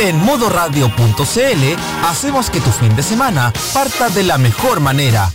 [0.00, 5.30] En modoradio.cl hacemos que tu fin de semana parta de la mejor manera.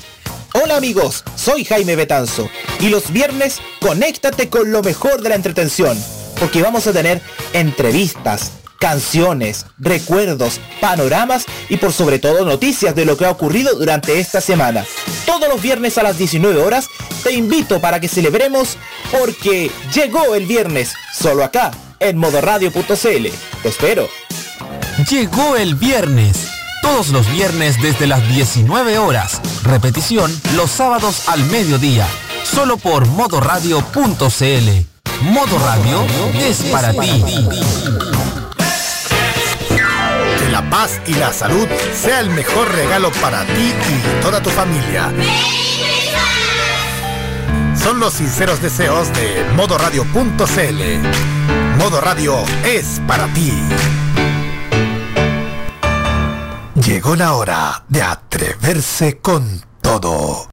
[0.54, 5.98] Hola amigos, soy Jaime Betanzo y los viernes conéctate con lo mejor de la entretención,
[6.40, 7.22] porque vamos a tener
[7.54, 8.52] entrevistas,
[8.84, 14.42] canciones, recuerdos, panoramas y por sobre todo noticias de lo que ha ocurrido durante esta
[14.42, 14.84] semana.
[15.26, 16.90] Todos los viernes a las 19 horas
[17.24, 18.78] te invito para que celebremos
[19.10, 23.28] porque llegó el viernes, solo acá, en modoradio.cl.
[23.62, 24.10] Te espero.
[25.10, 26.50] Llegó el viernes.
[26.82, 29.40] Todos los viernes desde las 19 horas.
[29.64, 32.06] Repetición los sábados al mediodía.
[32.44, 33.80] Solo por modoradio.cl.
[35.22, 37.24] Modo Radio es para ti.
[40.74, 45.14] Paz y la salud sea el mejor regalo para ti y toda tu familia.
[47.76, 51.78] Son los sinceros deseos de modoradio.cl.
[51.78, 53.54] Modo Radio es para ti.
[56.74, 60.53] Llegó la hora de atreverse con todo.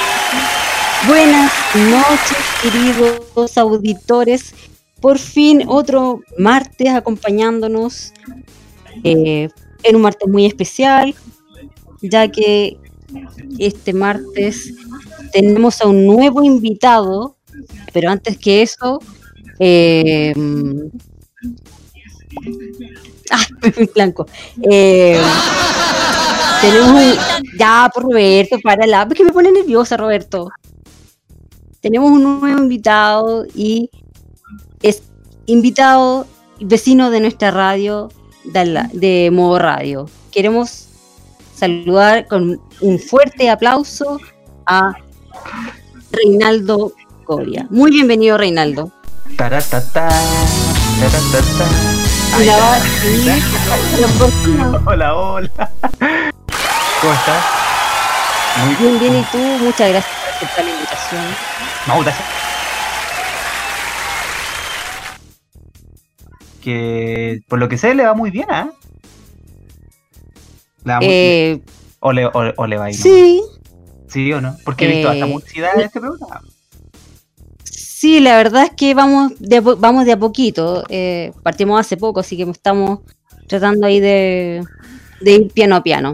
[1.07, 1.51] Buenas
[1.89, 4.53] noches, queridos auditores.
[4.99, 8.13] Por fin otro martes acompañándonos
[9.03, 9.49] eh,
[9.81, 11.15] en un martes muy especial,
[12.03, 12.77] ya que
[13.57, 14.75] este martes
[15.33, 17.35] tenemos a un nuevo invitado,
[17.93, 18.99] pero antes que eso,
[19.57, 20.33] eh,
[23.31, 24.27] ah, me blanco.
[24.69, 25.19] Eh,
[26.61, 27.17] tenemos.
[27.57, 29.07] Ya, Roberto, para la...
[29.09, 30.49] Es que me pone nerviosa, Roberto.
[31.81, 33.89] Tenemos un nuevo invitado y
[34.83, 35.01] es
[35.47, 36.27] invitado
[36.59, 38.11] vecino de nuestra radio,
[38.43, 40.07] de, de Modo Radio.
[40.31, 40.89] Queremos
[41.55, 44.19] saludar con un fuerte aplauso
[44.67, 44.93] a
[46.11, 46.93] Reinaldo
[47.23, 47.65] Coria.
[47.71, 48.91] Muy bienvenido, Reinaldo.
[49.35, 50.07] Taratata,
[50.99, 51.67] taratata.
[54.85, 55.71] Hola, hola.
[57.01, 57.43] ¿Cómo estás?
[58.65, 59.39] Muy bien, bien, ¿y tú?
[59.63, 61.37] Muchas gracias aceptar la invitación.
[61.87, 62.27] No, gracias.
[66.61, 68.69] Que por lo que sé le va muy bien, ¿ah?
[70.83, 71.65] ¿Le va muy Eh, bien?
[71.99, 72.95] ¿O, le, o, o le va a ir?
[72.95, 73.41] sí,
[74.07, 74.55] ¿Sí o no?
[74.65, 76.41] Porque he visto hasta Eh, publicidad de este programa.
[77.63, 80.83] sí, la verdad es que vamos de a, vamos de a poquito.
[80.89, 82.99] Eh, partimos hace poco, así que estamos
[83.47, 84.63] tratando ahí de,
[85.21, 86.13] de ir piano a piano.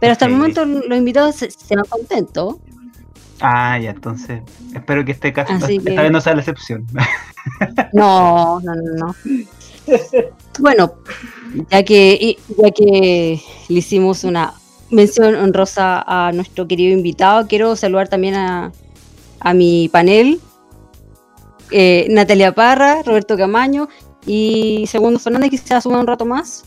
[0.00, 2.56] Pero hasta el momento los invitados se, se van contentos.
[3.40, 4.42] Ah, ya, entonces.
[4.74, 6.86] Espero que este caso Así esta que- vez no sea la excepción.
[7.92, 9.14] No, no, no, no.
[10.58, 10.94] Bueno,
[11.70, 14.52] ya que, y- ya que le hicimos una
[14.90, 18.72] mención honrosa a nuestro querido invitado, quiero saludar también a,
[19.38, 20.40] a mi panel,
[21.70, 23.88] eh, Natalia Parra, Roberto Camaño
[24.26, 26.64] y Segundo Fernández, que se suma un rato más.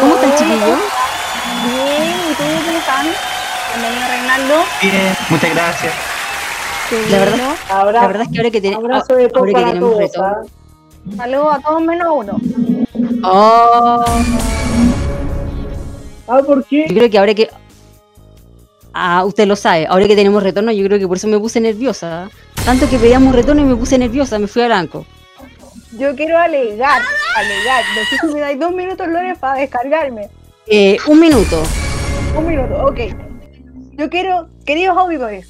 [0.00, 0.78] ¿Cómo están, chiquillos?
[1.64, 3.06] Bien, ¿y tú cómo están?
[3.74, 4.54] Bienvenido Reinaldo.
[4.82, 5.94] Bien, muchas gracias.
[7.10, 9.58] La verdad, Ahora, la verdad es que ahora que, te- abrazo de todo ahora que
[9.64, 10.26] tenemos todos, retorno.
[10.26, 11.16] ¿ah?
[11.16, 12.40] Saludos a todos menos a uno.
[13.24, 14.04] Oh,
[16.30, 16.86] Ah, ¿por qué?
[16.88, 17.48] Yo creo que ahora que.
[18.92, 21.60] Ah, usted lo sabe, ahora que tenemos retorno, yo creo que por eso me puse
[21.60, 22.28] nerviosa.
[22.64, 25.06] Tanto que pedíamos retorno y me puse nerviosa, me fui a blanco.
[25.92, 27.00] Yo quiero alegar,
[27.36, 27.84] alegar.
[27.96, 30.28] No sé si me dais dos minutos, Lore, para descargarme.
[30.66, 31.62] Eh, un minuto.
[32.36, 32.98] Un minuto, ok.
[33.98, 35.48] Yo quiero, queridos auditores,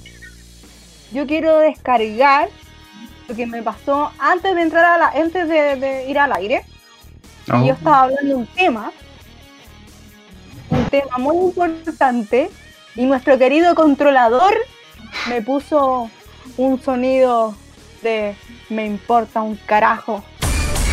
[1.12, 2.48] yo quiero descargar
[3.28, 6.65] lo que me pasó antes de entrar a la, antes de, de ir al aire.
[7.53, 8.91] Oh, Yo estaba hablando de un tema,
[10.71, 12.48] un tema muy importante,
[12.97, 14.54] y nuestro querido controlador
[15.28, 16.10] me puso
[16.56, 17.54] un sonido
[18.03, 18.34] de
[18.71, 20.24] me importa un carajo.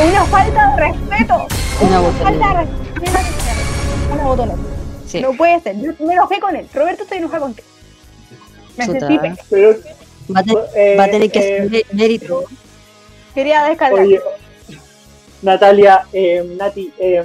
[0.05, 1.47] Una falta de respeto.
[1.79, 4.13] Una falta de respeto.
[4.13, 4.74] Una botonera.
[5.07, 5.21] Sí.
[5.21, 5.75] No puede ser.
[5.79, 6.67] Yo me enojé con él.
[6.73, 7.67] Roberto estoy enojado contigo.
[8.77, 8.99] Me Chuta.
[8.99, 9.75] sentí pe- Pero,
[10.35, 12.45] Va a, tener- eh, va a tener que eh, mérito.
[13.35, 13.99] Quería descargar.
[14.05, 14.19] oye,
[15.41, 17.23] Natalia, eh, Nati, eh,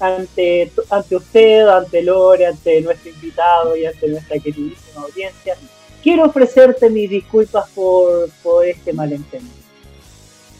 [0.00, 5.56] ante, ante usted, ante Lore, ante nuestro invitado y ante nuestra queridísima audiencia,
[6.02, 9.54] quiero ofrecerte mis disculpas por, por este malentendido.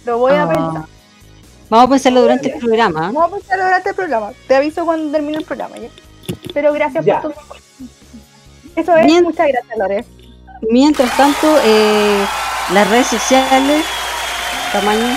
[0.07, 0.49] Lo voy a Ah.
[0.49, 0.85] pensar.
[1.69, 3.13] Vamos a pensarlo durante el programa.
[3.13, 4.33] Vamos a pensar durante el programa.
[4.47, 5.89] Te aviso cuando termine el programa, ¿ya?
[6.53, 7.21] Pero gracias Ya.
[7.21, 7.41] por tu
[8.77, 9.23] Eso es.
[9.23, 10.05] Muchas gracias, Lore.
[10.71, 12.25] Mientras tanto, eh,
[12.73, 13.85] las redes sociales,
[14.73, 15.17] tamaño.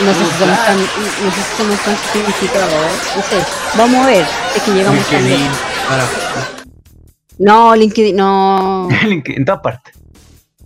[0.00, 2.74] No sé si somos tan, no sé si somos tan sofisticados.
[3.16, 3.44] No sé.
[3.78, 4.26] Vamos a ver.
[4.54, 5.50] Es que llegamos tan LinkedIn,
[5.88, 6.06] para-
[7.38, 8.88] No, LinkedIn, no.
[9.04, 9.94] LinkedIn, en todas partes.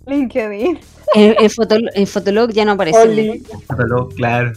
[0.07, 0.79] LinkedIn.
[1.13, 2.97] En, en, Fotol- en Fotolog ya no aparece.
[2.99, 3.43] Only-
[3.77, 4.53] Pero, claro.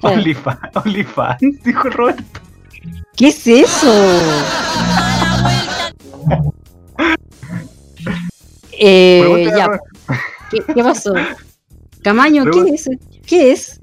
[0.00, 0.16] Claro.
[0.18, 2.40] OnlyFans, OnlyFans, dijo Roberto.
[3.16, 3.90] ¿Qué es eso?
[8.78, 9.80] Eh, ya.
[10.50, 11.14] ¿qué, qué pasó?
[12.02, 12.90] Camaño, ¿qué es?
[13.26, 13.80] ¿Qué es?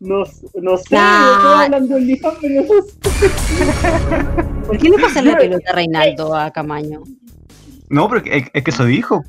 [0.00, 0.24] No,
[0.60, 1.36] no sé, Nah.
[1.36, 1.96] estoy hablando
[2.40, 2.64] pero.
[4.66, 7.02] ¿Por qué le pasa la pelota a Reinaldo a Camaño?
[7.88, 9.22] No, pero es, es que eso dijo.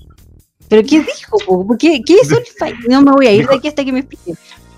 [0.68, 1.77] ¿Pero qué dijo?
[1.80, 2.88] ¿Qué, qué es OnlyFans?
[2.89, 4.33] No me voy a ir de aquí hasta que me explique.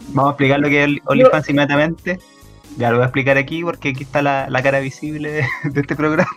[0.10, 2.20] Vamos a explicar lo que es OnlyFans inmediatamente.
[2.78, 5.82] Ya lo voy a explicar aquí porque aquí está la, la cara visible de, de
[5.82, 6.30] este programa.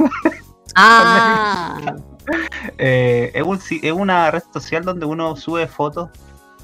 [0.74, 1.96] Ah,
[2.78, 6.10] Eh, es, un es una red social donde uno sube fotos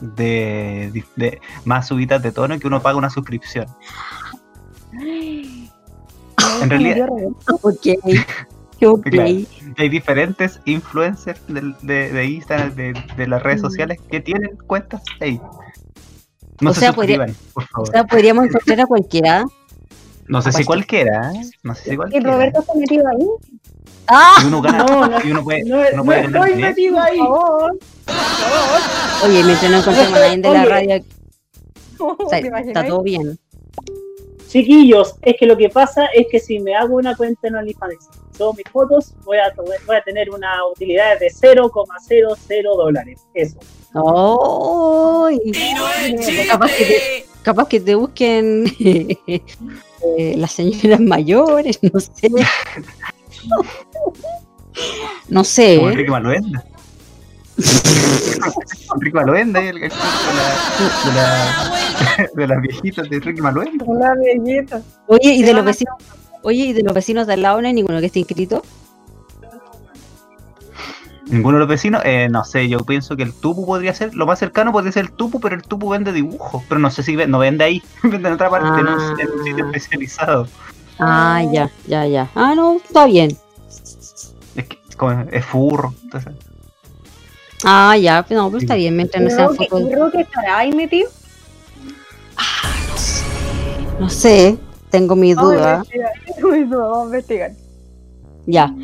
[0.00, 3.66] de, de- de más subidas de tono que uno paga una suscripción.
[4.92, 7.08] En realidad
[7.62, 7.86] ok.
[8.84, 9.06] Ok.
[9.08, 9.30] Claro.
[9.78, 13.64] hay diferentes influencers del- de, de Instagram, de, de las redes Mm.
[13.64, 15.40] sociales que tienen cuentas ahí.
[16.60, 19.44] No O se sea, podría- O podríamos encontrar a cualquiera.
[20.28, 21.50] no sé si cualquier- cualquiera, ¿eh?
[21.62, 22.32] no sé si ¿Y cualquiera.
[22.32, 23.26] Roberto está metido ahí?
[24.08, 24.36] ¡Ah!
[24.42, 27.00] Y uno gana, No, no, y uno puede, No, uno no puede ganar estoy metido
[27.00, 27.18] ahí.
[27.18, 27.78] Por favor.
[29.24, 31.04] Oye, mientras no encontremos a nadie de la radio,
[31.98, 33.38] o sea, ¿Te está todo bien.
[34.48, 37.94] Chiquillos, es que lo que pasa es que si me hago una cuenta en OnlyFans
[37.94, 39.52] y subo mis fotos, voy a,
[39.86, 43.20] voy a tener una utilidad de 0,00 dólares.
[43.34, 43.58] Eso.
[43.94, 45.38] ¡Ay!
[46.48, 52.30] Capaz que te, capaz que te busquen eh, las señoras mayores, no sé.
[55.28, 55.76] No sé.
[55.78, 55.90] Como.
[55.90, 56.64] Enrique Maluenda.
[58.94, 59.94] Enrique Maluenda, el, de, la,
[61.04, 63.84] de, la- de las viejitas de Enrique Maluenda.
[65.06, 65.94] Oye, y de los vecinos,
[66.42, 68.62] oye, y de los vecinos de al lado no hay ninguno que esté inscrito.
[71.26, 74.26] Ninguno de los vecinos, eh, no sé, yo pienso que el tupu podría ser, lo
[74.26, 77.16] más cercano podría ser el tupu, pero el tupu vende dibujos, pero no sé si
[77.16, 79.70] ve- no vende ahí, vende en otra parte, en, un, en un sitio Ah.
[79.74, 80.48] especializado.
[81.00, 82.30] Ah, ya, ya, ya.
[82.34, 83.36] Ah, no, está bien.
[84.54, 86.32] Es que es, como- es furro, entonces.
[87.64, 89.90] Ah, ya, pero no, pero está bien, mientras no ¿Y sean Roque, fotos.
[89.90, 91.10] y Roque estará ahí metido?
[93.98, 94.56] No sé,
[94.90, 95.74] tengo mi Vamos a duda.
[95.76, 96.12] investigar.
[96.36, 97.50] Tengo mi duda, Vamos a investigar.
[98.46, 98.74] Ya.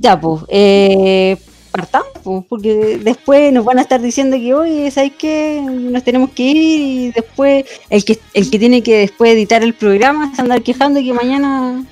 [0.00, 1.36] Ya, pues, eh,
[1.70, 5.60] partamos, pues, porque después nos van a estar diciendo que hoy, ¿sabes qué?
[5.62, 9.74] Nos tenemos que ir y después el que, el que tiene que después editar el
[9.74, 11.84] programa se andar quejando que mañana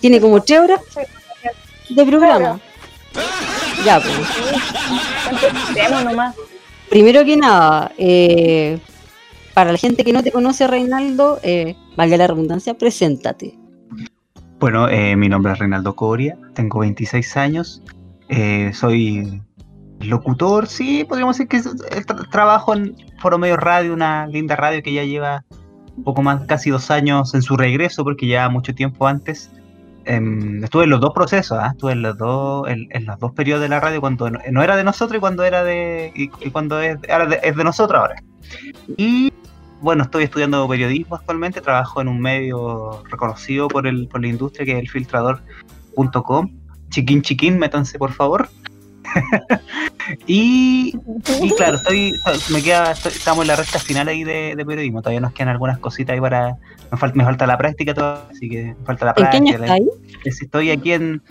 [0.00, 0.80] tiene como tres horas
[1.88, 2.60] de programa.
[3.82, 4.14] Ya, pues.
[6.04, 6.34] Nomás.
[6.90, 8.78] Primero que nada, eh,
[9.54, 13.63] para la gente que no te conoce, Reinaldo, eh, valga la redundancia, preséntate.
[14.58, 17.82] Bueno, eh, mi nombre es Reinaldo Coria, tengo 26 años,
[18.28, 19.42] eh, soy
[20.00, 24.92] locutor, sí, podríamos decir que tra- trabajo en Foro Medio Radio, una linda radio que
[24.92, 25.44] ya lleva
[26.04, 29.50] poco más, casi dos años en su regreso, porque ya mucho tiempo antes.
[30.06, 31.68] em, estuve en los dos procesos, ¿ah?
[31.72, 34.76] estuve en los dos, en, en los dos periodos de la radio, cuando no, era
[34.76, 38.16] de nosotros y cuando era de, y, cuando es, ahora es de nosotros ahora.
[38.98, 39.32] Y
[39.84, 44.64] bueno, estoy estudiando periodismo actualmente, trabajo en un medio reconocido por, el, por la industria
[44.66, 46.50] que es el filtrador.com.
[46.90, 48.48] Chiquín chiquín, métanse por favor.
[50.26, 50.94] Y,
[51.42, 52.12] y claro, estoy,
[52.50, 55.00] me queda, estoy- estamos en la recta final ahí de, de periodismo.
[55.00, 56.56] Todavía nos quedan algunas cositas ahí para.
[56.92, 59.72] Me falta, me falta la práctica todavía, así que me falta la ¿En qué práctica.
[59.74, 59.86] año
[60.24, 61.22] está Estoy aquí en.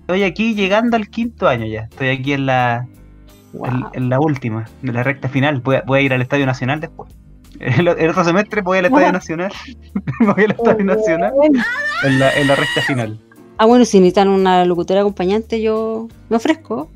[0.00, 1.82] Estoy aquí llegando al quinto año ya.
[1.82, 3.90] Estoy aquí en la, en, Wow.
[3.92, 5.60] en la última, de la recta final.
[5.60, 7.12] Voy a, voy a ir al Estadio Nacional después.
[7.60, 9.52] El, el otro semestre voy al Estadio Nacional.
[10.20, 11.32] voy al Estadio Nacional
[12.04, 13.18] en la, en la recta final.
[13.58, 16.90] Ah, bueno, si necesitan una locutora acompañante, yo me ofrezco.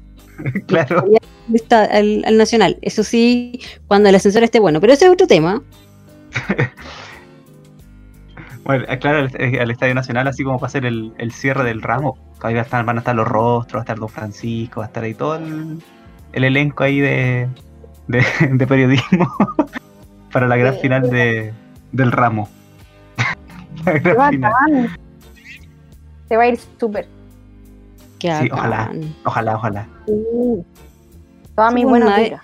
[0.67, 1.05] Claro.
[1.53, 2.79] Está al, al Nacional.
[2.83, 4.81] Eso sí, cuando el ascensor esté bueno.
[4.81, 5.63] Pero ese es otro tema.
[8.65, 11.65] Bueno, eh, claro, al, eh, al Estadio Nacional, así como para hacer el, el cierre
[11.65, 12.19] del ramo.
[12.43, 14.87] Ahí va a estar- van a estar los rostros, va a estar Don Francisco, va
[14.87, 15.79] a estar ahí todo el,
[16.33, 17.49] el elenco ahí de,
[18.09, 19.33] de, de periodismo
[20.33, 21.53] para la gran final de,
[21.93, 22.49] del ramo.
[23.85, 24.53] la gran final.
[26.29, 27.07] Te va a ir súper.
[28.21, 28.93] Sí, ojalá.
[29.25, 29.89] Ojalá, ojalá.
[30.07, 30.13] Sí.
[31.55, 32.43] Toda Sí, mi buena nadie- vibra.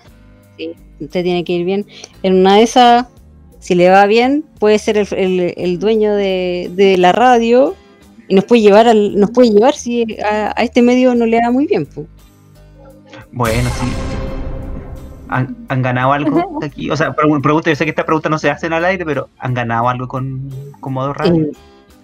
[1.01, 1.85] Usted tiene que ir bien.
[2.23, 3.05] En una de esas,
[3.59, 7.75] si le va bien, puede ser el, el- el dueño de, de la radio
[8.29, 11.41] y nos puede llevar al, nos puede llevar si a, a este medio no le
[11.41, 11.85] va muy bien.
[11.85, 12.05] po.
[13.33, 13.85] Bueno, sí.
[15.29, 16.89] ¿Han, han ganado algo aquí?
[16.91, 19.29] O sea, pregun- pregunta, yo sé que esta pregunta no se hace al aire, pero
[19.39, 21.47] ¿han ganado algo con, con Modo Radio?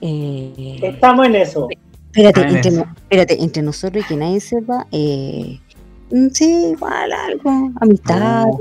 [0.01, 1.67] Eh, eh, Estamos en eso.
[2.07, 2.85] espérate, en entre, eso.
[2.85, 5.59] no- espérate, entre nosotros y que nadie sepa, eh,
[6.11, 8.55] mm, sí, igual algo, amistades,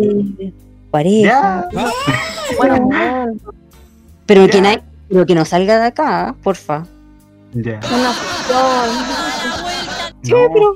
[0.90, 1.84] pareja, Ya.
[2.58, 3.32] Bueno, bueno,
[4.26, 6.84] pero que nadie, pero que no salga de acá, porfa.
[7.52, 7.78] Ya.
[7.78, 8.90] una fusión.
[10.22, 10.38] Sí, No.
[10.52, 10.74] pero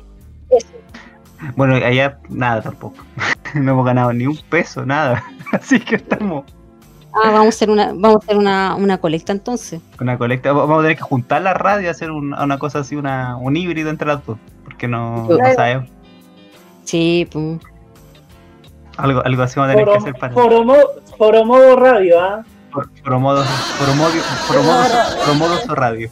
[1.57, 2.97] Bueno, allá nada tampoco.
[3.61, 5.25] no hemos ganado ni un peso, nada.
[5.53, 6.45] Así que estamos
[7.13, 9.81] ah, vamos a hacer una, vamos a hacer una, una colecta entonces.
[9.97, 10.53] con una colecta.
[10.53, 13.57] Vamos a tener que juntar la radio y hacer un- una cosa así, una, un
[13.57, 14.39] híbrido entre las dos.
[14.65, 15.55] Porque no, no Claro.
[15.55, 15.89] sabemos.
[16.85, 17.61] Sí, pues.
[18.97, 20.35] Algo, algo así vamos a tener que hacer para.
[20.35, 22.45] foromo- foromodo radio, ¿ah?
[22.73, 23.47] Por, promodos,
[23.79, 26.11] promodio, promodos, promodos radio.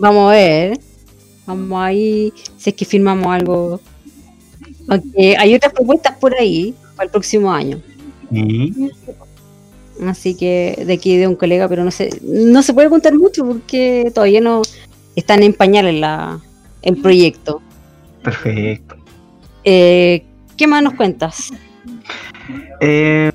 [0.00, 0.78] Vamos a ver.
[1.46, 2.32] Vamos ahí.
[2.56, 3.80] Si es que firmamos algo.
[4.88, 7.80] Aunque hay otras propuestas por ahí para el próximo año.
[10.06, 13.44] Así que de aquí de un colega, pero no sé, no se puede contar mucho
[13.46, 14.62] porque todavía no
[15.14, 16.40] están en pañales la,
[16.82, 17.60] el proyecto.
[18.22, 18.96] perfecto.
[19.64, 20.24] Eh,
[20.56, 21.52] ¿Qué más nos cuentas?
[22.80, 23.30] Eh,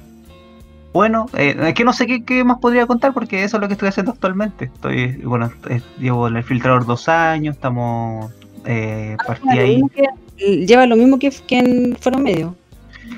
[0.93, 3.67] bueno, eh, es que no sé qué, qué más podría contar porque eso es lo
[3.67, 4.65] que estoy haciendo actualmente.
[4.65, 8.31] Estoy, bueno, eh, llevo el filtrador dos años, estamos
[8.65, 9.81] eh, partí Claro, ahí.
[9.95, 10.03] que-
[10.37, 12.55] lleva lo mismo que, que en Foro Medio.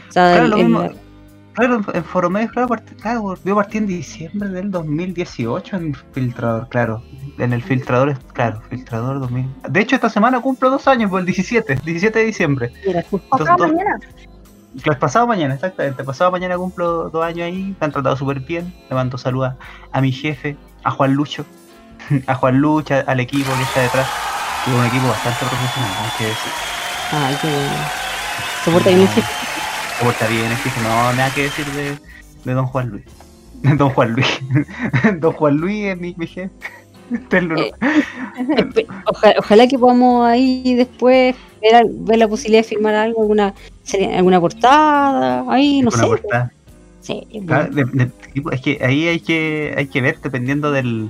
[0.10, 0.90] O sea, Claro, el- lo el- mismo.
[1.54, 6.70] Claro, en- Foro Medio, claro, partí, claro, yo partí en diciembre del 2018 en filtrador,
[6.70, 7.04] claro.
[7.38, 9.46] En el filtrador, claro, filtrador 2000.
[9.70, 12.72] De hecho, esta semana cumplo dos años, por el 17, 17 de diciembre.
[12.86, 14.00] mira, Acá dos- mañana.
[14.84, 16.04] Claro, pasado mañana, exactamente.
[16.04, 17.76] Pasado mañana cumplo dos años ahí.
[17.80, 18.72] Me han tratado súper bien.
[18.88, 19.50] Le mando saludos
[19.92, 21.44] a, a mi jefe, a Juan Lucho,
[22.28, 24.08] a Juan Lucho, al equipo que está detrás.
[24.64, 26.79] Que es un equipo bastante profesional, hay que decir.
[27.12, 27.72] Ay, qué bueno.
[28.64, 29.28] Se porta bien el jefe.
[29.98, 30.82] Se porta bien, el jefe.
[30.82, 31.98] No, nada que decir de,
[32.46, 33.04] de don Juan Luis.
[33.78, 34.40] Don Juan Luis.
[35.20, 36.50] don Juan Luis es mi, mi jefe.
[37.42, 37.58] ¿no?
[37.60, 37.74] Eh,
[39.38, 43.54] ojalá que podamos ahí después ver, la posibilidad de firmar algo, alguna
[44.16, 46.06] alguna portada, ahí, no Una sé.
[46.08, 46.52] portada.
[47.02, 48.12] Sí, de- de-
[48.52, 51.10] es que ahí hay que hay que ver dependiendo del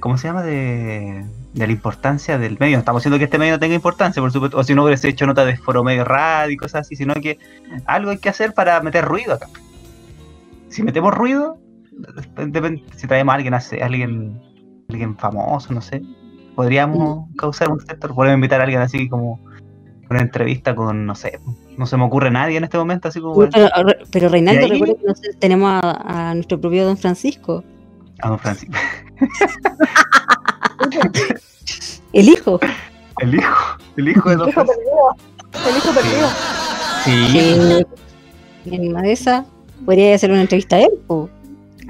[0.00, 0.42] ¿cómo se llama?
[0.42, 2.76] de, de la importancia del medio.
[2.76, 5.08] No estamos diciendo que este medio no tenga importancia, por supuesto, o si no hubiese
[5.08, 7.38] hecho nota de foro medio radio y cosas así, sino que
[7.86, 9.48] algo hay que hacer para meter ruido acá.
[10.68, 11.58] Si metemos ruido,
[12.36, 14.40] depende- si traemos a alguien, hace- alguien,
[14.88, 16.02] alguien famoso, no sé,
[16.54, 19.40] podríamos causar un sector, podemos invitar a alguien así como
[20.08, 21.38] una entrevista con, no sé,
[21.76, 23.68] no se me ocurre nadie en este momento, así como pero,
[24.10, 27.64] pero Reinaldo, recuerda que nosotros tenemos a, a nuestro propio Don Francisco,
[28.20, 28.74] a don Francisco.
[32.12, 32.60] el hijo.
[33.18, 35.16] El hijo, el hijo de El Don hijo perdido.
[35.68, 36.28] El hijo perdido.
[37.04, 37.84] Sí,
[38.66, 39.44] en una de esas
[39.84, 40.90] podría hacer una entrevista a él.
[41.06, 41.28] po.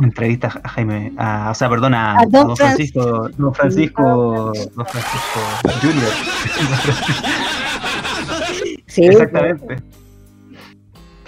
[0.03, 4.53] entrevista a Jaime, a, o sea, perdón, a, A a Don Don Francisco, Don Francisco,
[4.75, 5.41] Don Francisco
[5.83, 6.11] Junior.
[8.87, 9.77] Sí, Exactamente.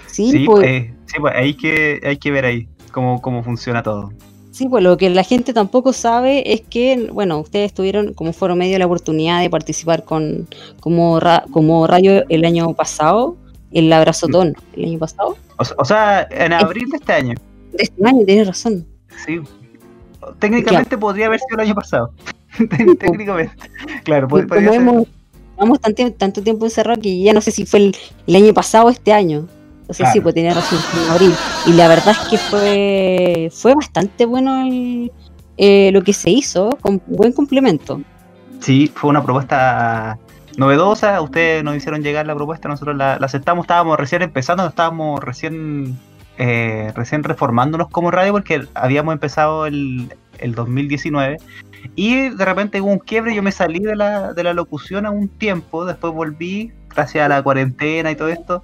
[0.07, 3.81] Sí, Sí, pues, eh, sí, pues hay que, hay que ver ahí cómo, cómo funciona
[3.81, 4.11] todo.
[4.53, 8.55] Sí, pues lo que la gente tampoco sabe es que, bueno, ustedes tuvieron como foro
[8.55, 10.47] medio la oportunidad de participar con
[10.79, 13.35] como, ra- como radio el año pasado,
[13.71, 15.35] el abrazotón, el año pasado.
[15.57, 17.35] O, se- o sea, en abril de este año,
[17.73, 18.85] De este año, tienes razón.
[19.25, 19.41] sí.
[20.39, 22.11] Técnicamente podría haber sido el año pasado.
[22.99, 23.53] Técnicamente.
[24.05, 24.75] Claro, podría como, ser.
[24.75, 25.07] hemos,
[25.57, 27.95] llevamos tanto, tanto tiempo encerrado que ya no sé si fue el,
[28.27, 29.47] el año pasado o este año.
[29.89, 30.21] Si Claro.
[30.23, 31.33] pues tenía razón, en abril.
[31.65, 35.11] Y la verdad es que fue, fue bastante bueno el,
[35.57, 38.01] eh, lo que se hizo, con buen complemento.
[38.59, 40.17] Sí, fue una propuesta
[40.57, 41.21] novedosa.
[41.21, 43.63] Ustedes nos hicieron llegar la propuesta, nosotros la, la aceptamos.
[43.63, 45.97] Estábamos recién empezando, estábamos recién
[46.37, 51.37] eh, recién reformándonos como radio porque habíamos empezado el, el 2019
[51.95, 53.35] y de repente hubo un quiebre.
[53.35, 57.29] Yo me salí de la, de la locución a un tiempo, después volví, gracias a
[57.29, 58.63] la cuarentena y todo esto.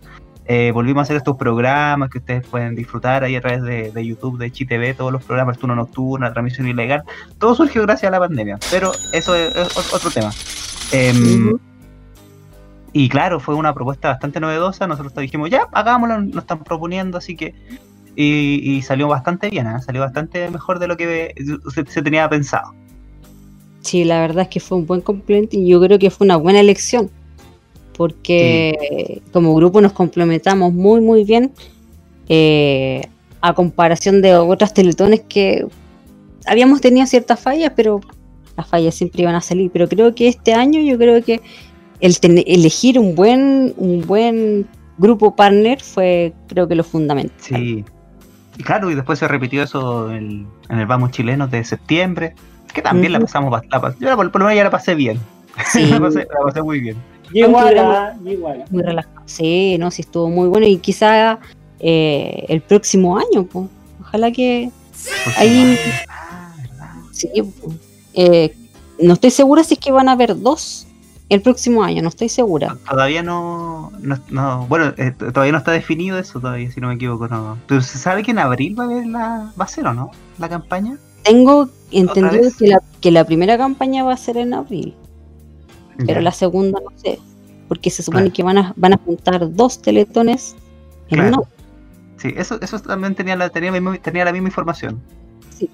[0.51, 4.05] Eh, volvimos a hacer estos programas que ustedes pueden disfrutar ahí a través de, de
[4.05, 7.03] YouTube, de ChiTV, todos los programas, turno nocturno, la transmisión ilegal.
[7.37, 10.31] Todo surgió gracias a la pandemia, pero eso es, es ot- otro tema.
[10.91, 11.55] Em.
[12.93, 14.87] Y claro, fue una propuesta bastante novedosa.
[14.87, 17.53] Nosotros dijimos, ya, hagámoslo, nos están proponiendo, así que.
[18.15, 19.79] Y, y salió bastante bien, ¿eh?
[19.85, 21.33] salió bastante mejor de lo que
[21.73, 22.73] se, se tenía pensado.
[23.81, 26.35] Sí, la verdad es que fue un buen complemento y yo creo que fue una
[26.35, 27.11] buena elección.
[27.99, 31.51] Porque como grupo nos complementamos muy, muy bien.
[32.29, 33.01] eh,
[33.41, 35.65] a comparación de otras teletones que
[36.45, 38.01] habíamos tenido ciertas fallas, pero
[38.57, 39.69] las fallas siempre iban a salir.
[39.71, 41.41] Pero creo que este año yo creo que
[41.99, 42.15] el
[42.47, 44.65] elegir un buen, un buen
[44.97, 47.35] grupo partner fue creo que lo fundamental.
[47.39, 47.83] Sí.
[48.57, 52.33] Y claro, y después se repitió eso en, en el Vamos Chilenos de septiembre,
[52.73, 54.71] que también la pasamos bast- la pas- Yo la- por, por lo menos ya la
[54.71, 55.17] pasé bien.
[55.71, 56.95] Sí, la, pasé, la pasé muy bien.
[57.33, 58.65] Igual, ah, igual.
[58.69, 59.21] muy relajado.
[59.25, 61.39] Sí, no, sí estuvo muy bueno y quizá
[61.79, 63.67] eh, el próximo año, pues.
[64.01, 64.71] Ojalá que
[65.37, 66.53] Ahí- Ah,
[67.11, 67.29] sí.
[68.13, 68.53] Eh,
[69.01, 70.87] no estoy segura si es que van a haber dos
[71.29, 72.75] el próximo año, no estoy segura.
[72.89, 76.95] Todavía no, no, no- bueno, eh, todavía no está definido eso todavía, si no me
[76.95, 77.57] equivoco, no.
[77.67, 80.09] ¿Tú se sabe que en abril va a haber la, va a ser o no?
[80.39, 80.97] La campaña.
[81.23, 84.95] Tengo entendido que la, que la primera campaña va a ser en abril,
[86.05, 87.19] pero la segunda no sé,
[87.67, 88.33] porque se supone Claro.
[88.35, 90.55] que van a, van a juntar dos teletones
[91.09, 91.37] en Claro.
[91.37, 91.47] una.
[92.17, 94.99] Sí, eso, eso también tenía la, tenía, la misma- tenía la misma información.
[95.57, 95.69] sí.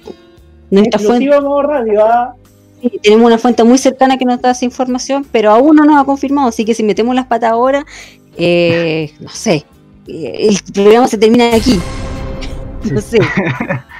[0.71, 2.33] Nuestra fuente, radio, ah.
[2.81, 6.01] sí, tenemos una fuente muy cercana que nos da esa información, pero aún no nos
[6.01, 7.85] ha confirmado, así que si metemos las patas ahora,
[8.35, 9.63] eh, no sé,
[10.07, 11.79] eh, el programa se termina aquí.
[12.91, 13.19] No sé.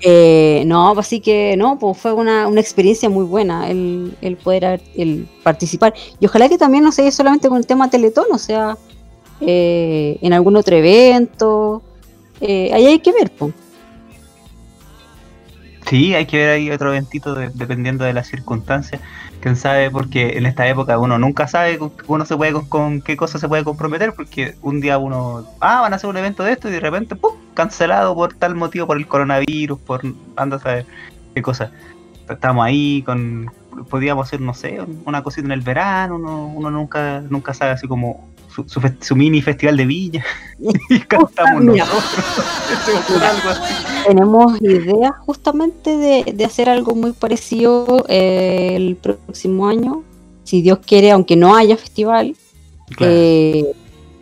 [0.00, 4.36] Eh, no, pues así que no, pues fue una, una experiencia muy buena el, el
[4.36, 5.94] poder el participar.
[6.20, 8.76] Y ojalá que también no sea solamente con el tema Teletón, o sea,
[9.40, 11.82] eh, en algún otro evento.
[12.40, 13.52] Eh, ahí hay que ver, pues.
[15.88, 19.00] Sí, hay que ver ahí otro eventito de- dependiendo de las circunstancias.
[19.40, 23.16] Quién sabe, porque en esta época uno nunca sabe con, uno se puede con, qué
[23.16, 26.52] cosa se puede comprometer, porque un día uno, ah, van a hacer un evento de
[26.52, 27.32] esto y de repente, ¡pum!
[27.54, 30.02] cancelado por tal motivo, por el coronavirus, por
[30.36, 30.86] anda a saber
[31.34, 31.70] qué cosa.
[32.28, 33.50] Estamos ahí con,
[33.88, 37.88] podíamos hacer, no sé, una cosita en el verano, uno, uno nunca, nunca sabe así
[37.88, 38.28] como
[38.66, 40.24] su, su, fest- su mini festival de villa
[40.90, 42.14] y cantamos nosotros.
[43.22, 43.74] Algo así.
[44.06, 50.02] Tenemos ideas justamente de, de hacer algo muy parecido eh, el próximo año,
[50.44, 52.34] si Dios quiere, aunque no haya festival.
[52.96, 53.12] Claro.
[53.14, 53.64] Eh,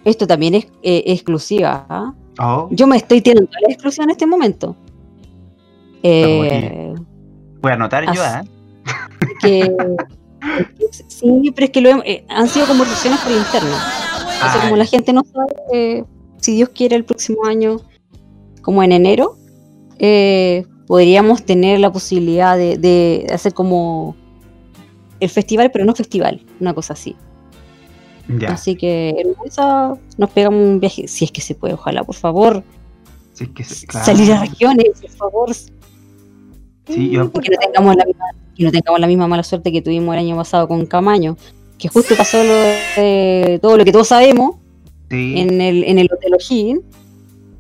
[0.05, 1.87] esto también es eh, exclusiva.
[1.89, 2.13] ¿ah?
[2.39, 4.77] Oh, Yo me estoy tirando la exclusiva en este momento.
[6.03, 8.43] Voy a anotar yo, ¿eh?
[9.41, 9.77] que,
[11.09, 13.77] sí, pero es que lo hem- eh, han sido conversaciones por interno.
[14.37, 16.05] Entonces, como la gente no sabe, eh,
[16.41, 17.81] si Dios quiere, el próximo año,
[18.63, 19.37] como en enero,
[19.99, 24.15] eh, podríamos tener la posibilidad de, de hacer como
[25.21, 27.17] el festival, pero no festival, una cosa así.
[28.29, 32.03] Ya, Así que en esa nos pegamos un viaje, si es que se puede, ojalá,
[32.03, 32.65] por favor,
[33.35, 34.05] sí, es que sí, claro.
[34.05, 35.55] salir a regiones, por favor,
[36.89, 39.83] Sí, yo, que no tengamos la misma, que no tengamos la misma mala suerte que
[39.83, 41.37] tuvimos el año pasado con Camaño,
[41.79, 44.57] que justo pasó lo de todo lo que todos sabemos
[45.11, 46.81] sí, en el, en el Hotel O'Higgins,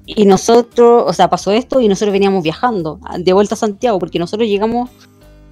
[0.06, 4.18] y nosotros, o sea, pasó esto y nosotros veníamos viajando de vuelta a Santiago, porque
[4.18, 4.88] nosotros llegamos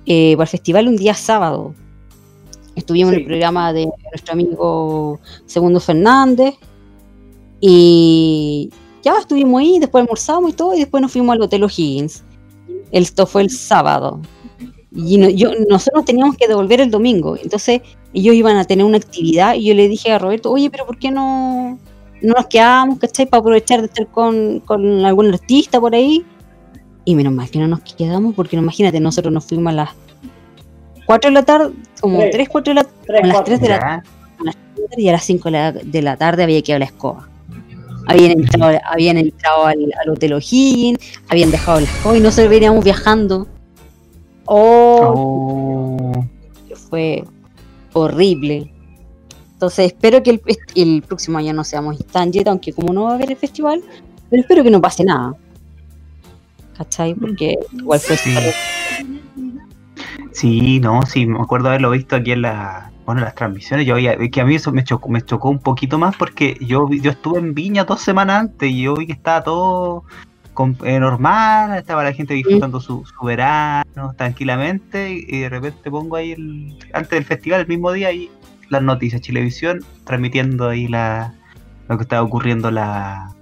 [0.07, 1.74] eh, para el festival un día sábado.
[2.77, 3.22] Estuvimos en Sí.
[3.22, 6.55] el programa de nuestro amigo Segundo Fernández,
[7.61, 8.70] y
[9.03, 12.22] ya estuvimos ahí, después almorzamos y todo, y después nos fuimos al Hotel O'Higgins.
[12.90, 14.20] Esto fue el sábado.
[14.94, 17.37] Y no- yo, nosotros teníamos que devolver el domingo.
[17.42, 17.81] Entonces,
[18.14, 20.98] ellos iban a tener una actividad y yo le dije a Roberto, oye, pero ¿por
[20.98, 21.79] qué no,
[22.22, 23.27] no nos quedamos, ¿cachai?
[23.27, 26.24] Para aprovechar de estar con, con algún artista por ahí.
[27.05, 29.90] Y menos mal que no nos quedamos, porque imagínate, nosotros nos fuimos a las
[31.07, 32.33] 4 de la tarde, como Tres.
[32.33, 33.59] 3, 4 de la Tres, a las cuatro.
[33.59, 34.03] 3 de la tarde
[34.96, 37.29] y a las 5 de la, de la tarde había que ir a la escoba.
[38.07, 40.98] Habían entrado, habían entrado al, al Hotel O'Higgins,
[41.29, 43.48] habían dejado la escoba y nosotros veníamos viajando.
[44.46, 46.24] Oh, oh,
[46.90, 47.24] fue
[47.94, 48.70] horrible.
[49.54, 50.42] Entonces espero que el,
[50.74, 53.83] el próximo año no seamos tan jet, aunque como no va a haber el festival,
[54.28, 55.35] pero espero que no pase nada.
[56.76, 57.14] ¿Cachai?
[57.14, 58.35] Porque igual fue Sí.
[60.33, 63.87] Sí, no, sí, me acuerdo haberlo visto aquí en la, bueno, en las transmisiones.
[63.87, 66.90] Yo había, que a mí eso me chocó, me chocó un poquito más porque yo,
[66.90, 70.04] yo estuve en Viña dos semanas antes y yo vi que estaba todo
[70.54, 76.16] con- eh, normal, estaba la gente disfrutando su, su verano tranquilamente y, de repente pongo
[76.16, 78.30] ahí el, antes del festival, el mismo día, y
[78.70, 81.34] las noticias, Chilevisión, transmitiendo ahí la,
[81.88, 83.34] lo que estaba ocurriendo, la,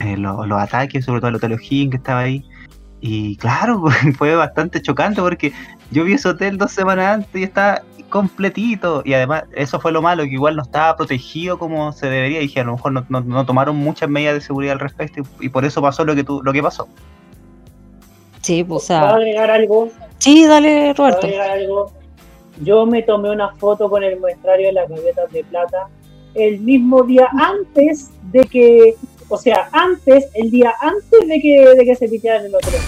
[0.00, 2.44] eh, lo- los ataques, sobre todo el Hotel O'Higgins que estaba ahí.
[3.00, 3.84] Y claro,
[4.16, 5.52] fue bastante chocante porque
[5.90, 7.82] yo vi ese hotel dos semanas antes y estaba
[8.14, 9.02] completito.
[9.04, 12.38] Y además, eso fue lo malo, que igual no estaba protegido como se debería.
[12.38, 15.20] Y dije, a lo mejor no, no- no tomaron muchas medidas de seguridad al respecto
[15.40, 16.86] y, y por eso pasó lo que, tu- lo que pasó.
[18.40, 19.88] Sí, pues, o ¿Puedo sea, agregar algo?
[20.18, 21.26] sí, dale, ¿Puedo Roberto.
[21.26, 21.92] agregar algo?
[22.62, 25.88] Yo me tomé una foto con el muestrario de las gaviotas de plata
[26.34, 28.94] el mismo día antes de que,
[29.28, 32.80] o sea, antes, el día antes de que, de que se pitearan el hotel.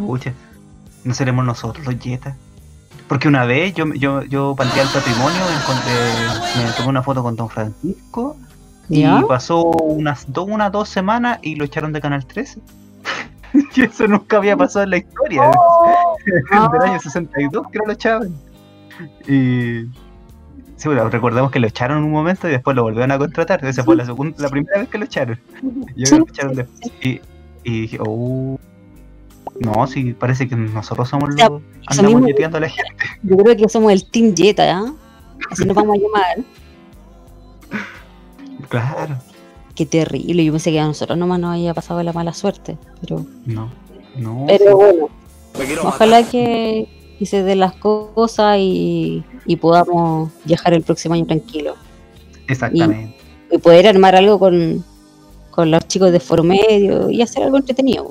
[0.00, 0.32] Pucha,
[1.04, 2.34] no seremos nosotros los yetas.
[3.08, 7.36] Porque una vez yo, yo, yo para el patrimonio encontré- me tomé una foto con
[7.36, 8.36] Don Francisco
[8.88, 9.20] ¿Ya?
[9.20, 12.60] y pasó unas dos, unas dos semanas y lo echaron de Canal 13.
[13.76, 15.50] y eso nunca había pasado en la historia.
[16.72, 18.34] del año 62 que no lo echaban.
[19.28, 19.84] Y
[20.76, 23.64] sí, bueno, recordemos que lo echaron en un momento y después lo volvieron a contratar.
[23.64, 25.38] Esa fue la segunda, la primera vez que lo echaron.
[25.94, 26.92] Y ahora lo echaron después.
[27.02, 27.20] Y,
[27.62, 28.58] y dije, oh.
[29.60, 32.28] No, sí, parece que nosotros somos los que eso andamos mismo.
[32.28, 33.04] yeteando a la gente.
[33.22, 34.84] Yo creo que somos el Team Jetta, ¿ya?
[35.50, 36.44] Así nos vamos a llamar.
[38.68, 39.16] Claro.
[39.74, 40.44] Qué terrible.
[40.44, 42.76] Yo pensé que a nosotros nomás nos había pasado la mala suerte.
[43.00, 43.70] Pero, No,
[44.16, 44.44] no.
[44.48, 45.08] pero bueno,
[45.84, 46.88] ojalá que,
[47.18, 51.74] que se den las cosas y, y podamos viajar el próximo año tranquilo.
[52.48, 53.14] Exactamente.
[53.52, 54.84] Y poder armar algo con,
[55.50, 58.08] con los chicos de Foro Medio y hacer algo entretenido.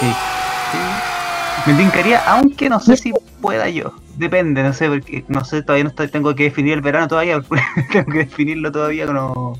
[0.00, 0.06] Sí.
[0.06, 1.70] sí.
[1.70, 3.92] Me tincaría, aunque no sé si pueda yo.
[4.16, 7.40] Depende, no sé, porque no sé, todavía no estoy, tengo que definir el verano todavía.
[7.92, 9.58] tengo que definirlo todavía, no,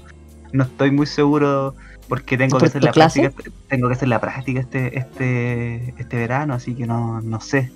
[0.52, 1.74] no estoy muy seguro
[2.09, 3.31] porque tengo que ¿Por hacer la clase?
[3.31, 7.70] práctica, tengo que hacer la práctica este, este, este verano, así que no, no sé.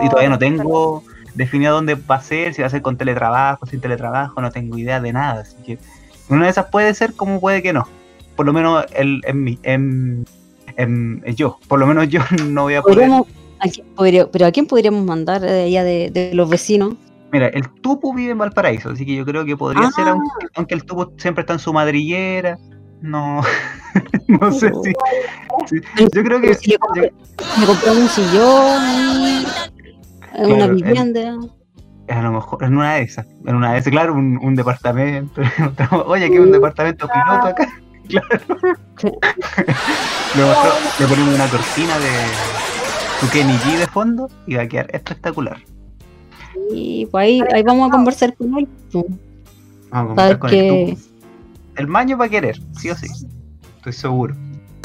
[0.00, 1.02] Y, y todavía no tengo
[1.34, 4.76] definido dónde va a ser, si va a ser con teletrabajo, sin teletrabajo, no tengo
[4.76, 5.78] idea de nada, así que
[6.28, 7.88] una de esas puede ser como puede que no.
[8.36, 10.26] Por lo menos el, en mi, en,
[10.76, 12.96] en- en yo, por lo menos yo no voy a poder.
[12.98, 13.26] Podríamos,
[13.60, 16.94] ¿a quién podría- pero ¿a quién podríamos mandar de allá de, de los vecinos?
[17.32, 20.10] Mira, el Tupu vive en Valparaíso, así que yo creo que podría ser, Ah.
[20.10, 22.58] aunque, aunque el Tupu siempre está en su madrillera.
[23.00, 23.40] No,
[24.28, 24.92] no sé si.
[25.66, 26.54] si- yo creo que.
[26.54, 29.44] Si le, compramos un sillón
[30.38, 31.36] una Claro, vivienda.
[32.08, 35.40] A lo mejor, en una de esas, en una de esas, claro, un, un departamento.
[36.06, 37.68] Oye, aquí hay un departamento piloto acá.
[38.08, 38.28] Claro.
[40.98, 42.10] le, ponemos una cortina de
[43.20, 45.58] tu Kenny G de fondo y va a quedar espectacular.
[46.70, 48.68] Y pues ahí, ahí vamos a conversar con él.
[48.92, 49.10] Vamos
[49.90, 51.02] a conversar con que- el Tupu.
[51.76, 53.06] El maño va a querer, sí o sí.
[53.78, 54.34] Estoy seguro.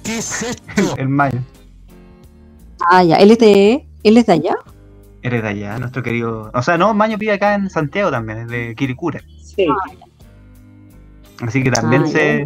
[0.98, 1.44] El maño.
[2.90, 4.56] Ah, ya, él es de, él es de allá.
[5.22, 6.50] Eres de allá, nuestro querido.
[6.54, 9.20] O sea, no, Maño vive acá en Santiago también, es de Quiricura.
[9.44, 9.68] Sí.
[11.42, 12.46] Así que también Ah, se.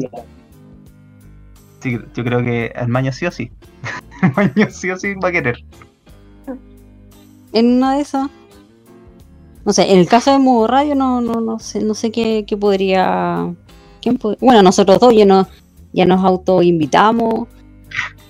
[1.82, 3.52] Sí, yo creo que el Maño sí o sí.
[4.22, 5.64] El Maño sí o sí va a querer.
[7.54, 8.30] En una de esas.
[9.66, 12.46] No sé, en el caso de Modo Radio no, no, no sé, no sé qué,
[12.48, 13.54] qué podría.
[14.02, 15.48] ¿quién pod- bueno, nosotros dos ya nos,
[15.94, 17.48] ya nos autoinvitamos.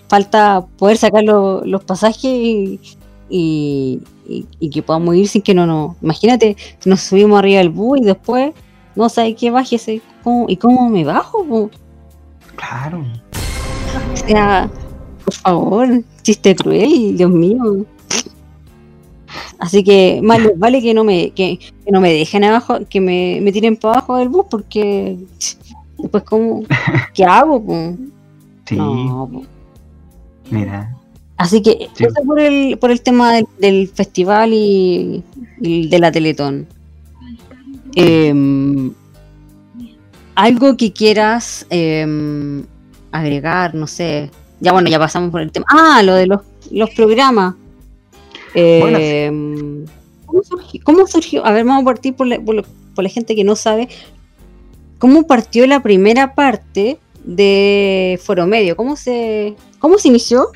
[0.09, 2.79] Falta poder sacar lo- los pasajes y,
[3.29, 5.95] y, y- y que podamos ir sin que no nos.
[6.01, 8.53] Imagínate nos subimos arriba del bus y después
[8.95, 10.01] no sabes qué bájese.
[10.23, 11.69] ¿Cómo- ¿Y cómo me bajo?
[12.57, 13.05] Claro.
[14.13, 14.69] O sea,
[15.23, 17.85] por favor, chiste cruel, Dios mío.
[19.59, 22.99] Así que más les vale que no me, que, que no me dejen abajo, que
[23.01, 25.17] me, me tiren para abajo del bus, porque
[25.97, 26.63] después cómo,
[27.13, 27.63] ¿qué hago?
[27.63, 27.95] po?
[28.65, 29.43] Sí, No, po.
[30.49, 30.95] mira.
[31.37, 32.03] Así que Sí.
[32.05, 35.23] eso por el, por el tema del, del festival y,
[35.59, 36.67] y de la Teletón.
[37.95, 38.93] Em,
[40.35, 42.63] algo que quieras em,
[43.11, 44.29] agregar, no sé.
[44.59, 45.65] Ya bueno, ya pasamos por el tema.
[45.69, 47.55] Ah, lo de los, los programas.
[48.53, 48.97] Bueno.
[49.01, 49.85] Em,
[50.25, 51.45] ¿cómo, surgió, cómo surgió?
[51.45, 53.87] A ver, vamos a partir por la, por la- por la gente que no sabe.
[54.99, 58.75] ¿Cómo partió la primera parte de Foro Medio?
[58.75, 60.47] ¿Cómo se, cómo se inició?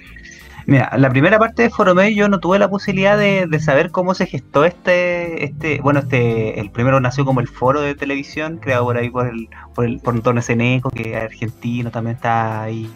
[0.67, 4.25] Mira, la primera parte de Foromé yo no tuve la posibilidad de, saber cómo se
[4.25, 8.97] gestó este, este, bueno, este, el primero nació como el foro de televisión, creado por
[8.97, 12.89] ahí por el, por el, por Antonio Seneco, que argentino, también está ahí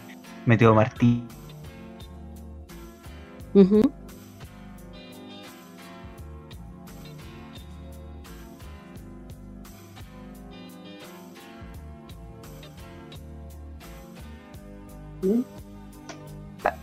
[0.46, 1.28] metido Martín.
[3.54, 3.92] Ujú.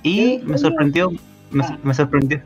[0.03, 1.11] Y me sorprendió,
[1.51, 2.41] me, me sorprendió.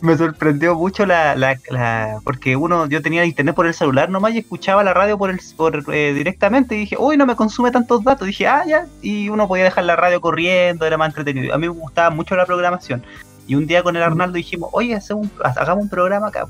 [0.00, 4.34] me sorprendió mucho la, la, la- porque uno, yo tenía internet por el celular nomás
[4.34, 7.70] y escuchaba la radio por el por, eh, directamente y dije, uy, no me consume
[7.70, 8.26] tantos datos.
[8.26, 11.54] Dije, ah, ya, y uno podía dejar la radio corriendo, era más entretenido.
[11.54, 13.02] A mí me gustaba mucho la programación.
[13.46, 16.46] Y un día con el Arnaldo dijimos, oye, hacemos un- hagamos un programa acá.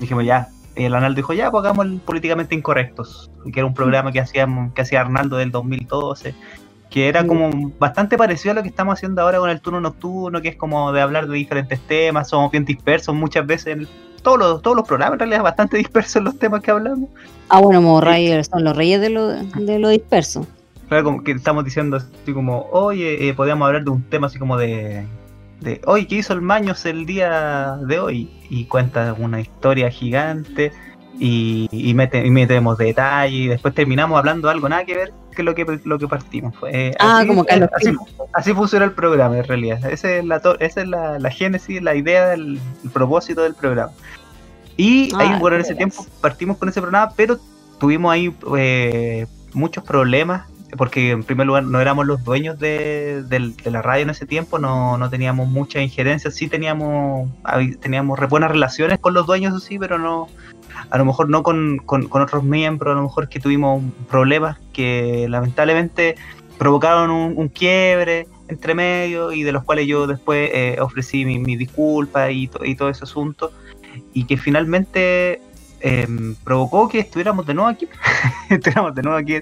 [0.00, 0.48] Dijimos, ya.
[0.76, 3.30] Y el Arnaldo dijo, ya, pues hagamos el políticamente incorrectos.
[3.52, 6.34] Que era un programa que hacíamos, que hacía Arnaldo del 2012
[6.90, 10.40] que era como bastante parecido a lo que estamos haciendo ahora con el turno nocturno,
[10.40, 13.88] que es como de hablar de diferentes temas, somos bien dispersos muchas veces, en
[14.22, 17.10] todos los, todos los programas en realidad bastante dispersos los temas que hablamos.
[17.48, 20.46] Ah, bueno, como reyes, son los reyes de lo, de lo disperso.
[20.88, 24.38] Claro, como que estamos diciendo así como, oye, eh, podríamos hablar de un tema así
[24.38, 25.04] como de,
[25.60, 28.30] de, oye, ¿qué hizo el Maños el día de hoy?
[28.48, 30.72] Y cuenta una historia gigante
[31.18, 35.12] y, y, mete- y metemos detalle y después terminamos hablando de algo nada que ver
[35.34, 36.54] que lo que, lo que partimos.
[36.56, 37.92] Fue, eh, Ah, como Carlos así,
[38.32, 39.90] así funciona el programa en realidad.
[39.90, 43.92] Esa es la, esa es la, la génesis, la idea, el, el propósito del programa.
[44.76, 47.38] Y ahí, Ah, bueno, en ese tiempo partimos con ese programa, pero
[47.78, 53.70] tuvimos ahí eh, muchos problemas, porque en primer lugar no éramos los dueños de, de
[53.70, 57.28] la radio en ese tiempo, no, no teníamos mucha injerencia, sí teníamos,
[57.80, 60.28] teníamos buenas relaciones con los dueños, sí, pero no,
[60.90, 65.26] a lo mejor no con, con- otros miembros, a lo mejor que tuvimos problemas que
[65.28, 66.16] lamentablemente
[66.58, 71.56] provocaron un, quiebre entre medio y de los cuales yo después eh, ofrecí mi, mi
[71.56, 73.52] disculpa y, y todo ese asunto
[74.14, 75.40] y que finalmente
[75.80, 77.88] em, provocó que estuviéramos de nuevo aquí,
[78.50, 79.34] estuviéramos de nuevo aquí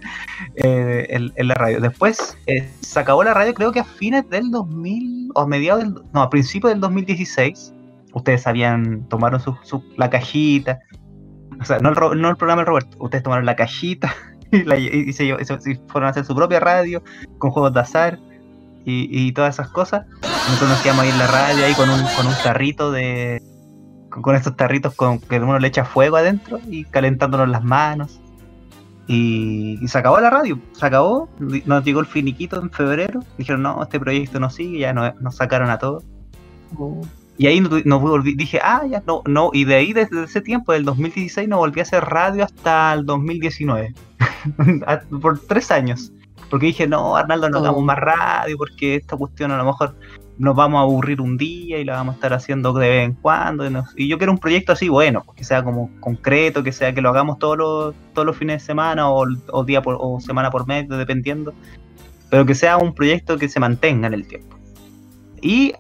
[0.56, 1.80] eh, en, en la radio.
[1.80, 5.82] Después eh, se acabó la radio creo que a fines del 2000 o a mediados
[5.84, 7.72] del, no, a principios del 2016.
[8.12, 10.78] Ustedes habían, tomaron su, su- la cajita,
[11.60, 14.14] o sea, no el, no el programa del Roberto, ustedes tomaron la cajita
[14.50, 15.36] y, se,
[15.88, 17.02] fueron a hacer su propia radio
[17.38, 18.18] con juegos de azar
[18.88, 20.06] y, todas esas cosas.
[20.22, 23.42] Nosotros nos quedamos ahí en la radio ahí con un, con un tarrito de.
[24.10, 28.20] con, con estos tarritos con que uno le echa fuego adentro y calentándonos las manos.
[29.08, 33.62] Y, y se acabó la radio, se acabó, nos llegó el finiquito en febrero, dijeron
[33.62, 36.04] no, este proyecto no sigue, ya nos, sacaron a todos.
[37.38, 40.40] Y ahí no, no volví, dije, ah, ya, no, no, y de ahí desde ese
[40.40, 43.94] tiempo, del 2016, no volví a hacer radio hasta el 2019.
[44.86, 46.12] A- Por tres años.
[46.48, 47.60] Porque dije, no, Arnaldo, no Oh.
[47.62, 49.96] hagamos más radio, porque esta cuestión a lo mejor
[50.38, 53.14] nos vamos a aburrir un día y la vamos a estar haciendo de vez en
[53.14, 53.66] cuando.
[53.66, 56.94] Y, nos- y yo quiero un proyecto así, bueno, que sea como concreto, que sea
[56.94, 60.20] que lo hagamos todos los, todos los fines de semana o, o día por, o
[60.20, 61.52] semana por mes, dependiendo.
[62.30, 64.56] Pero que sea un proyecto que se mantenga en el tiempo.
[65.42, 65.74] Y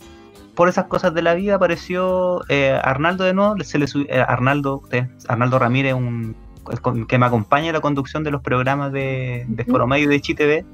[0.56, 4.24] por esas cosas de la vida apareció eh, Arnaldo de nuevo, se le subió- eh,
[4.26, 6.34] Arnaldo, usted, Arnaldo Ramírez, un
[7.06, 9.70] que me acompaña en la conducción de los programas de, de Ujú.
[9.70, 10.64] Foro Medio y de ChiTV,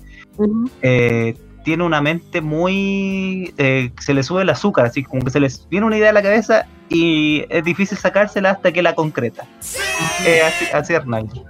[0.81, 3.53] eh, tiene una mente muy...
[3.59, 6.13] eh, se le sube el azúcar, así como que se les viene una idea a
[6.15, 9.45] la cabeza y es difícil sacársela hasta que la concreta.
[9.61, 11.45] Así, así Arnaldo.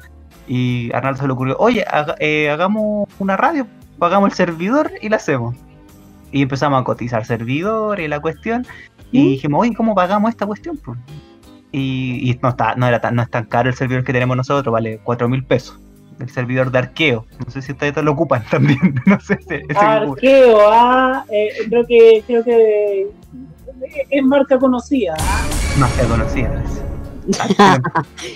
[0.49, 3.67] Y Arnaldo se le ocurrió, oye, haga- eh, hagamos una radio,
[3.99, 5.55] pagamos el servidor y la hacemos.
[6.33, 8.67] Y empezamos a cotizar servidores y la cuestión.
[9.13, 9.27] Y ¿Mm?
[9.29, 10.79] dijimos, oye, ¿cómo pagamos esta cuestión?
[10.79, 10.99] pues?
[11.71, 14.37] Y, y no, está, no, era tan, no es tan caro el servidor que tenemos
[14.37, 15.79] nosotros, vale 4 mil pesos.
[16.21, 17.27] El servidor de arqueo.
[17.45, 18.95] No sé si ustedes lo ocupan también.
[19.07, 19.75] No sé si.
[19.77, 23.07] Arqueo, ah, eh, creo que creo que
[24.11, 25.15] es marca conocida.
[25.79, 26.63] No se conocía.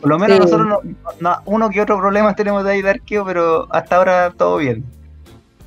[0.00, 0.42] Por lo menos Sí.
[0.42, 0.80] nosotros no,
[1.20, 4.84] no- uno que otro problema tenemos de ahí de arqueo, pero hasta ahora todo bien.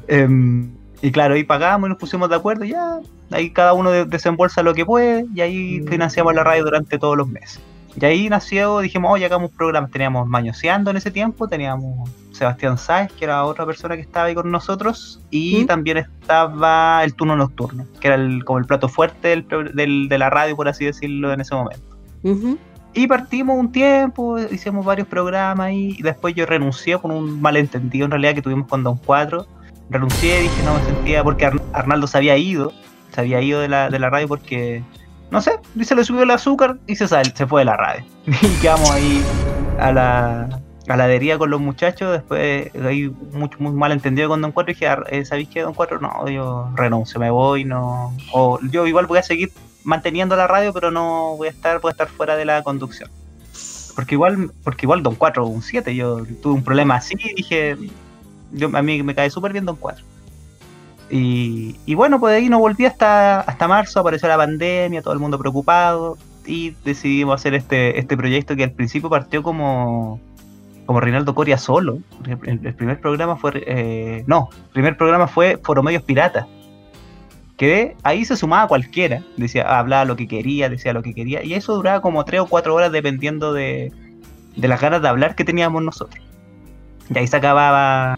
[0.07, 2.99] Em, y claro, ahí pagamos y nos pusimos de acuerdo, y ya,
[3.31, 5.87] ahí cada uno de- desembolsa lo que puede, y ahí Mm.
[5.87, 7.59] financiamos la radio durante todos los meses.
[7.99, 9.89] Y ahí nació, dijimos, oye, hagamos programas.
[9.91, 14.35] Teníamos Mañoseando en ese tiempo, teníamos Sebastián Sáez, que era otra persona que estaba ahí
[14.35, 15.65] con nosotros, y ¿Mm?
[15.65, 20.17] también estaba el turno nocturno, que era el- como el plato fuerte del del- de
[20.17, 21.83] la radio, por así decirlo, en ese momento.
[22.93, 28.05] Y partimos un tiempo, hicimos varios programas ahí, y después yo renuncié por un malentendido
[28.05, 29.45] en realidad que tuvimos con Don Cuatro.
[29.89, 32.71] Renuncié, dije no me sentía, porque Ar- Arnaldo se había ido,
[33.13, 34.83] se había ido de la, de la radio porque,
[35.31, 38.03] no sé, se le subió el azúcar y se, sal- se fue de la radio.
[38.27, 39.23] Y quedamos ahí
[39.79, 40.59] a la...
[40.85, 44.87] galadería con los muchachos, después hay mucho, muy mal entendido con Don Cuatro y dije,
[44.87, 45.99] "Ah, eh, ¿sabéis qué, Don Cuatro?
[45.99, 48.13] No, yo renuncio, me voy, no.
[48.31, 49.51] O yo igual voy a seguir
[49.83, 53.09] manteniendo la radio, pero no voy a estar, voy a estar fuera de la conducción.
[53.95, 57.75] Porque igual, porque igual Don Cuatro, un 7, yo tuve un problema así y dije,
[58.73, 60.05] a mí me cae súper bien Don Cuatro.
[61.09, 65.13] Y, y bueno, pues de ahí no volví hasta, hasta marzo, apareció la pandemia, todo
[65.13, 70.19] el mundo preocupado, y decidimos hacer este, este proyecto que al principio partió como,
[70.85, 71.99] como Reinaldo Coria solo.
[72.43, 73.63] El, primer programa fue.
[73.65, 76.47] eh, no, el primer programa fue Foromedios Piratas.
[77.57, 79.21] Que ahí se sumaba cualquiera.
[79.35, 81.43] Decía, hablaba lo que quería, decía lo que quería.
[81.43, 83.91] Y eso duraba como 3 o 4 horas dependiendo de,
[84.55, 86.23] de las ganas de hablar que teníamos nosotros.
[87.13, 88.17] Y ahí se acababa.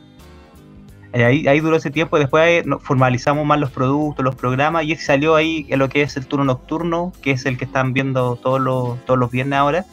[1.14, 4.96] Eh, Ahí, duró ese tiempo, y después nos formalizamos más los productos, los programas, y
[4.96, 8.62] salió ahí lo que es el turno nocturno, que es el que están viendo todos
[8.62, 9.86] los, todos los viernes ahora.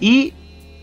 [0.00, 0.32] Y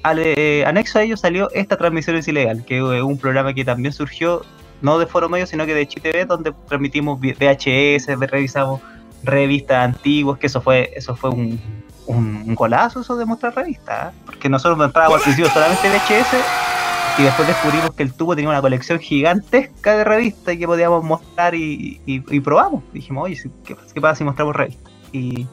[0.04, 3.93] eh, anexo a ello salió esta transmisión es ilegal, que es un programa que también
[3.93, 4.43] surgió
[4.82, 8.82] no de Foro Medio, sino que de ChiTV, donde transmitimos VHS, revisamos
[9.23, 11.60] revistas antiguas, que eso fue eso fue un,
[12.08, 14.17] un, un golazo eso de mostrar revistas, ¿eh?
[14.25, 16.71] porque nosotros entrábamos al principio solamente VHS
[17.17, 21.04] y después descubrimos que el tubo tenía una colección gigantesca de revistas y que podíamos
[21.04, 22.84] mostrar y, y- y probamos.
[22.93, 24.91] Dijimos, oye, ¿qué, qué pasa si mostramos revistas?
[25.12, 25.45] Y,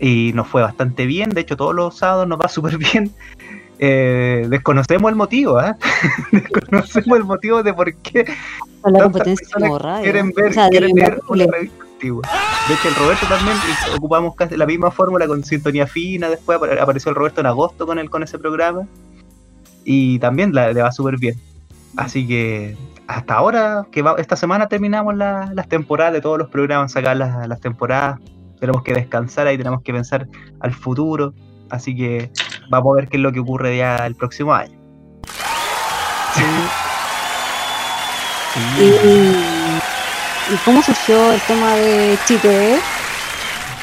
[0.00, 3.10] y nos fue bastante bien, de hecho todos los sábados nos va súper bien.
[3.78, 5.74] Eh, desconocemos el motivo, ¿eh?
[6.32, 8.24] desconocemos el motivo de por qué
[8.84, 10.02] la competencia personas como radio.
[10.04, 12.22] quieren ver, o sea, de quieren leer una revista antigua.
[12.68, 13.56] De hecho, el Roberto también
[13.96, 16.28] ocupamos casi la misma fórmula con sintonía fina.
[16.28, 18.82] Después apare- apareció el Roberto en agosto con él con ese programa.
[19.84, 21.34] Y también la- le va súper bien.
[21.96, 26.48] Así que hasta ahora, que va- esta semana terminamos la- las temporadas de todos los
[26.48, 28.18] programas, sacar las, las temporadas.
[28.58, 30.26] Tenemos que descansar ahí, tenemos que pensar
[30.60, 31.34] al futuro.
[31.70, 32.30] Así que
[32.70, 34.78] vamos a ver qué es lo que ocurre ya el próximo año.
[38.78, 38.84] ¿Y,
[40.54, 42.78] y cómo surgió el tema de Chile?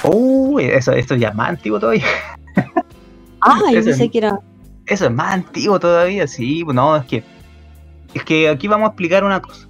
[0.04, 2.06] Uy, eso, esto ya es más antiguo todavía.
[3.42, 4.40] Ah, yo pensé que era.
[4.86, 7.24] Eso es más antiguo todavía, sí, no, es que
[8.14, 9.68] es que aquí vamos a explicar una cosa.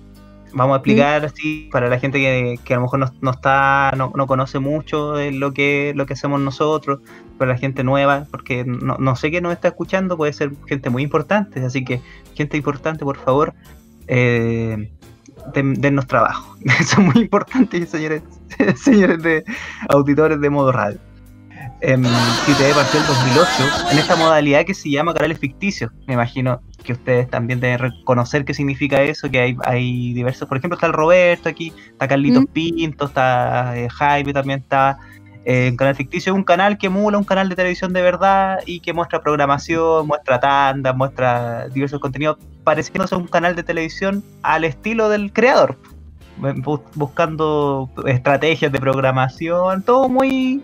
[0.53, 3.93] Vamos a explicar así para la gente que, que a lo mejor no, no está,
[3.95, 6.99] no, no conoce mucho de lo que, lo que hacemos nosotros,
[7.37, 10.89] para la gente nueva, porque no, no sé quién nos está escuchando, puede ser gente
[10.89, 12.01] muy importante, así que
[12.35, 13.53] gente importante, por favor,
[14.07, 14.91] eh,
[15.53, 16.57] den- dennos trabajo.
[16.79, 18.23] Eso es muy importante, señores,
[18.75, 19.45] señores de
[19.87, 20.99] auditores de modo radio.
[21.81, 25.91] En CTV partió el 2008 en esta modalidad que se llama canales ficticios.
[26.05, 30.57] Me imagino que ustedes también deben reconocer qué significa eso, que hay, hay diversos, por
[30.57, 32.47] ejemplo está el Roberto aquí, está Carlitos Mm.
[32.53, 34.99] Pinto, está eh, Jaime también está
[35.43, 38.59] eh, en Canal Ficticio, es un canal que emula un canal de televisión de verdad
[38.67, 44.23] y que muestra programación, muestra tandas, muestra diversos contenidos, pareciéndose a un canal de televisión
[44.43, 45.77] al estilo del creador,
[46.39, 50.61] bu- buscando estrategias de programación, todo muy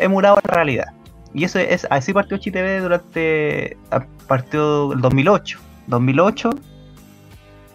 [0.00, 0.86] emulado la realidad.
[1.32, 5.58] Y eso es así partió ChiTV durante a- partió el 2008.
[5.86, 6.50] 2008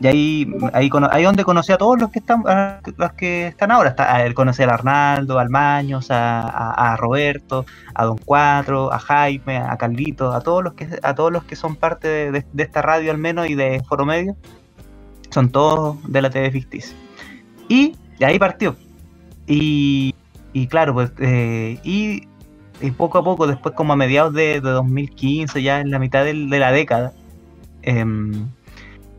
[0.02, 2.44] y ahí ahí, ahí donde conocí a todos los que están
[2.98, 3.90] los que están ahora.
[3.92, 9.58] Está, conocí a Arnaldo, al Maños, a, a- a Roberto, a Don Cuatro, a Jaime,
[9.58, 13.12] a Carlito, a todos los que a todos los que son parte de esta radio
[13.12, 14.36] al menos y de Foro Medio.
[15.30, 16.96] Son todos de la TV ficticia.
[17.70, 18.76] Y de ahí partió.
[19.48, 20.14] Y,
[20.56, 22.28] y claro, pues eh, y,
[22.82, 26.24] y poco a poco, después como a mediados de, de 2015, ya en la mitad
[26.24, 27.12] del- de la década,
[27.82, 28.48] em,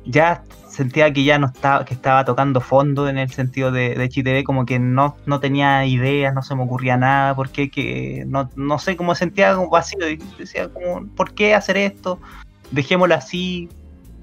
[0.06, 4.04] ya sentía que ya no estaba, que estaba tocando fondo en el sentido de, de
[4.12, 8.50] HITV, como que no, no tenía ideas, no se me ocurría nada, porque que no,
[8.56, 9.98] no sé cómo sentía como vacío,
[10.38, 12.18] decía como, ¿por qué hacer esto?
[12.70, 13.68] Dejémoslo así.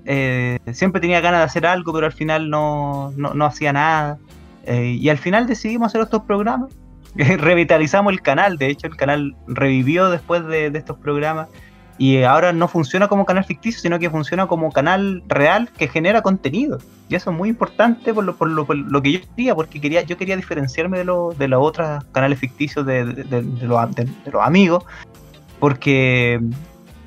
[0.06, 4.18] Eh, siempre tenía ganas de hacer algo, pero al final no, no, no hacía nada.
[4.66, 6.72] Eh, y al final decidimos hacer estos programas.
[7.38, 11.48] Revitalizamos el canal, de hecho el canal revivió después de, estos programas
[12.00, 16.24] y ahora no funciona como canal ficticio, sino que funciona como canal real que genera
[16.24, 16.80] contenido.
[17.08, 19.80] Y eso es muy importante por lo, por lo, por lo que yo quería, porque
[19.80, 24.08] quería, yo quería diferenciarme de, lo- de los otros canales ficticios de, de- los, de
[24.32, 24.84] los amigos,
[25.60, 26.42] porque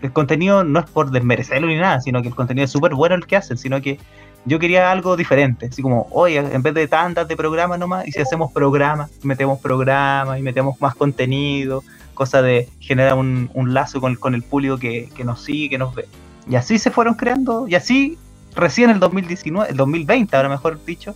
[0.03, 3.17] el contenido no es por desmerecerlo ni nada, sino que el contenido es súper bueno
[3.17, 3.99] el que hacen, sino que
[4.47, 8.13] yo quería algo diferente, así como, oye, en vez de tantas de programas nomás, y
[8.13, 11.83] si hacemos programas, metemos programas y metemos más contenido,
[12.15, 15.79] cosa de generar un, un lazo con, con el público que, que nos sigue, que
[15.79, 16.07] nos ve.
[16.49, 18.19] Y así se fueron creando, y así
[18.55, 21.15] recién el 2019, el 2020, ahora mejor dicho,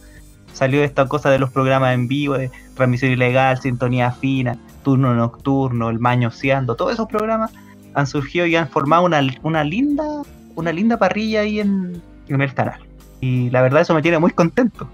[0.53, 5.89] salió esta cosa de los programas en vivo, de transmisión ilegal, sintonía fina, turno nocturno,
[5.89, 7.53] el mañoseando, todos esos programas
[7.95, 10.23] han surgido y han formado una, una linda
[10.57, 12.81] una linda parrilla ahí en, en el canal.
[13.21, 14.89] Y la verdad eso me tiene muy contento.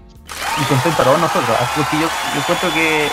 [0.61, 1.57] Y contento a todos nosotros.
[1.59, 1.71] ¿ah?
[1.75, 3.07] Porque yo, yo encuentro que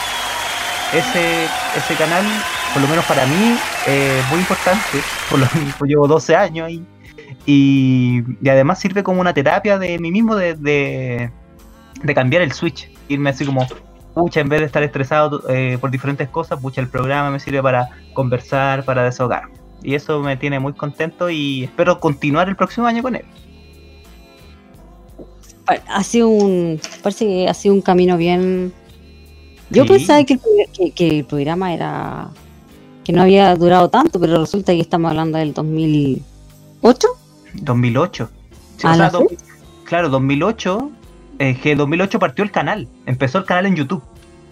[0.98, 1.44] ese,
[1.76, 2.24] ese canal,
[2.72, 3.56] por lo menos para mí,
[3.86, 5.00] eh, es muy importante.
[5.30, 6.84] Por lo menos llevo 12 años ahí.
[7.46, 11.30] Y, y además sirve como una terapia de mí mismo de, de,
[12.02, 12.90] de cambiar el switch.
[13.08, 13.66] Irme así como,
[14.14, 17.62] pucha, en vez de estar estresado eh, por diferentes cosas, pucha, el programa me sirve
[17.62, 19.44] para conversar, para desahogar.
[19.82, 23.24] Y eso me tiene muy contento y espero continuar el próximo año con él.
[25.66, 26.80] Ha sido un.
[27.02, 28.72] Parece que ha sido un camino bien.
[29.70, 29.88] Yo Sí.
[29.88, 30.38] pensaba que
[30.72, 32.28] que, que el programa era.
[33.04, 37.08] que no había durado tanto, pero resulta que estamos hablando del 2008.
[37.54, 38.30] 2008.
[38.78, 39.26] Sí, ¿A o sea, do-
[39.84, 40.90] claro, 2008.
[41.38, 42.88] eh, que 2008 partió el canal.
[43.06, 44.02] Empezó el canal en YouTube.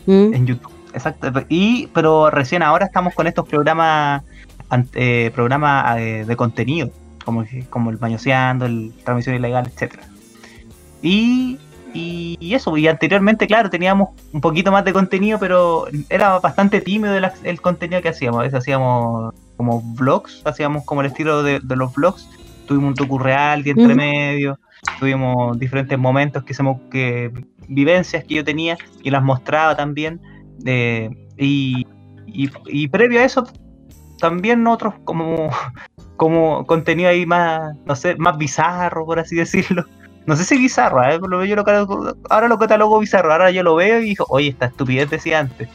[0.06, 0.34] Mm.
[0.34, 1.30] En YouTube, exacto.
[1.48, 4.22] Y, pero recién ahora estamos con estos programas
[4.94, 6.90] eh, programas eh, de contenido,
[7.24, 10.02] como, como el Mañoseando, el Transmisión Ilegal, etcétera
[11.02, 11.58] y,
[11.94, 16.80] y, y eso, y anteriormente, claro, teníamos un poquito más de contenido, pero era bastante
[16.80, 18.40] tímido el, el contenido que hacíamos.
[18.40, 22.28] A veces hacíamos como vlogs, hacíamos como el estilo de, de los vlogs.
[22.66, 23.96] Tuvimos un toku real entre Ujú.
[23.96, 24.58] medio,
[24.98, 27.30] tuvimos diferentes momentos que, mo- que
[27.68, 30.20] vivencias que yo tenía y las mostraba también.
[30.64, 31.86] eh, y,
[32.26, 33.44] y, y previo a eso,
[34.18, 35.50] también otros como,
[36.16, 39.84] como contenido ahí más, no sé, más bizarro, por así decirlo.
[40.26, 41.18] No sé si bizarro, ¿eh?
[41.48, 44.66] Yo lo, catalogo- ahora lo catalogo bizarro, ahora yo lo veo y digo, oye, esta
[44.66, 45.68] estupidez decía antes,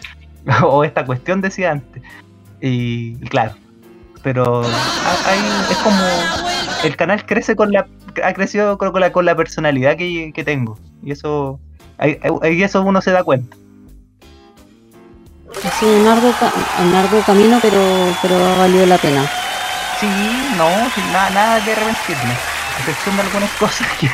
[0.64, 2.02] o esta cuestión decía antes.
[2.62, 3.56] Y, y claro,
[4.24, 5.98] pero ha- hay- es como
[6.84, 7.88] el canal crece con la,
[8.24, 10.78] ha crecido con, la, con la personalidad que, que tengo.
[11.04, 11.60] Y eso,
[11.98, 13.56] ahí, ahí eso uno se da cuenta.
[15.66, 16.04] Ha sido un
[16.40, 17.80] ca- un arduo camino, pero,
[18.22, 19.26] pero ha valido la pena.
[20.00, 20.08] Sí,
[20.58, 22.57] no, sin nada, nada que arrepentirme.
[22.80, 24.10] Excepción de algunas cosas que,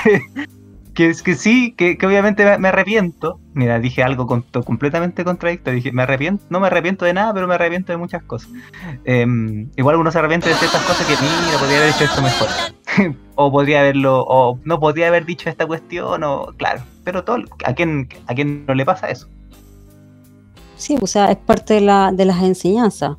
[0.94, 3.40] que es que sí, que, que obviamente me, me arrepiento.
[3.54, 5.78] Mira, dije algo con- completamente contradictorio.
[5.78, 8.50] Dije, me arrepiento, no me arrepiento de nada, pero me arrepiento de muchas cosas.
[9.06, 12.48] Em, igual uno se arrepiente de ciertas cosas que, mira, podría haber hecho esto mejor.
[13.36, 16.82] o podría haberlo, o no podría haber dicho esta cuestión, o claro.
[17.04, 19.28] Pero todo, ¿a quién, a quién no le pasa eso?
[20.76, 23.18] Sí, o sea, es parte de, la, de las enseñanzas.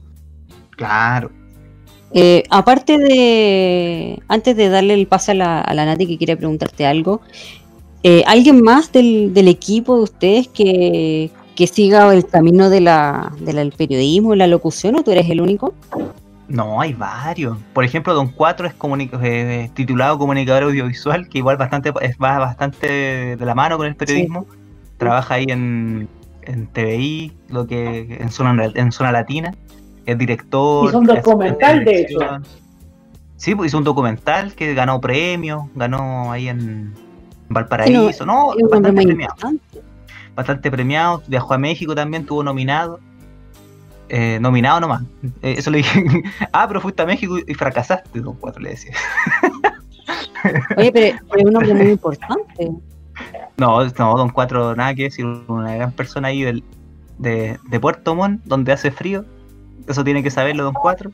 [0.76, 1.30] Claro.
[2.14, 6.36] Eh, aparte de, antes de darle el pase a la, a la Nati que quiere
[6.36, 7.20] preguntarte algo,
[8.04, 13.32] eh, ¿alguien más del, del equipo de ustedes que, que siga el camino de la,
[13.40, 15.74] de la- del periodismo la locución o tú eres el único?
[16.46, 17.56] No, hay varios.
[17.72, 18.74] Por ejemplo, Don Cuatro es
[19.22, 23.96] eh, titulado comunicador audiovisual, que igual bastante es, va bastante de la mano con el
[23.96, 24.46] periodismo.
[24.98, 26.06] Trabaja ahí en,
[26.42, 29.54] en TVI, lo que en zona en zona latina.
[30.06, 30.88] Es director.
[30.88, 32.18] Hizo un documental, de hecho.
[33.36, 36.94] Sí, pues hizo un documental que ganó premios, ganó ahí en
[37.48, 39.82] Valparaíso, no, bastante premiado importante.
[40.34, 41.22] bastante premiado.
[41.26, 43.00] Viajó a México también, tuvo nominado.
[44.08, 45.02] Eh, nominado nomás.
[45.42, 46.04] Eh, eso le dije.
[46.52, 48.92] ah, pero fuiste a México y fracasaste, don Cuatro, le decía.
[50.76, 52.70] Oye, pero, pero es un hombre muy importante.
[53.56, 55.24] No, no, don Cuatro, nada que decir.
[55.24, 56.62] Una gran persona ahí del,
[57.18, 59.24] de, de Puerto Montt, donde hace frío.
[59.88, 61.10] Eso tiene que saberlo, don Cuatro.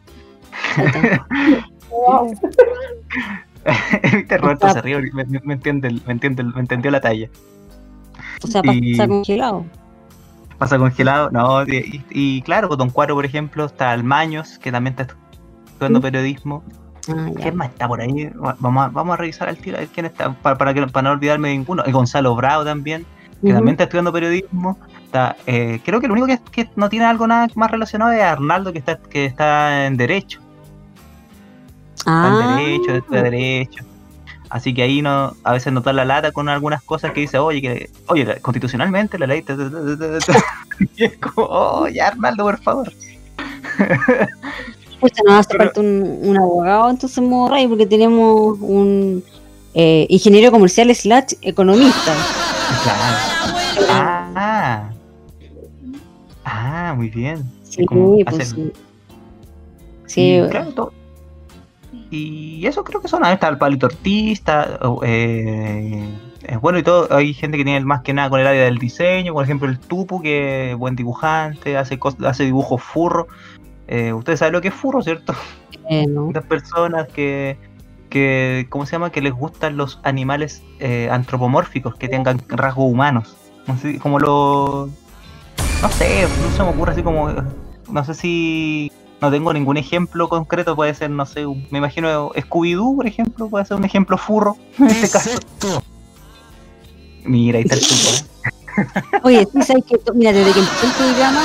[4.15, 7.29] Viste, Roberto se me, me- entiende, me, entiende, me entendió la talla.
[8.43, 9.65] O sea, Y- pasa congelado.
[10.59, 15.15] Pasa congelado, no, y, claro, don Cuatro, por ejemplo, está Almaños, que también está
[15.67, 16.03] estudiando Mm.
[16.03, 16.63] periodismo.
[17.09, 17.29] Ah.
[17.41, 18.27] ¿Quién más está por ahí?
[18.29, 20.87] Va- Vamos a, vamos a revisar al tiro a ver quién está, para, para, que,
[20.87, 21.83] para no olvidarme de ninguno.
[21.85, 23.07] El Gonzalo Bravo también,
[23.43, 24.79] que también está estudiando periodismo.
[25.11, 28.23] Está, eh, creo que el único que, que no tiene algo nada más relacionado es
[28.23, 30.39] Arnaldo, que está, que está en Derecho.
[31.97, 33.85] Está Ah, en Derecho, estudia Derecho.
[34.51, 37.61] Así que ahí no, a veces da la lata con algunas cosas que dice, oye,
[37.61, 39.43] que, oye, constitucionalmente la ley.
[39.43, 40.45] ta, ta, ta, ta, ta, ta".
[40.97, 42.93] Y es como, oh, ya Arnaldo, por favor.
[45.01, 49.25] pues nos hace pero- falta un, un abogado, entonces modo rey, porque tenemos un
[49.75, 52.15] eh, ingeniero comercial slash economista.
[52.85, 53.87] Claro.
[53.91, 54.20] Ah,
[56.45, 57.45] ah, muy bien.
[57.63, 58.73] Sí, pues sí.
[60.07, 60.93] Sí, Y, claro, todo-
[62.11, 63.25] y eso creo que son.
[63.25, 64.79] Ahí está el palito artista.
[65.05, 66.09] eh,
[66.43, 67.07] es bueno y todo.
[67.15, 69.33] Hay gente que tiene más que nada con el área del diseño.
[69.33, 73.29] Por ejemplo, el Tupu, que es buen dibujante, hace, hace dibujos furro.
[73.87, 75.35] Eh, Ustedes saben lo que es furro, ¿cierto?
[75.89, 76.31] eh, no.
[76.33, 77.57] Las personas que,
[78.09, 79.11] que, ¿cómo se llama?
[79.11, 83.37] Que les gustan los animales eh, antropomórficos, que tengan rasgos humanos.
[84.03, 84.89] Como lo...
[85.83, 87.31] No sé, no se me ocurre así como...
[87.91, 92.97] No sé si no tengo ningún ejemplo concreto, puede ser, no sé, me imagino Scooby-Doo,
[92.97, 95.31] por ejemplo, puede ser un ejemplo furro en este caso.
[97.25, 99.21] Mira, ahí está el tubo, ¿eh?
[99.25, 101.45] Oye, sí, sabes que, mira, desde que empezó el programa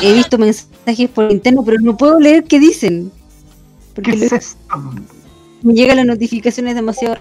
[0.00, 3.10] he visto mensajes por interno, pero no puedo leer qué dicen.
[3.94, 4.58] Porque ¿Qué es esto?
[5.62, 7.16] me llegan las notificaciones demasiado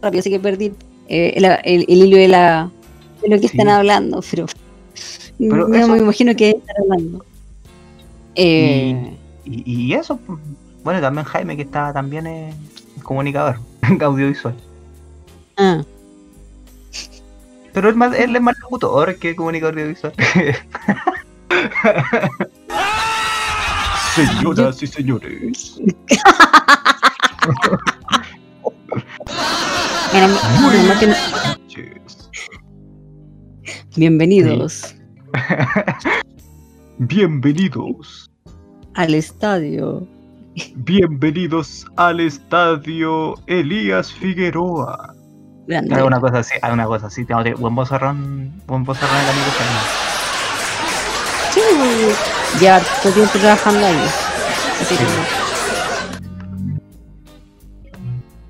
[0.00, 0.72] rápido, así que perdí
[1.08, 2.70] eh, el, el- el hilo de, la,
[3.22, 3.56] de lo que Sí.
[3.58, 4.46] están hablando, pero,
[5.50, 7.24] Pero no eso- me imagino que están hablando.
[8.34, 10.38] Eh, Y, y eso, pues,
[10.84, 12.54] bueno, también Jaime, que estaba también eh,
[13.02, 13.56] comunicador,
[14.00, 14.54] audiovisual.
[15.56, 15.82] ah,
[17.72, 20.12] Pero él, más, él es más locutor que comunicador audiovisual.
[24.14, 25.80] Señoras y señores,
[33.96, 34.94] bienvenidos
[36.98, 38.30] bienvenidos,
[38.94, 40.06] al estadio.
[40.76, 45.14] bienvenidos al estadio Elías Figueroa.
[45.66, 45.94] Grande.
[45.94, 49.30] Hay una cosa así, hay una cosa así, tengo que- buen bozarrón, buen bozarrón el
[49.30, 49.46] amigo.
[51.52, 51.60] Sí,
[52.60, 53.96] ya todo tiempo trabajando ahí.
[54.80, 55.04] Así que,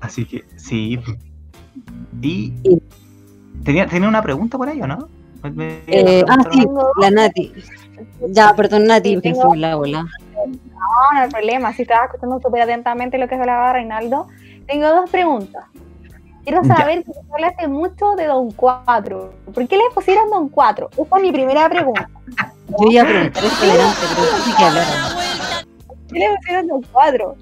[0.01, 0.99] Así que, sí.
[2.21, 2.53] Y
[3.63, 5.07] tenía, tenía una pregunta por ahí, ¿o no?
[5.43, 6.65] Eh, ah, sí,
[6.99, 7.53] la Nati.
[8.29, 10.03] Ya, perdón, Nati, Sí, tengo- fue la ola.
[10.03, 11.73] No, no hay problema.
[11.73, 14.27] Si estaba escuchando súper atentamente lo que hablaba Reinaldo.
[14.67, 15.65] Tengo dos preguntas.
[16.43, 16.75] Quiero Ya.
[16.75, 19.33] saber, tú hablaste mucho de Don 4.
[19.53, 20.89] ¿Por qué le pusieron Don 4?
[20.91, 22.09] Esa es mi primera pregunta.
[22.79, 24.93] Yo iba a preguntar esto delante, pero sí que hablaron.
[25.87, 27.35] ¿Por qué le pusieron Don 4?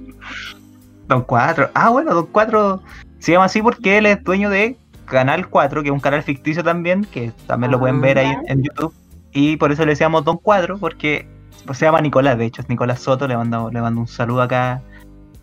[1.07, 1.69] Don 4.
[1.73, 2.81] Ah, bueno, Don 4
[3.19, 4.77] se llama así porque él es dueño de
[5.11, 8.41] Canal 4, que es un canal ficticio también, que también lo pueden ver ahí en,
[8.47, 8.93] en YouTube.
[9.33, 11.27] Y por eso le decíamos Don 4, porque
[11.65, 14.41] pues, se llama Nicolás, de hecho, es Nicolás Soto, le mando, le mando un saludo
[14.41, 14.81] acá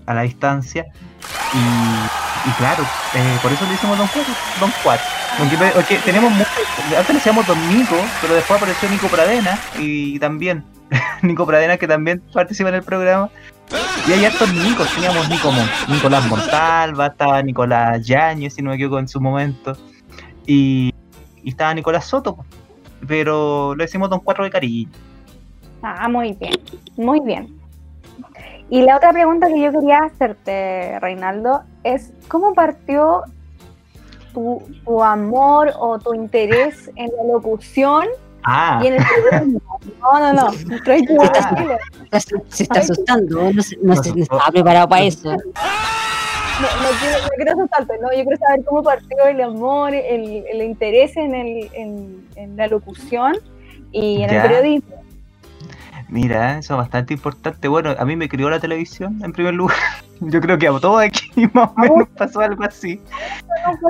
[0.07, 0.87] a la distancia.
[1.53, 2.83] Y, y claro,
[3.14, 5.07] eh, por eso le decimos Don 4, Don 4.
[5.39, 6.51] Porque, porque tenemos mucho,
[6.97, 10.64] antes le decíamos Don Nico, pero después apareció Nico Pradena y también
[11.23, 13.29] Nico Pradena que también participa en el programa.
[14.07, 15.51] Y hay hartos Nicos, teníamos Nico
[15.89, 19.77] Nicolás Montalva, estaba Nicolás Yañez, si no me equivoco, en su momento.
[20.47, 20.95] Y,
[21.45, 22.39] estaba Nicolás Soto,
[23.07, 24.91] pero le decimos Don Cuatro de cariño.
[25.83, 26.55] Ah, muy bien,
[26.97, 27.59] muy bien.
[28.71, 33.23] Y la otra pregunta que yo quería hacerte, Reinaldo, es ¿cómo partió
[34.33, 38.07] tu, tu amor o tu interés en la locución
[38.51, 39.61] Ah, y en el periodismo?
[40.01, 40.78] No, no, no.
[40.84, 41.22] tranquilo.
[41.22, 45.30] Está- Se está asustando, no, se- no, No se- no estaba preparado para eso.
[45.30, 50.44] No, no quiero, no quiero asustarte, no, yo quiero saber cómo partió el amor, el,
[50.51, 53.34] el interés en, el, en, en la locución
[53.92, 54.36] y en Ya.
[54.36, 54.96] el periodismo.
[56.09, 57.68] Mira, eso es bastante importante.
[57.68, 59.76] Bueno, a mí me crió la televisión en primer lugar.
[60.20, 63.00] Yo creo que a todos aquí más o menos pasó algo así.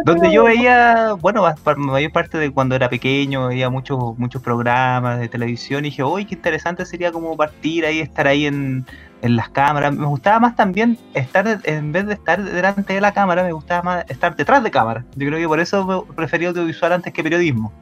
[0.04, 5.20] Donde yo veía, bueno, pa- mayor parte de cuando era pequeño, veía muchos muchos programas
[5.20, 8.84] de televisión y dije, uy, qué interesante sería como partir ahí, estar ahí en,
[9.22, 9.94] en las cámaras.
[9.94, 13.82] Me gustaba más también estar, en vez de estar delante de la cámara, me gustaba
[13.82, 15.04] más estar detrás de cámara.
[15.16, 17.72] Yo creo que por eso me preferí audiovisual antes que periodismo.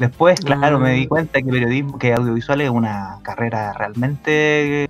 [0.00, 1.08] Después, claro, me di Ah.
[1.08, 4.88] cuenta que periodismo, que audiovisual es una carrera realmente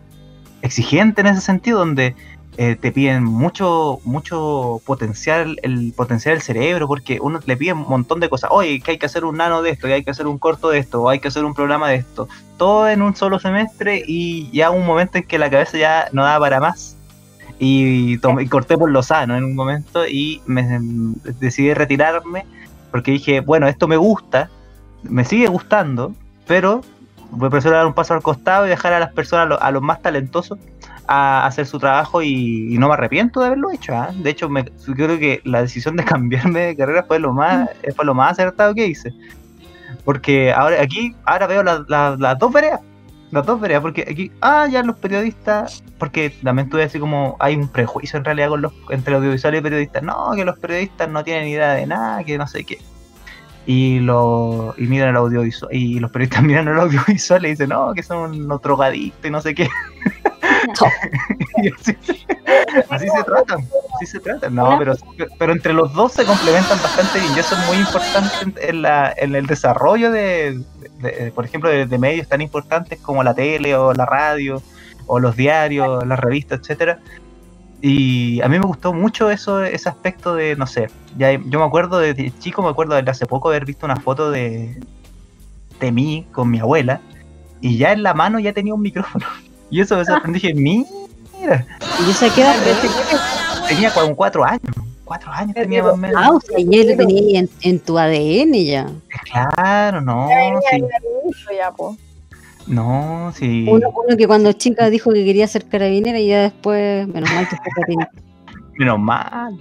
[0.62, 2.14] exigente en ese sentido, donde
[2.56, 7.88] eh, te piden mucho, mucho potencial, el potencial del cerebro, porque uno le pide un
[7.88, 8.50] montón de cosas.
[8.52, 10.68] Oye, que hay que hacer un nano de esto, que hay que hacer un corto
[10.68, 12.28] de esto, o hay que hacer un programa de esto.
[12.58, 16.22] Todo en un solo semestre y ya un momento en que la cabeza ya no
[16.24, 16.96] da para más.
[17.58, 20.64] Y, tomé- y corté por lo sano en un momento y me
[21.40, 22.44] decidí retirarme
[22.90, 24.50] porque dije, bueno, esto me gusta,
[25.02, 26.14] me sigue gustando,
[26.46, 26.82] pero
[27.30, 29.70] voy a dar un paso al costado y dejar a las personas, a los, a
[29.70, 30.58] los más talentosos,
[31.06, 33.94] a hacer su trabajo y, y no me arrepiento de haberlo hecho.
[33.96, 34.10] ¿ah?
[34.14, 37.68] De hecho, me, yo creo que la decisión de cambiarme de carrera fue lo más,
[37.96, 39.12] fue lo más acertado que hice.
[40.04, 42.80] Porque ahora aquí, ahora veo la- la- las dos veredas.
[43.32, 47.54] Las dos veredas, porque aquí, ah, ya los periodistas, porque también tuve así como, hay
[47.54, 50.02] un prejuicio en realidad con los, entre audiovisuales y periodistas.
[50.02, 52.78] No, que los periodistas no tienen idea de nada, que no sé qué.
[53.72, 57.92] Y, lo, y miran el audiovisual, y los periodistas miran el audiovisual y dicen, no,
[57.94, 59.68] que son unos drogadictos y no sé qué.
[61.62, 61.96] Y así,
[62.90, 63.60] así se tratan,
[63.94, 64.54] así se tratan.
[64.54, 64.94] No, pero,
[65.38, 67.32] pero entre los dos se complementan bastante bien.
[67.36, 70.60] Y eso es muy importante en, en la, en el desarrollo de,
[71.00, 74.62] de- de, por ejemplo, de, de medios tan importantes como la tele o la radio
[75.06, 76.98] o los diarios, las revistas, etcétera.
[77.82, 81.64] Y a mí me gustó mucho eso, ese aspecto de, no sé, ya, yo me
[81.64, 84.78] acuerdo de, chico, me acuerdo de hace poco haber visto una foto de,
[85.80, 87.00] de mí con mi abuela
[87.60, 89.26] y ya en la mano ya tenía un micrófono.
[89.72, 91.64] Y eso me sorprendió, dije, mira,
[92.04, 92.56] Y esa queda.
[93.68, 94.74] tenía como cuatro años.
[95.04, 96.16] Cuatro años tenía más o menos.
[96.20, 98.90] Ah, o sea, ya lo tenía ahí en, en tu ADN ya.
[99.30, 101.96] Claro, no, Ya, sí, ya, ya, ya, po.
[102.66, 103.66] No, sí.
[103.68, 107.46] Uno, uno que cuando chica dijo que quería ser carabinera y ya después, menos mal
[107.48, 108.10] que fue carabinera.
[108.78, 109.58] Menos mal.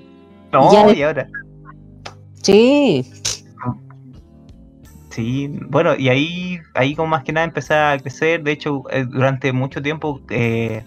[0.54, 1.28] No, Ya y ahora.
[2.42, 3.06] Sí,
[5.10, 8.44] Sí, bueno, y ahí, ahí como más que nada empecé a crecer.
[8.44, 10.84] De hecho, eh, durante mucho tiempo eh,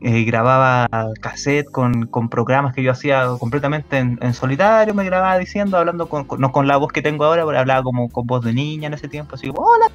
[0.00, 0.88] eh, grababa
[1.20, 4.94] cassette con, con programas que yo hacía completamente en, en solitario.
[4.94, 7.82] Me grababa diciendo, hablando con, con- no con la voz que tengo ahora, pero hablaba
[7.82, 9.86] como con voz de niña en ese tiempo, así hola,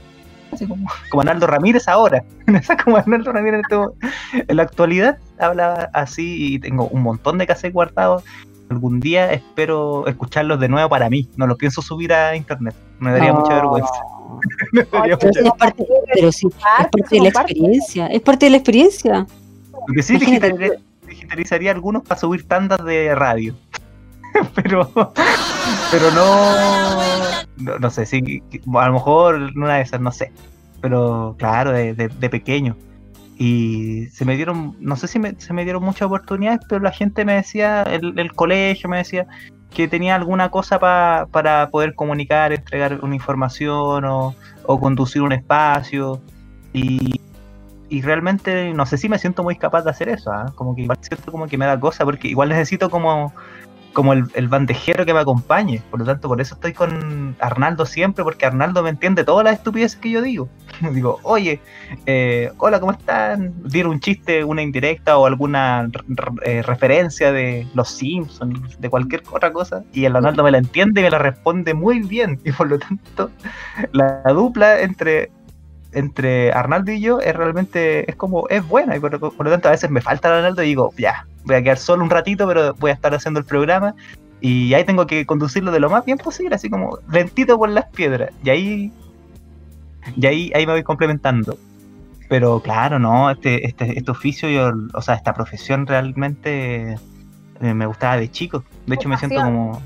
[0.52, 2.24] así como, como Arnaldo Ramírez ahora.
[2.84, 7.48] Como Arnaldo Ramírez en, este en la actualidad hablaba así y tengo un montón de
[7.48, 8.24] cassettes guardados.
[8.70, 11.28] Algún día espero escucharlos de nuevo para mí.
[11.36, 12.74] No los pienso subir a internet.
[13.00, 13.56] Me daría mucha No.
[13.56, 13.92] vergüenza.
[14.72, 18.08] Me daría Pero es parte, pero sí, es parte de la experiencia.
[18.08, 19.28] Es parte de la experiencia.
[19.88, 23.56] Lo que sí digitalizaría, digitalizaría algunos para subir tandas de radio.
[24.56, 24.90] pero
[25.92, 26.26] pero no,
[27.58, 28.42] no no sé, sí,
[28.76, 30.32] a lo mejor una de esas, no sé.
[30.82, 32.76] Pero claro, de, de- de pequeño.
[33.38, 36.92] Y se me dieron, no sé si me- se me dieron muchas oportunidades, pero la
[36.92, 39.28] gente me decía, el, el colegio me decía
[39.74, 44.36] que tenía alguna cosa pa- para poder comunicar, entregar una información o,
[44.66, 46.20] o conducir un espacio.
[46.74, 47.20] Y,
[47.90, 50.52] y realmente no sé si me siento muy capaz de hacer eso, ¿ah?
[50.56, 53.34] como que igual siento como que me da cosa, porque igual necesito como,
[53.94, 57.86] como el, el bandejero que me acompañe, por lo tanto por eso estoy con Arnaldo
[57.86, 60.50] siempre, porque Arnaldo me entiende todas las estupideces que yo digo.
[60.94, 61.60] digo, oye,
[62.06, 63.54] eh, hola, ¿cómo están?
[63.64, 65.90] Dir un chiste, una indirecta o alguna
[66.44, 71.02] eh, referencia de los Simpsons, de cualquier otra cosa, y el Arnaldo me la entiende
[71.02, 73.32] y me la responde muy bien, y por lo tanto
[73.92, 75.32] la dupla entre
[75.94, 79.68] entre Arnaldo y yo es realmente es como es buena y por, por lo tanto
[79.68, 82.74] a veces me falta Arnaldo y digo ya voy a quedar solo un ratito pero
[82.76, 83.96] voy a estar haciendo el programa
[84.40, 87.86] y ahí tengo que conducirlo de lo más bien posible así como lentito por las
[87.88, 88.92] piedras y ahí
[90.16, 91.58] y ahí ahí me voy complementando.
[92.28, 96.98] Pero claro no este este, este oficio yo, o sea esta profesión realmente
[97.60, 99.82] me gustaba de chico de hecho me siento como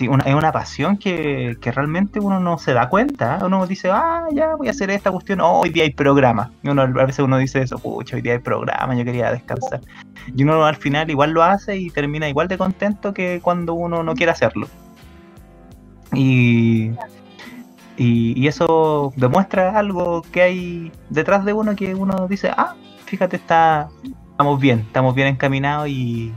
[0.00, 3.36] Sí, una, es una pasión que, que realmente uno no se da cuenta.
[3.36, 3.44] ¿eh?
[3.44, 5.42] Uno dice, ah, ya voy a hacer esta cuestión.
[5.42, 6.52] Oh, hoy día hay programa.
[6.62, 9.82] Y uno, a veces uno dice eso, pucha, hoy día hay programa, yo quería descansar.
[10.34, 14.02] Y uno al final igual lo hace y termina igual de contento que cuando uno
[14.02, 14.68] no quiere hacerlo.
[16.14, 16.92] Y,
[17.98, 22.74] y, y eso demuestra algo que hay detrás de uno que uno dice, ah,
[23.04, 23.90] fíjate, está,
[24.30, 26.32] estamos bien, estamos bien encaminados y,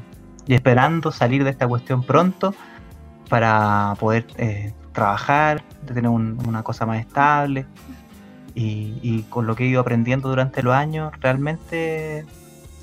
[0.47, 2.53] y esperando salir de esta cuestión pronto
[3.29, 7.65] para poder eh, trabajar, de tener un- una cosa más estable.
[8.55, 12.23] Y, y con lo que he ido aprendiendo durante los años, realmente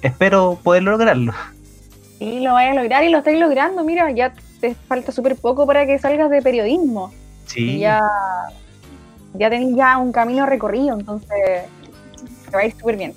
[0.02, 1.32] espero poder lograrlo.
[2.18, 3.84] Sí, lo vayas a lograr y lo estás logrando.
[3.84, 7.12] Mira, ya te falta súper poco para que salgas de periodismo.
[7.46, 8.02] Sí, Y ya,
[9.34, 11.28] ya tenés ya un camino recorrido, entonces
[12.50, 13.14] te va a ir súper bien.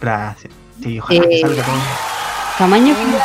[0.00, 0.52] gracias.
[0.82, 1.82] Sí, ojalá que Eh, salga todo.
[2.58, 3.18] Tamaño que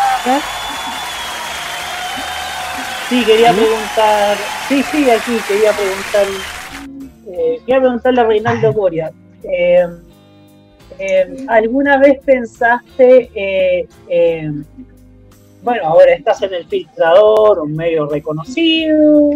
[3.11, 4.37] Sí, quería preguntar.
[4.69, 6.25] Sí, sí, aquí quería preguntar.
[7.27, 9.11] Eh, quería preguntarle a Reinaldo Coria.
[9.43, 9.85] eh,
[10.97, 13.85] eh, ¿Alguna vez pensaste,
[15.61, 19.31] bueno, ahora estás en el filtrador, un medio reconocido,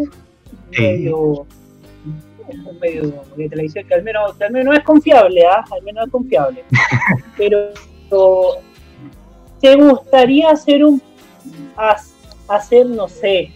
[0.71, 0.81] Sí.
[0.81, 1.45] medio,
[2.47, 5.65] un medio de televisión que al menos, que al menos es confiable, ¿ah?
[5.69, 6.63] Al menos es confiable.
[7.37, 7.73] Pero,
[9.59, 11.01] ¿te gustaría hacer un,
[12.47, 13.51] hacer, no sé,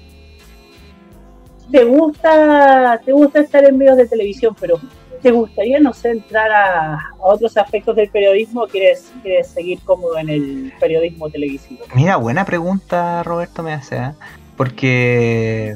[1.71, 4.79] te gusta, te gusta estar en medios de televisión, pero
[5.21, 10.17] ¿te gustaría, no sé, entrar a, otros aspectos del periodismo o quieres, quieres seguir cómodo
[10.17, 11.85] en el periodismo televisivo?
[11.93, 14.11] Mira, buena pregunta Roberto me hace, ¿eh?
[14.55, 15.75] porque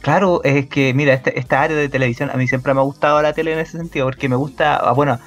[0.00, 3.20] claro, es que mira, este- esta área de televisión, a mí siempre me ha gustado
[3.22, 5.18] la tele en ese sentido, porque me gusta, ah, bueno,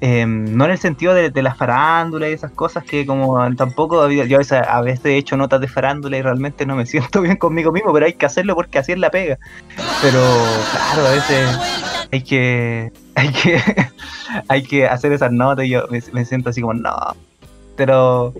[0.00, 4.38] em, no en el sentido de, las farándulas y esas cosas que como tampoco yo
[4.68, 7.92] a veces, he hecho notas de farándula y realmente no me siento bien conmigo mismo,
[7.92, 9.38] pero hay que hacerlo porque así es la pega.
[10.02, 10.20] Pero
[10.72, 11.48] claro, a veces
[12.12, 13.60] hay que hay que
[14.48, 16.94] hay que hacer esas notas y yo me, siento así como no.
[17.76, 18.34] Pero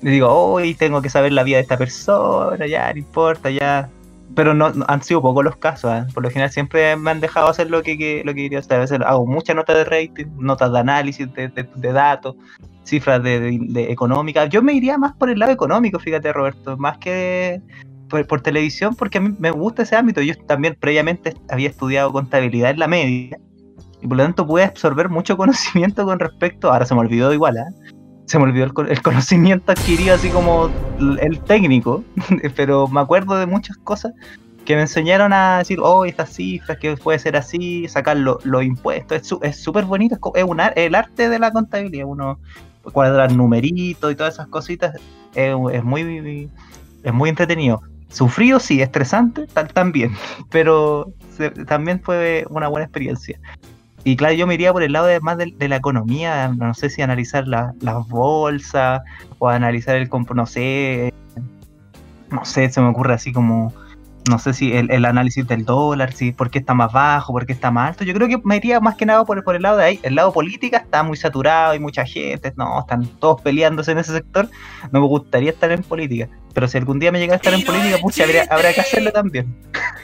[0.00, 3.90] digo, hoy tengo que saber la vida de esta persona, ya, no importa, ya.
[4.34, 6.04] Pero no, no- han sido pocos los casos, ¿eh?
[6.12, 8.74] por lo general siempre me han dejado hacer lo que, que- lo que quería hacer.
[8.76, 12.36] A veces hago muchas notas de rating, notas de análisis de, de- de datos,
[12.84, 14.48] cifras de, de- económicas.
[14.50, 17.60] Yo me iría más por el lado económico, fíjate Roberto, más que
[18.08, 20.20] por, por televisión, porque a mí me gusta ese ámbito.
[20.22, 23.38] Yo también previamente había estudiado contabilidad en la media
[24.00, 27.56] y por lo tanto pude absorber mucho conocimiento con respecto, ahora se me olvidó igual,
[27.56, 27.97] ¿eh?
[28.28, 32.04] Se me olvidó el, co- el conocimiento adquirido así como el, técnico,
[32.56, 34.12] pero me acuerdo de muchas cosas
[34.64, 38.62] que me enseñaron a decir, oh, estas cifras, que puede ser así, sacar lo- los
[38.62, 42.38] impuestos, es súper bonito, es, un el arte de la contabilidad, uno
[42.92, 44.94] cuadrar numeritos y todas esas cositas,
[45.34, 45.54] es,
[45.84, 46.50] muy
[47.02, 47.80] es muy entretenido.
[48.10, 50.12] Sufrido, sí, estresante, tal, también,
[50.50, 51.12] pero
[51.66, 53.38] también fue una buena experiencia.
[54.04, 56.72] Y claro, yo me iría por el lado de, más de, de la economía, no
[56.74, 59.02] sé si analizar la- las bolsas
[59.38, 61.12] o analizar el, comp- no sé,
[62.30, 63.72] no sé, se me ocurre así como,
[64.30, 67.44] no sé si el, el análisis del dólar, si por qué está más bajo, por
[67.44, 68.04] qué está más alto.
[68.04, 70.00] Yo creo que me iría más que nada por, por el lado de ahí.
[70.02, 74.12] El lado política está muy saturado, hay mucha gente, no, están todos peleándose en ese
[74.12, 74.48] sector.
[74.92, 76.28] No me gustaría estar en política.
[76.54, 79.10] Pero si algún día me llega a estar en política, pucha, habría, habrá que hacerlo
[79.12, 79.54] también.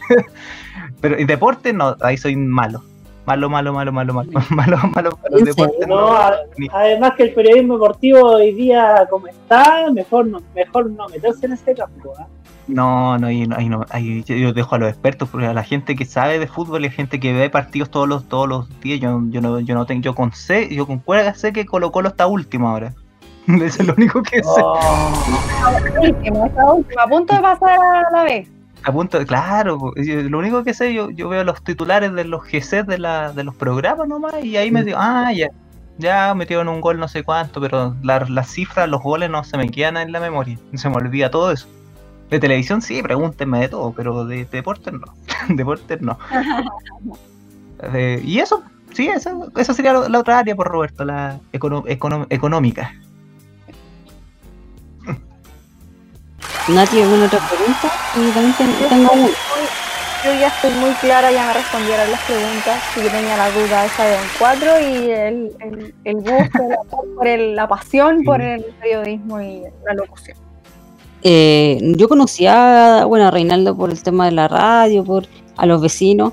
[1.00, 2.82] Pero en deporte, no, ahí soy malo.
[3.26, 5.18] Malo, malo, malo, malo, malo, malo, malo, malo.
[5.38, 5.96] ¿En Deporte, serio?
[5.96, 10.90] No, a- ni- además que el periodismo deportivo hoy día como está, mejor no, mejor
[10.90, 12.12] no meterse en este campo.
[12.18, 12.26] ¿ah?
[12.66, 15.62] No, no, ahí, no- ahí no, ahí yo, dejo a los expertos, porque a la
[15.64, 18.80] gente que sabe de fútbol y a gente que ve partidos todos los, todos los
[18.80, 21.64] días, yo, yo no, yo no tengo, yo con sé, yo con cuerda sé que
[21.66, 22.92] Colo Colo está último ahora.
[23.46, 24.62] Eso es lo único que sé.
[26.00, 28.48] Último, esta última, a punto de pasar a la vez.
[28.86, 32.24] A punto de, claro, yo- lo único que sé, yo, yo veo los titulares de
[32.24, 35.48] los GC de, la, de los programas nomás, y ahí me digo, ah, ya,
[35.98, 39.56] ya metieron un gol no sé cuánto, pero la- las cifras, los goles no se
[39.56, 41.66] me quedan en la memoria, se me olvida todo eso.
[42.30, 45.06] De televisión sí, pregúntenme de todo, pero de, deportes no.
[45.48, 46.18] deportes no.
[47.92, 48.62] Eh, y eso,
[48.92, 52.94] sí, eso, eso sería lo- la otra área por Roberto, la econo- econo- económica.
[56.68, 57.92] Nati, ¿alguna otra pregunta?
[58.16, 59.28] Y también ten- tengo una.
[60.24, 62.80] Yo ya estoy muy clara, ya me respondieron las preguntas.
[62.96, 66.72] y Yo tenía la duda esa de un 4 y el, el, el gusto, el
[66.72, 70.38] amor por el- la pasión por el periodismo y la locución.
[71.22, 75.26] Eh, yo conocía bueno, a Reinaldo por el tema de la radio, por
[75.56, 76.32] a los vecinos,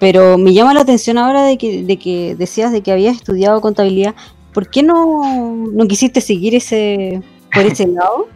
[0.00, 3.60] pero me llama la atención ahora de que, de que decías de que habías estudiado
[3.60, 4.14] contabilidad.
[4.52, 8.26] ¿Por qué no, no quisiste seguir ese por ese lado?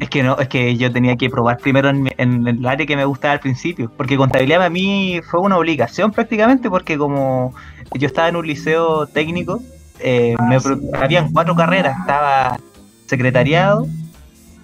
[0.00, 2.96] Es que no, es que yo tenía que probar primero en, en el área que
[2.96, 7.54] me gustaba al principio, porque contabilidad para mí fue una obligación prácticamente, porque como
[7.94, 9.62] yo estaba en un liceo técnico,
[10.00, 10.58] eh, me
[10.98, 12.58] habían cuatro carreras, estaba
[13.06, 13.86] secretariado,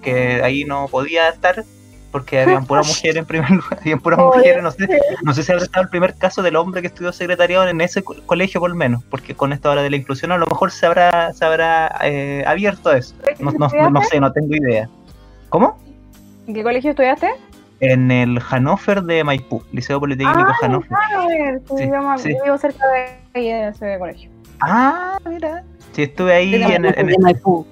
[0.01, 1.63] que ahí no podía estar,
[2.11, 4.87] porque habían puras mujeres en primer lugar, habían puras mujeres, no sé,
[5.23, 8.03] no sé si habrá estado el primer caso del hombre que estudió secretariado en ese
[8.03, 10.69] co- colegio por lo menos, porque con esto ahora de la inclusión a lo mejor
[10.71, 14.89] se habrá, se habrá eh, abierto eso, no, no- no sé, no tengo idea.
[15.53, 15.77] ¿Cómo?
[16.47, 17.29] ¿En qué colegio estudiaste?
[17.79, 20.89] En el Hannover de Maipú, Liceo Politécnico Ah, Hannover.
[20.91, 22.29] A ver, tú Sí, yo, sí.
[22.43, 24.31] vivo cerca de, ahí de ese colegio.
[24.61, 25.63] Ah, mira.
[25.91, 27.67] Sí, estuve ahí De en el, en De Maipú.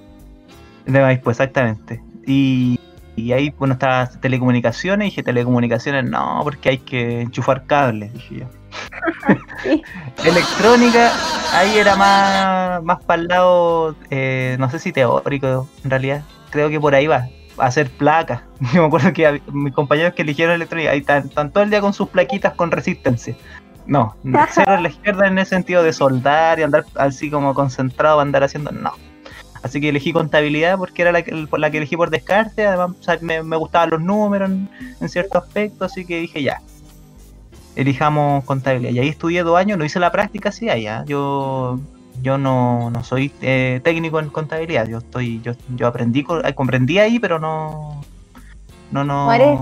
[0.86, 2.04] de Maipú, exactamente.
[2.28, 2.80] Y,
[3.16, 8.42] y ahí, bueno, estaba telecomunicaciones y dije, telecomunicaciones no, porque hay que enchufar cables, dije
[8.42, 8.46] yo.
[9.64, 9.82] Sí.
[10.24, 11.14] Electrónica,
[11.52, 16.22] ahí era más, más para el lado, eh, no sé si teórico, en realidad.
[16.52, 17.28] Creo que por ahí va,
[17.62, 18.42] hacer placas.
[18.74, 21.82] Yo me acuerdo que mis compañeros que eligieron electrónica, ahí están, están todo el día
[21.82, 23.36] con sus plaquitas con resistencia.
[23.86, 24.16] No,
[24.52, 28.44] cero a la izquierda en el sentido de soldar y andar así como concentrado andar
[28.44, 28.92] haciendo, no.
[29.64, 33.04] Así que elegí contabilidad porque era la que, la que elegí por descarte, además o
[33.04, 36.62] sea, me, me gustaban los números en, en cierto aspecto, así que dije ya,
[37.76, 38.92] elijamos contabilidad.
[38.92, 41.04] Y ahí estudié dos años, no hice la práctica, sí, allá.
[41.06, 41.80] Yo,
[42.22, 46.98] yo no, no soy eh, técnico en contabilidad, yo estoy, yo, yo aprendí, eh, comprendí
[47.00, 48.02] ahí, pero no,
[48.92, 49.26] no, no.
[49.26, 49.60] No eres-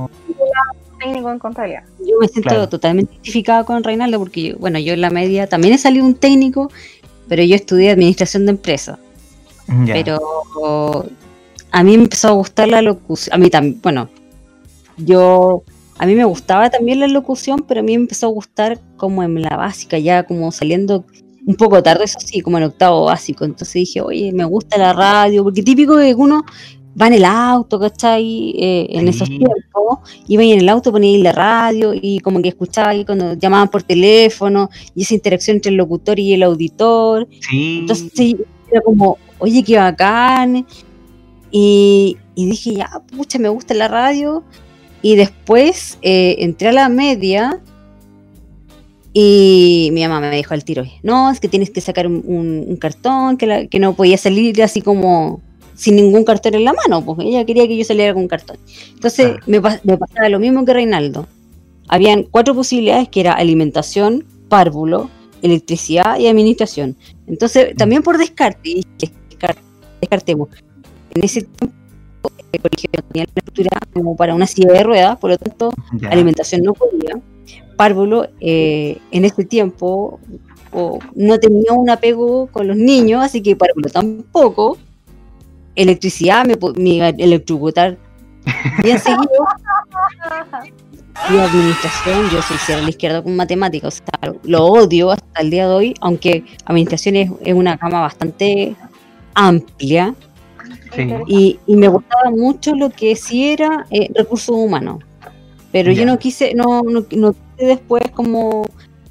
[0.99, 1.83] Técnico en contabilidad.
[1.99, 2.67] Yo me siento Claro.
[2.67, 6.13] totalmente identificada con Reinaldo porque, yo- bueno, yo en la media también he salido un
[6.15, 6.69] técnico,
[7.29, 8.99] pero yo estudié administración de empresas.
[9.85, 10.19] Pero
[11.71, 13.33] a mí me empezó a gustar la locución.
[13.33, 14.09] A mí también, bueno,
[14.97, 15.63] yo,
[15.97, 19.23] a mí me gustaba también la locución, pero a mí me empezó a gustar como
[19.23, 21.05] en la básica, ya como saliendo
[21.49, 23.43] un poco tarde, eso sí, como en octavo básico.
[23.43, 26.45] Entonces dije, oye, me gusta la radio, porque típico que uno
[26.99, 28.51] va en el auto, ¿cachai?
[28.55, 29.09] Eh, en Sí.
[29.09, 29.97] esos tiempos,
[30.27, 33.67] iba en el auto, ponía ahí la radio y como que escuchaba ahí cuando llamaban
[33.67, 37.27] por teléfono y esa interacción entre el locutor y el auditor.
[37.49, 38.11] sí, Entonces
[38.71, 40.67] era como, oye, qué bacán.
[41.49, 44.43] Y, y dije, ya, pucha, me gusta la radio.
[45.01, 47.59] Y después eh, entré a la media
[49.13, 52.65] y mi mamá me dijo al tiro, no, es que tienes que sacar un, un-
[52.67, 55.41] un cartón, que, la- que no podía salir así como
[55.75, 58.57] sin ningún cartón en la mano, pues ella quería que yo saliera con un cartón.
[58.93, 59.43] Entonces Claro.
[59.47, 59.59] me,
[59.93, 61.25] me pasaba lo mismo que Reinaldo.
[61.87, 65.09] Habían cuatro posibilidades que era alimentación, párvulo,
[65.41, 66.95] electricidad y administración.
[67.27, 69.55] Entonces, también por descarte, y descar-
[70.01, 70.49] descartemos,
[71.15, 71.73] en ese tiempo
[72.51, 76.09] el colegio tenía la estructura como para una silla de ruedas, por lo tanto, Ya.
[76.09, 77.19] alimentación no podía.
[77.79, 80.19] Párvulo eh, en este tiempo
[81.15, 84.77] no tenía un apego con los niños, así que Párvulo tampoco.
[85.75, 87.97] Electricidad me, me iba a electrocutar
[88.83, 89.47] bien seguido.
[91.31, 95.39] Y administración, yo soy cero a la izquierda con matemáticas, o sea, lo odio hasta
[95.39, 98.75] el día de hoy, aunque administración es, es una gama bastante
[99.35, 100.13] amplia
[100.93, 101.07] Sí.
[101.27, 105.03] y, y me gustaba mucho lo que sí era eh, recursos humanos.
[105.71, 108.65] Pero yo no quise, no, no, no quise después como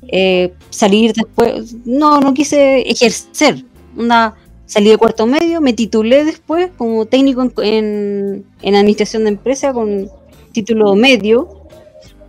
[0.08, 3.64] eh, salir después, no, no quise ejercer.
[3.96, 4.34] Una,
[4.66, 9.72] salí de cuarto medio, me titulé después como técnico en, en, en administración de empresa
[9.72, 10.08] con
[10.52, 11.48] título medio.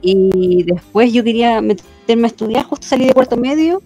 [0.01, 3.81] Y después yo quería meterme a estudiar, justo salí de cuarto medio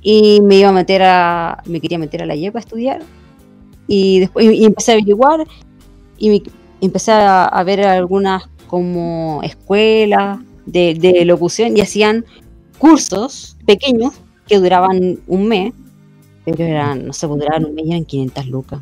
[0.00, 3.02] y me iba a meter a, me quería meter a la YEPA a estudiar
[3.86, 5.46] y después y empecé a averiguar
[6.16, 6.42] y me-
[6.80, 12.24] empecé a, a ver algunas como escuelas de, de locución y hacían
[12.78, 14.14] cursos pequeños
[14.46, 15.74] que duraban un mes,
[16.44, 18.80] pero eran, no sé, pues, duraban un mes y eran 500 lucas.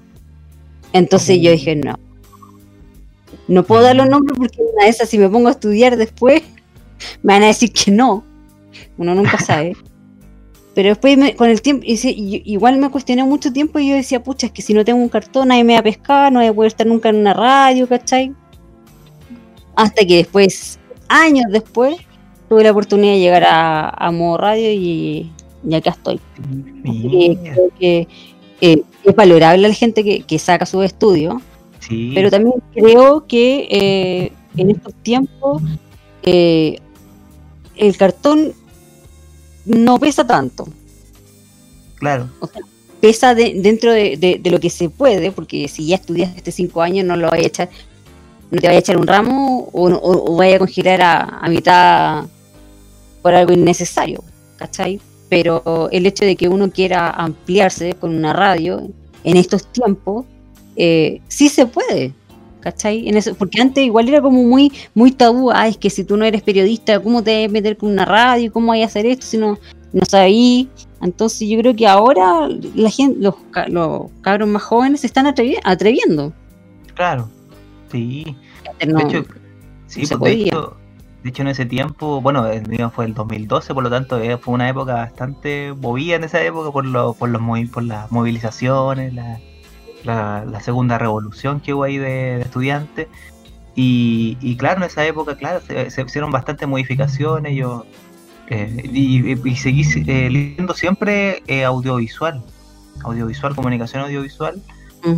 [0.92, 1.94] Entonces yo dije, no,
[3.48, 6.42] no puedo dar los nombres porque una de esas si me pongo a estudiar después
[7.22, 8.24] me van a decir que no.
[8.98, 9.76] Uno nunca sabe.
[10.74, 14.46] Pero después me- con el tiempo, igual me cuestioné mucho tiempo y yo decía, pucha,
[14.48, 16.52] es que si no tengo un cartón nadie me va a pescar, no voy a
[16.54, 18.34] poder estar nunca en una radio, ¿cachai?
[19.76, 21.96] Hasta que después, años después,
[22.48, 25.30] tuve la oportunidad de llegar a, a modo radio y,
[25.68, 26.20] y acá estoy.
[26.84, 28.08] Así que Mira, creo que
[28.60, 31.34] eh, es valorable la gente que, que saca sus estudios,
[31.80, 32.12] sí.
[32.14, 35.62] pero también creo que eh, en estos tiempos
[36.22, 36.78] eh,
[37.76, 38.52] el cartón
[39.66, 40.66] no pesa tanto.
[41.96, 42.28] Claro.
[43.00, 46.82] pesa de- dentro de, de- de lo que se puede, porque si ya estudiaste cinco
[46.82, 47.68] años no lo vaya a echar,
[48.50, 51.48] no te vaya a echar un ramo o, o- o vaya a congelar a, a
[51.48, 52.24] mitad
[53.22, 54.22] por algo innecesario,
[54.56, 55.00] ¿cachai?
[55.28, 58.88] Pero el hecho de que uno quiera ampliarse con una radio
[59.24, 60.24] en estos tiempos,
[60.76, 62.12] eh, sí se puede,
[62.60, 63.08] ¿cachai?
[63.08, 66.24] En eso, porque antes igual era como muy, muy tabú, es que si tú no
[66.24, 68.52] eres periodista, ¿cómo te a meter con una radio?
[68.52, 69.58] ¿Cómo vas a hacer esto si no,
[69.92, 70.68] no sabí?
[71.02, 73.34] Entonces yo creo que ahora la gente, los,
[73.68, 76.32] los cabros más jóvenes se están atrevi- atreviendo.
[76.94, 77.28] Claro.
[77.90, 78.36] Sí.
[78.86, 79.24] No- De hecho,
[79.86, 80.76] sí, se pues, de hecho,
[81.22, 84.36] de hecho en ese tiempo, bueno, el mío fue el 2012, por lo tanto eh,
[84.38, 89.12] fue una época bastante movida en esa época por, lo, por, los, por las movilizaciones,
[89.14, 89.38] la,
[90.04, 93.08] la, la segunda revolución que hubo ahí de, de estudiantes.
[93.74, 97.54] Y, y claro, en esa época, claro, se, se hicieron bastantes modificaciones.
[97.54, 97.84] Yo
[98.48, 102.42] eh, y, y- y seguí eh, leyendo siempre eh, audiovisual,
[103.04, 104.62] audiovisual, comunicación audiovisual.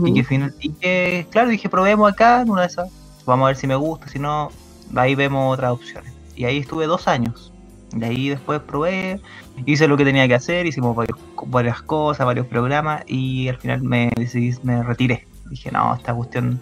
[0.06, 2.90] Y que, final, y que, claro, dije, probemos acá en una de esas.
[3.24, 4.50] Vamos a ver si me gusta, si no,
[4.94, 6.12] ahí vemos otras opciones.
[6.36, 7.52] Y ahí estuve dos años.
[7.92, 9.20] De ahí después probé,
[9.64, 13.82] hice lo que tenía que hacer, hicimos varios- varias cosas, varios programas y al final
[13.82, 15.26] me decidí, me retiré.
[15.48, 16.60] Dije, no, esta cuestión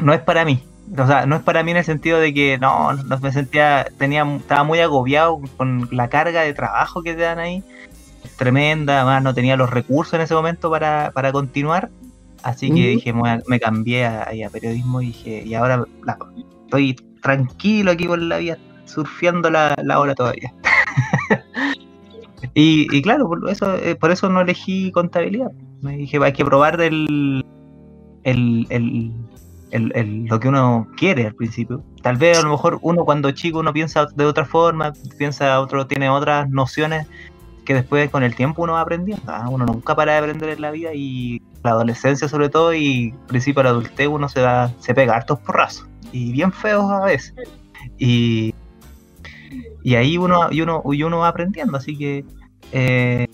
[0.00, 0.62] no es para mí.
[0.96, 3.88] O sea, no es para mí en el sentido de que no, no me sentía,
[3.98, 7.64] tenía, estaba muy agobiado con la carga de trabajo que te dan ahí.
[8.36, 11.90] Tremenda, además no tenía los recursos en ese momento para, para continuar.
[12.42, 12.98] Así que Ujú.
[12.98, 13.12] dije,
[13.48, 16.18] me, cambié a, periodismo y dije, y ahora la-
[16.64, 20.52] estoy tranquilo aquí por la vida, surfeando la, la ola todavía.
[22.54, 25.50] y, y claro, por eso, eh, por eso no elegí contabilidad.
[25.80, 27.44] Me dije, hay que probar el,
[28.22, 29.12] el, el,
[29.70, 31.82] el- el- lo que uno quiere al principio.
[32.02, 35.86] Tal vez a lo mejor uno cuando chico uno piensa de otra forma, piensa otro,
[35.86, 37.06] tiene otras nociones
[37.66, 39.30] que después con el tiempo uno va aprendiendo.
[39.30, 39.46] ¿ah?
[39.50, 43.60] Uno nunca para de aprender en la vida y la adolescencia sobre todo y principio
[43.60, 47.34] de la adultez uno se da, se pega hartos porrazos y bien feos a veces.
[47.98, 48.54] Y,
[49.82, 52.24] y ahí uno, y uno, y uno va aprendiendo, así que
[52.72, 53.26] eh,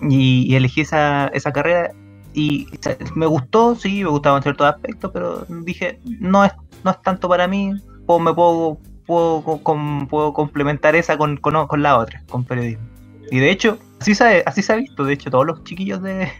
[0.00, 1.90] y, elegí esa, esa carrera
[2.32, 2.66] y
[3.14, 6.52] me gustó, sí, me gustaba en ciertos aspectos, pero dije, no es,
[6.84, 7.72] no es tanto para mí,
[8.06, 12.44] puedo- me puedo, puedo, co- com- puedo complementar esa con, con, con la otra, con
[12.44, 12.84] periodismo.
[13.30, 16.02] Y de hecho, así se, ha- así se ha visto, de hecho, todos los chiquillos
[16.02, 16.30] de,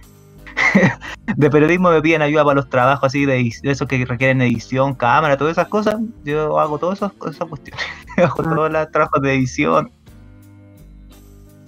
[1.36, 4.94] de periodismo me piden ayuda para los trabajos así de, de esos que requieren edición,
[4.94, 7.84] cámara, todas esas cosas, yo hago todas esas, esas cuestiones,
[8.16, 9.90] hago todos los trabajos de edición,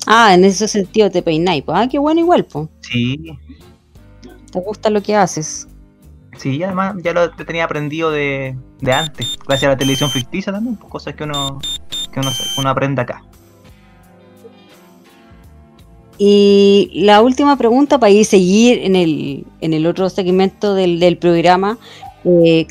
[0.07, 1.63] Ah, en ese sentido te peináis.
[1.63, 1.79] pues.
[1.79, 2.69] Ah, qué bueno igual, pues.
[2.81, 3.39] sí,
[4.51, 5.69] Te gusta lo que haces.
[6.39, 10.75] Sí, además ya lo tenía aprendido de, de antes, gracias a la televisión ficticia también,
[10.77, 11.61] pues, cosas que uno,
[12.11, 13.23] que uno, uno aprende acá.
[16.19, 21.17] Y la última pregunta para ir seguir en el, en el otro segmento del, del
[21.17, 21.79] programa.
[22.25, 22.67] eh,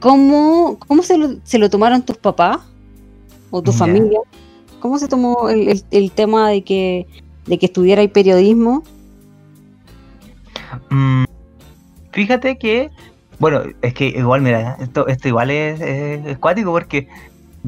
[0.00, 2.58] ¿Cómo, cómo se, lo, se lo tomaron tus papás
[3.50, 4.20] o tu familia?
[4.80, 7.06] ¿Cómo se tomó el, el- el tema de que,
[7.46, 8.84] de que estudiara periodismo?
[10.90, 11.24] Mm,
[12.12, 12.90] fíjate que,
[13.40, 17.08] bueno, es que igual, mira, esto, esto igual es, es, es cuático porque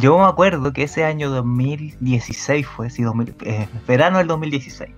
[0.00, 4.90] yo me acuerdo que ese año 2016 fue, sí, 2000, eh, verano del 2016.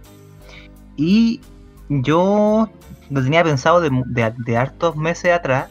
[0.97, 1.41] Y
[1.89, 2.71] yo
[3.11, 5.69] lo tenía pensado de, de, de hartos meses atrás,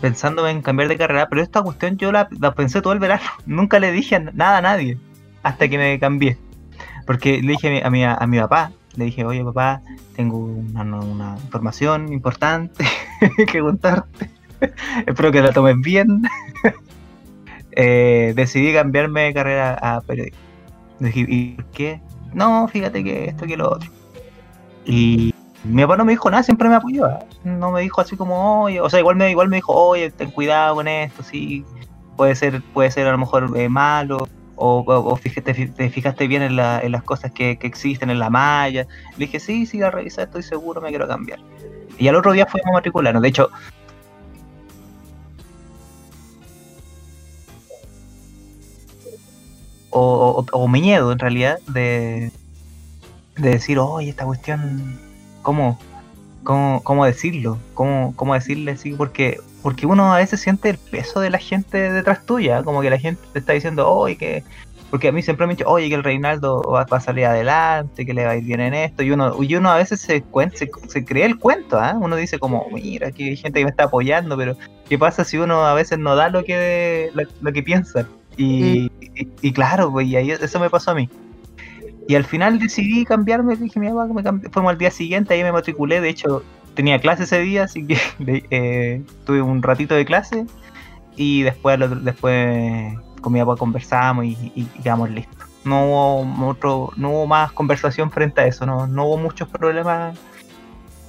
[0.00, 3.22] pensando en cambiar de carrera, pero esta cuestión yo la, la pensé todo el verano.
[3.46, 4.98] Nunca le dije nada a nadie
[5.42, 6.38] hasta que me cambié.
[7.06, 9.82] Porque le dije a mi, a a mi papá, le dije, oye papá,
[10.14, 12.84] tengo una, una información importante
[13.50, 14.30] que contarte.
[15.06, 16.22] Espero que la tomes bien.
[17.74, 20.38] Eh, decidí cambiarme de carrera a periodismo.
[20.98, 22.00] Dije, ¿y por qué?
[22.32, 23.90] No, fíjate que esto que lo otro.
[24.84, 27.08] Y mi papá no me dijo nada, siempre me apoyó.
[27.08, 27.18] ¿eh?
[27.44, 30.30] No me dijo así como, oye, o sea, igual me, igual me dijo, oye, ten
[30.30, 31.64] cuidado con esto, sí,
[32.16, 36.26] puede ser, puede ser a lo mejor eh, malo, o, o, o fíjate, te fijaste
[36.28, 38.86] bien en, la- en las cosas que, que existen en la malla.
[39.16, 41.38] Le dije, sí, sí, a revisar, estoy seguro, me quiero cambiar.
[41.98, 43.22] Y al otro día fuimos a matricularnos.
[43.22, 43.50] De hecho,
[49.92, 52.32] o, o, o miedo en realidad de,
[53.36, 54.98] de decir, oye, esta cuestión,
[55.42, 55.78] ¿cómo,
[56.42, 57.58] cómo, cómo decirlo?
[57.74, 58.92] ¿Cómo, ¿Cómo decirle así?
[58.92, 62.90] Porque, porque uno a veces siente el peso de la gente detrás tuya, como que
[62.90, 64.42] la gente te está diciendo, oye, que...
[64.90, 68.04] Porque a mí siempre me han dicho, oye, que el Reinaldo va, a salir adelante,
[68.04, 70.22] que le va a ir bien en esto, y uno, y uno a veces se,
[70.22, 71.96] cuen- se, se cree el cuento, ¿ah?
[71.98, 74.54] Uno dice como, mira, aquí hay gente que me está apoyando, pero
[74.90, 78.06] ¿qué pasa si uno a veces no da lo que, lo que piensa?
[78.36, 81.08] Y, y, y claro, pues y ahí eso me pasó a mí.
[82.08, 84.50] Y al final decidí cambiarme, dije, mi papá, me cambié.
[84.50, 86.42] Fuimos al día siguiente, ahí me matriculé, de hecho
[86.74, 87.96] tenía clase ese día, así que
[88.50, 90.46] eh, tuve un ratito de clase
[91.16, 95.36] y después, después con mi papá conversamos y, y- quedamos listos.
[95.64, 100.18] No hubo, otro, no hubo más conversación frente a eso, no, no hubo muchos problemas.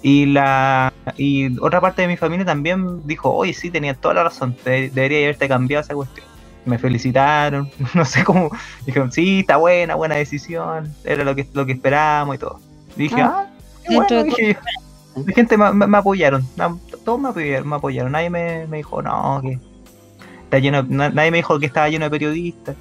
[0.03, 4.23] Y la y otra parte de mi familia también dijo, oye, sí, tenías toda la
[4.25, 6.27] razón, de- debería haberte cambiado esa cuestión.
[6.65, 8.49] Me felicitaron, no sé cómo,
[8.85, 12.59] dijeron, sí, está buena, buena decisión, era lo que, lo que esperábamos y todo.
[12.95, 14.59] dije, Ah, ah, bueno", dije yo.
[15.25, 16.43] La gente me, me- me apoyaron,
[17.05, 18.11] todos me apoyaron, me apoyaron.
[18.13, 19.59] Nadie me, me dijo, no, que
[20.45, 22.75] está lleno, na- nadie me dijo que estaba lleno de periodistas.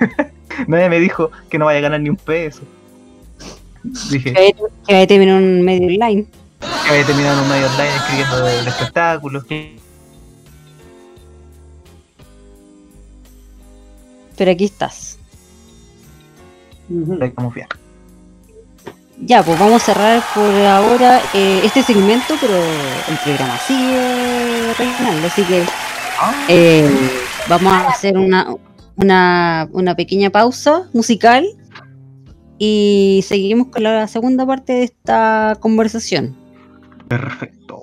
[0.66, 2.60] nadie me dijo que no vaya a ganar ni un peso.
[4.10, 4.54] Dije, Que
[4.86, 6.26] que vaya a terminar un medio online.
[6.84, 9.44] que había terminado en un medio online escribiendo de, de espectáculos.
[14.38, 15.18] Pero aquí estás.
[16.88, 17.68] Que confiar.
[19.20, 25.26] Ya, pues vamos a cerrar por ahora eh, este segmento, pero el programa sigue Reinaldo,
[25.26, 25.64] así que
[26.48, 26.88] eh,
[27.48, 28.54] vamos a hacer una,
[28.94, 31.44] una, una pequeña pausa musical
[32.58, 36.36] y seguimos con la segunda parte de esta conversación.
[37.08, 37.82] Perfecto.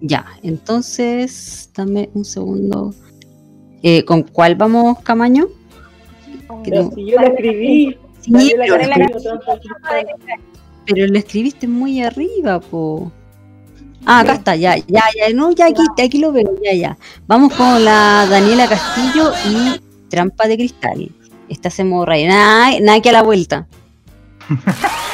[0.00, 2.92] Ya, entonces, dame un segundo.
[3.82, 5.46] Eh, ¿Con cuál vamos, Camaño?
[6.62, 8.54] Que Pero si yo la escribí, Sí,
[10.86, 13.12] pero, lo escribiste muy arriba, po.
[14.06, 16.98] Ah, acá está, ya, ya, ya, no, ya aquí, aquí lo veo, ya, ya.
[17.26, 21.10] Vamos con la Daniela Castillo y Trampa de Cristal.
[21.48, 22.28] Esta hacemos raya.
[22.28, 23.66] Nada, nada que a la vuelta.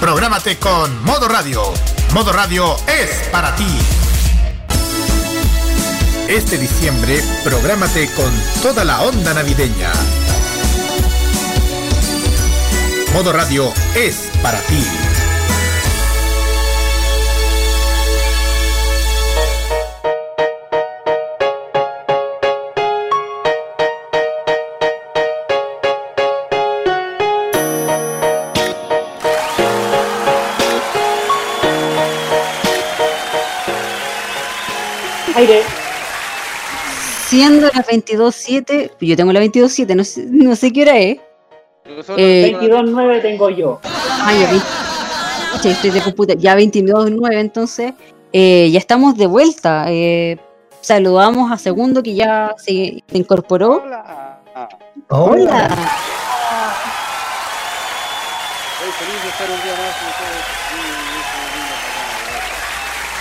[0.00, 1.62] Prográmate con Modo Radio.
[2.14, 3.66] Modo Radio es para ti.
[6.26, 8.32] Este diciembre, prográmate con
[8.62, 9.92] toda la onda navideña.
[13.12, 15.09] Modo Radio es para ti.
[35.40, 35.62] Aire.
[37.26, 41.18] Siendo las 22.07, yo tengo la 22.07, no sé, no sé qué hora es.
[42.18, 43.80] Eh, 22.9 tengo yo.
[43.82, 44.32] Ah,
[45.62, 46.34] ya estoy de computa.
[46.34, 47.94] Ya 22.09, entonces
[48.34, 49.86] eh, ya estamos de vuelta.
[49.88, 50.38] Eh,
[50.82, 53.82] saludamos a Segundo que ya se incorporó.
[53.82, 54.40] Hola.
[55.08, 55.68] Hola.
[58.74, 60.44] Estoy feliz de estar un día más con ustedes.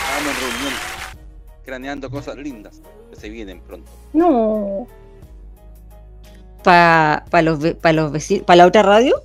[0.04, 0.99] Estamos en reunión,
[1.70, 2.82] craneando cosas lindas
[3.12, 3.92] que se vienen pronto.
[4.14, 4.88] No.
[6.64, 9.16] Para los, ve- pa los vecinos, para la otra radio,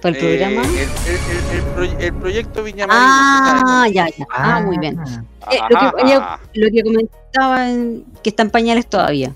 [0.00, 0.62] para el Eh, programa.
[0.66, 4.26] el, el- el- el proy- el proyecto Viña Ah, ¿usted sabe ya, ya.
[4.30, 4.98] Ah, muy bien.
[5.00, 5.10] es?
[5.52, 9.34] Eh, lo, que, lo que comentaba en- que está en pañales todavía.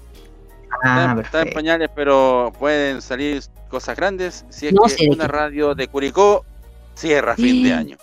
[0.82, 5.74] Ah, está en pañales, pero pueden salir cosas grandes si es No que una radio
[5.74, 6.44] de Curicó
[6.94, 7.96] cierra fin de año.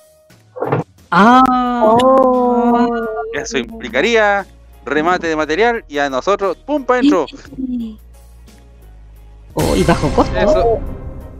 [1.17, 1.81] Ah.
[1.97, 3.05] Oh.
[3.33, 4.45] Eso implicaría
[4.85, 6.83] remate de material y a nosotros, ¡pum!
[6.83, 7.25] para adentro.
[9.53, 10.37] Oh, y bajo costo.
[10.37, 10.79] Eso,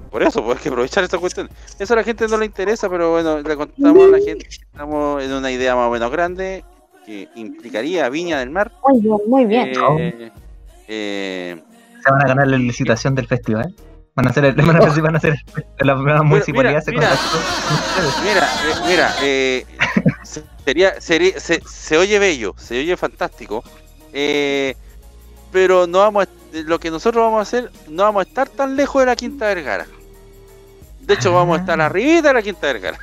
[0.10, 1.50] por eso, pues hay que aprovechar esa cuestión.
[1.78, 4.56] Eso a la gente no le interesa, pero bueno, le contamos a la gente que
[4.56, 6.64] estamos en una idea más o menos grande
[7.06, 8.72] que implicaría Viña del Mar.
[8.88, 9.74] Muy bien, muy bien.
[10.00, 10.32] eh,
[10.88, 11.62] eh,
[12.02, 13.76] Se van a ganar la licitación del festival.
[14.16, 15.36] Van a hacer, el, van a, van a hacer
[15.80, 17.18] la primera municipalidad se mira.
[18.24, 19.66] Mira, eh, mira, eh,
[20.24, 23.62] se- sería, sería, se, se oye bello, se oye fantástico,
[24.14, 24.76] eh,
[25.52, 28.78] pero no vamos, a- lo que nosotros vamos a hacer, no vamos a estar tan
[28.78, 29.86] lejos de la Quinta Vergara.
[31.02, 31.86] De hecho, vamos a estar Ah.
[31.88, 32.98] arriba de la Quinta Vergara,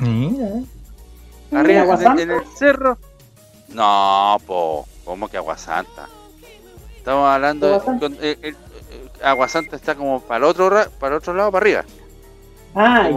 [0.00, 0.44] Mira.
[1.52, 2.22] arriba en, el- Santa?
[2.22, 2.98] en el cerro.
[3.68, 6.08] No, po, ¿cómo que Agua Santa?
[6.98, 8.56] Estamos hablando de con- eh, el-
[9.20, 11.84] eh, Agua Santa está como para el otro, ra- para el otro lado, para arriba.
[12.74, 13.08] Ah, ya.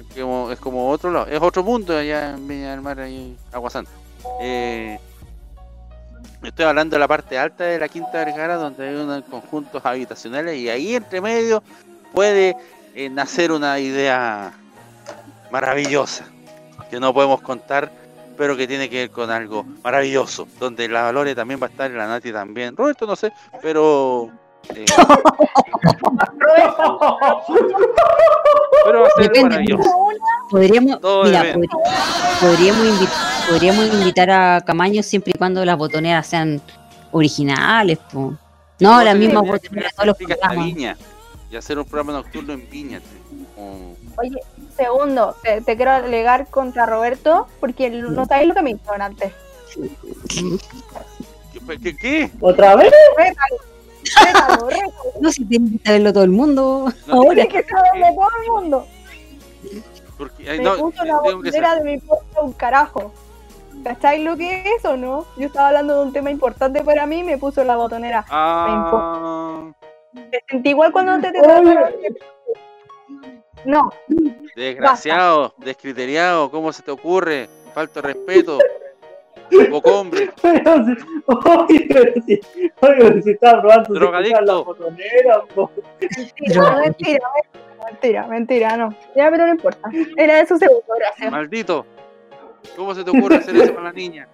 [0.00, 3.36] es, como, es como otro lado, es otro mundo allá en Viña del Mar, ahí
[3.52, 3.90] Agua Santa.
[4.40, 4.98] Eh,
[6.42, 10.56] estoy hablando de la parte alta de la Quinta Vergara, donde hay unos conjuntos habitacionales
[10.56, 11.62] y ahí entre medio
[12.12, 12.56] puede
[12.94, 14.52] eh, nacer una idea
[15.50, 16.24] maravillosa
[16.90, 17.90] que no podemos contar,
[18.36, 21.90] pero que tiene que ver con algo maravilloso, donde la Valore también va a estar
[21.90, 22.76] la Nati también.
[22.76, 24.30] Roberto no sé, pero...
[24.74, 24.84] eh,
[28.84, 29.48] pero va a ser Depende.
[29.50, 29.90] maravilloso.
[30.50, 31.00] Podríamos,
[33.84, 36.60] mira, invitar a Camaño siempre y cuando las botoneras sean
[37.12, 38.34] originales, po.
[38.78, 40.64] No, las se mismas botoneras, todos los programas.
[40.66, 40.96] Viña
[41.50, 43.00] y hacer un programa nocturno en Viña.
[43.54, 44.40] como- Oye,
[44.76, 49.32] segundo, te, te quiero alegar contra Roberto porque no sabéis lo que me hicieron antes.
[50.28, 51.78] ¿Qué?
[51.82, 52.30] qué, qué?
[52.40, 52.92] ¿Otra vez?
[55.20, 56.92] No, si tiene que saberlo todo el mundo.
[57.06, 57.34] No, Ahora.
[57.34, 58.86] Tiene que saberlo todo el mundo.
[60.18, 63.12] Porque, ay, Me no, puso eh, la botonera ser- de mi puesto un carajo.
[63.84, 65.26] ¿Cacháis lo que es o no?
[65.36, 68.24] Yo estaba hablando de un tema importante para mí y me puso la botonera.
[68.30, 69.70] Ah,
[70.30, 71.40] Te sentí igual cuando te, te
[73.64, 73.90] No,
[74.56, 77.48] desgraciado, descriteriado, ¿cómo se te ocurre?
[77.74, 78.58] Falta de respeto.
[79.70, 80.30] Poco hombre.
[80.42, 80.92] Pero si,
[81.26, 82.40] oye, pero si,
[82.80, 84.38] oye, pero si estaba probando de Drogadicto.
[84.38, 85.70] escuchar la botonera, po.
[86.00, 87.28] mentira, mentira,
[87.84, 88.88] mentira, mentira, no.
[89.14, 89.88] Ya, pero no importa.
[90.16, 91.30] Era de su segundo, gracias.
[91.30, 91.86] Maldito.
[92.74, 94.26] ¿Cómo se te ocurre hacer eso con la niña?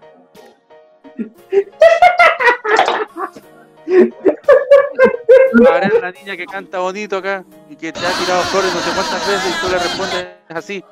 [5.69, 8.81] Ahora es la niña que canta bonito acá y que te ha tirado flores no
[8.81, 10.83] sé cuántas veces y tú le respondes así.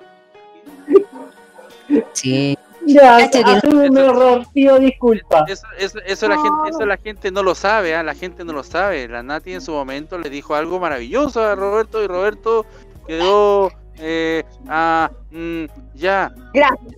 [2.13, 2.59] Sí.
[2.95, 5.45] No- haceme un error, tío, disculpa.
[5.49, 8.03] Eso, eso, eso la gente, eso la gente no lo sabe, ¿ah?
[8.03, 9.07] la gente no lo sabe.
[9.09, 12.67] La Nati en su momento le dijo algo maravilloso a Roberto y Roberto
[13.07, 15.65] quedó eh, ah, mm,
[15.95, 16.33] ya.
[16.55, 16.97] Gracias.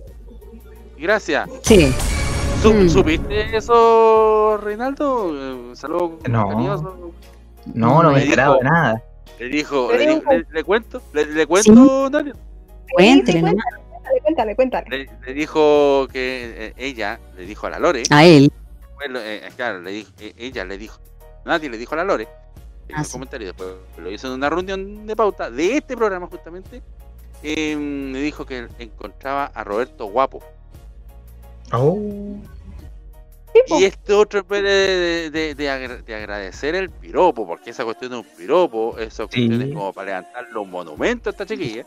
[0.97, 1.49] Gracias.
[1.63, 1.93] Sí.
[2.63, 2.87] Mm.
[2.87, 5.31] ¿Supiste eso, Reinaldo?
[5.35, 6.49] Eh, saludo No.
[7.73, 9.03] No, no me he enterado de nada.
[9.39, 11.73] Le dijo, Le le, le- cuento, le, le cuento?
[12.93, 13.55] Cuéntele Sí, nomás.
[13.65, 13.82] Cuéntale,
[14.21, 14.89] cuéntale, cuéntale.
[14.89, 18.51] Le, le dijo que eh, ella le dijo a la Lore, A él.
[18.95, 20.99] bueno, eh, claro, le dijo, eh, ella le dijo,
[21.45, 22.27] Nati le dijo a la Lore,
[22.89, 23.13] en Ah, los sí.
[23.13, 26.81] comentarios, después lo hizo en una reunión de pauta de este programa justamente,
[27.43, 30.43] eh, le dijo que encontraba a Roberto guapo.
[31.71, 31.97] Oh.
[33.53, 33.61] Sí.
[33.79, 38.13] Y este otro puede de, de- de agra- de agradecer el piropo, porque esa cuestión
[38.13, 39.73] es un piropo, esa cuestión es Sí.
[39.73, 41.85] como para levantarle un monumento a esta chiquilla.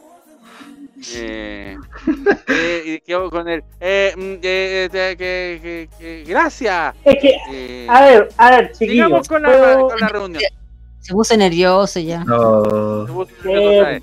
[1.15, 1.77] Eh,
[2.49, 6.95] eh, quedó con el eh, mm, eh, eh, que, que- que- gracias.
[7.05, 8.93] Es que, Eh, a ver, a ver, chiquillos.
[9.07, 10.43] sigamos con la, ¿puedo- con la reunión.
[11.01, 12.25] Se puso nervioso ya.
[12.25, 13.07] No.
[13.07, 14.01] Se puso Eh,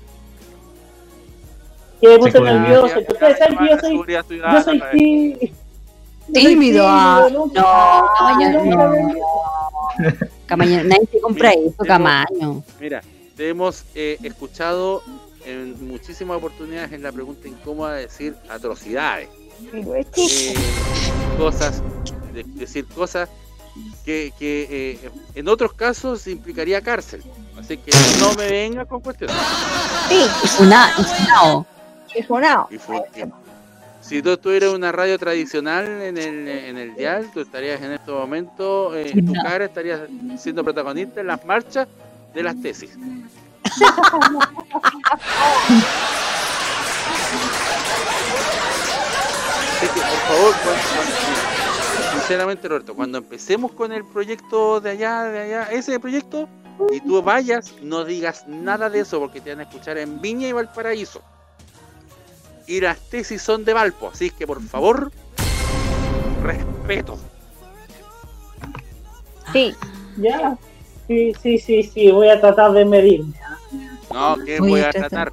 [2.00, 2.60] que me puse Seguridad.
[2.60, 2.86] nervioso.
[2.86, 3.80] Ya- que Ustedes saben que yo ya-
[4.22, 5.52] soy, yo tí-
[6.32, 7.50] Tímido, ah, no,
[10.46, 10.84] Camaño, no.
[10.84, 12.62] nadie te compra Mira, eso, Camaño.
[12.80, 13.02] Mira,
[13.36, 15.02] te hemos eh, escuchado
[15.44, 19.28] en muchísimas oportunidades en la pregunta incómoda decir atrocidades.
[19.72, 20.54] Eh,
[21.38, 21.82] cosas,
[22.32, 23.28] de- decir cosas
[24.04, 24.66] que, que
[25.02, 27.22] eh, en otros casos implicaría cárcel.
[27.58, 27.90] Así que
[28.20, 29.36] no me venga con cuestiones.
[30.08, 33.02] Sí, Y funa- y fue-
[34.00, 37.92] si tú estuvieras en una radio tradicional en el, en el dial, tú estarías en
[37.92, 39.42] este momento, eh, tu No.
[39.42, 40.06] cara estaría
[40.38, 41.88] siendo protagonista en las marchas
[42.34, 42.90] de las tesis.
[49.76, 55.24] Así que, por favor, cuando, cuando- sinceramente, Roberto, cuando empecemos con el proyecto de allá,
[55.24, 56.48] de allá, ese proyecto,
[56.92, 60.48] y tú vayas, no digas nada de eso porque te van a escuchar en Viña
[60.48, 61.22] y Valparaíso.
[62.66, 65.12] Y las tesis son de Valpo, así que por favor,
[66.42, 67.18] respeto.
[69.52, 69.74] Sí.
[70.16, 70.56] Ya.
[71.06, 73.34] Sí, sí, sí, sí, voy a tratar de medirme.
[74.14, 75.32] No, que Voy voy a tratar.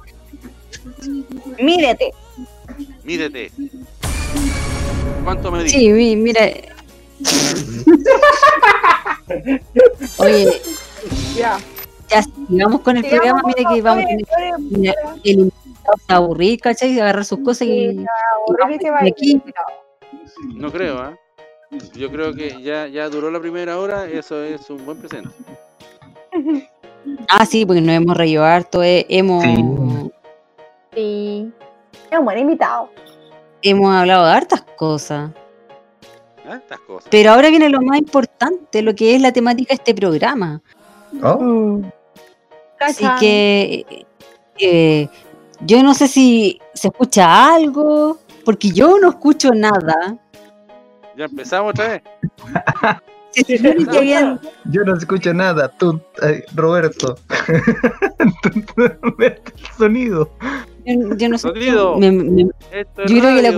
[1.60, 2.10] Mírete.
[3.04, 3.52] Mídete.
[5.22, 6.40] ¿Cuánto me Sí, mi- mira.
[10.18, 10.60] Oye,
[11.36, 11.58] Ya.
[12.08, 13.42] ya sigamos con el Sigamos programa.
[13.56, 14.26] Mira que vamos a tener
[14.58, 14.94] mira,
[15.24, 16.98] el invitado se va a aburrir, ¿cachai?
[17.00, 17.70] Agarrar sus cosas y.
[18.00, 18.06] y
[19.08, 19.40] aquí,
[20.54, 21.16] No creo, ¿ah?
[21.94, 25.30] Yo creo que ya, ya duró la primera hora, eso es un buen presente.
[27.28, 28.82] ah, sí, porque nos hemos reído harto.
[28.82, 29.64] eh, hemos, Sí.
[30.94, 31.52] Sí.
[32.10, 32.90] Es un buen invitado.
[33.62, 35.30] hemos hablado de hartas cosas.
[36.50, 37.08] Estas cosas.
[37.10, 40.60] Pero ahora viene lo más importante, lo que es la temática de este programa.
[41.22, 41.80] Oh,
[42.80, 43.18] Así Cachan.
[43.20, 44.04] que
[44.58, 45.08] eh,
[45.60, 50.16] yo no sé si se escucha algo, porque yo no escucho nada.
[51.16, 52.02] Ya empezamos otra vez.
[53.32, 55.68] Se Sí, supone sí, que habían- yo no escucho nada.
[55.68, 57.16] Tú, ay, Roberto.
[59.18, 59.40] el
[59.76, 60.30] sonido.
[60.86, 61.48] yo, yo no sé.
[61.48, 61.96] Sonido.
[61.98, 63.52] Me, me- Esto es yo creo que la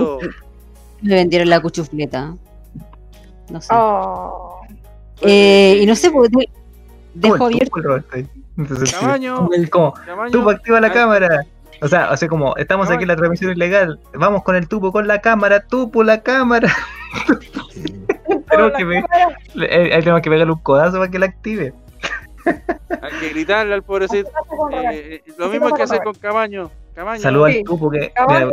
[1.01, 2.35] me vendieron la cuchufleta.
[3.49, 3.67] No sé.
[3.71, 4.61] Oh.
[5.21, 6.49] Eh, y no sé, pues, de-
[7.13, 7.79] dejo abierto.
[8.57, 8.95] Entonces, sí,
[9.69, 10.31] como Tamaño.
[10.31, 11.45] tubo activa la cámara.
[11.81, 14.93] O sea, o sea, como estamos aquí en la transmisión ilegal, vamos con el tubo
[14.93, 16.73] con la cámara, tubo la cámara.
[18.49, 19.03] tenemos, que
[19.53, 21.73] le- eh, tenemos que pegarle un codazo para que la active.
[23.01, 24.29] Hay que gritarle al pobrecito.
[24.71, 26.69] Eh, eh, lo mismo hay que hacer con Camaño.
[26.93, 27.21] Camaño.
[27.21, 27.57] Saluda Sí.
[27.57, 28.13] al tubo que.
[28.27, 28.49] mira,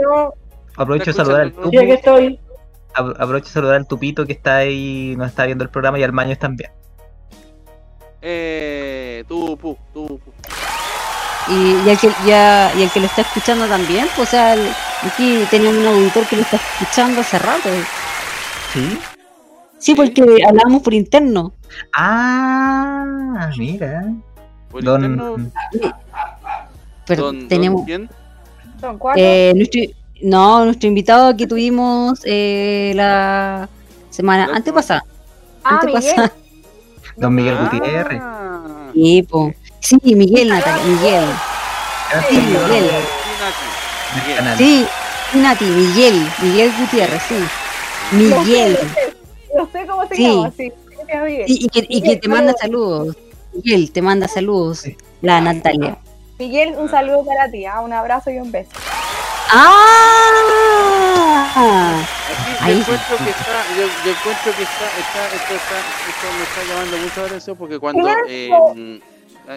[0.76, 1.54] aprovecho de saludar al.
[1.70, 2.40] Sí, aquí estoy.
[2.94, 6.02] Apro- Aprovecho de saludar al tupito que está ahí, nos está viendo el programa y
[6.02, 6.70] al maño también.
[8.20, 10.32] Eh, tú, pu, tú, pu.
[11.48, 14.54] Y, y el que, ya, y el que lo está escuchando también, pues, o sea,
[14.54, 14.70] el-
[15.04, 17.68] aquí tenemos un auditor que lo está escuchando hace rato.
[18.72, 18.98] ¿Sí?
[19.82, 21.52] Sí, porque hablábamos por interno.
[21.92, 24.12] Ah, mira.
[24.70, 25.50] Por Don, interno,
[27.04, 27.82] Pero don- don tenemos.
[27.84, 28.08] ¿quién?
[28.80, 29.20] Son cuatro.
[29.20, 29.80] Eh, nuestro,
[30.22, 33.68] no, nuestro invitado que tuvimos eh, la
[34.10, 35.04] semana La antepasada.
[35.64, 36.14] ah, antepasada.
[36.14, 37.16] Miguel.
[37.16, 37.68] Don Miguel Ah.
[37.72, 38.22] Gutiérrez.
[38.94, 39.52] Sí, po.
[39.80, 41.24] sí, Miguel, Natalia, Miguel.
[42.30, 42.90] Sí, Miguel.
[44.58, 44.86] Sí,
[45.34, 47.34] Nati, Miguel, Miguel Gutiérrez, sí.
[48.12, 48.78] Miguel.
[49.56, 49.86] Lo sé.
[49.86, 50.22] Cómo se Sí.
[50.36, 50.72] llama, sí.
[51.46, 53.16] Y, y que, y que te manda saludos.
[53.52, 54.84] Miguel, te manda saludos.
[55.20, 55.98] La Natalia.
[56.38, 57.80] Miguel, un saludo para ti, ¿ah?
[57.80, 58.70] un abrazo y un beso.
[61.14, 62.02] ¡Ah!
[62.60, 62.74] Ahí.
[62.76, 66.64] yo encuentro que está, yo, yo encuentro que está, está, esto está, esto me está
[66.68, 68.50] llamando mucho la atención porque cuando eh,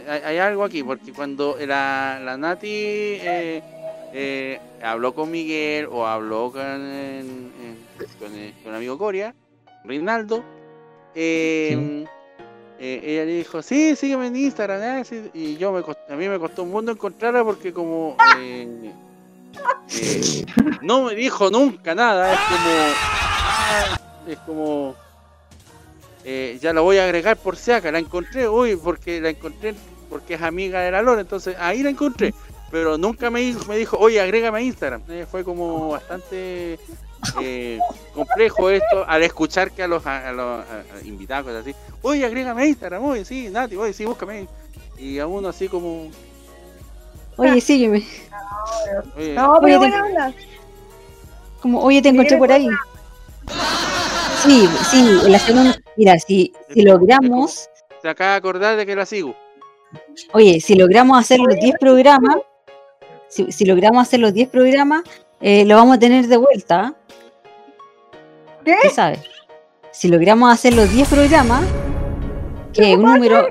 [0.09, 3.61] hay, hay algo aquí, porque cuando la, la Nati eh,
[4.13, 7.77] eh, habló con Miguel o habló con, en- en-
[8.19, 9.33] con, el, con el amigo Coria,
[9.87, 10.43] Reinaldo,
[11.13, 12.05] eh,
[12.79, 16.27] eh, ella le dijo, sí, sígueme en Instagram, sí", y yo me cost- a mí
[16.27, 18.91] me costó un mundo encontrarla porque como eh,
[19.93, 20.45] eh,
[20.81, 22.75] no me dijo nunca nada, es como
[23.47, 24.95] ah, es como
[26.25, 29.73] eh, ya la voy a agregar por si acá, la encontré, uy, porque la encontré
[30.09, 32.33] porque es amiga de la Lora, entonces ahí la encontré,
[32.71, 36.77] pero nunca me, di- me dijo, oye, agrégame a Instagram, Eh, fue como bastante
[37.41, 37.79] eh,
[38.13, 41.75] complejo esto al escuchar que a los, a, a los a- a invitados cosas así,
[42.01, 44.47] oye, agrégame a Instagram, oye, sí, Nati, oye, sí, búscame,
[44.97, 46.09] y a uno así como,
[47.37, 48.03] Oye, sígueme.
[49.17, 50.33] oye, No, Oye, pero te- buena onda.
[51.61, 52.67] Como, oye, te encontré por ahí.
[54.43, 55.75] Sí, sí, en la segunda.
[55.97, 57.67] Mira, si, si logramos,
[58.01, 59.35] se acaba de acordar de que la sigo.
[60.33, 62.37] oye, si logramos hacer los 10 programas,
[63.27, 65.03] si, si logramos hacer los 10 programas,
[65.41, 66.93] eh, lo vamos a tener de vuelta.
[68.65, 68.75] ¿Qué?
[68.81, 69.19] ¿Qué sabes?
[69.91, 71.63] Si logramos hacer los 10 programas,
[72.73, 73.47] que un número.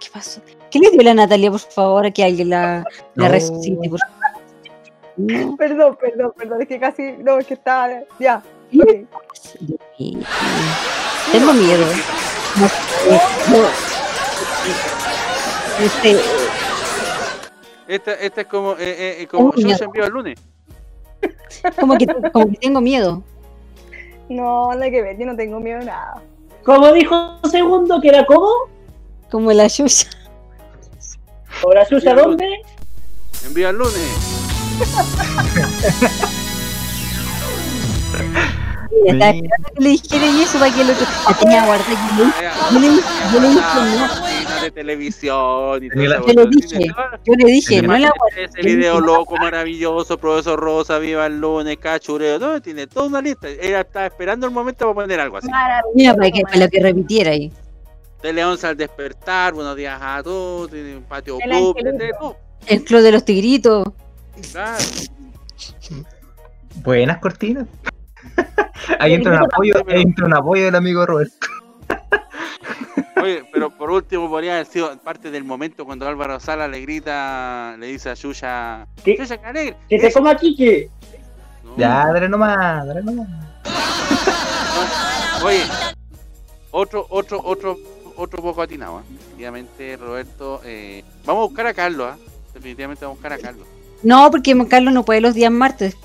[0.00, 0.40] ¿Qué pasó?
[0.70, 2.06] ¿Qué le dio la Natalia, por favor?
[2.06, 2.84] A que alguien la,
[3.14, 3.28] la No.
[3.28, 4.16] resucite, por favor.
[5.16, 5.56] No.
[5.58, 7.88] Perdón, perdón, perdón, es que casi, no, es que estaba,
[8.18, 8.42] ya.
[8.70, 9.06] ¿Qué?
[9.12, 9.22] ok.
[9.60, 10.20] Dios mío.
[11.32, 11.86] Tengo miedo.
[12.56, 12.66] No
[15.84, 16.20] este,
[17.88, 20.38] Esta, esta es como, eh, eh, como yo se envió el lunes.
[21.78, 23.22] Como, que, como que tengo miedo.
[24.28, 26.22] No, nada que ver, yo no tengo miedo a nada.
[26.64, 28.48] Como dijo segundo, que era como,
[29.30, 30.06] Como la Yuya.
[31.62, 32.46] ¿o la Suya dónde?
[33.46, 33.94] Envía el lunes.
[38.90, 41.06] Mira, estaba esperando que le dijera y eso para que el otro.
[41.28, 41.90] La tenía guardada
[42.72, 42.86] yo le-
[43.32, 44.29] yo le dije, yo
[44.62, 46.86] de televisión y todo la- Yo le dije,
[47.24, 52.38] yo le dije, no la Ese video loco, maravilloso, profesor Rosa, viva el lunes, cachureo,
[52.38, 53.48] no, tiene toda una lista.
[53.48, 55.48] Ella estaba esperando el momento para poner algo así.
[55.94, 57.52] Mira, para que, para lo que repitiera ahí.
[58.22, 61.76] De Leonza al despertar, buenos días a todos, tiene un patio El club,
[62.66, 63.88] El club de los tigritos.
[64.52, 64.84] claro.
[66.82, 67.66] Buenas cortinas.
[68.98, 71.46] Ahí entra un apoyo, ahí entra un apoyo del amigo Roberto.
[73.22, 77.76] Oye, pero por último podría haber sido parte del momento cuando Álvaro Sala le grita,
[77.78, 79.16] le dice a Yuya, ¿Qué?
[79.16, 79.38] Yuya,
[79.88, 80.88] que te coma Kike.
[81.64, 83.28] No, Ya, dale nomás, dale nomás.
[83.28, 83.40] no.
[85.46, 85.62] Oye,
[86.70, 87.76] otro, otro, otro,
[88.16, 89.02] otro poco atinado, ¿eh?
[89.10, 92.18] Definitivamente, Roberto, eh, vamos a buscar a Carlos, ¿ah?
[92.54, 93.66] Definitivamente vamos a buscar a Carlos.
[94.02, 95.96] No, porque Carlos no puede los días martes.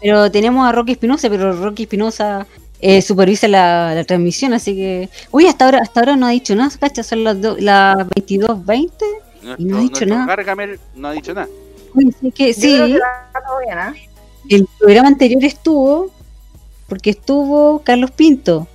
[0.00, 2.46] Pero tenemos a Rocky Espinosa, pero Rocky Espinosa
[2.82, 5.08] eh, supervisa la, la transmisión, así que.
[5.30, 7.04] Uy, hasta ahora, hasta ahora no ha dicho nada, ¿cachai?
[7.04, 8.90] Son las, do- las 22.20.
[9.42, 10.26] Nuestro, Y no ha dicho nada.
[10.26, 11.48] Gargamel no ha dicho nada.
[11.94, 12.96] Uy, sí, que sí,
[14.48, 16.10] el programa anterior estuvo,
[16.88, 18.66] porque estuvo Carlos Pinto.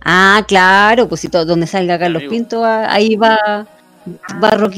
[0.00, 2.30] Ah, claro, pues si todo, donde salga Carlos Amigo.
[2.30, 3.66] Pinto, va- ahí va,
[4.42, 4.70] va.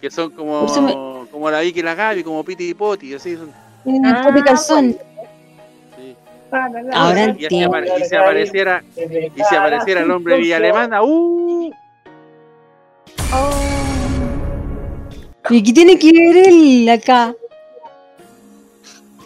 [0.00, 3.36] Que son como, me- como la Vicky y la Gaby, como Piti y Poti, así
[3.36, 3.48] son.
[3.86, 4.96] Eh, Ah, Calzón.
[6.92, 7.68] Ahora y, si entiendo.
[7.76, 11.70] apare- y si apareciera, y si apareciera el hombre Villa Alemana, ¡uh!
[15.50, 17.34] ¿Y qué tiene que ver él acá?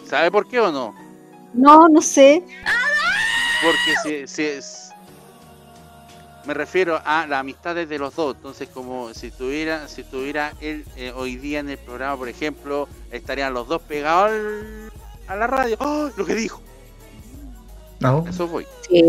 [0.05, 0.93] ¿Sabe por qué o no?
[1.53, 2.43] No, no sé.
[3.63, 4.89] Porque si, si es-
[6.45, 8.35] me refiero a las amistades de los dos.
[8.35, 12.87] Entonces, como si tuviera, si tuviera él eh, hoy día en el programa, por ejemplo,
[13.11, 14.91] estarían los dos pegados al-
[15.27, 15.77] a la radio.
[15.79, 16.09] ¡Oh!
[16.17, 16.61] Lo que dijo.
[17.99, 18.25] No.
[18.29, 18.65] Eso voy.
[18.89, 19.01] Sí,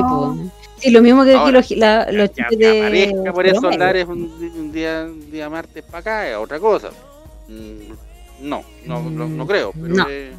[0.00, 0.50] pues.
[0.78, 2.80] Sí, lo mismo que, que Ahora, los, la- los Ya, chicos que de.
[2.80, 6.90] aparezca por esos lares un, un día, un día martes para acá es otra cosa.
[7.48, 7.92] Mm,
[8.48, 9.72] No, no, no, no creo.
[9.72, 10.06] Pero No.
[10.08, 10.32] eh,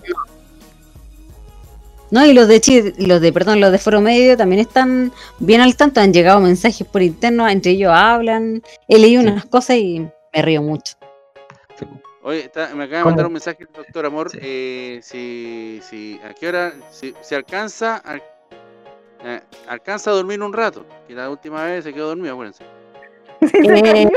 [2.11, 5.59] No, y los de Chile, los de, perdón, los de Foro Medio también están bien
[5.61, 9.27] al tanto, han llegado mensajes por interno, entre ellos hablan, he leído Sí.
[9.27, 9.99] unas cosas y
[10.33, 10.93] me río mucho.
[12.27, 14.29] Oye, está- me acaba de mandar un mensaje el doctor Amor.
[14.29, 14.37] Sí.
[14.41, 16.73] eh, si, si, ¿A qué hora?
[16.91, 18.21] Si, si alcanza, al-
[19.23, 19.39] eh,
[19.69, 20.85] alcanza a dormir un rato.
[21.07, 22.65] Que la última vez se quedó dormido, acuérdense.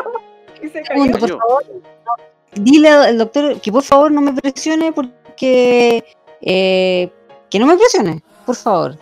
[0.63, 1.39] Y se Eh, se cayó.
[1.39, 1.65] por favor.
[2.53, 6.05] Dile al doctor que por favor no me presione porque...
[6.41, 7.13] eh,
[7.49, 8.97] que no me presione, por favor.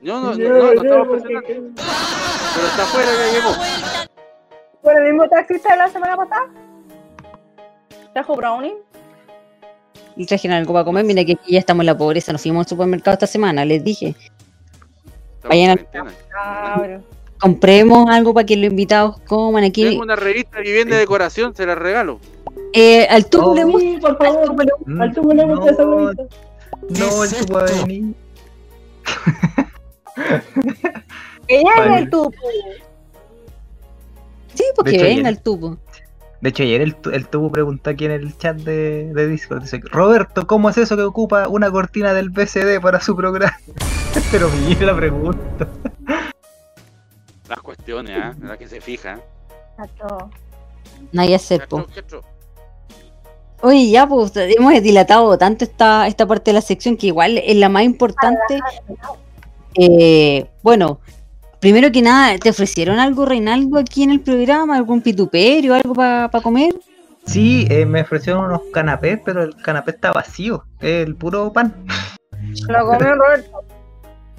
[0.00, 4.08] No, no, no, no, no estamos presionando, pero está afuera, ya llegó.
[4.82, 6.48] ¿Por el mismo taxista de la semana pasada?
[8.16, 8.72] ¿Trajo brownie?
[10.16, 12.64] Y trajeron algo para comer, mira que aquí ya estamos en la pobreza, nos fuimos
[12.64, 14.14] al supermercado esta semana, les dije.
[15.46, 15.86] Vayan al-.
[16.30, 17.04] Cabrón.
[17.38, 19.84] Compremos algo para que los invitados coman aquí.
[19.84, 22.18] Tengo una revista Vivienda y Decoración, se la regalo.
[22.72, 23.54] Eh, al tubo Oh.
[23.54, 23.80] le gusta.
[23.86, 24.66] Sí, por favor.
[24.86, 26.16] Mm, Al tubo le gusta esa no, el
[27.36, 28.14] tubo va a venir.
[31.48, 31.64] Es
[31.98, 32.32] el tubo.
[34.54, 35.76] Sí, porque De hecho, venga el tubo.
[36.40, 39.62] De hecho, ayer el, el tubo preguntó aquí en el chat de, de Discord.
[39.62, 43.56] Dice, Roberto, ¿cómo es eso que ocupa una cortina del BCD para su programa?
[44.30, 45.68] Pero mira la pregunta.
[47.48, 48.34] Las cuestiones, ¿ah?
[48.40, 49.20] En las que se fija.
[49.78, 50.30] Exacto.
[51.12, 52.22] No hay cacho.
[53.62, 57.56] Oye, ya, pues hemos dilatado tanto esta, esta parte de la sección que igual es
[57.56, 58.60] la más importante.
[59.74, 61.00] Eh, bueno,
[61.66, 64.76] primero que nada, ¿te ofrecieron algo, Reinaldo, aquí en el programa?
[64.76, 66.72] ¿Algún pituperio, algo para comer?
[67.26, 70.62] Sí, eh, me ofrecieron unos canapés, pero el canapé está vacío.
[70.78, 71.74] El puro pan.
[72.68, 73.64] Lo comió Roberto.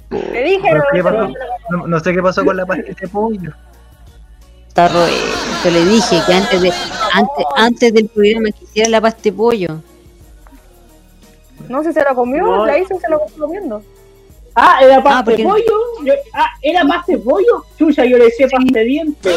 [0.09, 0.69] Le dije,
[1.01, 1.33] Roberto.
[1.69, 3.51] no, no sé qué pasó con la pastita de pollo.
[4.69, 6.71] Está Roberto, le dije que antes, de,
[7.11, 9.81] antes, antes del programa quisiera la pasta de pollo.
[11.67, 12.65] No sé si se lo comió, No.
[12.65, 13.83] la hizo y se lo está comiendo.
[14.59, 15.73] Ah, era pasta porque- de pollo.
[16.03, 17.63] Yo- ah, era pasta de pollo.
[17.77, 19.35] Chucha, yo le decía pasta de dientes.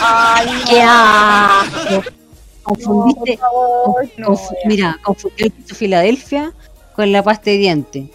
[0.00, 2.02] Ay, ¡Qué asco!
[2.64, 4.68] Confundiste, por favor, no, confu- ya.
[4.68, 6.52] mira, confundió el queso Filadelfia
[6.94, 8.10] con la pasta de diente.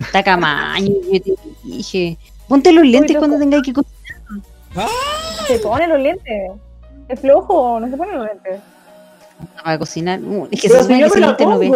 [0.00, 2.18] Está camaño, yo te dije.
[2.48, 4.88] Ponte los lentes cuando tengáis que cocinar.
[5.46, 6.52] Se pone los lentes.
[7.08, 8.60] Es flojo, no se pone los lentes.
[9.62, 10.20] para cocinar.
[10.22, 11.72] Uh, Es que se Pero supone que lente no ve.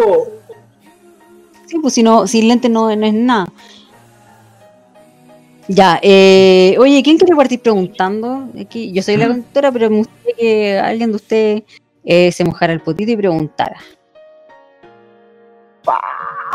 [1.66, 3.46] Sí, pues si no, sin lente no, no es nada.
[5.68, 8.48] Ya, eh, oye, ¿quién quiere partir preguntando?
[8.60, 11.62] Aquí, yo soy la conductora, pero me gustaría que alguien de ustedes
[12.04, 13.76] eh, se mojara el potito y preguntara.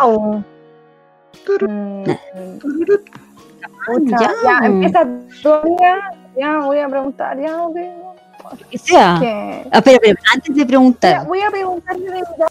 [0.07, 0.43] Mm,
[3.85, 4.31] pucha, Ya.
[4.43, 5.07] ya, empieza
[5.41, 6.11] tu amiga.
[6.37, 7.75] Ya voy a preguntar, ya, ok.
[8.69, 9.17] Que sea.
[9.19, 12.47] Que- Ah, espera, espera, antes de preguntar, voy a preguntarte de verdad,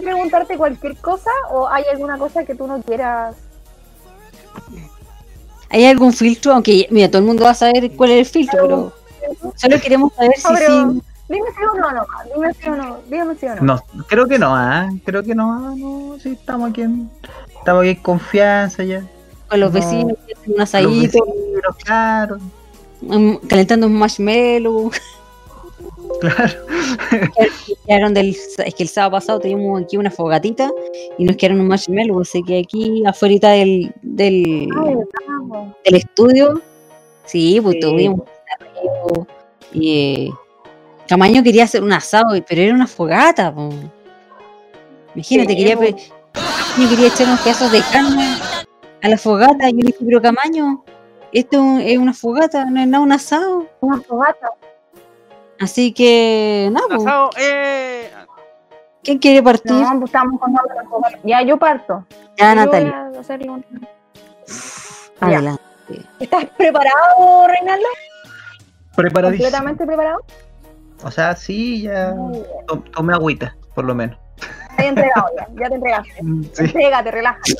[0.00, 3.36] ¿puedo preguntarte cualquier cosa o hay alguna cosa que tú no quieras?
[5.70, 6.52] ¿hay algún filtro?
[6.52, 8.92] Aunque, mira, todo el mundo va a saber cuál es el filtro, pero
[9.56, 11.02] solo queremos saber si Ah, pero- sí.
[11.26, 13.62] Dime si o no, no, dime si o no, dígame si o no.
[13.62, 14.90] No, creo que no, ¿ah?
[15.06, 17.10] Creo que no, ah, no, sí, estamos aquí en,
[17.58, 19.02] estamos aquí en confianza ya.
[19.48, 19.80] con los No.
[19.80, 22.36] vecinos un Los asadito, vecinos, claro,
[23.00, 24.90] mm, calentando un marshmallow.
[26.20, 26.52] claro.
[27.86, 30.70] Quedaron del, es que el sábado pasado teníamos aquí una fogatita
[31.18, 34.94] y nos quedaron un marshmallow, así que aquí afuera del, del, Ay,
[35.28, 35.74] vamos.
[35.84, 36.60] del estudio,
[37.24, 37.80] sí, pues Sí.
[37.80, 38.20] tuvimos
[39.72, 40.30] y eh,
[41.08, 43.70] Camaño quería hacer un asado, pero era una fogata, po.
[45.14, 48.36] Imagínate, Sí, quería, quería echar unos pedazos de carne
[49.02, 50.82] a la fogata, y yo le dije, pero Camaño,
[51.32, 53.66] esto es una fogata, no es nada un asado.
[53.80, 54.48] Una fogata.
[55.64, 58.10] Así que, nada, eh.
[59.02, 59.72] ¿quién quiere partir?
[59.72, 60.54] No, pues estamos con.
[61.22, 62.04] Ya, yo parto.
[62.36, 63.64] ya, Yo Natalia, voy a hacerle un-
[65.20, 65.62] adelante.
[66.20, 67.86] ¿Estás preparado, Reinaldo?
[68.94, 69.44] Preparadísimo.
[69.46, 70.18] ¿Completamente preparado?
[71.02, 72.14] O sea, sí, ya
[72.92, 74.18] tomé agüita, por lo menos.
[74.76, 76.12] Te he entregado ya, ya te entregaste.
[76.52, 76.64] Sí.
[76.64, 77.54] Entrégate, relájate.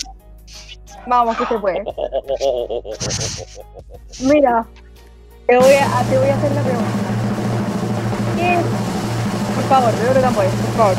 [1.06, 1.84] Vamos, que se puede.
[4.20, 4.66] Mira,
[5.46, 7.13] te voy a, te voy a hacer la pregunta.
[8.44, 8.60] ¿Qué es?
[9.54, 10.96] Por favor, de tambores, por favor.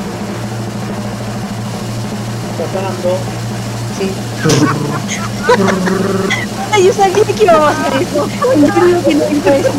[2.51, 3.11] Está sonando.
[3.99, 4.11] Sí.
[6.73, 8.27] Ay, yo sabía que iba a hacer eso.
[8.27, 9.71] Yo creo que no iba a decir.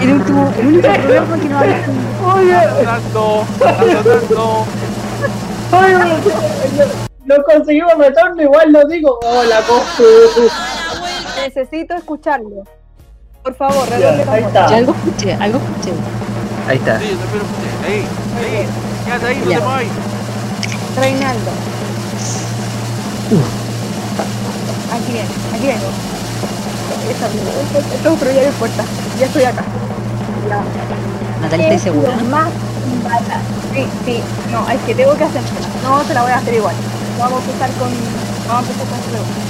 [0.00, 2.74] El último, el único programa que no había.
[2.74, 4.66] Sonando, está sonando.
[5.70, 5.92] Ay,
[7.26, 9.20] lo, lo conseguimos retorno, igual lo digo.
[9.22, 10.02] Hola, Costu.
[11.36, 12.64] Necesito escucharlo.
[13.44, 14.46] Por favor, redoble ahí tambores.
[14.46, 14.66] está.
[14.68, 15.92] Ya algo escuché, algo escuché.
[16.68, 16.98] Ahí está.
[16.98, 17.04] Sí.
[17.84, 18.06] Ahí,
[18.38, 18.66] ahí.
[19.04, 19.58] Quédate ahí, no Ya.
[19.58, 19.84] te muevas.
[20.96, 21.50] Reinaldo.
[24.92, 25.90] Aquí viene, aquí vengo.
[27.94, 28.84] Esto pero ya de puerta.
[29.18, 29.64] Ya estoy acá.
[31.40, 32.16] Natalia, ¿Qué ¿estás es segura?
[32.30, 32.50] más
[33.02, 33.24] barato?
[33.74, 34.20] Sí, sí.
[34.52, 35.40] No, es que tengo que hacer.
[35.82, 36.74] No, se la voy a hacer igual.
[37.18, 37.88] Vamos a empezar con.
[38.48, 39.40] Vamos a empezar con pregunta.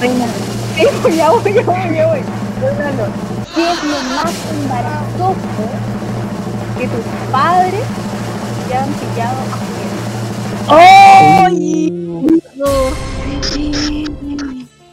[0.00, 0.34] Reinaldo.
[0.76, 2.20] Sí, ya voy, ya voy, ya voy.
[2.60, 3.06] Reinaldo,
[3.54, 5.36] ¿qué es lo más embarazoso
[6.78, 7.82] que tus padres
[8.68, 9.84] te han pillado haciendo?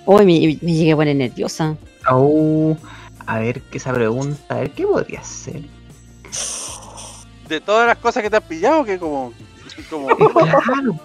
[0.05, 1.75] Hoy me, me llegué a poner nerviosa.
[2.09, 2.75] Oh,
[3.25, 5.61] a ver, que esa pregunta, a ver, ¿qué podría ser?
[7.47, 9.33] De todas las cosas que te has pillado, que como.
[9.89, 10.99] como Claro.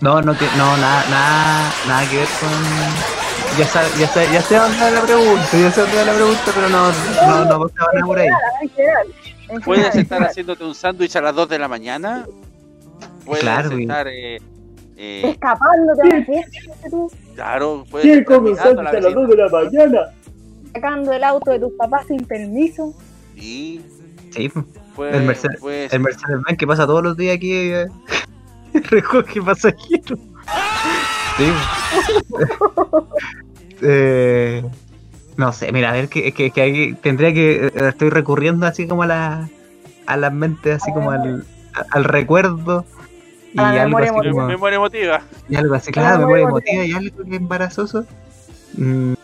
[0.00, 3.27] No, no, que, no, nada, nada, nada que ver con.
[3.56, 6.14] Ya sé, ya sé, ya sé dónde va la pregunta, ya sé dónde va la
[6.14, 8.28] pregunta, pero no, no, no, no se va nada por ahí.
[9.64, 12.26] Puedes estar haciéndote un sándwich a las 2 de la mañana.
[13.24, 14.06] Puedes Claro, estar.
[14.08, 14.38] Eh,
[14.96, 16.60] eh, Escapándote a la fiesta,
[16.90, 19.14] tú, claro, puedes ¿Quién estar come a la a las vecina.
[19.20, 20.00] 2 de la mañana?
[20.74, 22.94] sacando el auto de tus papás sin permiso.
[23.36, 23.84] Sí,
[24.30, 24.64] Sí, pues,
[24.94, 27.86] puedes, El Mercedes- puedes- el Mercedes Benz que pasa todos los días aquí eh,
[28.90, 30.18] recoge pasajeros.
[31.38, 31.56] Sí.
[33.82, 34.64] eh,
[35.36, 37.66] no sé, mira, a ver, que, que, que ahí tendría que.
[37.66, 39.48] eh, Estoy recurriendo así como a la
[40.06, 41.44] a las mentes, así como al,
[41.90, 42.84] al recuerdo.
[43.54, 44.46] Y A la algo memoria así Mem- como.
[44.46, 45.22] memoria emotiva.
[45.48, 48.04] Y algo así, claro, memoria emotiva y algo que embarazoso.
[48.74, 49.14] Mm,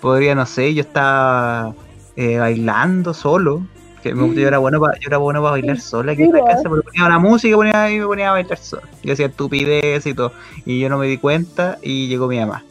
[0.00, 1.74] podría, no sé, yo estaba
[2.16, 3.62] eh, bailando solo.
[4.02, 6.44] Que me- yo era bueno para yo era bueno para bailar solo aquí en la
[6.44, 8.82] casa, porque ponía una música ponía, y me ponía a bailar solo.
[9.02, 10.32] Yo hacía estupidez y todo.
[10.66, 12.64] Y yo no me di cuenta y llegó mi mamá.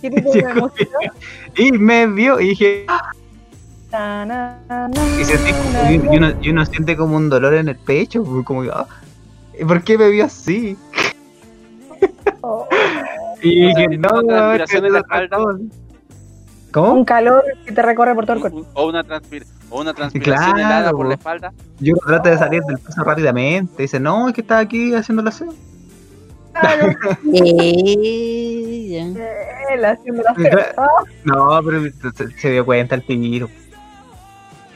[0.00, 0.98] ¿Qué tipo de Llegó música?
[1.56, 2.86] Y me vio y dije,
[3.92, 4.90] Na, na, na,
[5.20, 6.14] y sentí como- na, y- na.
[6.14, 8.86] y uno, y uno siente como un dolor en el pecho, como que, ah,
[9.58, 10.76] ¿y ¿por qué me vio así?
[12.42, 12.68] Oh,
[13.42, 15.58] Y dije, ¿Sentiste no, una mamá,
[16.72, 16.92] ¿Cómo?
[16.92, 18.66] Un calor que te recorre por todo el cuerpo.
[18.74, 21.52] O una, transpir o una transpiración Claro, helada por la espalda.
[21.80, 23.82] Yo trato de salir del paso rápidamente.
[23.82, 25.52] Dice, no, es que estaba aquí haciendo la aseo.
[26.52, 26.94] Claro,
[27.32, 29.74] Eh, ya.
[29.74, 30.34] él haciendo la.
[30.76, 30.86] Ah,
[31.24, 31.82] No, pero
[32.14, 33.48] se, se dio cuenta el tiro.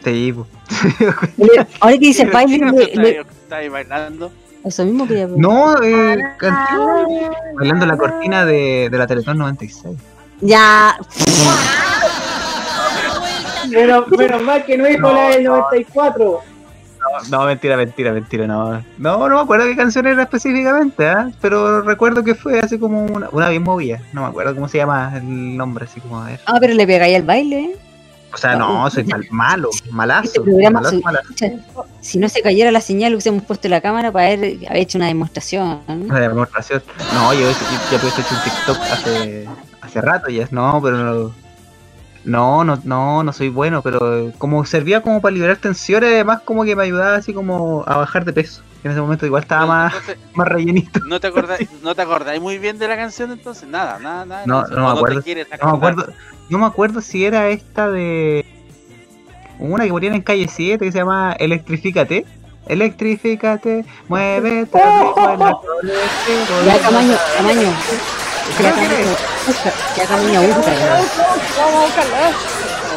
[0.04, 0.34] Sí.
[1.36, 4.32] Le- Ahora que dice ¿Qué baile, canción le- le- estáis- estáis bailando?
[4.64, 5.50] eso mismo quería preguntar.
[5.50, 7.06] No, eh, canción.
[7.58, 9.96] Bailando la cortina de, de la Teletón 96.
[10.40, 10.96] Ya,
[13.70, 16.40] Menos, menos mal que no dijo la del 94.
[17.00, 18.82] No, no, mentira, mentira, mentira, no.
[18.98, 21.30] No, no me acuerdo qué canción era específicamente, ¿ah?
[21.40, 24.00] pero recuerdo que fue así como una, una bien movida.
[24.12, 26.40] No me acuerdo cómo se llama el nombre, así como a ver.
[26.46, 27.60] Ah, pero le pegáis al baile.
[27.60, 27.76] ¿eh?
[28.32, 30.42] O sea, no, soy mal- malo, Este malazo.
[30.42, 31.28] programa, malazo, su- malazo.
[31.34, 31.52] escucha,
[32.00, 35.06] si no se cayera la señal, hubiésemos puesto la cámara para haber, haber hecho una
[35.06, 35.80] demostración.
[35.88, 36.82] Una demostración.
[37.14, 37.52] No, yo yo
[37.90, 39.48] ya he hecho un TikTok hace,
[39.98, 41.44] hace rato ya, no, pero no.
[42.24, 46.64] No, no, no, no soy bueno, pero como servía como para liberar tensiones, además como
[46.64, 48.62] que me ayudaba así como a bajar de peso.
[48.82, 51.00] En ese momento igual estaba más, Entonces, más rellenito.
[51.06, 53.68] ¿no te acordáis, ¿no te acordáis muy bien de la canción entonces?
[53.68, 54.44] Nada, nada, nada.
[54.46, 55.22] No, no me ¿O te acuerdo.
[55.22, 56.12] quieres No me acuerdo,
[56.48, 58.44] no me acuerdo si era esta de
[59.58, 62.24] una que ponían en calle 7 que se llama Electrifícate.
[62.66, 64.80] Electrifícate, muévete
[66.66, 67.68] Ya, Camaño, Camaño.
[68.50, 69.10] Ya, Creo que Camaño,
[69.46, 70.74] busca, ya, Camaño, busca.
[70.74, 71.02] ya.
[71.58, 72.32] Vamos a buscarla.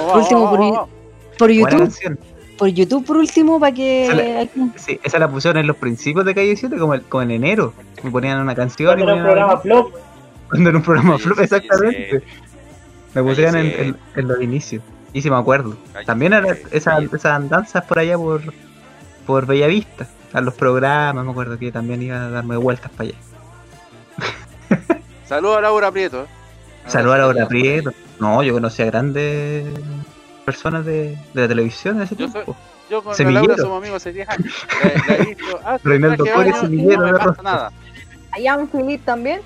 [0.07, 0.89] Por último,
[1.37, 2.19] por, YouTube,
[2.57, 4.49] por YouTube, por último, para que.
[4.75, 7.73] Sí, esa la pusieron en los principios de Calle 7, como, el- como en enero.
[8.03, 9.93] Me ponían una canción y Cuando era un programa flop,
[10.49, 12.19] cuando era un programa Sí, flop, sí, exactamente.
[12.19, 12.25] sí.
[13.13, 13.75] Me pusieron en, sí.
[13.79, 14.83] en- en los inicios.
[15.13, 15.75] Y sí me acuerdo.
[15.93, 18.41] Calle También eran esas, esas andanzas por allá por,
[19.25, 20.07] por Bellavista.
[20.33, 23.17] A los programas, me acuerdo que también iba a darme vueltas para allá.
[25.27, 26.23] Saludos a Laura Prieto.
[26.23, 26.27] eh.
[26.87, 27.47] Saludos a Laura.
[27.47, 27.91] Prieto.
[28.19, 29.65] No, yo conocí a grandes
[30.45, 32.55] personas de, de la televisión en ese Yo soy- tiempo.
[32.89, 33.45] Yo con la Semillero.
[33.47, 34.53] Laura somos amigos hace 10 años.
[34.81, 37.71] La, la he visto hasta Reinaldo Pérez, semillero no me de pasa nada.
[38.31, 39.41] A Jan Philip también.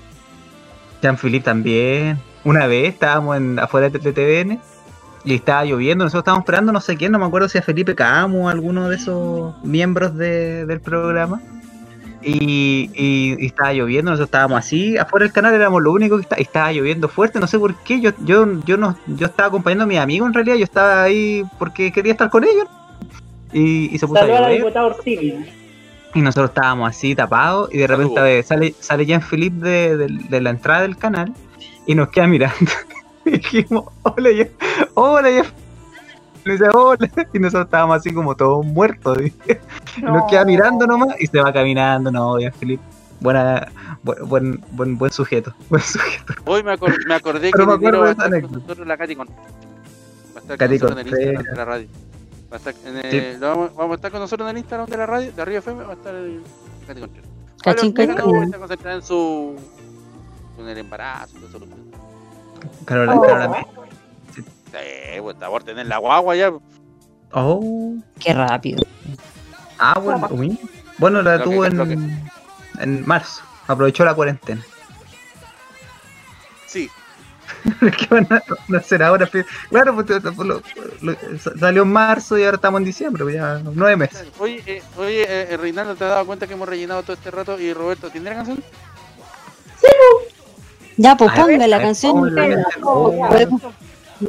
[1.02, 2.18] Jean-Philippe también.
[2.44, 4.60] Una vez estábamos en, afuera de TVN
[5.24, 6.04] y estaba lloviendo.
[6.04, 8.88] Nosotros estábamos esperando no sé quién, no me acuerdo si a Felipe Camo o alguno
[8.88, 11.40] de esos miembros de- del programa.
[12.22, 16.22] Y, y- y estaba lloviendo, nosotros estábamos así, afuera del canal éramos lo único que
[16.22, 19.48] está, y estaba lloviendo fuerte, no sé por qué, yo, yo, yo no, yo estaba
[19.48, 22.66] acompañando a mis amigos en realidad, yo estaba ahí porque quería estar con ellos.
[23.52, 24.72] Y, y se puso a saludar al llover.
[26.14, 28.28] Y nosotros estábamos así tapados y de repente Saludos.
[28.30, 31.32] eh, sale, sale Jean-Philippe de, de- de la entrada del canal
[31.86, 32.56] y nos queda mirando.
[33.24, 34.48] y dijimos, hola Jean,
[34.94, 35.30] hola
[36.44, 37.08] Y dice, hola.
[37.32, 39.18] Y nosotros estábamos así como todos muertos.
[39.18, 39.60] ¿viste?
[39.96, 42.82] Y nos queda mirando nomás y se va caminando, no, Jean-Philippe.
[43.20, 43.68] Buena,
[44.04, 46.34] bu- buen, buen, buen sujeto, buen sujeto.
[46.44, 48.30] Hoy me, acor- me acordé Pero que me en acuerdo va a de esa estar
[48.30, 48.58] con anécdota.
[48.66, 49.28] nosotros la Katy con.
[49.28, 49.32] Va
[50.34, 51.28] a estar Katy con nosotros en el.
[51.28, 51.88] Instagram de la radio.
[52.52, 54.88] Va a estar en el- lo vamos, vamos a estar con nosotros en el Instagram
[54.88, 56.42] de la radio, de Arriba FM, va a estar el
[56.88, 57.30] Contreras.
[57.62, 58.10] Cachín, cachín.
[58.42, 59.54] Está concentrada en su.
[60.56, 61.66] con el embarazo, todo eso.
[62.84, 63.22] Carola, Oh.
[63.22, 63.66] Carola-
[64.72, 66.50] Sí, pues está por tener la guagua ya.
[67.32, 68.82] Oh, Qué rápido.
[69.78, 70.58] ah, bueno, uy.
[70.98, 72.22] bueno la tuvo que- en,
[72.80, 73.42] en marzo.
[73.66, 74.62] Aprovechó la cuarentena.
[76.66, 76.90] Sí,
[77.80, 79.28] ¿Qué van a, hacer ahora?
[79.68, 80.62] Claro, pues, lo- lo-
[81.02, 81.16] lo-
[81.60, 84.24] salió en marzo y ahora estamos en diciembre, pues ya nueve meses.
[84.38, 87.60] Oye, eh, oye eh, Reinaldo, ¿te has dado cuenta que hemos rellenado todo este rato?
[87.60, 88.64] Y Roberto, ¿tiene la canción?
[90.96, 92.34] Ya, pues ponga la canción.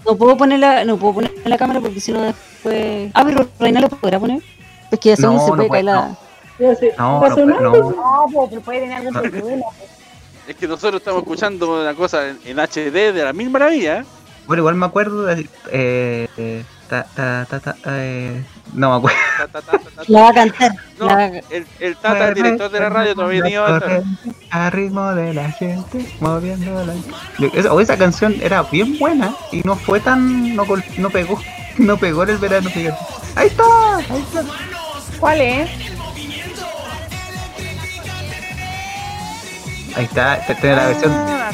[0.06, 3.12] No puedo poner la, no puedo poner la cámara porque si no después.
[3.14, 4.42] Ah, pero Reina lo podrá poner.
[4.92, 6.18] Es que ya según No, se no puede puede, caer la.
[6.98, 7.92] No, ¿está no, no.
[7.92, 9.66] No, pues, pero puede tener algún problema.
[10.48, 14.06] Es que nosotros estamos escuchando una cosa en, en HD de la mil maravillas.
[14.06, 14.10] ¿eh?
[14.46, 15.50] Bueno, igual me acuerdo de.
[15.72, 16.64] Eh, eh,
[17.02, 18.44] ta, ta, ta, ta, eh,
[18.74, 19.18] no me acuerdo.
[19.38, 20.04] Ta, ta, ta, ta, ta.
[20.08, 20.72] La va a cantar.
[21.00, 24.02] No, el, el Tata, el director de la radio, todavía no
[24.52, 26.94] a ritmo de la gente, moviendo la.
[27.54, 30.56] Esa, o esa canción era bien buena y no fue tan.
[30.56, 30.66] No,
[30.98, 31.40] no pegó.
[31.76, 33.04] No pegó en el verano, fíjate.
[33.36, 33.64] Ahí está,
[33.98, 34.44] ahí está.
[35.20, 35.70] ¿Cuál es?
[39.96, 41.12] Ahí está, te- tengo la versión.
[41.12, 41.52] Ah,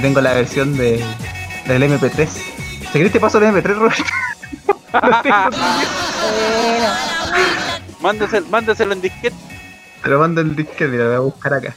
[0.00, 1.04] tengo la versión de
[1.66, 2.28] del MP3.
[2.92, 4.02] ¿Te querés te paso el MP3, Roberto?
[6.22, 6.88] Bueno,
[8.00, 9.36] Mándeselo, mándeselo en disquete.
[10.02, 11.74] Te lo mando el disque, mira, lo voy a buscar acá.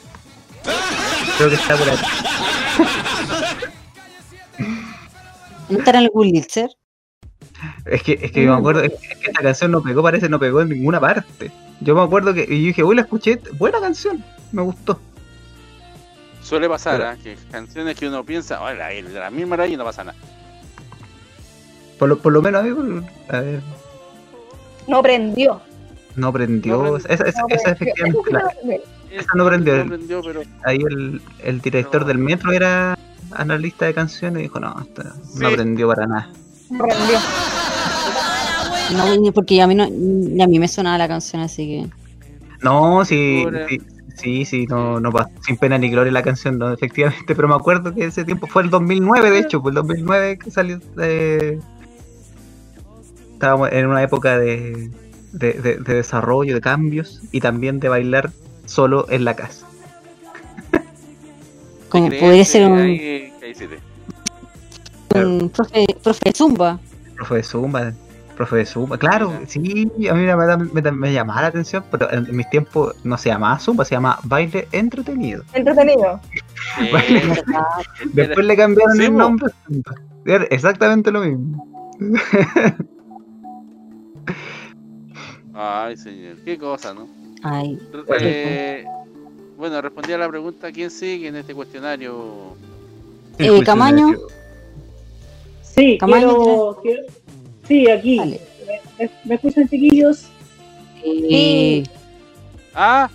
[1.37, 1.97] Creo que está por ahí.
[5.69, 6.69] ¿No estará en el Pulitzer?
[7.85, 10.27] Es que, es que me acuerdo, es que, es que esta canción no pegó, parece,
[10.29, 11.51] no pegó en ninguna parte.
[11.79, 14.99] Yo me acuerdo que, y yo dije, uy, la escuché, buena canción, me gustó.
[16.41, 17.15] Suele pasar, Pero- ¿ah?
[17.21, 20.17] que canciones que uno piensa, hola, de la mil maravillas no pasa nada.
[21.99, 23.61] Por lo, por lo menos a mí, por- a ver,
[24.87, 25.61] no prendió.
[26.15, 26.77] no prendió.
[26.77, 26.97] No prendió.
[26.97, 27.93] esa, esa, No esa prendió.
[27.93, 28.75] efectivamente, la-
[29.19, 29.77] Esa no prendió.
[29.77, 32.97] No prendió, pero ahí el, el director del metro era
[33.31, 35.45] analista de canciones y dijo, no, esta no Sí.
[35.45, 36.29] aprendió para nada.
[36.69, 37.17] No prendió.
[38.95, 41.87] No, porque a mí no, a mí me sonaba la canción, así que.
[42.61, 43.81] No, sí, sí,
[44.15, 47.55] sí, sí, no, no pa- sin pena ni gloria la canción, no, efectivamente, pero me
[47.55, 50.79] acuerdo que ese tiempo fue el 2009, de hecho, fue el 2009 que salió.
[51.01, 51.59] eh,
[53.35, 54.89] estábamos en una época de,
[55.33, 58.31] de, de- de desarrollo, de cambios y también de bailar
[58.65, 59.65] solo en la casa.
[61.89, 63.31] Como ¿Te podría ser un, eh,
[65.15, 66.79] un profe, profe de Zumba.
[67.15, 67.93] Profe de Zumba,
[68.35, 72.11] profe de Zumba, claro, sí, a mí me, me, me- me llamaba la atención, pero
[72.11, 75.43] en, en mis tiempos no se llamaba Zumba, se llama baile entretenido.
[75.53, 76.19] Entretenido.
[78.13, 79.47] Después le cambiaron Sí, el nombre.
[79.47, 79.95] a Zumba.
[80.49, 81.67] Exactamente lo mismo.
[85.55, 87.07] Ay, señor, qué cosa, ¿no?
[87.43, 87.79] Ay,
[88.19, 88.83] Eh,
[89.57, 92.55] bueno, respondí a la pregunta: ¿quién sigue en este cuestionario?
[93.37, 94.13] El Eh, Camaño.
[95.63, 97.03] Sí, Camaño, quiero, quiero-
[97.67, 98.39] Sí, aquí.
[98.99, 100.25] ¿Me, me escuchan, chiquillos?
[101.03, 101.83] eh,
[102.73, 103.09] Ah,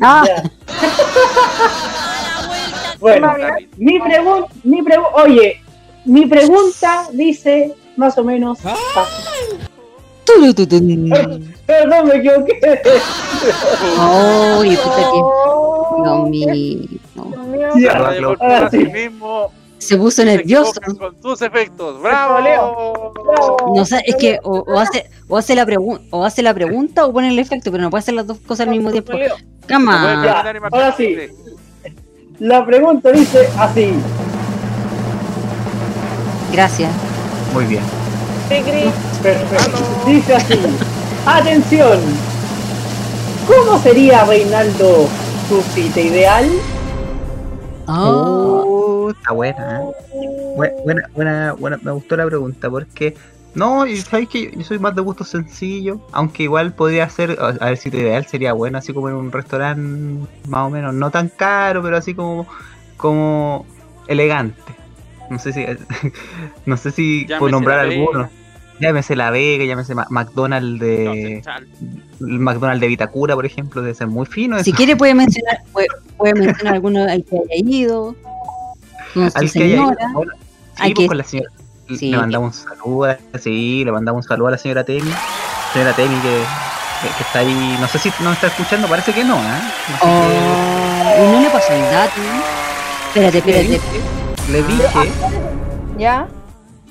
[0.00, 0.24] ah,
[3.00, 3.32] bueno,
[3.78, 5.60] mi pregunta, mi pregu- oye,
[6.04, 8.82] mi pregunta dice más o menos así.
[11.68, 12.58] Perdón, me equivoqué.
[14.00, 15.20] Ay, puta que.
[15.20, 17.90] Oh, Dios mío.
[18.40, 18.78] Ahora sí.
[18.78, 19.52] mismo.
[19.76, 20.80] Se puso nervioso.
[20.98, 22.00] Con tus efectos.
[22.00, 22.40] ¡Bravo!
[22.40, 23.12] Leo.
[23.74, 27.04] No sé, es que o, o hace, o hace la pregunta o hace la pregunta
[27.04, 29.12] o pone el efecto, pero no puede hacer las dos cosas al mismo tiempo.
[29.66, 30.48] Cama.
[30.72, 31.18] ahora sí.
[32.38, 33.92] La pregunta dice así.
[36.50, 36.90] Gracias.
[37.52, 37.82] Muy bien.
[38.48, 39.78] Perfecto.
[40.06, 40.58] Dice así.
[41.28, 42.00] Atención.
[43.46, 45.06] ¿Cómo sería Reinaldo
[45.48, 46.48] su cita ideal?
[47.86, 49.82] Ah, Oh, está buena.
[49.82, 49.84] ¿eh?
[50.56, 53.14] Bu- Buena, buena, buena, me gustó la pregunta porque
[53.54, 57.52] no, y sabes que yo soy más de gusto sencillo, aunque igual podría ser, a
[57.66, 61.28] ver si ideal sería bueno, así como en un restaurante más o menos, no tan
[61.28, 62.46] caro, pero así como,
[62.96, 63.66] como
[64.06, 64.60] elegante.
[65.30, 65.64] No sé si,
[66.66, 68.28] no sé si puedo nombrar alguno.
[68.80, 71.42] Llámese La Vega, llámese McDonald's de
[72.20, 74.62] el McDonald's de Vitacura, por ejemplo, debe ser muy fino.
[74.62, 78.14] si quiere puede mencionar, puede, puede mencionar alguno al que haya ido.
[79.34, 80.32] Al que haya ido, bueno,
[80.78, 81.50] Hay sí, que- pues, con la señora.
[81.98, 82.10] sí.
[82.10, 85.10] Le mandamos un saludo, a- sí, le mandamos un saludo a la señora Temi.
[85.72, 86.42] Señora Temi que,
[87.02, 89.60] que- que está ahí, no sé si nos está escuchando, parece que no, ¿eh?
[89.90, 92.20] No sé Oh, y no le pasó el dato.
[93.08, 93.80] Espérate, espérate.
[94.52, 95.10] le dije,
[95.98, 96.28] ¿Ya?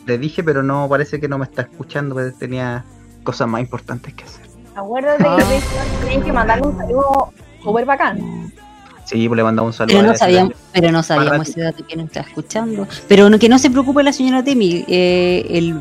[0.08, 2.84] Le dije, pero no, parece que no me está escuchando, porque tenía
[3.24, 4.48] cosas más importantes que hacer.
[4.76, 7.32] Acuérdate que te tienen que mandarle un saludo
[7.62, 8.52] súper bacán.
[9.06, 11.96] Sí, pues le mandamos un saludo Pero no sabíamos, pero no sabíamos ese dato que
[11.96, 12.88] nos está escuchando.
[13.08, 14.86] Pero no, que no se preocupe la señora Temi.
[14.88, 15.80] eh, el-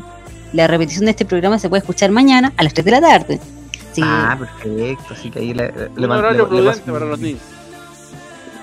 [0.53, 3.39] la repetición de este programa se puede escuchar mañana a las 3 de la tarde.
[3.91, 4.01] Sí.
[4.03, 7.41] Ah, perfecto, así que ahí le, le, Un horario le- le paso, para los niños.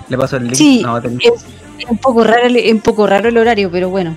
[0.08, 0.54] le paso el link.
[0.54, 1.44] Sí, No, ten- es,
[1.78, 4.16] es un poco raro el, es un poco raro el horario, pero bueno.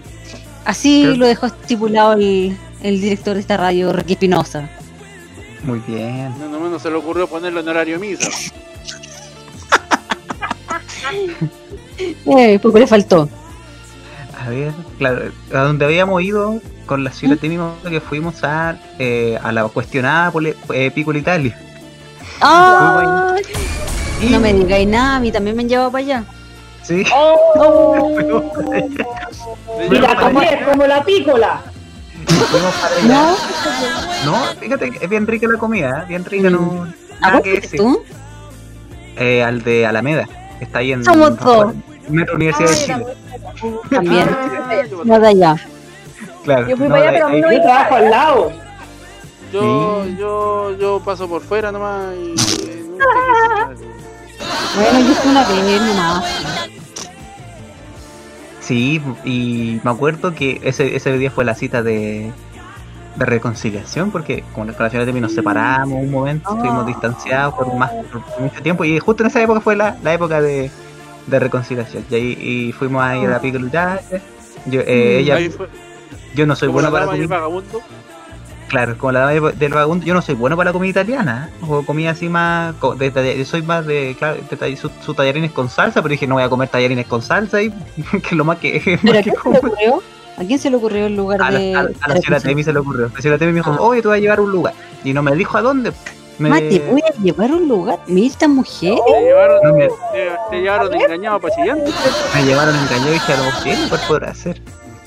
[0.68, 4.70] Así lo dejó estipulado el, el director de esta radio, Ricky Espinosa.
[5.64, 6.34] muy bien.
[6.40, 8.30] No, no, no se le ocurrió ponerlo en horario misa.
[12.38, 13.28] Eh, poco le faltó.
[14.40, 18.78] A ver, claro, a donde habíamos ido con la Temi, me acuerdo que fuimos a,
[19.00, 21.58] eh, a la cuestionada pole- eh, Piccolo Italia.
[22.42, 23.42] ¡Ay!
[24.22, 26.24] Y- No me digáis nada, a mí también me han llevado para allá.
[26.88, 28.42] Sí, Oh.
[29.90, 31.62] Y la comida es como la pícola.
[33.04, 33.36] ¿No?
[34.26, 36.06] No, fíjate que es bien rica la comida, ¿eh?
[36.08, 36.88] bien rica, no.
[37.22, 38.04] ¿A fuiste tú?
[39.18, 40.28] Eh, al de Alameda,
[40.60, 41.04] que está ahí en.
[41.04, 41.74] Somos afuera, dos.
[42.10, 43.06] Metro Universidad de Chile.
[43.90, 44.30] También.
[44.90, 45.56] Yo- No de allá.
[46.44, 46.68] Claro.
[46.70, 48.52] Yo fui no, para allá, pero a mí ahí- no trabajo al lado.
[49.52, 50.16] Yo, Sí.
[50.20, 52.36] yo, yo paso por fuera nomás y
[52.70, 52.84] eh,
[54.76, 56.24] Bueno, yo fui una vez nomás.
[58.68, 62.32] Sí, y me acuerdo que ese, ese día fue la cita de,
[63.16, 67.92] de reconciliación, porque con la señora Temi nos separamos un momento, estuvimos distanciados por, más,
[68.12, 70.70] por mucho tiempo, y justo en esa época fue la, la época de,
[71.28, 72.04] de reconciliación.
[72.10, 74.02] Y, ahí, y fuimos a ir a la Piccolo Italia.
[74.66, 75.70] Yo, eh, ella, Ahí fue,
[76.36, 77.26] yo no soy bueno para comida.
[77.26, 77.80] vagabundo.
[78.68, 81.50] Claro, como la dama del vagabundo, yo no soy bueno para la comida italiana.
[81.54, 81.66] ¿eh?
[81.68, 82.76] O comida así más.
[82.98, 84.16] De, soy más de.
[84.20, 87.22] Claro, de su, su tallarines con salsa, pero dije no voy a comer tallarines con
[87.22, 87.72] salsa, y
[88.12, 88.82] que es lo más que.
[89.02, 89.54] ¿Pero más a que quién se como.
[89.54, 90.04] le ocurrió?
[90.38, 91.76] ¿A quién se le ocurrió el lugar A la, de.?
[91.76, 93.10] a, la- a la señora Temi se le ocurrió.
[93.16, 93.78] La señora Temi me dijo, Ah.
[93.82, 94.74] oye, tú vas a llevar a un lugar.
[95.04, 95.92] Y no me dijo a dónde.
[96.38, 98.00] Me, Mate, voy a llevar a un lugar.
[98.06, 99.00] Mira esta mujer.
[99.08, 101.90] Te llevaron, No, me- te, te llevaron engañado para chillante.
[102.36, 104.62] me llevaron engañado y dije, a lo ¿qué ¿Cuál podrá ser?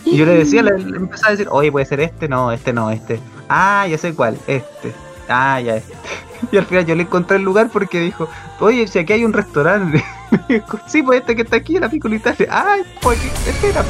[0.05, 2.73] Y yo le decía, le, le empezaba a decir, oye, puede ser este, no, este
[2.73, 3.21] no, este.
[3.53, 4.93] Ah, ya sé cuál, este.
[5.29, 5.93] Ah, ya este.
[6.53, 8.27] Y al final yo le encontré el lugar porque dijo,
[8.61, 10.03] oye, si aquí hay un restaurante.
[10.49, 12.47] Dijo, sí, pues este que está aquí en la Piccolo Italia.
[12.51, 13.85] Ah, pues este era.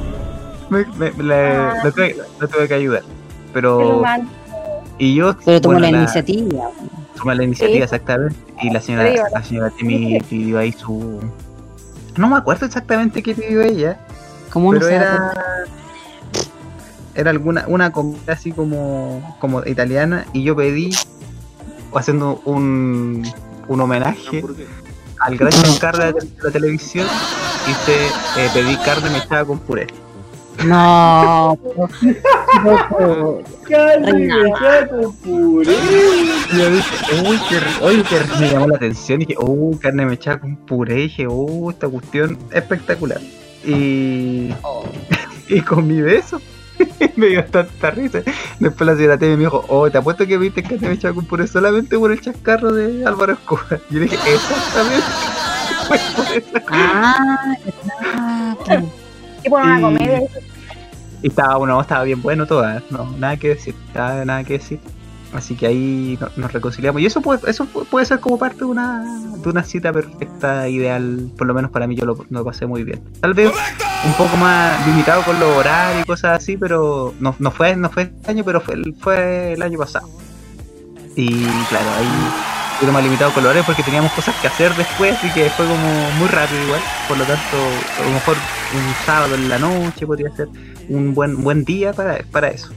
[0.70, 3.02] Me, me- le, le tuve, le tuve que ayudar.
[3.52, 4.02] Pero.
[4.96, 6.70] Y yo Pero tomó bueno, la, iniciativa.
[7.18, 7.82] tomé la iniciativa Sí.
[7.82, 8.36] exactamente.
[8.62, 11.20] Y la señora, Sí, la señora Timi pidió ahí su.
[12.16, 13.98] No me acuerdo exactamente qué pidió ella,
[14.50, 15.64] ¿Cómo no pero se da era.
[17.14, 20.90] Era alguna una comida así como, como italiana y yo pedí
[21.94, 23.26] haciendo un,
[23.68, 24.42] un homenaje
[25.18, 27.06] al gran carne de la televisión
[27.68, 28.06] hice
[28.38, 29.86] eh, pedí carne mechada con puré.
[30.64, 31.58] No.
[32.64, 33.42] Loco.
[33.68, 35.72] Carne mechada con puré.
[36.52, 39.20] Y yo dije, uy, qué rico, oye, qué rico", me llamó la atención.
[39.20, 41.00] dije, uy, carne mechada con puré.
[41.00, 43.20] Y dije, uy, esta cuestión espectacular.
[43.64, 44.50] Y,
[45.48, 46.40] y comí de eso.
[47.16, 48.20] me dio tanta risa.
[48.58, 51.46] Después la señora Temi me dijo, oh, te apuesto que viste carne mechada con puré
[51.46, 53.80] solamente por el chascarro de Álvaro Escobar.
[53.90, 55.06] Y yo le dije, exactamente.
[55.88, 57.54] Fue por esa Ah,
[58.14, 58.92] ah, po.
[59.42, 60.20] Tipo una Y- comedia.
[61.22, 64.80] Y estaba, bueno, estaba bien bueno toda, no, nada que decir, nada, nada que decir.
[65.32, 67.00] Así que ahí no- nos reconciliamos.
[67.00, 69.02] Y eso puede, eso pu- puede ser como parte de una,
[69.42, 72.84] de una cita perfecta, ideal, por lo menos para mí yo lo, lo pasé muy
[72.84, 73.00] bien.
[73.20, 73.50] Tal vez
[74.04, 77.88] un poco más limitado con los horarios y cosas así, pero no, no fue no
[77.88, 80.06] fue este año, pero fue, el- fue el año pasado.
[81.16, 82.08] Y claro, ahí
[82.74, 85.66] poquito más limitado con los horarios porque teníamos cosas que hacer después, así que fue
[85.66, 86.80] como muy rápido igual.
[87.08, 87.56] Por lo tanto,
[88.00, 90.48] a lo mejor un sábado en la noche podría ser
[90.88, 92.68] un buen buen día para, para eso.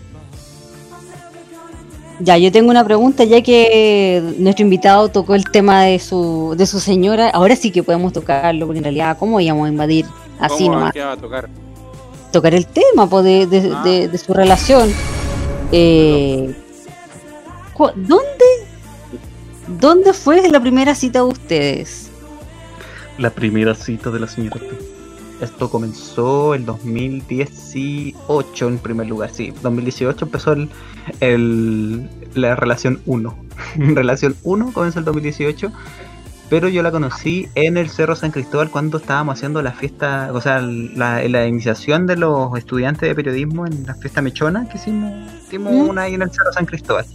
[2.21, 6.65] Ya, yo tengo una pregunta, ya que nuestro invitado tocó el tema de su, de
[6.65, 10.05] su señora, ahora sí que podemos tocarlo, porque en realidad, ¿cómo íbamos a invadir
[10.39, 10.93] así ¿Cómo nomás?
[10.93, 11.49] ¿Qué va a tocar?
[12.31, 13.83] Tocar el tema pues, de, de- Ah.
[13.83, 14.89] de- de su relación.
[15.71, 16.53] Eh,
[17.77, 18.45] ¿Dónde?
[19.67, 22.09] ¿Dónde fue la primera cita de ustedes?
[23.17, 24.67] La primera cita de la señora P.
[25.41, 29.53] Esto comenzó el 2018 en primer lugar, sí.
[29.61, 30.69] 2018 empezó el,
[31.19, 33.35] el- la relación 1.
[33.77, 35.71] relación 1 comenzó el 2018,
[36.49, 40.39] pero yo la conocí en el Cerro San Cristóbal cuando estábamos haciendo la fiesta, o
[40.41, 45.11] sea, la, la iniciación de los estudiantes de periodismo en la fiesta mechona que hicimos,
[45.47, 45.89] hicimos ¿Mm?
[45.89, 47.05] una ahí en el Cerro San Cristóbal.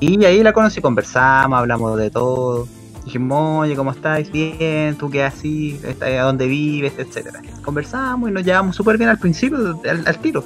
[0.00, 2.66] Y ahí la conocí, conversamos, hablamos de todo.
[3.04, 4.30] Dijimos, oye, ¿cómo estáis?
[4.32, 5.78] Bien, ¿tú qué así?
[5.84, 6.94] ¿Estás- ¿A dónde vives?
[6.98, 7.40] Etcétera.
[7.62, 10.42] Conversamos y nos llevamos súper bien al principio, al, al tiro.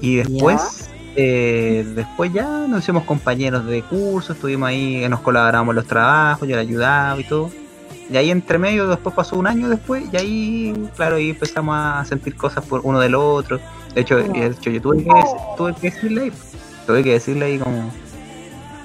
[0.00, 5.76] Y después, eh, después ya nos hicimos compañeros de curso, estuvimos ahí, nos colaboramos en
[5.76, 7.50] los trabajos, yo le ayudaba y todo.
[8.08, 12.04] Y ahí entre medio, después pasó un año después, y ahí, claro, ahí empezamos a
[12.04, 13.60] sentir cosas por uno del otro.
[13.94, 15.10] De hecho, de hecho yo tuve que,
[15.56, 16.32] tuve que decirle ahí,
[16.86, 17.90] tuve que decirle ahí como,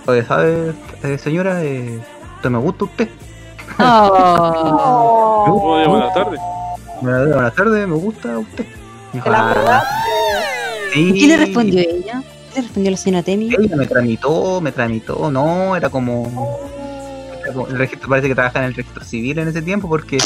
[0.08, 0.74] oye, ¿sabe,
[1.04, 1.64] eh, señora?
[1.64, 2.00] Eh,
[2.46, 3.10] ¿te me gusta usted?
[3.80, 5.46] Oh,
[5.78, 6.40] Oye, buenas tardes.
[7.02, 8.66] Buenas buenas tardes, me gusta usted.
[8.66, 9.84] Me dijo, ¿Te la "Ah, verdad?
[10.94, 11.10] sí".
[11.16, 12.22] ¿Y qué le respondió ella?
[12.54, 13.50] ¿Qué le respondió la señora Temi?
[13.52, 16.60] Ella me tramitó, me tramitó, no, era como,
[17.44, 20.20] era como- el registro, parece que trabaja en el registro civil en ese tiempo porque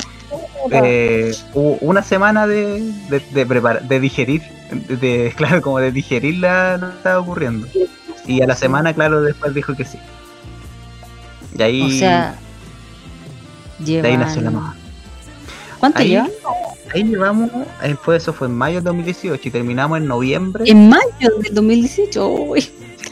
[0.72, 4.42] eh, hubo una semana de, de, de, prepara- de digerir,
[4.90, 7.66] de, de- claro, como de digerir la, lo que estaba ocurriendo.
[8.28, 9.98] Y a la semana, claro, después dijo que sí.
[11.58, 12.36] Y ahí, O sea,
[13.80, 14.76] de ahí nació la mamá.
[15.80, 16.30] ¿Cuánto Ahí, llevan?
[16.94, 17.50] ahí llevamos,
[17.80, 20.66] ahí fue, eso fue en mayo del 2018 y terminamos en noviembre.
[20.68, 22.28] En mayo del 2018.
[22.28, 22.70] Uy.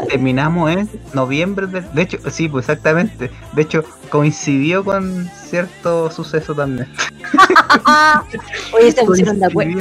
[0.09, 3.31] Terminamos en noviembre, de, de hecho, sí, pues exactamente.
[3.53, 6.87] De hecho, coincidió con cierto suceso también.
[8.73, 9.79] Oye, se pusieron de acuerdo.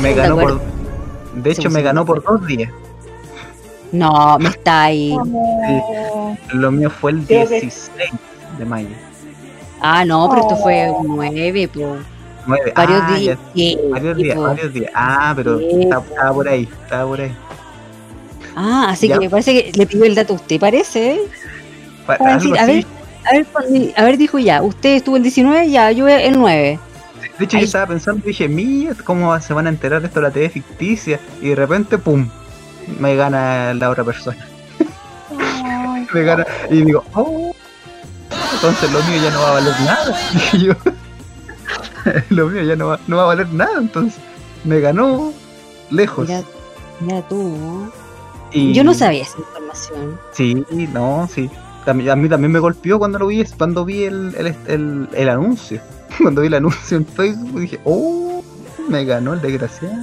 [0.00, 0.60] Me de ganó por.
[1.34, 2.70] De hecho, me ganó por dos días.
[3.94, 5.16] No, me está ahí.
[6.52, 8.10] Lo mío fue el Creo que- 16
[8.58, 8.88] de mayo.
[9.80, 11.96] Ah, no, pero esto fue un 9, po.
[12.46, 12.72] Nueve.
[12.74, 13.38] Varios ah, días.
[13.54, 14.90] Sí, varios días, varios días.
[14.94, 15.66] Ah, pero Sí.
[15.82, 17.36] estaba, estaba por ahí, estaba por ahí.
[18.56, 19.14] Ah, así Ya.
[19.14, 21.12] que me parece que le pidió el dato a usted, parece.
[21.14, 21.20] ¿eh?
[22.06, 22.84] Pa- decir, a ver,
[23.24, 23.46] a ver,
[23.96, 26.78] a ver, dijo ya, usted estuvo el 19, ya, yo el 9.
[27.38, 27.62] De hecho, Ay.
[27.62, 31.18] yo estaba pensando, dije, mira, ¿cómo se van a enterar de esto la TV ficticia?
[31.40, 32.28] Y de repente, ¡pum!
[32.98, 34.36] Me gana la otra persona.
[36.14, 36.46] me gana.
[36.70, 37.54] Y digo, ¡oh!
[38.54, 40.18] Entonces lo mío ya no va a valer nada.
[40.52, 40.72] Yo,
[42.30, 43.78] lo mío ya no va, no va a valer nada.
[43.78, 44.20] Entonces,
[44.64, 45.32] me ganó
[45.90, 46.28] lejos.
[46.28, 46.42] Mira,
[47.00, 47.42] mira tú.
[47.42, 47.92] ¿no?
[48.52, 50.18] Y- Yo no sabía esa información.
[50.32, 51.50] Sí, no, sí.
[51.84, 55.28] También- A mí también me golpeó cuando lo vi, cuando vi el, el, el, el
[55.28, 55.80] anuncio.
[56.22, 58.42] Cuando vi el anuncio en Facebook dije, oh,
[58.88, 59.94] me ganó el desgraciado.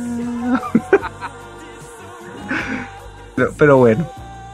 [3.41, 4.05] Pero, pero bueno,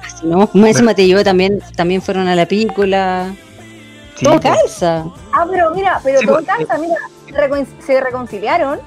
[0.06, 0.48] Así, ¿no?
[0.48, 3.34] Como encima te llevó también, también fueron a la pícola.
[4.16, 5.06] sí, Todo pues, calza.
[5.34, 6.96] Ah, pero mira, pero Sí, todo pues, calza, mira,
[7.48, 8.80] recon- se reconciliaron.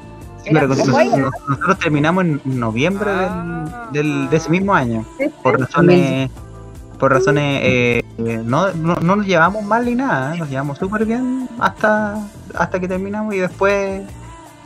[0.43, 3.31] sí, pero Era nosotros, terminamos en noviembre del,
[3.93, 5.05] del- de ese mismo año.
[5.43, 6.31] Por razones,
[6.99, 10.39] por razones eh, eh, no, no, no nos llevamos mal ni nada, ¿eh?
[10.39, 12.17] nos llevamos súper bien hasta
[12.55, 14.03] hasta que terminamos y después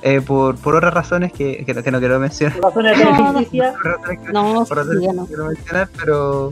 [0.06, 3.04] eh, por, por otras razones que, que, no- que no quiero mencionar, Por razones de
[3.06, 3.74] No, justicia.
[3.82, 5.22] razones que- No, por razones sí, ya que no.
[5.22, 6.50] no quiero mencionar, pero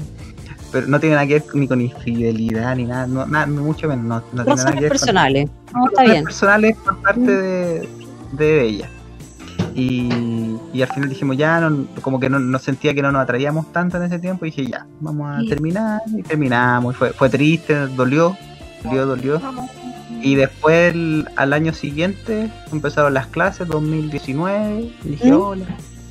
[0.72, 4.04] pero no tiene nada que ver ni con infidelidad ni nada, no, nada mucho menos,
[4.06, 5.50] no, no tiene nada Razones que ver con personales.
[5.74, 6.24] No, está razones bien.
[6.24, 7.88] personales por parte de,
[8.32, 8.90] de ella.
[9.74, 13.22] Y, y al final dijimos ya, no, como que no, no sentía que no nos
[13.22, 14.46] atraíamos tanto en ese tiempo.
[14.46, 15.48] Y dije ya, vamos a Sí.
[15.48, 16.00] terminar.
[16.16, 16.94] Y terminamos.
[16.94, 18.34] Y fue, fue triste, dolió,
[18.82, 19.40] dolió, dolió.
[20.22, 24.92] Y después, el- al año siguiente, empezaron las clases, 2019.
[25.04, 25.40] Y dije, ¿Mm?
[25.40, 25.66] hola.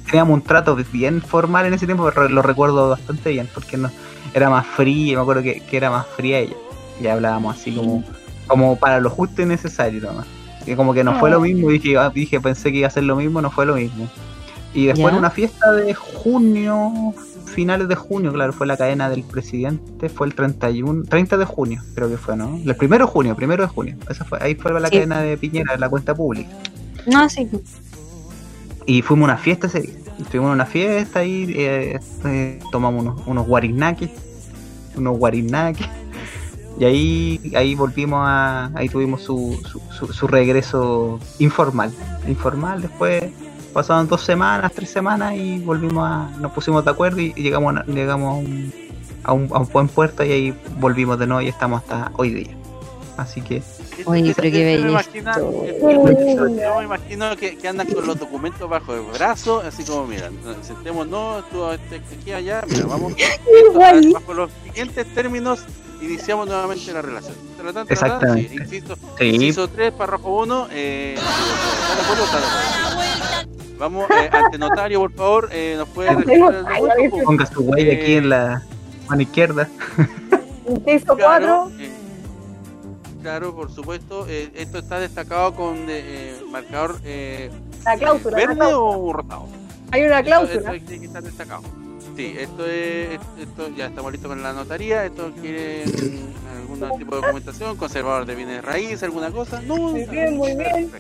[0.06, 3.90] Teníamos un trato bien formal en ese tiempo, pero lo recuerdo bastante bien, porque no
[4.34, 6.56] era más fría, me acuerdo que, que era más fría ella.
[7.02, 8.04] Y hablábamos así como,
[8.48, 10.28] como para lo justo y necesario nomás.
[10.68, 13.04] Y como que no fue lo mismo, dije, ah, dije, pensé que iba a ser
[13.04, 14.08] lo mismo, no fue lo mismo.
[14.74, 15.10] Y después Ya.
[15.12, 17.14] en una fiesta de junio,
[17.52, 21.82] finales de junio, claro, fue la cadena del presidente, fue el 31, 30 de junio,
[21.96, 22.58] creo que fue, ¿no?
[22.66, 23.96] El primero de junio, primero de junio.
[24.10, 24.96] Esa fue, ahí fue la Sí.
[24.96, 26.50] cadena de Piñera, la cuenta pública.
[27.08, 27.48] No, sí.
[28.86, 29.94] Y fuimos a una fiesta ese día.
[30.20, 34.10] Estuvimos en una fiesta ahí, eh, eh, tomamos unos, unos guarinakis,
[34.96, 35.88] unos guarinakis.
[36.80, 41.92] Y ahí, ahí volvimos a, ahí tuvimos su, su, su- su regreso informal.
[42.28, 43.26] Informal, después
[43.72, 48.46] pasaron dos semanas, tres semanas y volvimos a, nos pusimos de acuerdo y, llegamos, llegamos
[49.24, 52.32] a, un, a un buen puerto y ahí volvimos de nuevo y estamos hasta hoy
[52.32, 52.61] día.
[53.18, 53.62] Así que
[54.06, 56.48] Oye, pero qué Yo me imagino- esto.
[56.48, 60.30] Yo me imagino que, que andan con los documentos bajo el brazo, así como, mira,
[60.30, 63.14] no- sentémonos, tú este, aquí, allá, mira, vamos.
[63.70, 64.12] Igual.
[64.14, 65.64] Bajo los siguientes términos,
[66.02, 67.36] iniciamos nuevamente la relación.
[67.58, 68.50] Tratán, tratán, Exactamente.
[68.50, 71.16] sí, insisto, sí, inciso 3, párrafo 1, eh.
[73.78, 77.18] Vamos, eh, ante notario, por favor, eh, nos puede registrar el documento.
[77.26, 78.64] ponga su huella aquí en la
[79.10, 79.68] mano izquierda.
[80.68, 81.72] Inciso Claro, 4.
[81.80, 81.92] eh,
[83.22, 84.26] claro, por supuesto.
[84.28, 87.50] eh, esto está destacado con eh, eh, marcador eh,
[87.86, 88.32] La cláusula.
[88.32, 88.78] la verde cláusula.
[88.98, 89.48] o rotado.
[89.92, 90.76] Hay una Esto, cláusula.
[90.76, 91.62] esto que estar destacado.
[92.16, 95.06] Sí, esto es, esto ya estamos listos con la notaría.
[95.06, 99.62] Esto quiere algún tipo de documentación, conservador de bienes de raíz, alguna cosa.
[99.62, 100.92] No, Muy bien, muy bien.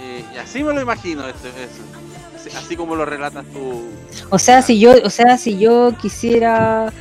[0.00, 1.82] Eh, y así me lo imagino, esto, eso.
[2.36, 3.84] Así, así como lo relatas tú.
[4.30, 6.92] O sea, si yo, o sea, si yo quisiera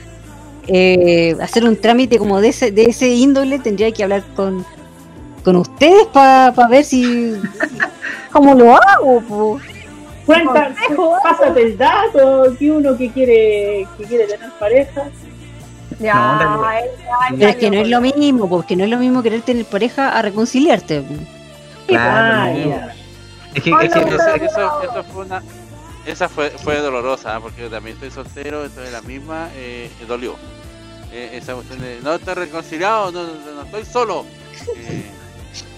[0.67, 4.65] eh, hacer un trámite como de ese, de ese índole, tendría que hablar con,
[5.43, 7.33] con ustedes para ver si
[8.31, 9.21] cómo lo hago.
[9.21, 9.59] po.
[10.25, 10.73] Cuenta,
[11.23, 15.03] pásate el dato, que uno que quiere, que quiere tener pareja.
[15.99, 16.13] Ya,
[17.31, 18.19] No, Pero es que no es lo mismo.
[18.19, 21.01] mismo, porque no es lo mismo querer tener pareja a reconciliarte.
[21.87, 22.97] Claro, Ah, no.
[23.55, 23.89] Es que, es que-
[24.19, 25.41] sé eso, eso fue una.
[26.07, 27.39] Esa fue, fue dolorosa, ¿ah?
[27.41, 30.35] porque yo también estoy soltero, estoy en la misma, eh, dolió.
[31.11, 34.25] Eh, esa cuestión de no estoy reconciliado, no, no, no estoy solo.
[34.75, 35.05] Eh,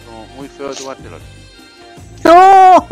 [0.05, 1.03] como muy feo de tu parte.
[2.23, 2.87] ¡No!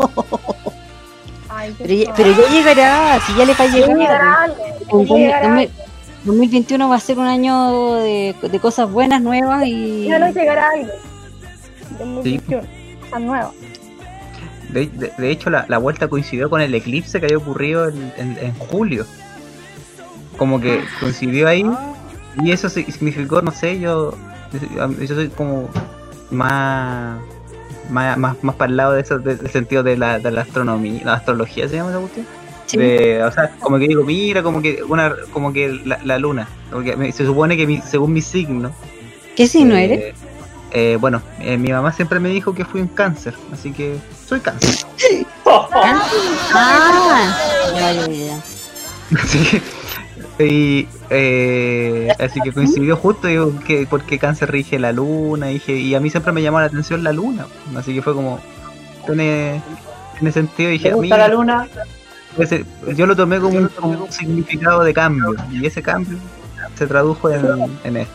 [1.50, 3.96] Ay, Pero pero ya llegará, si ya le va a llegar.
[3.96, 5.70] llegará alguien, Con- ya con- llegará con- alguien.
[6.24, 10.06] 2021 va a ser un año de, de cosas buenas, nuevas y.
[10.08, 10.90] Ya no llegará alguien.
[11.98, 12.62] 2021.
[13.00, 13.50] Cosas nuevas.
[14.68, 18.12] De, de- de hecho, la, la vuelta coincidió con el eclipse que había ocurrido en,
[18.16, 19.06] en- en julio.
[20.36, 21.64] Como que coincidió ahí
[22.42, 24.16] y eso significó, no sé, yo,
[25.00, 25.68] yo soy como
[26.30, 27.18] más
[27.90, 30.42] más, más, más para el lado de eso, de- del sentido de la, de la
[30.42, 32.26] astronomía, la astrología se llama esa cuestión.
[32.66, 32.76] Sí.
[32.76, 36.46] De- o sea, como que digo, mira, como que una, como que la, la luna,
[36.70, 38.72] porque me- se supone que mi- según mi signo,
[39.34, 40.14] ¿Qué signo eh, eres?
[40.72, 43.96] eh, bueno, eh, mi mamá siempre me dijo que fui un cáncer, así que
[44.28, 44.74] soy cáncer.
[46.54, 47.34] Ah,
[50.38, 55.72] que, y, eh, así que coincidió justo digo, que porque cáncer rige la luna dije,
[55.76, 57.46] y a mí siempre me llamó la atención la luna
[57.76, 58.38] así que fue como
[59.06, 59.60] tiene,
[60.18, 61.66] tiene sentido y dije ¿Te a mí la luna?
[62.38, 62.64] ese-
[62.94, 66.18] yo lo tomé como un, como un significado de cambio y ese cambio
[66.76, 67.46] se tradujo en,
[67.84, 68.12] en esto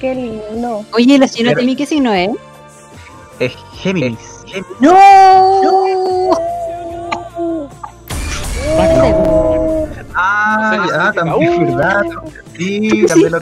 [0.00, 0.84] Qué lindo.
[0.92, 2.30] Oye, la señora Pero- Temi, ¿qué signo es?
[3.38, 4.18] es Géminis
[4.80, 6.30] ¡No!
[10.14, 11.76] ah, O sea, ya, significa, también uh.
[11.76, 12.02] verdad
[12.56, 13.38] sí, también lo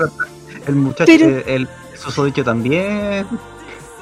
[0.66, 3.26] el muchacho Pero- el, el susodicho también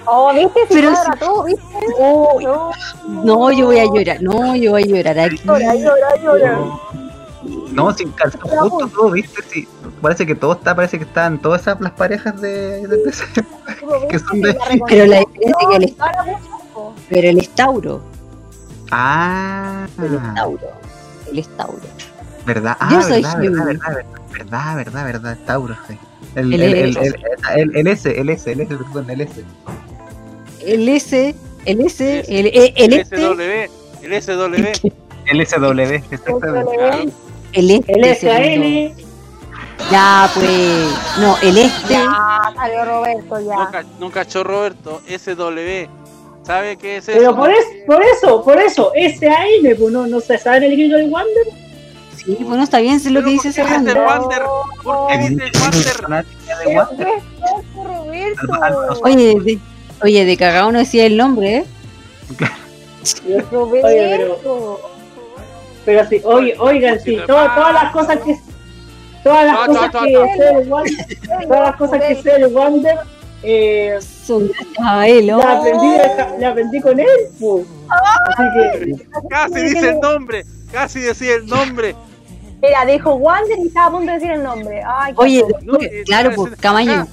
[0.08, 0.60] Oh, ¿viste?
[0.68, 1.62] Si Pero si- todo, ¿viste?
[1.98, 4.22] Oh, No, no, yo voy a llorar.
[4.22, 5.40] No, yo voy a llorar aquí.
[5.44, 6.58] llora, llora, llora.
[7.72, 9.42] No, sin calzó justo todo, ¿viste?
[9.48, 9.66] Sí,
[10.00, 12.86] parece que todo está, parece que están todas esas las parejas de.
[14.08, 14.56] Que son de-
[14.86, 15.96] Pero la diferencia es que el.
[17.08, 18.02] Pero el es Tauro.
[18.90, 20.68] Ah, El es Tauro.
[21.30, 21.80] El es Tauro.
[22.46, 23.94] verdad, ah, Yo soy verdad, verdad, verdad,
[24.32, 25.98] verdad, verdad, verdad, verdad, Tauro, sí.
[26.34, 27.14] El, El- el, el, el,
[27.56, 29.44] el- el S, el S, el S, perdón, el S.
[30.60, 31.34] El S,
[31.64, 33.70] el S, el, el, el El este, SW,
[34.02, 34.92] el SW.
[35.26, 35.80] El SW,
[36.12, 37.12] exactamente.
[37.52, 37.70] El
[38.04, 38.54] este.
[38.54, 38.94] El.
[39.90, 40.88] Ya, pues.
[41.18, 41.94] No, el este.
[41.94, 43.56] Ya, salió Roberto, ya.
[43.56, 45.88] No, no cachó Roberto, SW.
[46.46, 47.18] ¿Sabe qué es eso?
[47.18, 50.72] Pero por, es, por eso, por eso, SAN, pues no, no se sabe en el
[50.72, 51.46] grito del Wander.
[52.16, 54.42] Sí, bueno, está bien, sé lo que dice ese ¿Por qué dice Wander.
[54.42, 54.42] Wander?
[54.82, 57.08] ¿Por qué dice ¿Qué Wander.
[57.08, 59.00] es Roberto?
[59.02, 59.58] Oye, de,
[60.02, 61.64] oye, de cagado no decía el nombre, ¿eh?
[63.50, 63.86] Roberto.
[63.86, 64.80] Oye, pero-
[65.84, 68.36] Pero sí, oye, oigan, sí, todas, todas las cosas que
[69.22, 71.16] todas las cosas que
[71.46, 72.98] todas las cosas que sé del Wander,
[73.42, 75.38] eh, Son gracias a él, ¿no?
[75.38, 75.96] la aprendí,
[76.38, 77.06] la aprendí con él,
[77.38, 77.66] pues.
[77.88, 80.44] Así que, Casi dice el nombre.
[80.72, 81.94] Casi decía el nombre.
[82.62, 84.82] Mira, dijo Wander y estaba a punto de decir el nombre.
[84.84, 85.58] Ay, qué Oye, cosa.
[85.62, 87.06] No, después, eh, claro, pues, Camaño.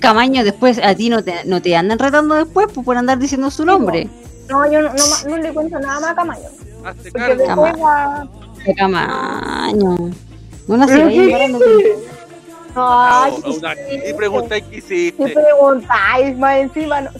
[0.00, 3.50] Camaño, después a ti no te, no te andan retando después pues, por andar diciendo
[3.50, 4.08] su nombre.
[4.48, 6.88] No, yo no, no, no le cuento nada más a.
[6.88, 7.64] Hazte Porque cargo.
[7.64, 8.28] después la...
[8.76, 9.96] Camaño.
[10.68, 11.58] No nací ¿Pero
[12.80, 15.28] Ay, Ah, una- sí, Y preguntáis qué ¿Qué hiciste.
[15.34, 17.00] preguntáis más encima?
[17.00, 17.10] No.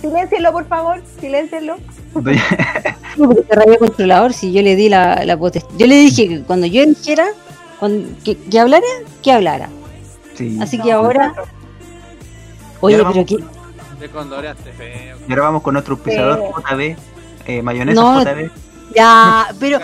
[0.53, 1.03] Por favor.
[1.21, 1.77] Siléncienlo.
[2.15, 2.23] No,
[3.29, 5.69] porque rabia controlador si yo le di la, la potestad.
[5.77, 7.29] Yo le dije que cuando yo dijera
[7.79, 8.87] cuando, que, que hablara,
[9.23, 9.69] que hablara.
[10.35, 10.59] Sí.
[10.61, 11.35] Así que ahora.
[12.81, 13.37] Oye, ahora pero que.
[13.99, 15.17] Te condoreaste feo.
[15.27, 16.11] Y ahora vamos con nuestro Sí.
[16.73, 16.97] JB,
[17.47, 18.23] eh, mayonesa No.
[18.23, 18.51] JB.
[18.95, 19.79] Ya, pero.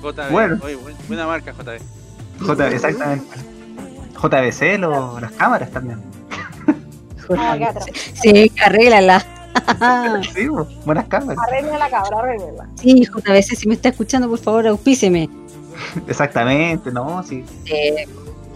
[0.03, 0.31] JB.
[0.31, 0.59] Bueno.
[0.63, 1.81] Oye, buena marca, JB.
[2.47, 3.37] JB, exactamente.
[4.21, 6.01] JBC, lo- las cámaras también.
[7.29, 7.85] Atroz.
[8.23, 9.25] Sí, arréglala.
[10.35, 10.47] Sí,
[10.85, 11.43] buenas cámaras.
[11.49, 12.69] Arregla la cabra, arregla.
[12.81, 15.29] Sí, JBC, si me está escuchando, por favor, auspíceme.
[16.07, 17.45] Exactamente, no, sí.
[17.67, 18.07] Eh,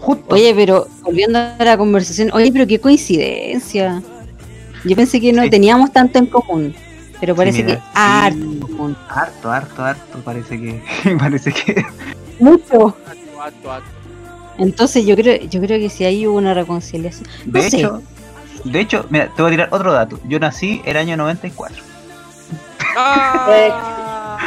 [0.03, 0.35] Justo.
[0.35, 4.01] Oye, pero volviendo a la conversación, oye, pero qué coincidencia.
[4.83, 5.49] Yo pensé que no Sí.
[5.49, 6.75] teníamos tanto en común,
[7.21, 8.97] pero parece mira, que harto en común.
[9.07, 10.83] Harto, harto, harto, parece que.
[11.19, 11.85] parece que.
[12.39, 12.97] Mucho.
[14.57, 17.25] Entonces yo creo, yo creo que si ahí hubo una reconciliación.
[17.45, 17.77] De No sé.
[17.77, 18.01] hecho,
[18.65, 20.19] de hecho, mira, te voy a tirar otro dato.
[20.27, 21.81] Yo nací el año 94.
[22.97, 24.37] ¡Ah!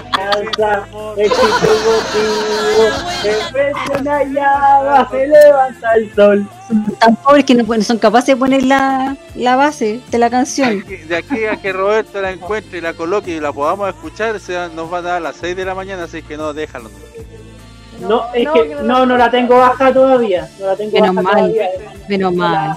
[0.30, 0.84] Alza
[1.16, 6.48] el chico motivo, prende una llama, se levanta el sol.
[6.98, 10.84] Tan pobres que no, pueden- son capaces de poner la, la base de la canción.
[11.08, 14.68] De aquí a que Roberto la encuentre y la coloque y la podamos escuchar, se
[14.74, 16.90] nos va a dar a las 6 de la mañana, así que no, déjalo.
[18.00, 20.48] No, es no, que que no no, la- no la tengo baja todavía.
[20.58, 21.34] No la tengo Menos baja mal.
[21.36, 21.68] todavía.
[22.08, 22.76] Menos mal.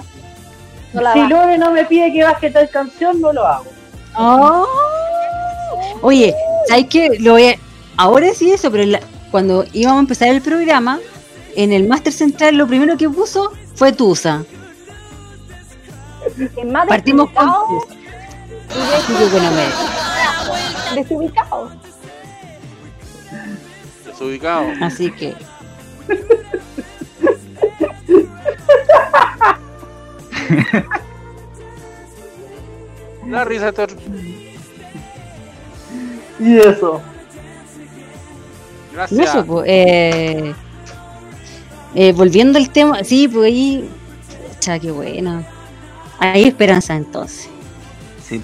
[0.92, 1.26] No la Si.
[1.28, 3.64] Lore no me pide que baje tal canción, no lo hago.
[4.16, 4.66] Oh.
[6.02, 6.34] Oye,
[6.68, 7.16] ¿sabes qué?
[7.20, 7.58] Lo voy a-
[7.96, 10.98] Ahora sí eso, pero la- cuando íbamos a empezar el programa,
[11.56, 14.44] en el Máster Central lo primero que puso fue Tusa.
[16.88, 17.94] Partimos con desubicado Tusa.
[18.74, 21.70] y de Así que bueno, me- desubicado.
[24.06, 24.66] Desubicado.
[24.80, 25.34] así que
[33.28, 33.88] La risa Tor.
[36.40, 37.00] Y eso.
[38.90, 39.28] y Gracias.
[39.28, 40.54] eso, pues, eh,
[41.94, 43.88] eh, volviendo al tema, sí, pues ahí,
[44.60, 45.44] cha, qué bueno.
[46.18, 47.48] Hay esperanza entonces.
[48.26, 48.40] Sí.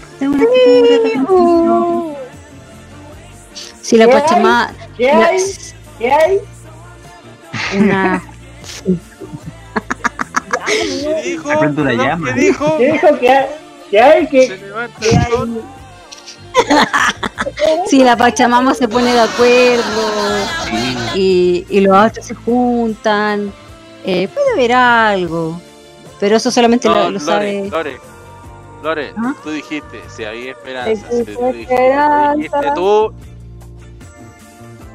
[3.83, 5.43] Si la ¿Qué Pachamama, ¿Qué la- hay?
[5.99, 6.39] ¿Qué hay?
[7.79, 8.23] una
[10.67, 11.51] ¿Qué dijo?
[11.51, 12.77] ¿Qué dijo?
[12.79, 13.09] ¿Qué dijo?
[13.19, 13.47] ¿Qué hay?
[13.91, 14.27] ¿Qué hay?
[14.27, 15.33] Se ¿Qué, levanta qué el hay?
[17.87, 20.03] si la Pachamama se pone de acuerdo
[20.69, 20.97] Sí.
[21.15, 23.53] y, y los astros se juntan,
[24.05, 25.61] eh, puede haber algo.
[26.19, 27.69] Pero eso solamente No, lo, lo Lore, sabe.
[27.71, 28.01] Lore,
[28.83, 29.35] Lore, ¿Ah?
[29.43, 32.35] tú dijiste, si había esperanza, si tú dijiste, esperanza.
[32.35, 33.13] tú dijiste tú,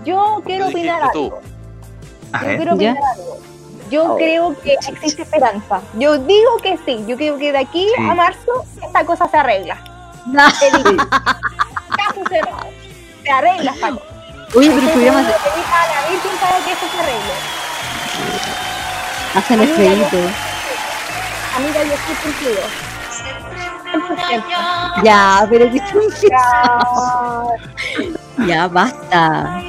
[0.06, 1.42] Yo quiero opinar algo.
[2.34, 2.92] Yo quiero ¿Ya?
[2.92, 3.38] opinar algo.
[3.92, 5.82] Yo creo que existe esperanza.
[6.00, 7.04] Yo digo que sí.
[7.08, 8.04] Yo creo que de aquí Sí.
[8.10, 9.78] a marzo esta cosa se arregla.
[10.60, 11.04] Te digo.
[11.10, 12.70] Caso cerrado.
[13.24, 14.00] Se arregla cosa.
[14.56, 15.20] Oye, pero pedí a la
[16.10, 17.34] Virgen para que eso se arregle.
[19.36, 20.30] hacen el Amiga, crédito.
[21.58, 22.62] Amiga, yo estoy contigo.
[23.92, 25.04] 100%.
[25.04, 25.80] Ya, pero que
[26.30, 26.46] Ya.
[28.46, 29.62] Ya, basta.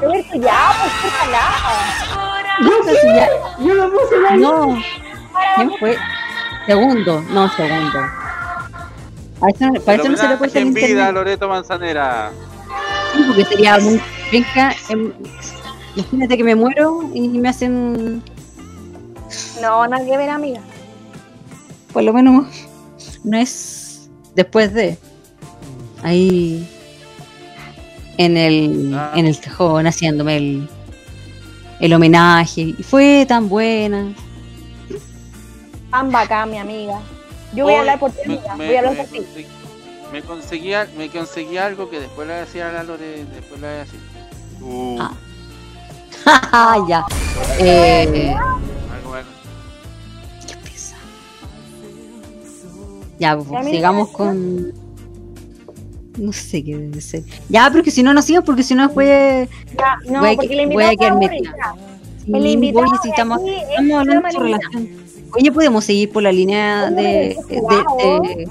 [0.00, 1.44] Roberto, ya, pues ojalá.
[3.00, 3.28] Si ya-
[3.58, 4.78] Yo lo puse la No,
[5.56, 5.98] ¿quién fue?
[6.66, 7.98] Segundo, no, segundo.
[9.40, 11.14] A eso, no- para eso no se le puede en vida internet.
[11.14, 12.32] Loreto Manzanera.
[13.14, 14.00] Sí, porque sería muy
[14.30, 14.74] penca.
[14.88, 15.12] em,
[15.96, 18.22] Imagínate que me muero y me hacen,
[19.62, 20.60] No, nada que ver, amiga.
[21.92, 22.46] por lo menos,
[23.24, 24.98] no es después de.
[26.02, 26.68] Ahí.
[28.18, 29.12] En el, Ah.
[29.14, 30.68] en el cajón haciéndome el,
[31.80, 32.60] el homenaje.
[32.78, 34.12] Y fue tan buena.
[35.90, 37.00] Tan bacán, mi amiga.
[37.56, 38.56] Yo voy a hablar por ti, me- amiga.
[38.56, 39.46] me- Voy a hablar me por ti.
[40.12, 43.98] Me conseguía, me conseguí algo que después le decía a la Lore, después le decía
[44.60, 44.98] Uh,
[46.28, 47.04] Ah, ya.
[47.60, 49.14] Eh, algo,
[50.46, 50.96] qué pesa.
[53.18, 54.72] Ya, pues, sigamos con.
[56.18, 57.22] No sé qué debe ser.
[57.48, 59.48] Ya, pero que si no, no sigas, porque si no, después.
[59.78, 61.54] Ya, no, voy a porque que- le voy a quedar metida.
[62.26, 65.05] El invitado oye, si estamos, estamos hablando de relación.
[65.34, 68.48] Oye, ¿podemos seguir por la línea de, de, de,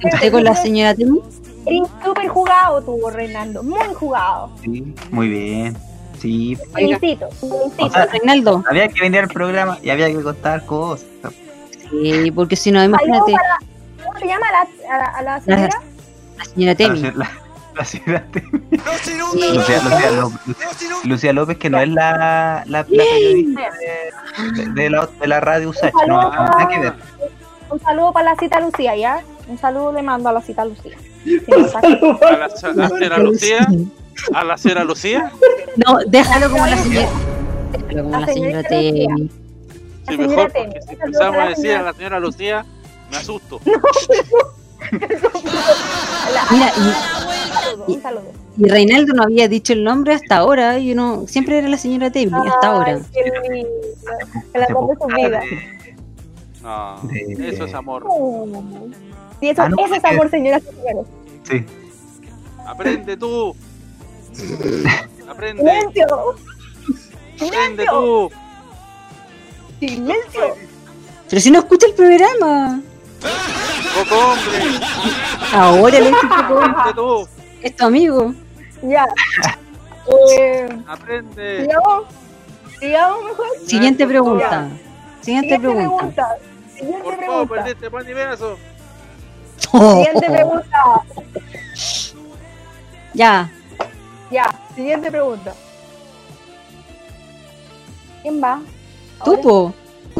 [0.00, 1.20] de usted con la señora Temi?
[1.66, 3.62] Eres súper jugado tú, Reinaldo.
[3.62, 4.50] Muy jugado.
[4.62, 5.76] Sí, muy bien.
[6.18, 6.56] Sí.
[6.74, 7.84] Felicito, felicito.
[7.84, 8.64] O sea, Reinaldo.
[8.68, 11.06] había que venir al programa y había que contar cosas.
[11.90, 13.34] Sí, porque si no, imagínate,
[14.04, 15.68] ¿Cómo se llama la, a la, a la señora?
[16.38, 17.00] la señora La, Temi.
[17.16, 17.30] la,
[17.78, 18.42] la ciudad de-.
[19.54, 20.40] Lucía, Lucía López,
[21.04, 23.62] Lucía López, que no es la, la, la periodista
[24.56, 26.92] de, de- de la, de la radio USACH, Un no, saludo nada que ver.
[27.70, 29.22] Un saludo para la cita Lucía, ¿ya?
[29.46, 30.96] Un saludo le mando a la cita Lucía.
[31.24, 32.48] Si A la, a la
[32.88, 33.66] señora Lucía,
[34.34, 35.32] a la señora Lucía,
[35.76, 37.08] No, déjalo como la señora.
[37.72, 39.30] Déjalo como La señora Temi.
[40.08, 42.66] sí, mejor, porque si empezamos a la decir a señora- la señora Lucía,
[43.10, 43.60] me asusto.
[46.50, 46.72] Mira,
[47.86, 48.32] un saludo.
[48.56, 52.10] Y Reinaldo no había dicho el nombre hasta ahora, y uno siempre era la señora
[52.10, 53.00] Temi, hasta ahora.
[54.54, 55.40] Hace amor de su vida.
[56.62, 57.00] No,
[57.38, 58.04] eso es amor.
[59.40, 61.06] Sí, eso, Ah, no, eso es amor, señoras y señores.
[61.44, 61.64] Sí.
[62.66, 63.54] Aprende tú.
[65.28, 66.06] Aprende, Silencio.
[67.38, 67.84] aprende Silencio.
[67.90, 68.30] tú.
[69.78, 70.56] Silencio.
[71.30, 72.80] Pero si no escucha el programa.
[73.20, 74.80] Poco hombre,
[75.52, 77.28] Ahora le dice que aprende tú.
[77.62, 78.32] es tu amigo.
[78.82, 79.04] Ya.
[80.38, 81.62] Eh, Aprende.
[81.62, 82.04] sigamos.
[82.78, 83.46] Sigamos mejor.
[83.66, 84.68] Siguiente pregunta.
[85.20, 85.88] Siguiente pregunta.
[85.98, 86.28] pregunta.
[86.74, 87.18] Siguiente Por favor,
[87.48, 87.54] pregunta.
[87.54, 88.56] perdiste pan y beso.
[89.58, 90.82] Siguiente pregunta.
[93.14, 93.50] Ya.
[94.30, 95.54] Ya, siguiente pregunta.
[98.22, 98.52] ¿Quién va?
[98.52, 98.62] Ahora.
[99.24, 99.24] po.
[99.24, 99.74] Tú, po.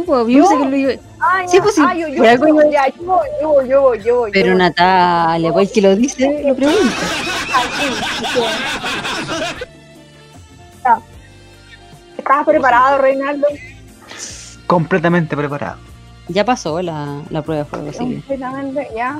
[0.06, 1.48] Yo pensé que lo iba- Ah, ya.
[1.48, 3.68] Sí, pues sí, Ah, yo, yo, por algo yo, iba- ya, yo voy, yo voy,
[3.68, 4.30] yo voy, yo voy.
[4.32, 4.54] Pero.
[4.54, 6.96] Natalia, pues el que lo dice, lo pregunta.
[7.54, 7.86] Ah, sí,
[8.34, 8.40] sí.
[10.84, 10.98] Ya.
[12.18, 13.46] ¿Estás preparado, Reinaldo?
[14.66, 15.78] Completamente preparado.
[16.28, 19.18] Ya pasó la, la prueba de fuego, Completamente, ya.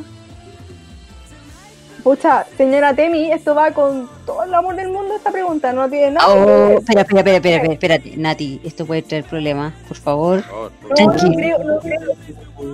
[2.02, 6.12] Pucha, señora Temi, esto va con todo el amor del mundo esta pregunta, no tiene
[6.12, 6.32] nada.
[6.32, 8.16] que Oh, espera, espera, espera, espera, espera, espérate.
[8.16, 10.42] Nati, esto puede traer problemas, por favor.
[10.48, 11.34] No, no tranquilo.
[11.36, 12.00] creo, no creo,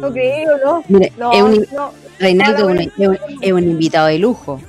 [0.00, 0.84] no creo, no.
[0.88, 4.18] Mire, No, es un, no, Reinaldo no, es un- es un- es un invitado de
[4.18, 4.60] lujo.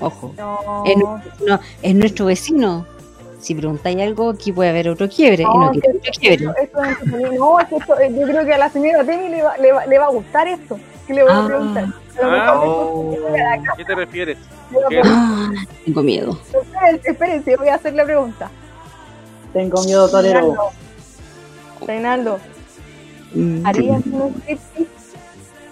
[0.00, 0.34] Ojo.
[0.36, 0.82] no.
[0.84, 0.96] Es,
[1.46, 2.86] no, es nuestro vecino.
[3.40, 5.42] Si preguntáis algo, aquí puede haber otro quiebre.
[5.42, 6.46] y no No, que- otro quiebre.
[6.62, 6.80] Esto-.
[7.38, 9.86] No, es que esto- yo creo que a la señora Temi le va, le va,
[9.86, 10.78] le va a gustar esto.
[11.06, 11.42] ¿Qué le voy Ah.
[11.42, 11.84] a preguntar?
[12.20, 12.60] A Ah.
[12.62, 13.16] Oh.
[13.34, 14.38] casa ¿Qué te refieres?
[14.38, 15.00] a ¿Qué?
[15.04, 15.50] Ah,
[15.84, 16.38] tengo miedo.
[16.52, 18.50] Espérense, espérense, voy a hacer la pregunta.
[19.52, 20.40] Tengo miedo, torero.
[20.40, 20.70] Reinaldo,
[21.86, 22.38] Reinaldo,
[23.34, 23.66] Mm.
[23.66, 24.86] ¿harías un striptease?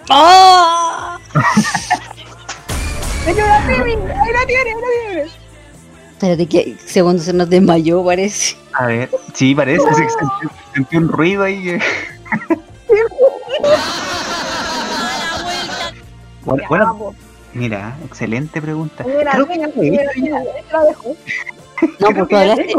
[0.09, 1.17] ¡Ah!
[3.25, 5.29] Señora Temi, ahí la tiene, ahí la tiene.
[6.13, 8.55] Espérate que segundo se nos desmayó, parece.
[8.73, 11.77] A ver, sí, parece se- sentí, sentí un ruido ahí.
[16.45, 16.65] eh.
[16.69, 17.13] Bueno,
[17.53, 19.03] mira, excelente pregunta.
[19.03, 21.15] Creo que la dejo.
[21.99, 22.75] No, porque hablaste.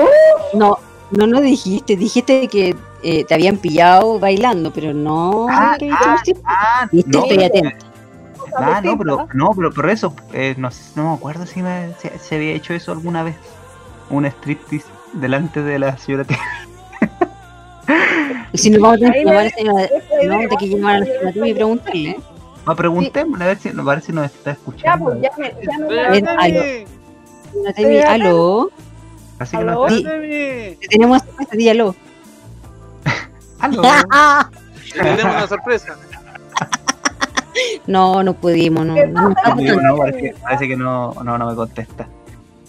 [0.55, 0.79] No,
[1.11, 1.97] no, no dijiste.
[1.97, 5.49] Dijiste que eh, te habían pillado bailando, pero no.
[5.51, 7.77] Ah, ah, ah, Viste, no, estoy atenta.
[8.57, 12.35] ah, no, pero, no, pero por eso, eh, no, me acuerdo si, me, si, si
[12.37, 13.35] había hecho eso alguna vez.
[14.09, 16.39] Un striptease delante de la señora T.
[18.53, 19.89] Y si nos vamos a tener que llamar a la señora,
[20.25, 22.21] no, que llamar a la señora y preguntarle.
[22.67, 25.05] No, preguntémosle a ver si, a ver si nos está Ya, escuchando.
[25.07, 26.27] pues, ya me, ya me Ven,
[27.77, 28.71] Tumi, aló.
[29.39, 29.89] Así que ¿Aló?
[29.89, 30.79] Sí.
[30.89, 31.95] Tenemos sorpresa, di aló.
[33.59, 33.83] Aló.
[34.95, 35.97] le tenemos una sorpresa.
[37.87, 38.95] No, no pudimos, no.
[38.95, 42.07] ¿Qué no No, parece, parece que no, no, no me contesta.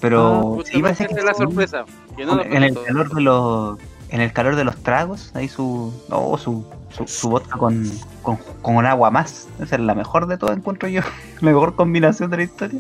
[0.02, 1.86] Pero Usted sí va parece que la son- sorpresa.
[2.18, 3.80] Que no nos en el calor de los
[4.10, 6.66] en el calor de los tragos, ahí su, no, su,
[6.96, 7.90] su, su vodka con,
[8.22, 9.48] con, con agua más.
[9.62, 11.02] Esa es la mejor de todas, encuentro yo.
[11.42, 12.80] La mejor combinación de la historia.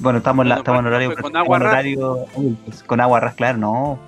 [0.00, 2.24] Bueno, estamos, en la- estamos en horario, con agua horario
[2.86, 3.98] con agua ras, claro, no.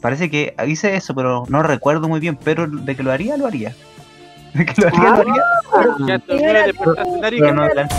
[0.00, 3.46] Parece que hice eso, pero no recuerdo muy bien, pero de que lo haría, lo
[3.46, 3.74] haría.
[4.54, 6.06] De que lo haría, lo haría.
[6.06, 7.40] Ya te olvidé de despertaste nariz.
[7.40, 7.94] Pero no, delante,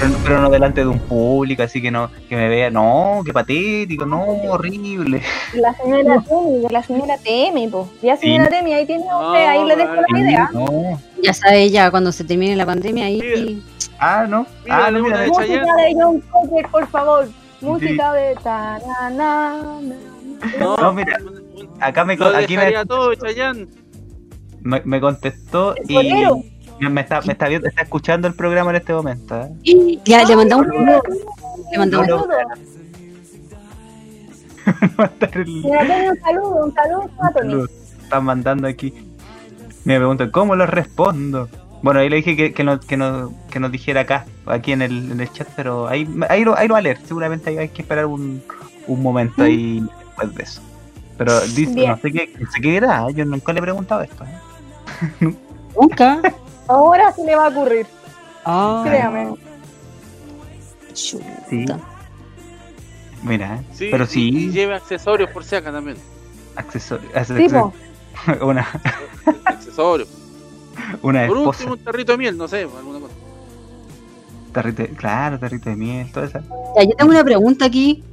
[0.00, 3.32] pero, pero no delante de un público, así que no, que me vea, no, qué
[3.32, 5.22] patético, no, horrible.
[5.54, 7.90] La señora Temi, la señora Temi, po.
[8.00, 10.50] Ya señora Temi, ahí tiene usted, ahí le dejo la idea.
[10.54, 10.98] No.
[11.22, 13.62] Ya sabe, ya cuando se termine la pandemia ahí.
[13.98, 14.46] Ah, no.
[14.64, 17.28] Mira, Ah, no, una mira, de Música de John Cocker, por favor.
[17.60, 19.62] Música de ta-na-na-na.
[20.58, 21.18] No, No, mira,
[21.78, 23.81] acá me, lo aquí me, todo, Chayanne.
[24.62, 28.92] Me, me contestó y me está, me está viendo, está escuchando el programa en este
[28.92, 29.40] momento.
[29.40, 29.98] ¿eh?
[30.04, 30.86] Ya le mandamos un
[31.72, 32.10] Le mandamos
[36.10, 37.54] un saludo, un saludo a Tony.
[37.54, 38.92] lo están mandando aquí.
[39.84, 41.48] Me preguntan, ¿cómo lo respondo?
[41.82, 44.82] Bueno, ahí le dije que, que, no, que, no, que nos dijera acá, aquí en
[44.82, 46.98] el, en el chat, pero ahí, ahí, lo, ahí lo va a leer.
[47.04, 48.42] Seguramente hay, hay que esperar un,
[48.86, 50.62] un momento ahí después de eso.
[51.18, 51.90] Pero dice, Bien.
[51.90, 54.24] no sé qué, no sé qué dirá, yo nunca le he preguntado esto.
[54.24, 54.51] ¿eh?
[55.80, 56.20] Nunca.
[56.68, 57.86] Ahora se le va a ocurrir,
[58.44, 59.34] Ah, créame.
[60.94, 61.18] Sí,
[61.48, 61.78] chuta.
[63.22, 63.64] mira, ¿eh?
[63.72, 65.96] Sí, pero sí, Y lleve accesorios por si acá también.
[66.56, 67.10] accesorios.
[67.36, 67.72] Tipo,
[68.42, 68.66] Una,
[69.44, 70.08] Accesorios.
[71.02, 73.14] una Por esposa, último, un tarrito de miel, no sé, alguna cosa.
[74.52, 76.38] tarrito, de- claro, tarrito de miel, todo eso.
[76.76, 78.04] Ya, yo tengo una pregunta aquí.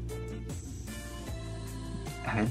[2.25, 2.47] A ver,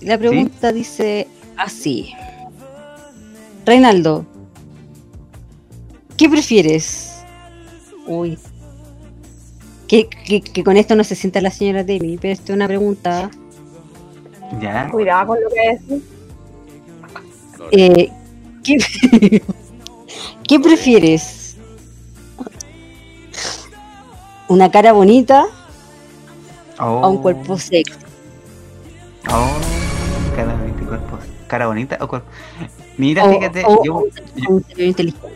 [0.00, 2.12] La pregunta dice así.
[3.68, 4.24] Reinaldo,
[6.16, 7.22] ¿qué prefieres?
[8.06, 8.38] Uy.
[9.86, 12.66] Que, que- que con esto no se sienta la señora Demi, pero esta es una
[12.66, 13.30] pregunta.
[14.58, 14.88] ya.
[14.90, 16.02] cuidado con lo que decís.
[17.72, 18.10] Eh,
[18.64, 18.78] ¿qué,
[20.48, 21.56] ¿Qué prefieres?
[24.48, 25.44] ¿Una cara bonita
[26.80, 27.92] Oh, o un cuerpo sexy?
[29.30, 29.50] Oh,
[30.34, 31.18] cara cuerpo.
[31.48, 32.30] Cara bonita o cuerpo.
[32.98, 34.04] Mira, O- fíjate, o- yo, o
[34.48, 35.28] un cerebro inteligente.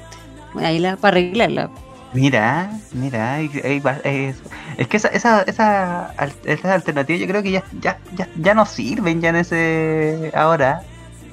[0.56, 1.70] Ahí la, para arreglarla.
[2.12, 4.36] mira, mira, es,
[4.76, 6.12] es que esa, esa, esa,
[6.44, 10.82] esas alternativas yo creo que ya, ya, ya, ya no sirven ya en ese ahora.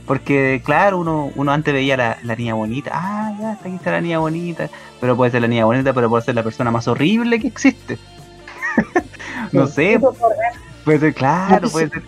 [0.06, 4.02] Porque claro, uno, uno antes veía la, la niña bonita, ah, ya, aquí está la
[4.02, 4.68] niña bonita,
[5.00, 8.00] pero puede ser la niña bonita, pero puede ser la persona más horrible que existe.
[9.52, 10.00] no sé,
[10.84, 12.02] puede ser, claro, puede ser.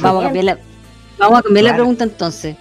[0.00, 0.58] Vamos a cambiar la,
[1.18, 2.56] vamos a cambiar la pregunta entonces.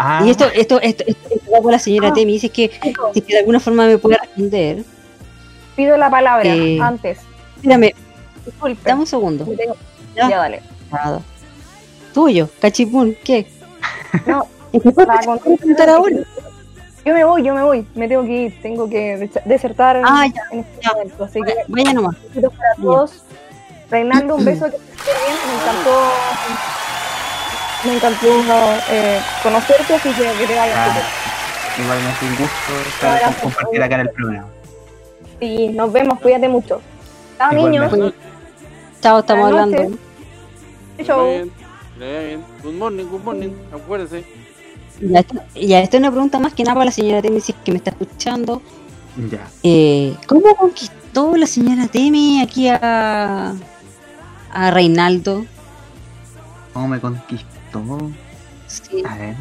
[0.00, 2.12] Ah, Y esto, esto, esto, esto, esto va por la señora Ah.
[2.12, 2.70] Temi, dice que,
[3.14, 4.84] si que de alguna forma me puede responder.
[5.74, 7.18] Pido la palabra Eh, antes.
[7.62, 7.94] Mírame,
[8.46, 8.80] Disculpe.
[8.88, 9.44] dame un segundo.
[9.44, 9.76] Tengo-
[10.14, 10.28] Ya.
[10.30, 10.62] Ya, dale.
[10.92, 11.20] Nada.
[12.14, 13.46] Tuyo, cachipún, ¿qué?
[14.26, 16.16] No, ¿Es que puedes para contar- ahora?
[17.04, 17.86] Yo me voy, yo me voy.
[17.94, 18.62] Me tengo que ir.
[18.62, 20.92] Tengo que des- desertar Ah, ya, en este ya.
[20.92, 21.24] momento.
[21.24, 22.16] Así que Vaya nomás.
[22.34, 23.22] para todos.
[23.90, 25.36] Reinaldo, un beso que estés bien.
[25.48, 26.00] Me encantó.
[27.84, 28.26] Me encantó
[28.90, 31.84] eh, conocerte, así que que te vaya Ah, súper.
[31.84, 34.48] igualmente un gusto estar con- compartir acá en el programa.
[35.40, 36.18] Sí, nos vemos.
[36.20, 36.80] Cuídate mucho.
[37.38, 37.92] Chao, niños.
[39.00, 39.96] Chao, estamos Buenas hablando.
[41.04, 41.24] Chao.
[41.28, 41.52] Bien,
[41.96, 42.44] bien.
[42.64, 43.50] Good morning, good morning.
[43.72, 44.24] Acuérdense.
[45.00, 47.52] Ya, esto- ya, esta es una pregunta más que nada para la señora Temi, si
[47.52, 48.60] es que me está escuchando.
[49.30, 49.46] Ya.
[49.62, 53.54] Eh, ¿Cómo conquistó la señora Temi aquí a,
[54.52, 55.46] a Reinaldo?
[56.72, 57.57] ¿Cómo me conquistó?
[58.66, 59.02] Sí.
[59.08, 59.34] A ver.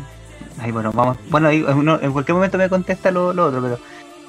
[0.60, 1.18] Ahí, bueno, vamos.
[1.30, 3.80] Bueno, ahí, uno- en cualquier momento me contesta lo, lo otro, pero.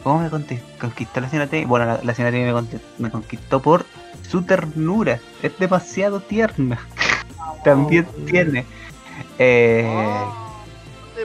[0.02, 1.64] ¿Cómo me conquistó la señora T?
[1.66, 3.84] Bueno, la, la señora T me, me conquistó por
[4.28, 5.18] su ternura.
[5.42, 6.78] Es demasiado tierna.
[7.64, 8.64] También tiene.
[9.38, 9.84] Eh,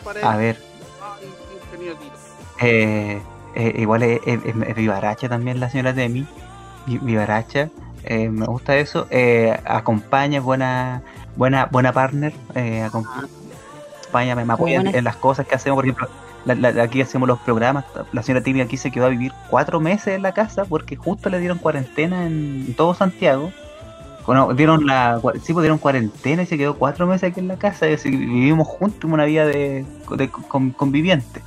[0.04, 0.26] parece.
[0.26, 0.58] a ver.
[2.62, 3.22] Eh,
[3.56, 6.26] eh, igual es, es- vivaracha también la señora Demi.
[6.88, 7.70] Vi- Vivaracha.
[8.04, 9.08] eh, me gusta eso.
[9.12, 11.02] Eh, acompaña, buena,
[11.36, 12.34] buena, buena partner.
[12.56, 13.06] Eh, acom-
[14.02, 15.78] acompaña, me, apoya en, las cosas que hacemos.
[15.78, 16.08] Por ejemplo,
[16.46, 17.86] la- la- aquí hacemos los programas.
[18.12, 21.30] La señora Timi aquí se quedó a vivir cuatro meses en la casa porque justo
[21.30, 23.52] le dieron cuarentena en todo Santiago.
[24.26, 27.58] Bueno, dieron la, sí, pues dieron cuarentena y se quedó cuatro meses aquí en la
[27.58, 27.90] casa.
[27.90, 29.86] Y así vivimos juntos una vida de,
[30.16, 31.44] de con- convivientes.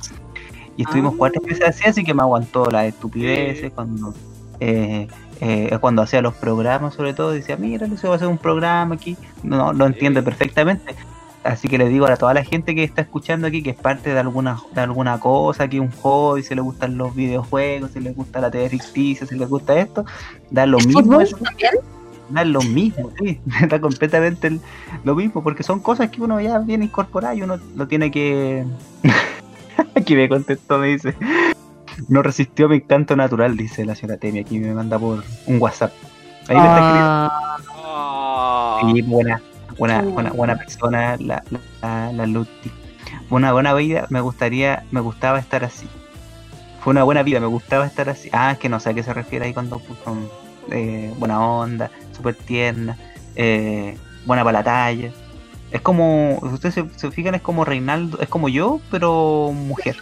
[0.75, 1.17] Y estuvimos Ah.
[1.17, 4.13] cuatro meses así, así que me aguantó las estupideces cuando
[4.59, 5.07] eh,
[5.41, 8.95] eh, cuando hacía los programas, sobre todo, decía, mira, Lucio va a hacer un programa
[8.95, 9.17] aquí.
[9.43, 10.95] No, lo entiende perfectamente.
[11.43, 14.13] Así que le digo a toda la gente que está escuchando aquí que es parte
[14.13, 18.01] de alguna, de alguna cosa, que es un hobby, si le gustan los videojuegos, si
[18.01, 20.03] le gusta la TV ficticia, si le gusta esto,
[20.51, 21.21] da lo ¿Es mismo.
[21.21, 21.37] eso.
[21.37, 23.39] es lo mismo, sí.
[23.61, 24.59] Está completamente el-
[25.05, 28.65] lo mismo, porque son cosas que uno ya viene incorporado y uno lo tiene que.
[29.95, 31.15] Aquí me contestó, me dice.
[32.07, 34.39] No resistió mi encanto natural, dice la señora Temi.
[34.39, 35.91] Aquí me manda por un WhatsApp.
[36.47, 37.31] Ahí me está escribiendo.
[37.69, 39.41] Ah, Sí, buena,
[39.77, 41.43] buena, buena, buena persona, la,
[41.81, 42.71] la, la Luti.
[43.29, 45.87] Una buena vida, me gustaría, me gustaba estar así.
[46.81, 48.29] Fue una buena vida, me gustaba estar así.
[48.31, 50.29] Ah, es que no sé a qué se refiere ahí cuando con
[50.71, 52.97] eh, buena onda, súper tierna,
[53.35, 55.11] eh, buena para la talla.
[55.71, 59.97] Es como, si ustedes se, se fijan, es como Reinaldo, es como yo, pero mujer.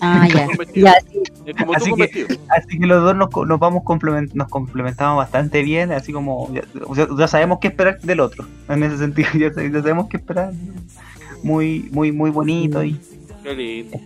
[0.00, 0.46] Ah, ya.
[0.72, 1.52] sí.
[1.58, 2.28] Como Así que- vestido.
[2.48, 7.58] Así que los dos nos, vamos complement, nos complementamos bastante bien, así como ya, sabemos
[7.60, 8.46] qué esperar del otro.
[8.68, 10.52] En ese sentido, ya, ya sabemos qué esperar.
[11.42, 12.98] Muy, muy, muy bonito y
[13.44, 13.98] Qué lindo.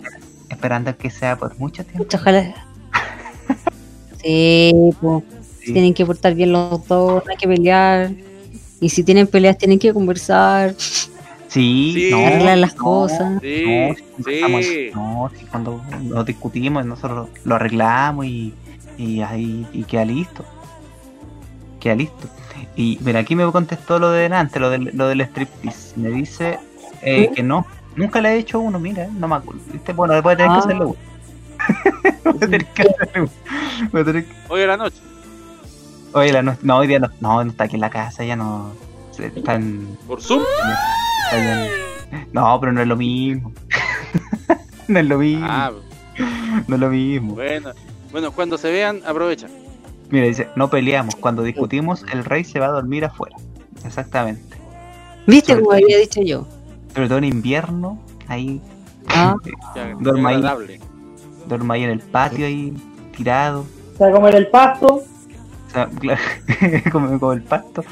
[0.50, 2.06] esperando que sea por mucho tiempo.
[2.14, 2.54] Ojalá.
[4.22, 5.24] Sí, pues.
[5.60, 5.72] Sí.
[5.72, 8.10] Tienen que portar bien los dos, no hay que pelear.
[8.80, 10.74] Y si tienen peleas, tienen que conversar,
[11.52, 12.08] Sí, Sí.
[12.10, 13.40] no, arreglar las no, cosas.
[13.42, 13.64] Sí,
[14.18, 18.54] no, si no, cuando nos discutimos, nosotros lo arreglamos y,
[18.96, 20.44] y ahí y queda listo.
[21.78, 22.28] Queda listo.
[22.74, 25.92] Y mira, aquí me contestó lo de delante, lo del, lo del striptease.
[26.00, 26.58] Me dice
[27.02, 27.66] eh, que no,
[27.96, 29.60] nunca le he hecho uno, mira, no me acuerdo.
[29.72, 29.92] ¿viste?
[29.92, 30.58] Bueno, voy a tener que Ah.
[30.58, 30.86] hacerlo.
[30.88, 30.96] uno.
[32.24, 33.12] voy a tener que hacerlo.
[33.16, 33.88] uno.
[33.92, 34.96] Voy a tener que- Hoy a la noche.
[36.14, 38.36] Oye, la no, no, hoy día no, no, no está aquí en la casa, ya
[38.36, 38.72] no.
[39.10, 40.42] se- Está en, Por Zoom.
[41.36, 43.52] Está No, pero no es lo mismo.
[44.88, 45.46] no es lo mismo.
[45.48, 45.70] Ah,
[46.68, 47.34] No es lo mismo.
[47.34, 47.70] bueno.
[48.10, 49.48] Bueno, cuando se vean, aprovecha.
[50.10, 51.14] Mira, dice, no peleamos.
[51.16, 53.36] Cuando discutimos, el rey se va a dormir afuera.
[53.86, 54.56] Exactamente.
[55.26, 56.46] ¿Viste Sobre como todo- había dicho yo?
[56.94, 57.98] Sobre todo en invierno,
[58.28, 58.60] ahí
[59.08, 59.34] Ah,
[59.74, 60.30] Ya, Duerma
[61.74, 61.82] ahí.
[61.84, 62.72] en el patio, ahí
[63.16, 63.64] tirado.
[63.94, 66.20] O sea, como en el pasto, O sea, claro,
[66.92, 67.84] como, como el pasto.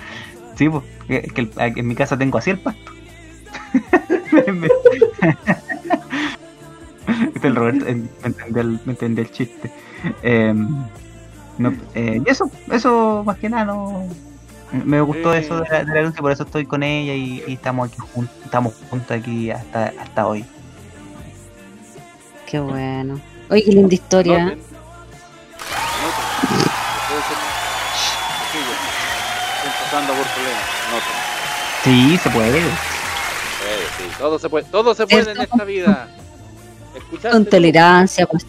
[0.57, 2.93] Sí, pues, que, que el- en mi casa tengo así el pasto.
[7.35, 9.71] Este el Roberto eh, me entendió el, me entendió el chiste.
[10.23, 10.55] Eh,
[11.59, 14.07] no, eh, y eso, eso más que nada no.
[14.73, 15.39] Me gustó Eh.
[15.41, 17.99] eso de la, de la Lucy, por eso estoy con ella y, y estamos aquí
[18.15, 20.45] juntos, estamos juntos aquí hasta, hasta hoy.
[22.47, 23.21] qué bueno.
[23.51, 24.39] Oye, qué linda historia.
[24.45, 24.59] Noten.
[24.59, 24.71] Noten.
[27.09, 27.37] Puede ser-
[28.53, 28.77] Sí, ya.
[29.57, 30.63] Estoy pasando por problemas.
[30.93, 31.17] Noten.
[31.83, 32.61] Sí, se puede.
[33.99, 36.09] Sí, todo se puede, todo se puede en esta vida.
[36.97, 37.31] ¿Escuchaste?
[37.31, 38.45] Con tolerancia, pac-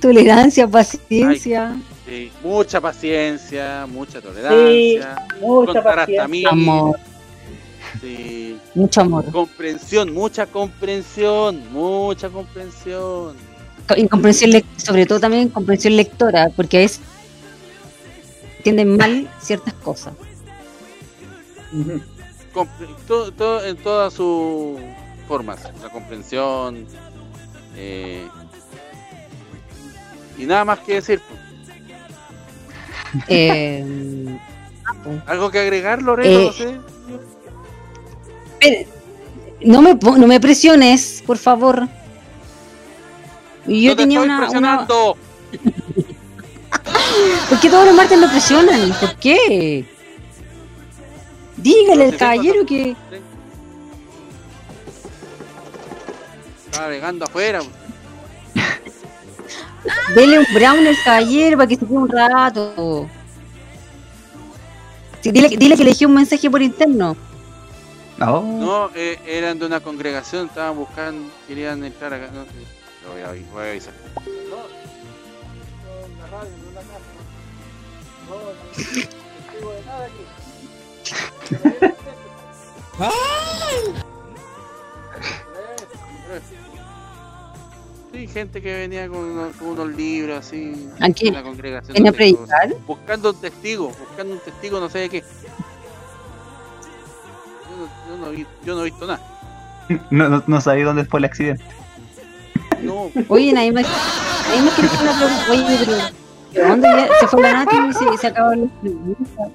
[0.00, 5.26] tolerancia, paciencia, Sí, mucha paciencia, mucha tolerancia.
[5.40, 6.48] mucha paciencia.
[6.50, 6.98] amor,
[8.00, 9.30] Sí, mucho amor.
[9.30, 13.36] comprensión, mucha comprensión, mucha comprensión.
[13.86, 17.00] Co- Y comprensión, sobre todo también comprensión lectora, porque a veces
[18.58, 20.14] entienden mal ciertas cosas.
[21.72, 22.02] Compre-
[23.06, 24.78] todo, todo- en todas sus
[25.26, 26.86] formas, la comprensión.
[27.76, 28.26] eh,
[30.36, 31.20] y nada más que decir.
[31.28, 31.38] pues.
[33.28, 33.84] Eh,
[35.26, 36.30] ¿Algo que agregar, Loreto?
[36.40, 36.76] Eh, no sé.
[38.60, 38.88] Espere,
[39.60, 41.88] no me, no me presiones, por favor.
[43.66, 45.16] Yo no te tenía estoy una, una- presionando.
[47.48, 48.92] ¿Por qué todos los martes me presionan?
[49.00, 49.84] ¿Por qué?
[51.58, 52.96] Dígale al caballero que.
[56.64, 57.60] Estaba alegando afuera.
[60.14, 63.08] Dele un brown al caballero para que se quede un rato.
[65.20, 67.16] Sí, dile, dile que le dejé un mensaje por interno.
[68.18, 72.30] No, No, eh, eran de una congregación, estaban buscando, querían entrar acá.
[72.32, 72.44] No,
[73.06, 73.94] lo voy a, voy a avisar.
[88.12, 90.88] Sí, gente que venía con unos, con unos libros así.
[91.00, 91.28] ¿A quién?
[91.28, 91.96] en la congregación.
[92.86, 95.20] Buscando un testigo, buscando un testigo, no sé de qué.
[97.68, 99.20] Yo no, yo no vi- yo no he visto nada.
[100.10, 101.62] no, no, no sabía dónde fue el accidente.
[102.82, 103.84] No, Oye, nadie más.
[104.48, 105.50] Nadie más quiere hacer una pregunta.
[105.50, 105.98] Oye, pero.
[106.52, 107.08] ¿De dónde?
[107.20, 108.32] Se fue la Nati y se, las
[108.80, 109.48] preguntas.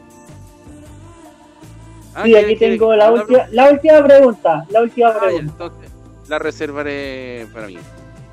[2.16, 4.66] Ah, Sí, ¿quiere- aquí tengo la última, la última pregunta.
[4.70, 5.52] La última Ah, ya, pregunta.
[5.52, 5.92] entonces
[6.28, 7.78] la reservaré para mí.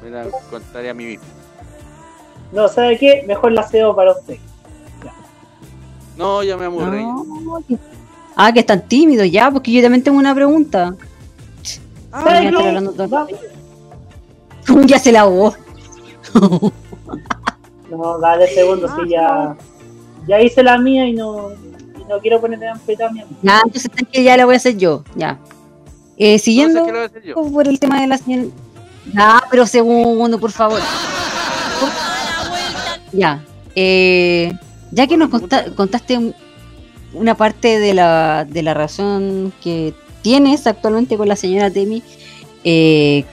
[0.02, 1.24] Me la contaré a mí mismo.
[2.52, 3.24] No, ¿sabe qué?
[3.27, 4.36] Mejor la cedo para usted.
[6.16, 7.02] No, ya me aburrí.
[7.02, 7.78] No, que-
[8.36, 10.94] Ah, que están tímidos ya, porque yo también tengo una pregunta.
[12.12, 13.28] Ah, rato.
[14.86, 15.55] ya se la ahogó.
[17.90, 19.57] No, dale segundo, sí, ya.
[20.28, 21.48] Ya hice la mía y no.
[22.11, 23.24] No quiero ponerle anfetamina.
[23.43, 25.39] Ya, entonces ya la voy a hacer yo, ya.
[26.19, 27.35] Eh, siguiendo No sé qué lo voy a hacer yo.
[27.53, 28.49] por el tema de la señora.
[29.15, 30.81] Ya, pero segundo, por favor.
[33.12, 33.45] Ya.
[33.77, 34.53] eh,
[34.93, 36.35] ya que nos conta- contaste un-
[37.15, 42.03] una parte de la, de la razón que tienes actualmente con la señora Temi,
[42.65, 43.24] eh,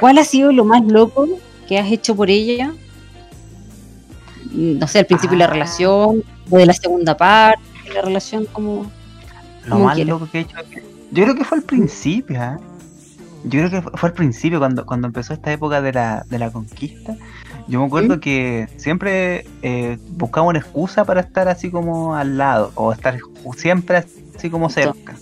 [0.00, 1.28] ¿cuál ha sido lo más loco
[1.68, 2.72] que has hecho por ella?
[4.50, 5.52] No sé, al principio de la Ah.
[5.52, 7.62] relación, o de la segunda parte
[7.94, 8.90] la relación, como...
[9.64, 10.56] Lo Como más loco que he hecho.
[11.12, 12.58] Yo creo que fue al principio, ¿ah?
[13.44, 16.50] Yo creo que fue- al principio, cuando, cuando empezó esta época de la, de la
[16.50, 17.16] conquista.
[17.68, 22.72] Yo me acuerdo que siempre eh, buscaba una excusa para estar así como al lado,
[22.74, 23.18] o estar
[23.56, 24.04] siempre
[24.36, 25.14] así como cerca.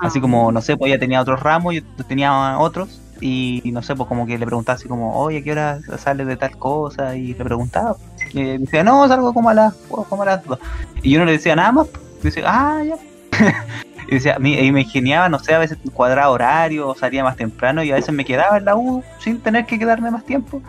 [0.00, 3.94] Así como, no sé, pues ella tenía otros ramos, yo tenía otros, y no sé,
[3.94, 7.16] pues como que le preguntaba así como, oye, ¿a qué hora sale de tal cosa?
[7.16, 7.96] Y le preguntaba.
[8.32, 9.74] Decía, no, salgo como a las,
[10.08, 10.58] como a las dos.
[11.02, 11.88] Y yo no le decía nada más.
[12.20, 12.96] Y decía, ah, ya.
[14.08, 17.90] y decía, y me ingeniaba, no sé, a veces cuadraba horario, salía más temprano, y
[17.90, 20.62] a veces me quedaba en la U sin tener que quedarme más tiempo.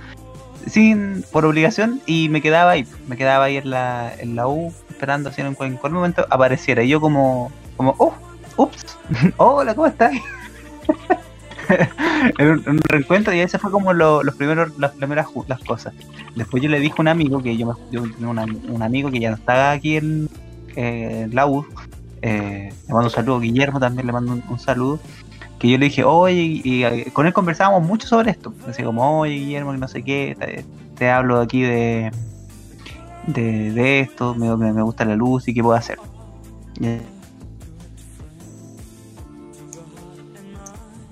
[0.65, 4.73] Sin, por obligación, y me quedaba ahí, me quedaba ahí en la, en la U,
[4.89, 6.83] esperando así en cualquier momento apareciera.
[6.83, 8.13] Y yo como, como, oh,
[8.57, 8.97] ups,
[9.37, 10.11] hola, ¿cómo estás?
[12.39, 15.93] un, en un reencuentro y ese fue como lo- los primeros las primeras las cosas.
[16.35, 19.29] Después yo le dije a un amigo que yo, yo una- un amigo que ya
[19.29, 20.29] no está aquí en,
[20.75, 21.65] eh, en la U
[22.21, 24.99] eh, le mando un saludo Guillermo también le mando un, un saludo
[25.59, 28.83] que yo le dije oye y, y, eh, con él conversábamos mucho sobre esto así
[28.83, 30.65] como oye Guillermo que no sé qué te,
[30.97, 32.11] te hablo aquí de
[33.27, 35.99] de, de esto me, me, me gusta la luz y qué puedo hacer
[36.79, 37.16] Y-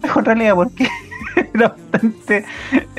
[0.15, 0.87] en realidad porque
[1.53, 2.45] era bastante,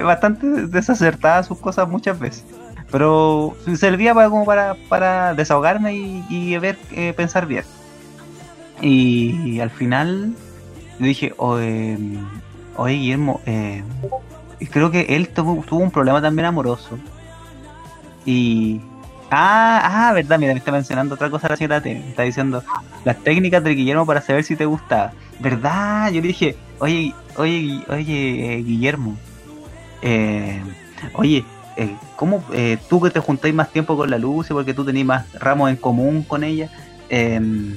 [0.03, 2.45] bastante desacertada sus cosas muchas veces.
[2.91, 7.65] Pero servía para, como para, para desahogarme y, y ver, eh, pensar bien.
[8.81, 10.35] Y, al final
[10.99, 11.99] dije, oye,
[12.77, 13.83] oye Guillermo, eh,
[14.71, 16.99] creo que él tuvo, tuvo un problema también amoroso.
[18.25, 18.81] Y...
[19.29, 21.91] Ah, ah, verdad, mira, me está mencionando otra cosa la señora T.
[22.11, 22.63] Está diciendo
[23.05, 25.13] las técnicas de Guillermo para saber si te gustaba.
[25.39, 26.11] ¿Verdad?
[26.13, 29.17] Yo le dije, oye, oye, oye, eh, Guillermo,
[30.03, 30.63] eh,
[31.15, 31.45] oye,
[31.77, 35.05] eh, ¿cómo eh, tú que te juntáis más tiempo con la Lucy porque tú tenés
[35.05, 36.71] más ramos en común con ella?
[37.09, 37.77] em,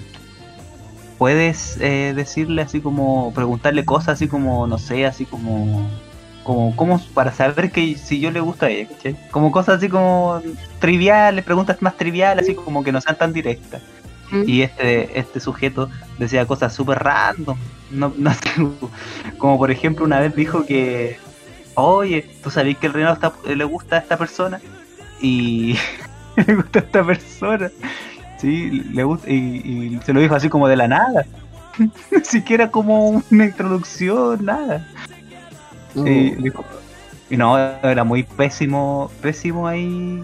[1.17, 5.87] puedes eh, decirle así como, preguntarle cosas así como, no sé, así como,
[6.43, 8.87] como, como para saber que si yo le gusto a ella.
[9.29, 10.41] Como cosas así como
[10.79, 13.81] triviales, preguntas más triviales, así como que no sean tan directas.
[14.45, 17.57] Y este, este sujeto decía cosas súper random.
[17.91, 18.31] No, no
[19.37, 21.17] como por ejemplo una vez dijo que,
[21.75, 24.59] oye, ¿tú sabés que el Reinaldo está- le gusta a esta persona?
[25.21, 25.75] Y
[26.47, 27.71] le gusta a esta persona.
[28.39, 31.25] Sí, le gusta, y, y se lo dijo así como de la nada.
[31.79, 31.89] Ni
[32.23, 34.87] siquiera como una introducción, nada.
[35.93, 36.63] Sí, dijo-
[37.37, 40.23] no, era muy pésimo, pésimo ahí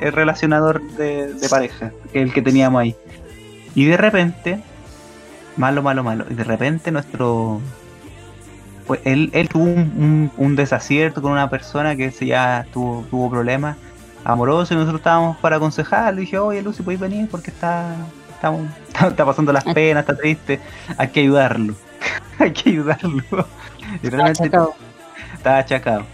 [0.00, 2.96] el relacionador de, de pareja, que el que teníamos ahí.
[3.74, 4.60] Y de repente,
[5.56, 7.60] malo, malo, malo, y de repente nuestro...
[8.86, 13.04] Pues él, él tuvo un, un- un desacierto con una persona que se ya tuvo,
[13.10, 13.76] tuvo problemas
[14.24, 16.12] amorosos y nosotros estábamos para aconsejar.
[16.14, 17.28] Le dije, oye Lucy, ¿puedes venir?
[17.30, 17.94] Porque está,
[18.34, 18.52] está,
[19.08, 20.60] está pasando las penas, está triste.
[20.96, 21.74] Hay que ayudarlo.
[22.38, 23.22] Hay que ayudarlo.
[24.02, 24.74] Y realmente achacado.
[25.34, 26.04] estaba achacado.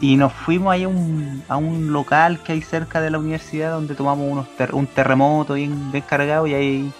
[0.00, 3.72] Y nos fuimos ahí a un, a un local que hay cerca de la universidad
[3.72, 6.92] donde tomamos unos ter- un terremoto bien, bien cargado y ahí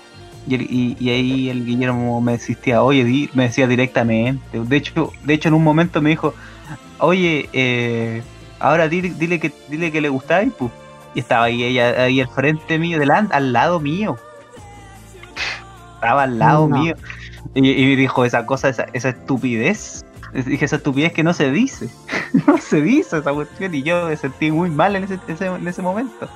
[0.46, 4.60] y, el- y- y ahí el Guillermo me insistía, oye, me decía directamente.
[4.62, 6.34] De hecho, de hecho en un momento me dijo,
[6.98, 8.22] oye, eh,
[8.58, 10.70] ahora dile, dile que dile que le gustaba y pues.
[11.14, 14.16] Y estaba ahí ella ahí al frente mío, delante, al lado mío.
[15.94, 16.78] Estaba al lado No.
[16.78, 16.94] mío.
[17.54, 20.04] Y, y dijo esa cosa, esa, esa estupidez.
[20.32, 21.88] Dije, esa estupidez que no se dice.
[22.46, 23.74] no se dice esa cuestión.
[23.74, 26.28] Y yo me sentí muy mal en ese, ese- en ese momento.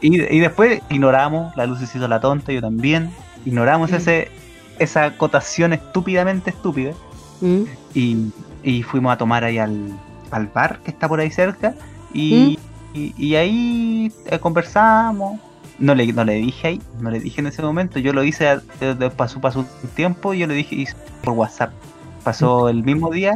[0.00, 3.10] Y, y después ignoramos, la luz se hizo la tonta, yo también.
[3.44, 4.30] Ignoramos ese
[4.78, 6.92] esa acotación estúpidamente estúpida.
[7.40, 7.62] Mm.
[7.94, 9.92] Y, y fuimos a tomar ahí al,
[10.30, 11.74] al bar que está por ahí cerca.
[12.12, 12.58] Y,
[12.94, 15.40] y, y ahí eh, conversamos.
[15.78, 17.98] No le, no le dije ahí, no le dije en ese momento.
[17.98, 18.58] Yo lo hice,
[19.16, 21.70] pasó, pasó un tiempo y yo le dije hice por WhatsApp.
[22.24, 23.34] Pasó el mismo día,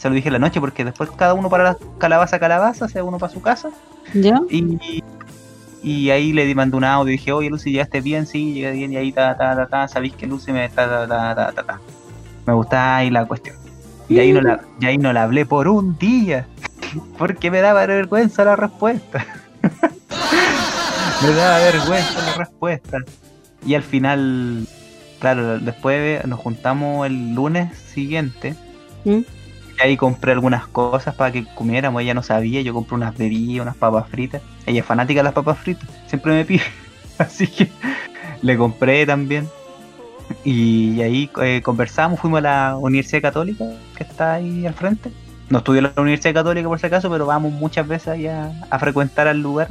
[0.00, 3.04] se lo dije en la noche porque después cada uno para la calabaza calabaza, sea
[3.04, 3.68] uno para su casa.
[4.14, 4.40] ¿Ya?
[4.48, 5.02] Y,
[5.82, 8.72] y ahí le di- mandé un audio y dije, oye Lucy, llegaste bien, sí, llegué
[8.72, 11.52] bien, y ahí ta, ta, ta, ta, sabéis que Lucy me ta, ta, ta, ta,
[11.52, 11.80] ta, ta.
[12.46, 13.56] Me gustaba ahí la cuestión.
[14.08, 16.46] Y ahí no la, y ahí no la hablé por un día,
[17.18, 19.24] porque me daba vergüenza la respuesta.
[21.22, 22.98] me daba vergüenza la respuesta.
[23.66, 24.66] Y al final,
[25.20, 28.54] claro, después nos juntamos el lunes siguiente.
[29.04, 29.18] ¿Mm?
[29.80, 32.02] Y ahí compré algunas cosas para que comiéramos.
[32.02, 34.42] Ella no sabía, yo compré unas bebidas, unas papas fritas.
[34.66, 36.62] Ella es fanática de las papas fritas, siempre me pide.
[37.18, 37.68] Así que
[38.42, 39.48] le compré también.
[40.44, 43.64] Y ahí eh, conversamos, fuimos a la Universidad Católica,
[43.96, 45.10] que está ahí al frente.
[45.48, 48.78] No estudio en la Universidad Católica por si acaso, pero vamos muchas veces allá a
[48.78, 49.68] frecuentar al lugar.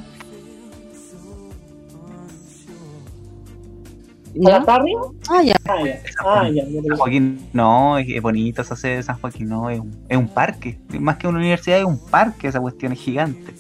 [4.34, 4.62] ¿Para ¿Ya?
[4.62, 5.02] acá arriba?
[5.30, 5.56] Ah, ya.
[5.66, 6.02] Ah, ya.
[6.24, 6.64] Ah, ya.
[6.64, 10.18] San Joaquín no, es, es bonito esa sede de San Joaquín, no, es un, es
[10.18, 10.80] un parque.
[11.00, 13.54] Más que una universidad, es un parque, esa cuestión es gigante.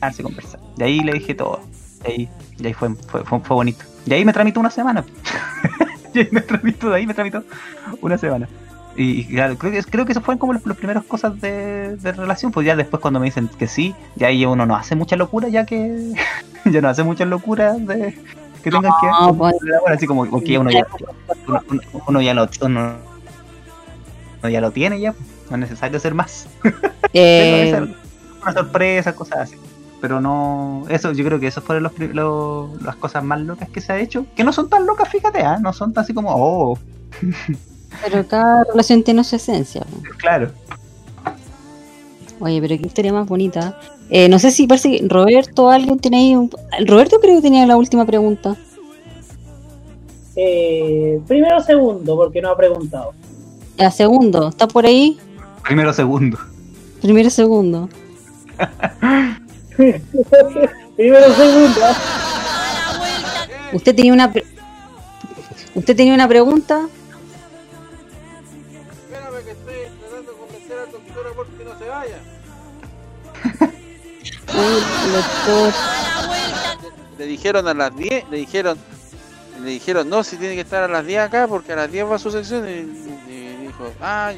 [0.00, 0.60] Darse conversar.
[0.76, 1.60] De ahí le dije todo.
[2.02, 2.28] De ahí,
[2.58, 3.84] de ahí fue, fue, fue, fue bonito.
[4.06, 5.04] De ahí me tramitó una semana.
[6.14, 7.44] y ahí me tramitó, de ahí me tramitó
[8.00, 8.48] una semana.
[8.98, 11.96] Y, y claro, creo que, creo que eso fueron como las, las primeras cosas de,
[11.96, 12.50] de relación.
[12.52, 15.48] Pues ya después cuando me dicen que sí, ya ahí uno no hace mucha locura,
[15.48, 16.12] ya que
[16.64, 18.18] ya no hace muchas locuras de
[18.62, 19.06] que tengan que
[19.38, 19.54] pues.
[19.80, 20.84] Ahora así como que uno ya
[22.08, 22.96] uno, ya lo uno,
[24.42, 25.14] uno ya lo tiene ya,
[25.48, 26.48] no es necesario hacer más.
[27.14, 27.88] Eh, Pero
[28.42, 29.56] una sorpresa, cosas así.
[30.00, 33.80] Pero no, eso yo creo que eso fueron los, los- las cosas más locas que
[33.80, 35.58] se ha hecho, que no son tan locas, fíjate, ¿ah?
[35.60, 36.78] no son tan así como, oh,
[38.04, 39.84] pero cada relación tiene su esencia.
[40.18, 40.52] claro.
[42.40, 43.80] Oye, pero qué historia más bonita.
[44.10, 46.48] Eh, no sé si parece que Roberto, alguien tiene ahí un...
[46.86, 48.56] Roberto creo que tenía la última pregunta.
[50.36, 53.12] Eh, primero o segundo, porque no ha preguntado.
[53.76, 55.18] Ya, segundo, ¿está por ahí?
[55.64, 56.38] Primero segundo.
[57.02, 57.88] Primero, segundo.
[59.76, 61.80] primero o segundo.
[63.72, 64.32] ¿Usted tenía una...
[64.32, 64.44] pre-
[65.74, 66.88] ¿Usted tenía una pregunta?
[77.18, 78.78] Le dijeron a las 10, le dijeron,
[79.62, 82.06] le dijeron, no, si tiene que estar a las 10 acá porque a las 10
[82.06, 84.32] va a su sección y, y dijo, ah,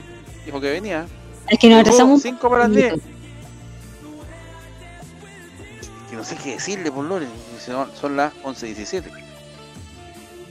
[0.45, 1.07] dijo que venía.
[1.49, 2.23] Es que nos atrasamos.
[2.23, 2.95] 5 para las 10.
[6.09, 9.05] Que no sé qué decirle por Lore, dice, no, son las 11.17.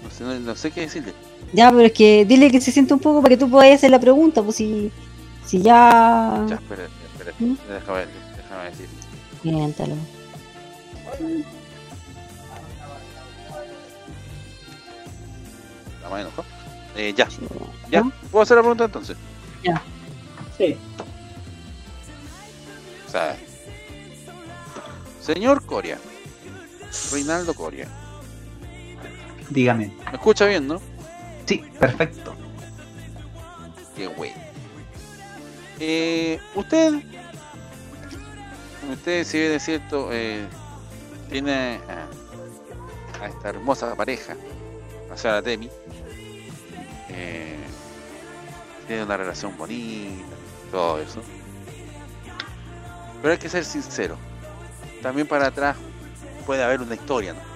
[0.03, 1.14] No sé, no, no sé qué decirle.
[1.53, 3.91] Ya, pero es que dile que se siente un poco para que tú puedas hacer
[3.91, 4.91] la pregunta, pues si,
[5.45, 6.45] si ya...
[6.48, 7.56] Ya, espera, espera, ¿Mm?
[7.67, 8.28] déjame, decir.
[9.42, 9.95] Siéntalo.
[16.03, 16.45] La más enojó.
[16.95, 17.27] Eh, ya,
[17.90, 19.16] ya, ¿puedo hacer la pregunta entonces?
[19.64, 19.82] Ya.
[20.58, 20.77] Sí.
[23.08, 23.38] O sea,
[25.22, 25.98] señor Coria,
[27.11, 27.88] Reinaldo Coria,
[29.50, 29.88] Dígame.
[30.06, 30.82] ¿me escucha bien, no?
[31.45, 32.35] Sí, perfecto.
[33.95, 34.32] Qué güey.
[35.80, 37.01] Eh, usted,
[38.92, 40.48] usted, si bien es cierto, eh,
[41.30, 44.35] tiene a, esta hermosa pareja,
[45.11, 45.69] a Sara Temi,
[47.09, 47.58] eh,
[48.88, 50.24] tiene una relación bonita,
[50.72, 51.22] todo eso.
[53.22, 54.18] Pero hay que ser sincero.
[55.01, 55.76] También para atrás
[56.45, 57.40] puede haber una historia, ¿no?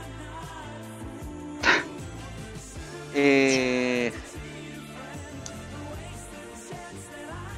[3.15, 4.11] Eh,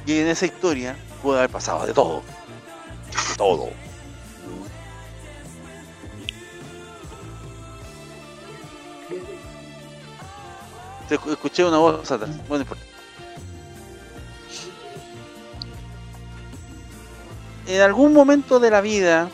[0.04, 2.22] y en esa historia puede haber pasado de todo.
[3.36, 3.70] Todo.
[11.08, 12.30] Te escu- escuché una voz atrás.
[12.48, 12.82] Bueno, no importa.
[17.68, 19.28] En algún momento de la vida,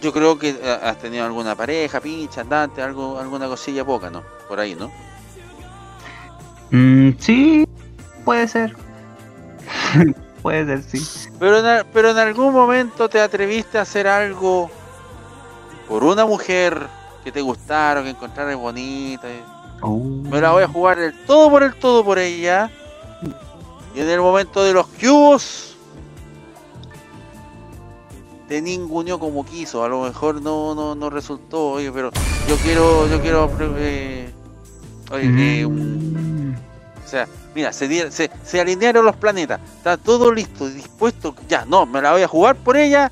[0.00, 4.22] yo creo que eh, has tenido alguna pareja, pincha, andante, algo, alguna cosilla poca, ¿no?
[4.48, 4.90] Por ahí, ¿no?
[6.70, 7.66] Mm, sí,
[8.24, 8.74] puede ser.
[10.42, 11.28] puede ser, sí.
[11.38, 14.70] Pero en, pero en algún momento te atreviste a hacer algo
[15.88, 16.86] por una mujer
[17.24, 19.26] que te gustara, que encontraras bonita.
[19.82, 19.98] Oh.
[19.98, 22.70] Me la voy a jugar el todo por el todo por ella.
[23.94, 25.76] Y en el momento de los cubos
[28.48, 29.84] te ninguneó como quiso.
[29.84, 32.10] A lo mejor no, no, no resultó, oye, pero
[32.48, 34.30] yo quiero, yo quiero eh,
[35.12, 36.54] oye, eh, un- Mm.
[37.04, 41.64] o sea, mira, se, dieron- se, se alinearon los planetas, está todo listo, dispuesto, ya,
[41.64, 43.10] no, me la voy a jugar por ella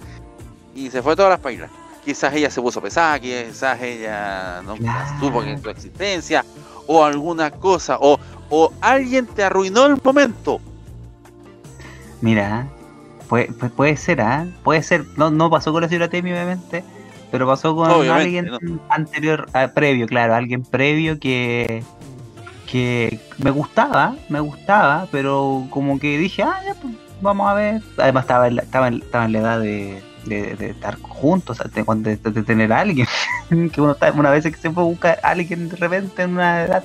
[0.75, 1.70] y se fue todas las pailas.
[2.05, 5.20] Quizás ella se puso pesada, quizás ella no Claro.
[5.20, 6.44] supo que tu existencia,
[6.86, 8.18] o alguna cosa, o,
[8.49, 10.58] o alguien te arruinó el momento.
[12.20, 12.67] Mira,
[13.28, 14.47] puede, puede, puede ser, ¿ah?
[14.65, 15.05] Puede ser.
[15.17, 16.83] No, no pasó con la señora Temi, obviamente,
[17.31, 21.84] pero pasó con Obviamente, alguien anterior, ah, previo, claro, alguien previo que
[22.70, 27.82] que me gustaba, me gustaba, pero como que dije, ah, ya, pues, vamos a ver.
[27.97, 31.58] Además estaba en la, estaba en, estaba en la edad de, de, de estar juntos,
[31.58, 33.06] de, de, de tener a alguien.
[33.72, 36.32] que uno está, una vez que se fue a buscar a alguien de repente en
[36.32, 36.84] una edad.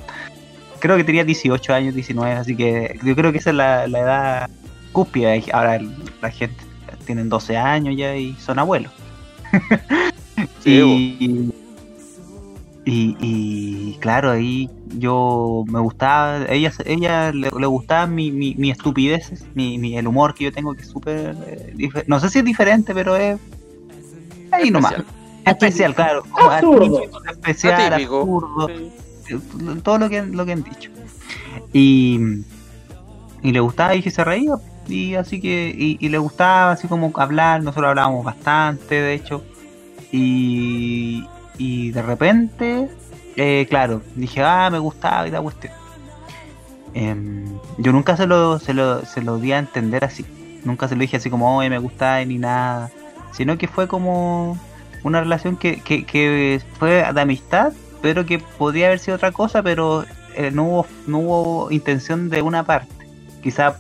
[0.80, 4.00] Creo que tenía 18 años, 19, así que yo creo que esa es la, la
[4.00, 4.50] edad
[4.92, 5.36] cúspida.
[5.36, 5.80] y Ahora
[6.22, 6.64] la gente
[7.06, 8.92] tienen 12 años ya y son abuelos.
[10.66, 11.52] y,
[12.86, 18.70] y, y claro, ahí yo me gustaba, ella, ella le, le gustaba mi, mi, mi
[18.72, 22.40] estupideces, mi, mi- el humor que yo tengo que es súper, eh, no sé si
[22.40, 23.40] es diferente, pero es
[24.52, 24.96] ahí nomás.
[25.46, 26.24] Especial, claro.
[26.32, 26.98] como Absurdo.
[27.00, 28.20] atípico, Especial, Atípico.
[28.22, 28.70] absurdo,
[29.84, 30.90] todo lo que, lo que han dicho.
[31.74, 32.20] Y,
[33.42, 34.54] y le gustaba y que se reía,
[34.88, 39.44] y así que, y, y le gustaba así como hablar, nosotros hablábamos bastante, de hecho,
[40.12, 41.26] y,
[41.58, 42.90] y de repente,
[43.36, 45.74] eh, claro, dije, ah, me gustaba y la cuestión.
[46.94, 47.46] Em,
[47.78, 50.26] yo nunca se lo, se, lo, se lo di a entender así,
[50.64, 52.92] nunca se lo dije así como, oye, me gustaba ni nada,
[53.32, 54.58] sino que fue como
[55.04, 59.64] una relación que, que, que fue de amistad, pero que podría haber sido otra cosa,
[59.64, 60.06] pero
[60.36, 62.94] eh, no, hubo, no hubo intención de una parte.
[63.42, 63.80] Quizá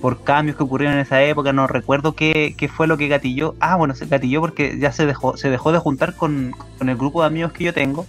[0.00, 3.54] por cambios que ocurrieron en esa época, no recuerdo qué, qué fue lo que gatilló.
[3.60, 6.96] Ah, bueno, se gatilló porque ya se dejó, se dejó de juntar con, con el
[6.96, 8.06] grupo de amigos que yo tengo,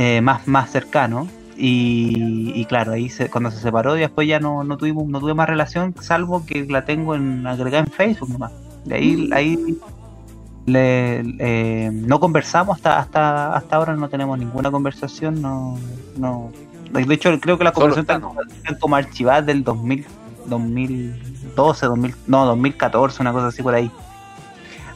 [0.00, 1.26] eh, más, más cercano.
[1.56, 5.18] Y, y claro, ahí se- cuando se separó, y después ya no, no tuvimos, no
[5.18, 8.52] tuve más relación, salvo que la tengo en agregada en Facebook nomás.
[8.84, 9.76] De ahí, ahí
[10.66, 15.76] le, eh, no conversamos hasta, hasta, hasta ahora no tenemos ninguna conversación, no,
[16.16, 16.50] no.
[16.92, 20.06] De hecho, creo que las Solo conversaciones están, están como archivadas del 2000,
[20.46, 23.90] 2012, 2000, no, 2014, una cosa así por ahí.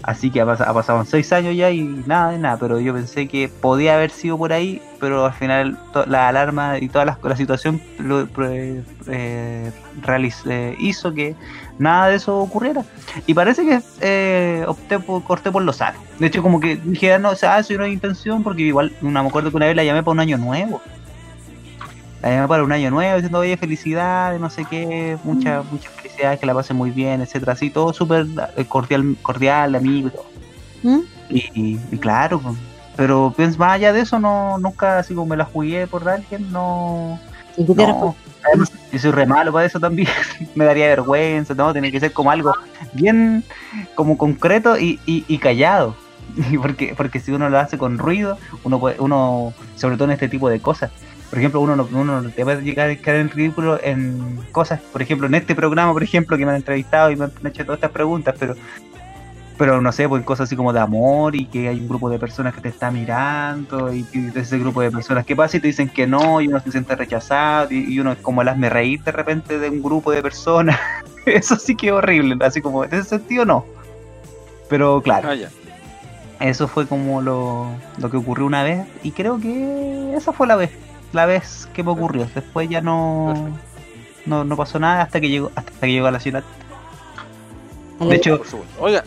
[0.05, 2.93] Así que ha, pas- ha pasado seis años ya y nada de nada, pero yo
[2.93, 7.19] pensé que podía haber sido por ahí, pero al final la alarma y toda la,
[7.23, 11.37] la situación lo- eh, eh, hizo que
[11.79, 12.83] nada de eso ocurriera.
[13.27, 15.99] Y parece que eh, opté por, corté por lo sano.
[16.19, 18.93] De hecho, como que dije, ah, no, o sea, eso no es intención, porque igual,
[19.03, 20.81] no me acuerdo que una vez la llamé para un año nuevo.
[22.23, 25.93] La llamé para un año nuevo diciendo, oye, felicidades, no sé qué, muchas muchas
[26.39, 28.27] que la pasen muy bien, etcétera Así, todo súper
[28.57, 30.27] eh, cordial, cordial, amigo y todo.
[30.83, 31.01] ¿Mm?
[31.31, 32.57] Y, claro, pues,
[32.97, 36.53] pero pienso, más allá de eso, no nunca así como me la jugué por alguien,
[36.53, 37.19] no.
[37.57, 40.09] ¿Y qué te No, además, yo soy re malo para eso también.
[40.55, 41.73] me daría vergüenza, ¿no?
[41.73, 42.53] Tiene que ser como algo
[42.93, 43.45] bien
[43.95, 45.97] como concreto y, y, y callado.
[46.63, 50.29] Porque, porque si uno lo hace con ruido, uno puede, uno, sobre todo en este
[50.29, 50.91] tipo de cosas.
[51.33, 54.81] Por ejemplo, uno no, uno no te puede llegar a quedar en ridículo en cosas,
[54.93, 57.65] por ejemplo, en este programa, por ejemplo, que me han entrevistado y me han hecho
[57.65, 58.55] todas estas preguntas, pero
[59.57, 62.11] pero no sé, pues en cosas así como de amor y que hay un grupo
[62.11, 65.61] de personas que te está mirando y, y ese grupo de personas que pasa y
[65.61, 68.49] te dicen que no y uno se siente rechazado y, y uno es como el
[68.49, 70.79] hazme reír de repente de un grupo de personas.
[71.25, 73.65] Eso sí que es horrible, así como en ese sentido no.
[74.69, 75.31] Pero claro,
[76.43, 80.49] Ah, eso fue como lo, lo que ocurrió una vez y creo que esa fue
[80.49, 80.71] la vez,
[81.13, 82.29] la vez que me ocurrió.
[82.35, 83.35] Después ya no,
[84.27, 86.43] no, no pasó nada hasta que llegó, hasta que llegó a la ciudad.
[88.01, 88.41] De hecho.
[88.79, 89.05] Oiga.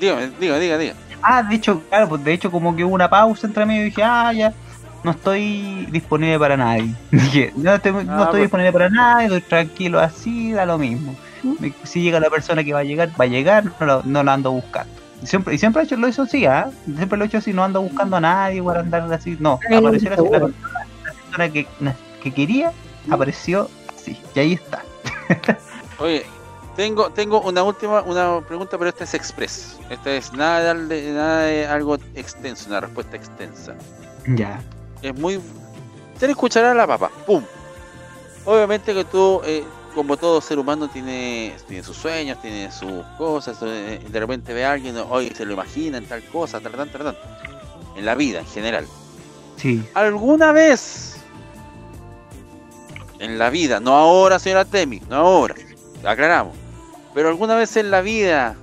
[0.00, 0.94] Diga, diga, diga.
[1.22, 3.84] Ah, de hecho, claro, pues de hecho como que hubo una pausa entre medio y
[3.86, 4.54] dije, ah, ya,
[5.04, 6.94] no estoy disponible para nadie.
[7.10, 8.36] Dije, no estoy, no Ah, estoy bueno.
[8.42, 11.14] disponible para nadie, estoy tranquilo así, da lo mismo.
[11.58, 14.22] Me- Si llega la persona que va a llegar, va a llegar, no lo, no
[14.22, 14.92] lo ando buscando.
[15.22, 16.70] Y siempre, y siempre lo he hecho así, ¿ah?
[16.96, 20.10] Siempre lo he hecho así, no ando buscando a nadie para andar así, no, apareció
[20.10, 20.54] la, la persona,
[21.04, 21.66] la persona que,
[22.22, 22.72] que quería,
[23.10, 24.82] apareció así, y ahí está.
[25.98, 26.24] Oye,
[26.76, 29.78] tengo, tengo una última una pregunta, pero esta es express.
[29.90, 33.74] Esta es nada de, darle- nada de algo extenso, una respuesta extensa.
[34.28, 34.60] Ya.
[35.02, 35.38] Es muy.
[36.18, 37.10] Se le escuchará a la papa.
[37.26, 37.42] ¡Pum!
[38.46, 43.58] Obviamente que tú, eh, como todo ser humano, tiene, tiene sus sueños, tiene sus cosas.
[43.62, 46.90] eh, de repente ve a alguien, hoy se lo imagina en tal cosa, tal, tal,
[46.90, 47.18] tal, tal.
[47.96, 48.86] En la vida en general.
[49.56, 49.82] Sí.
[49.94, 51.16] ¿Alguna vez
[53.18, 55.54] en la vida, no ahora, señora Temi, no ahora,
[56.04, 56.54] aclaramos,
[57.14, 58.56] pero alguna vez en la vida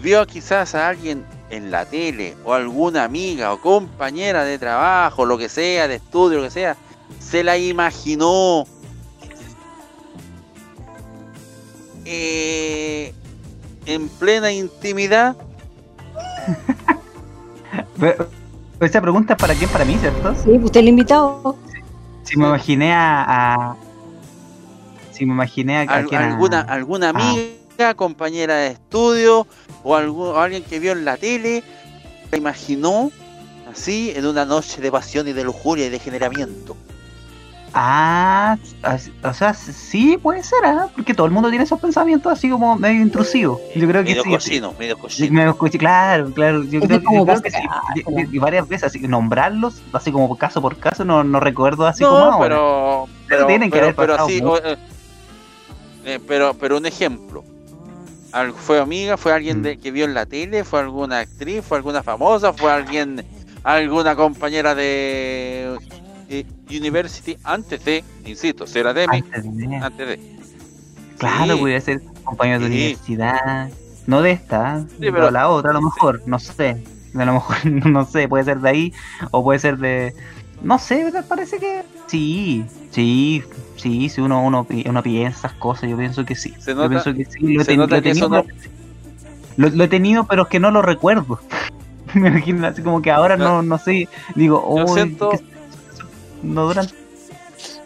[0.00, 5.36] vio quizás a alguien en la tele o alguna amiga o compañera de trabajo, lo
[5.36, 6.76] que sea, de estudio, lo que sea,
[7.18, 8.66] se la imaginó
[12.04, 13.12] eh,
[13.86, 15.36] en plena intimidad?
[18.80, 20.34] Esa pregunta es para quién, para mí, ¿cierto?
[20.42, 21.56] Sí, usted es el invitado.
[22.22, 23.24] Si me imaginé a,
[23.72, 23.76] a-
[25.12, 27.10] si me imaginé a, a Al- a- alguna, alguna ah.
[27.10, 29.46] amiga, compañera de estudio
[29.82, 31.62] o algún, o alguien que vio en la tele,
[32.30, 33.10] se imaginó
[33.70, 36.76] así en una noche de pasión y de lujuria y degeneramiento.
[37.76, 38.56] Ah,
[39.24, 40.88] o sea, sí puede ser, ¿ah?
[40.94, 43.60] porque todo el mundo tiene esos pensamientos así como medio intrusivos.
[43.74, 44.30] Yo creo que Medio sí.
[44.30, 44.96] cochino, medio
[45.50, 46.62] escuché, claro, claro.
[46.62, 47.58] Yo creo, yo creo que sí.
[48.32, 52.04] Y- varias veces, así que nombrarlos, así como caso por caso, no, no recuerdo así
[52.04, 52.38] como No, ahora.
[52.48, 54.52] pero, Pero pero, tienen que haber pero pasado sí, mucho.
[54.52, 54.76] o- eh,
[56.04, 57.42] eh, pero, pero un ejemplo.
[58.30, 59.16] Al- ¿Fue amiga?
[59.16, 59.62] ¿Fue alguien Mm.
[59.62, 60.62] de, que vio en la tele?
[60.62, 61.64] ¿Fue alguna actriz?
[61.64, 62.52] ¿Fue alguna famosa?
[62.52, 63.24] ¿Fue alguien,
[63.64, 65.76] alguna compañera de
[66.28, 70.36] eh, University antes de, insisto, ser Demi, Antes de- antes de?
[71.18, 71.60] Claro, Sí.
[71.60, 72.72] podría ser compañero de Sí.
[72.72, 73.70] universidad.
[74.06, 74.80] No de esta.
[74.88, 76.82] Sí, pero- o la otra a lo mejor, no sé.
[77.14, 77.56] A lo mejor,
[77.94, 78.92] no sé, puede ser de ahí
[79.30, 80.14] o puede ser de...
[80.62, 83.42] No sé, parece que sí, sí,
[83.76, 86.54] sí, si uno, uno, uno piensa esas cosas, yo pienso que sí.
[86.58, 88.44] Se yo pienso que sí, lo ten- lo que tenido,
[89.56, 91.38] lo, lo he tenido, pero es que no lo recuerdo.
[92.14, 95.53] me imagino así como que ahora no, no sé, digo, Yo "Uy, siento- que-
[96.44, 96.86] no duran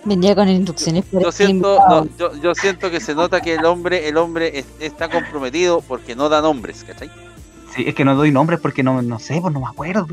[0.04, 3.54] Venía con instrucciones por Yo este siento, no, yo, yo siento que se nota que
[3.54, 7.10] el hombre, el hombre es- está comprometido porque no da nombres, ¿cachai?
[7.74, 10.06] Sí, es que no doy nombres porque no, no sé, pues no me acuerdo.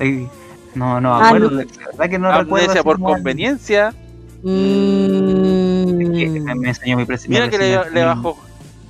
[0.00, 0.26] Eh,
[0.74, 1.50] no, no me Ah, acuerdo.
[1.50, 1.56] no.
[1.58, 2.56] De verdad que no recuerdo.
[2.56, 3.94] Amnesia así por conveniencia.
[4.42, 7.40] Mm, que me, me enseñó mi presidente.
[7.40, 8.36] Mira que le, le bajó.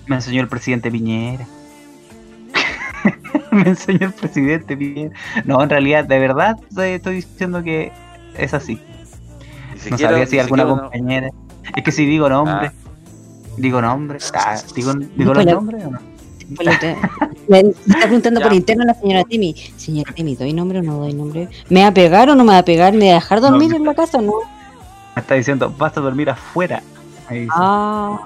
[0.06, 1.46] Me enseñó el presidente Piñera.
[3.52, 5.14] me enseñó el presidente Piñera.
[5.44, 7.92] No, en realidad, de verdad, estoy diciendo que
[8.36, 8.80] es así.
[9.84, 11.30] Ni No sabría si ni alguna compañera.
[11.76, 12.72] Es que si digo nombre, Ah.
[13.56, 15.98] digo nombre, ah, digo, digo los nombres o no.
[17.48, 18.46] Me está preguntando Ya.
[18.46, 19.54] por interno la señora Temi.
[19.76, 21.48] Señora Temi, ¿doy nombre o no doy nombre?
[21.68, 22.92] ¿Me va a pegar o no me va a pegar?
[22.94, 24.32] ¿Me va a dejar dormir No, en la casa o no?
[25.14, 26.82] Me está diciendo, vas a dormir afuera.
[27.28, 27.52] Ahí dice.
[27.54, 28.18] Ah,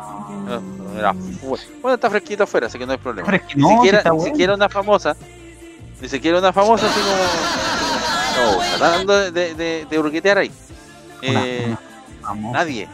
[1.81, 3.27] Bueno, está fresquito afuera, así que no hay problema.
[3.27, 5.17] Pero es que Ni no, si siquiera, ni siquiera una famosa.
[6.01, 8.53] Ni siquiera una famosa así como.
[8.57, 10.51] No, tratando de, de, de, de hurguetear ahí.
[11.31, 11.79] Una- Eh, una
[12.27, 12.59] famosa.
[12.59, 12.89] nadie.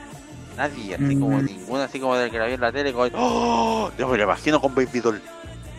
[0.56, 1.44] Nadie, así como Mm.
[1.44, 2.92] ninguna, así como del que la vi en la tele.
[2.92, 3.90] Como, ¡Oh!
[3.96, 5.22] Yo me lo imagino con Baby Doll.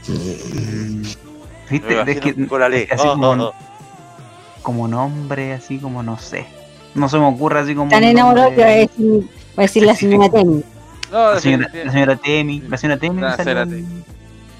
[0.07, 0.13] Me
[1.69, 2.11] ¿Viste?
[2.11, 2.83] Es que, con la ley.
[2.83, 3.53] es que así Oh, como, oh, oh.
[4.63, 6.45] como nombre, así como no sé.
[6.95, 7.87] No se me ocurre así como.
[7.89, 9.21] están un enamorados que va a decir,
[9.57, 10.63] va a decir la señora Temi.
[11.11, 14.03] No, La señora, la señora Temi, la señora Temi La salió, señora en,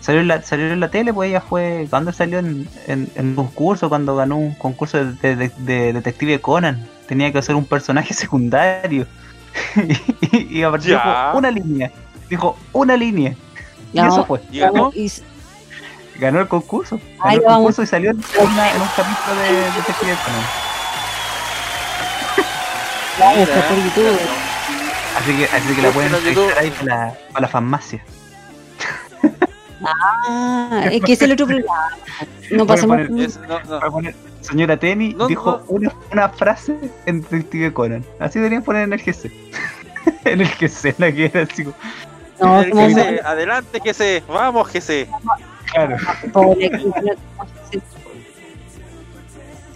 [0.02, 3.30] salió, en la, salió en la tele, pues ella fue, cuando salió en, en, en
[3.30, 7.66] un concurso, cuando ganó un concurso de, de- de detective Conan, tenía que hacer un
[7.66, 9.06] personaje secundario.
[10.32, 11.92] y, y a partir dijo una línea,
[12.30, 13.34] dijo una línea.
[13.92, 14.40] Y eso fue.
[14.52, 14.92] ¿Y ganó?
[14.96, 15.12] Y-
[16.20, 17.00] Ganó el concurso.
[17.18, 17.58] Ganó el vamos.
[17.58, 19.50] concurso y salió en, una- en un capítulo de
[23.42, 24.20] está por YouTube.
[25.18, 28.04] Así que, así que la pueden entrevistar ahí para la, para la farmacia.
[29.84, 31.90] Ah, es que es el otro programa.
[32.52, 32.98] No pasemos.
[32.98, 33.80] poner- Es- no, no.
[33.80, 35.64] Para poner, señora Temi No, dijo no.
[35.68, 38.04] Una, una frase en Detective Conan.
[38.20, 39.32] Así deberían poner en el GC.
[40.26, 41.66] en el GC, la que era así
[42.42, 45.08] No, El GC, adelante GC, vamos GC.
[45.72, 45.98] claro.
[46.34, 46.72] pobres,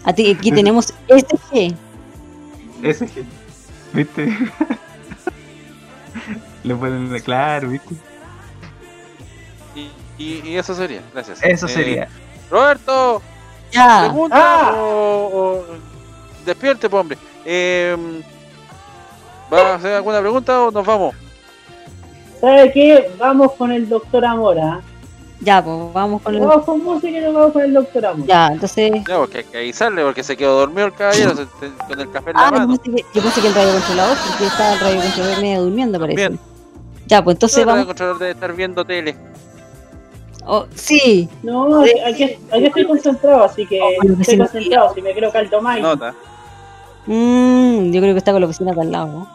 [0.06, 1.76] aquí aquí tenemos este G.
[2.82, 3.24] Ese G.
[3.94, 4.26] ¿Viste?
[6.64, 7.96] Le ponen claro, ¿viste?
[10.44, 11.40] Y, eso sería, gracias.
[11.44, 12.08] Eso Eh, sería.
[12.50, 13.22] Roberto,
[13.72, 14.02] Ya.
[14.06, 14.38] pregunta
[14.70, 14.74] Ah.
[14.78, 15.66] o, o-
[16.46, 17.18] despierte, pues, hombre.
[17.46, 17.96] Eh,
[19.52, 21.16] ¿Va a hacer alguna pregunta o nos vamos?
[22.40, 23.12] ¿Sabe qué?
[23.18, 24.82] Vamos con el doctor Amora.
[25.42, 26.42] Ya, pues vamos con el.
[26.42, 28.26] Vamos con música y nos vamos con el doctor Amora.
[28.28, 28.92] Ya, entonces.
[29.10, 31.34] No, porque hay que avisarle porque se quedó dormido el caballero
[31.88, 32.78] con el café en la Ah, yo mano.
[32.78, 36.00] pensé, que, yo pensé que el radio controlador, porque estaba el radio controlador medio durmiendo,
[36.00, 36.16] parece.
[36.16, 36.40] Bien.
[37.08, 37.86] Ya, pues entonces el vamos.
[37.86, 39.16] controlador debe estar viendo tele.
[40.46, 44.94] Oh, sí, No, aquí, aquí- estoy concentrado, así que bueno, que estoy concentrado.
[44.94, 45.80] Si me creo caldo más.
[45.80, 46.14] Nota.
[47.06, 49.28] Mm, yo creo que está con la oficina acá al lado.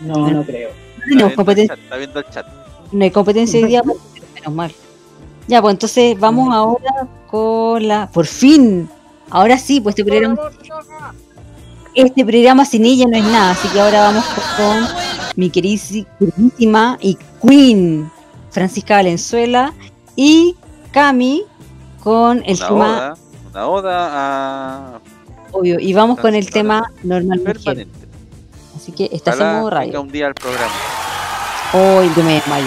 [0.00, 0.16] ¿no?
[0.16, 0.70] No, no creo.
[0.70, 2.46] Está No el competencia, chat, Está viendo el chat.
[2.92, 3.98] no hay competencia hoy día, pero
[4.34, 4.72] menos mal.
[5.48, 8.08] Ya, pues entonces vamos ahora con la.
[8.12, 8.88] Por fin,
[9.30, 10.36] ahora sí, pues este programa,
[11.94, 14.24] este programa sin ella no es nada, así que ahora vamos
[14.56, 14.86] con
[15.36, 18.10] mi queridísi- queridísima y Queen,
[18.52, 19.72] Francisca Valenzuela
[20.14, 20.56] y
[20.92, 21.44] Cami
[22.02, 23.16] con el Una tema oda,
[23.50, 24.08] una oda
[24.96, 25.00] a
[25.52, 25.80] obvio.
[25.80, 27.56] Y vamos con el tema normal mujer.
[27.58, 27.98] permanente.
[28.76, 30.02] Así que está Ojalá haciendo venga radio.
[30.02, 30.74] un día al programa.
[31.72, 32.66] Hoy yo me desmayo.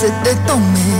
[0.00, 0.94] Entonces te tomé.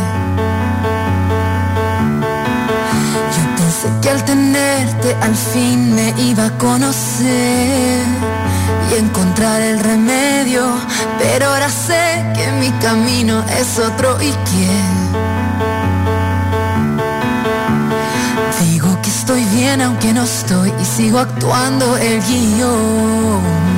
[3.36, 8.02] Yo pensé que al tenerte al fin me iba a conocer
[8.90, 10.64] y encontrar el remedio,
[11.18, 15.08] pero ahora sé que mi camino es otro y quién.
[18.62, 23.68] Digo que estoy bien aunque no estoy y sigo actuando el guion.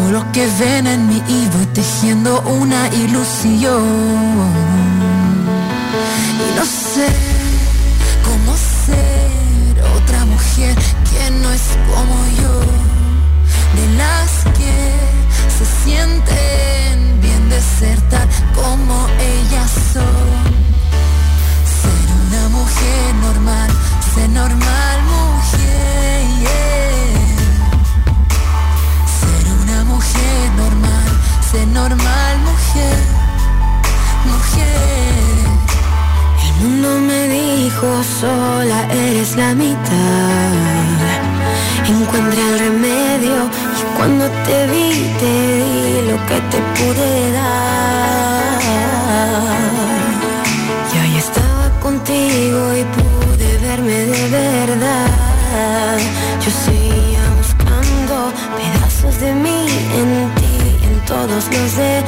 [0.00, 3.84] Veo lo que ven en mí y voy tejiendo una ilusión.
[6.44, 7.08] Y no sé
[8.24, 8.56] cómo
[8.86, 10.74] ser otra mujer
[11.10, 11.62] que no es
[11.92, 12.60] como yo,
[13.76, 14.74] de las que
[15.56, 20.30] se sienten bien de ser tal como ellas son.
[21.80, 23.70] Ser una mujer normal,
[24.14, 26.69] ser normal mujer.
[30.00, 31.08] Mujer normal,
[31.50, 32.98] ser normal mujer,
[34.32, 35.44] mujer.
[36.44, 37.86] El mundo me dijo
[38.20, 40.52] sola eres la mitad.
[41.86, 43.38] Encuentra el remedio
[43.78, 44.88] y cuando te vi
[45.20, 48.60] te di lo que te pude dar.
[50.92, 55.98] Y hoy estaba contigo y pude verme de verdad.
[56.44, 58.32] Yo seguía buscando
[59.00, 62.00] pedazos de mí en ti en todos los demás.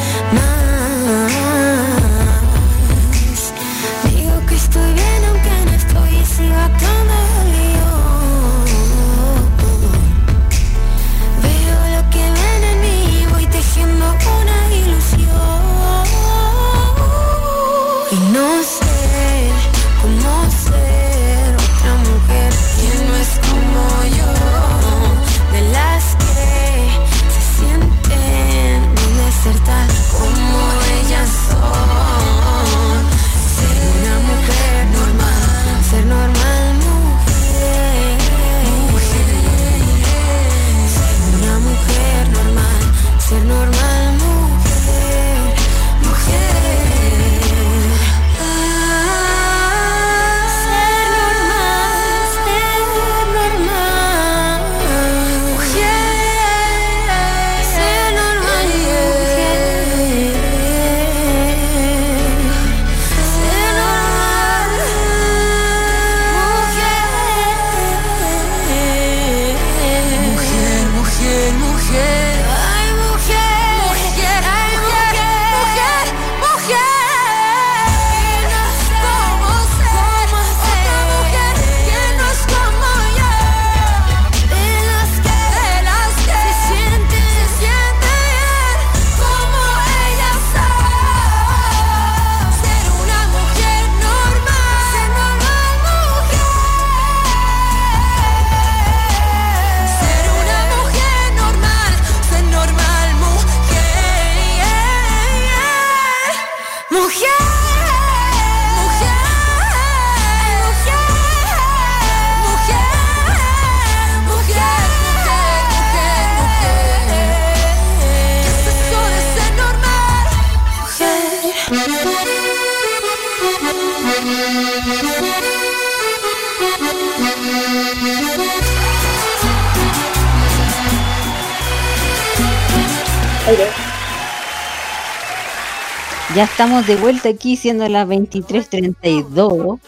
[136.43, 139.79] Estamos de vuelta aquí siendo las 23.32.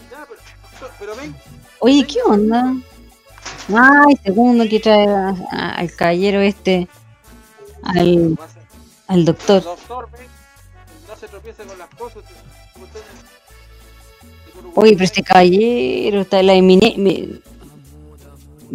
[1.80, 2.76] Oye, ¿qué onda?
[3.74, 5.08] Ay, segundo que trae
[5.50, 6.86] al caballero este,
[7.82, 8.38] al,
[9.08, 9.64] al doctor.
[14.76, 17.40] Oye, pero este caballero está la eminencia.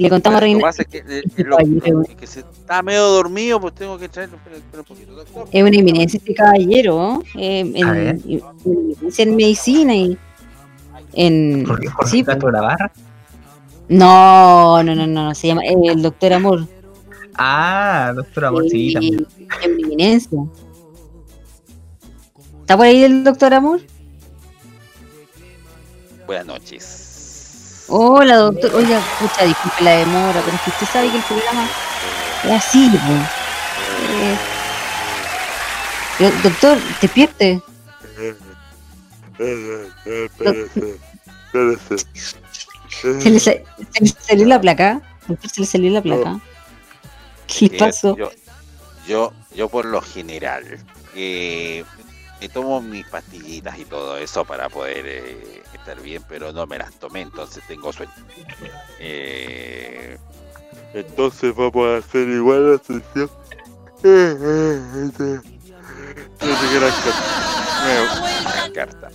[0.01, 0.61] Le contamos a Lo que Reina.
[0.61, 4.37] pasa es que, eh, lo- caballero que se está medio dormido, pues tengo que traerlo.
[5.51, 7.21] Es una eminencia este caballero.
[7.35, 8.43] eh, en, en-
[9.17, 10.17] en medicina y
[11.13, 11.65] en.
[11.67, 11.89] ¿Por qué?
[11.89, 12.91] ¿Por sí, Castro la barra?
[13.89, 16.65] no, no, no, no, no, se llama eh, el doctor Amor.
[17.35, 19.27] Ah, doctor Amor, sí, Eh, también.
[19.63, 20.39] en eminencia.
[22.61, 23.81] ¿Está por ahí el doctor Amor?
[26.25, 27.08] Buenas noches.
[27.89, 28.75] Hola, doctor.
[28.75, 31.67] Oiga, escucha, disculpe la demora, pero es que usted sabe que el programa
[32.43, 33.13] es así, po.
[34.11, 34.37] Eh,
[36.19, 37.61] do- doctor, ¿te pierdes?
[43.01, 43.63] ¿Se le, se
[44.01, 45.01] le salió la placa?
[45.27, 46.39] Doctor, ¿se le salió la placa?
[47.47, 48.15] ¿Qué le Eh, pasó?
[48.15, 48.31] Yo,
[49.07, 50.77] yo, yo por lo general
[51.15, 51.83] eh,
[52.39, 55.58] me tomo mis pastillitas y todo eso para poder eh,
[55.89, 58.11] estar bien, pero no me las tomé, entonces tengo sueño.
[58.99, 60.17] Eh,
[60.93, 63.29] entonces vamos a hacer igual la sesión.
[68.53, 69.09] Gran carta.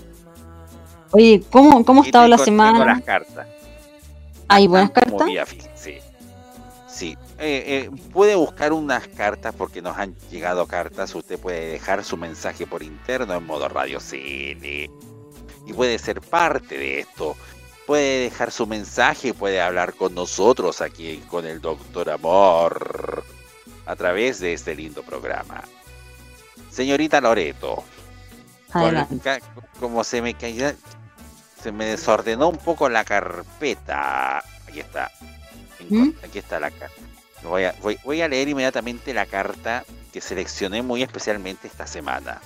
[1.13, 2.85] Oye, ¿cómo, cómo ha estado la tengo- tengo semana?
[2.95, 3.47] las cartas.
[4.49, 5.13] ¿Hay buenas cartas?
[5.75, 5.99] Sí.
[6.89, 7.17] Sí.
[7.39, 11.15] Eh, eh, puede buscar unas cartas porque nos han llegado cartas.
[11.15, 14.91] Usted puede dejar su mensaje por interno en modo radio CL.
[15.67, 17.37] Y puede ser parte de esto.
[17.87, 23.25] Puede dejar su mensaje, puede hablar con nosotros aquí con el Doctor Amor
[23.87, 25.63] a través de este lindo programa.
[26.71, 27.85] Señorita Loreto,
[28.73, 29.41] Adelante.
[29.79, 30.75] como se me caía,
[31.63, 34.39] se me desordenó un poco la carpeta.
[34.67, 35.11] Aquí está.
[35.89, 36.11] ¿Mm?
[36.25, 36.97] Aquí está la carta.
[37.43, 42.41] Voy a, voy, voy a leer inmediatamente la carta que seleccioné muy especialmente esta semana.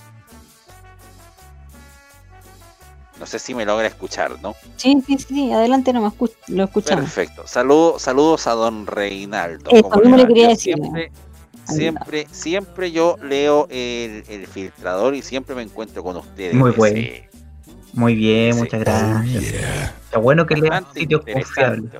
[3.19, 4.55] No sé si me logra escuchar, ¿no?
[4.77, 7.03] Sí, sí, sí, adelante, no me escu- lo escuchamos.
[7.03, 7.45] Perfecto.
[7.45, 9.71] Saludos, saludos a don Reinaldo.
[9.71, 10.75] Eso, ¿Cómo mismo le quería decir.
[10.75, 11.11] Siempre,
[11.67, 16.55] siempre, siempre yo leo el, el filtrador y siempre me encuentro con ustedes.
[16.55, 16.99] Muy ese- bueno.
[17.91, 19.43] Muy bien, muchas gracias.
[20.05, 21.91] Está bueno que lean sitios confiables.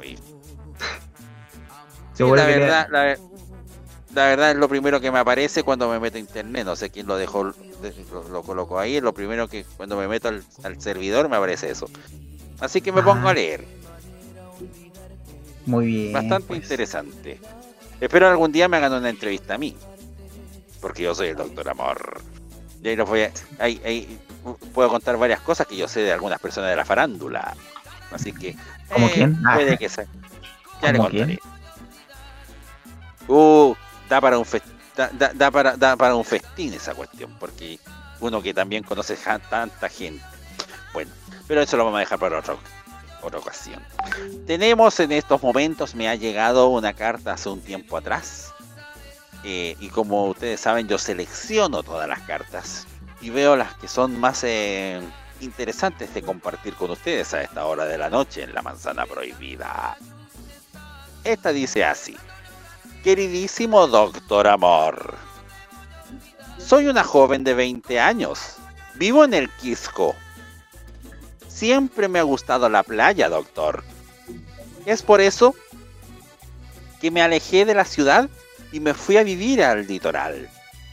[2.14, 3.17] Sí, la verdad, la,
[4.19, 6.65] la verdad es lo primero que me aparece cuando me meto a internet.
[6.65, 7.53] No sé quién lo dejó, lo,
[8.30, 8.98] lo colocó ahí.
[8.98, 11.89] Es lo primero que cuando me meto al, al servidor me aparece eso.
[12.59, 13.65] Así que me pongo a leer.
[15.65, 16.14] Muy bien.
[16.14, 16.61] Bastante pues.
[16.64, 17.39] interesante.
[18.01, 19.75] Espero algún día me hagan una entrevista a mí.
[20.81, 22.22] Porque yo soy el doctor Amor.
[22.83, 24.19] Y ahí los voy a- ahí- ahí
[24.73, 27.56] puedo contar varias cosas que yo sé de algunas personas de la farándula.
[28.11, 28.56] Así que.
[28.91, 29.39] ¿Cómo eh, quién?
[29.45, 29.56] Ah.
[29.56, 30.06] Puede que sea.
[30.81, 31.39] Ya le ¿Cómo contaré.
[33.27, 33.75] Uh,
[34.09, 34.65] da para un fest-
[34.95, 37.79] da, da- para, da para un festín esa cuestión, porque
[38.19, 39.15] uno que también conoce
[39.49, 40.23] tanta gente.
[40.93, 41.11] Bueno,
[41.47, 42.55] pero eso lo vamos a dejar para otra,
[43.21, 43.81] otra ocasión.
[44.47, 48.53] Tenemos en estos momentos, me ha llegado una carta hace un tiempo atrás.
[49.45, 52.85] eh, y como ustedes saben, yo selecciono todas las cartas
[53.21, 54.99] y veo las que son más eh,
[55.39, 59.95] interesantes de compartir con ustedes a esta hora de la noche en la manzana prohibida.
[61.23, 62.17] Esta dice así.
[63.03, 65.15] Queridísimo doctor Amor.
[66.57, 68.57] Soy una joven de 20 años.
[68.95, 70.15] Vivo en el Quisco.
[71.47, 73.85] Siempre me ha gustado la playa, doctor.
[74.85, 75.55] Es por eso
[76.99, 78.29] que me alejé de la ciudad
[78.73, 80.49] y me fui a vivir al litoral.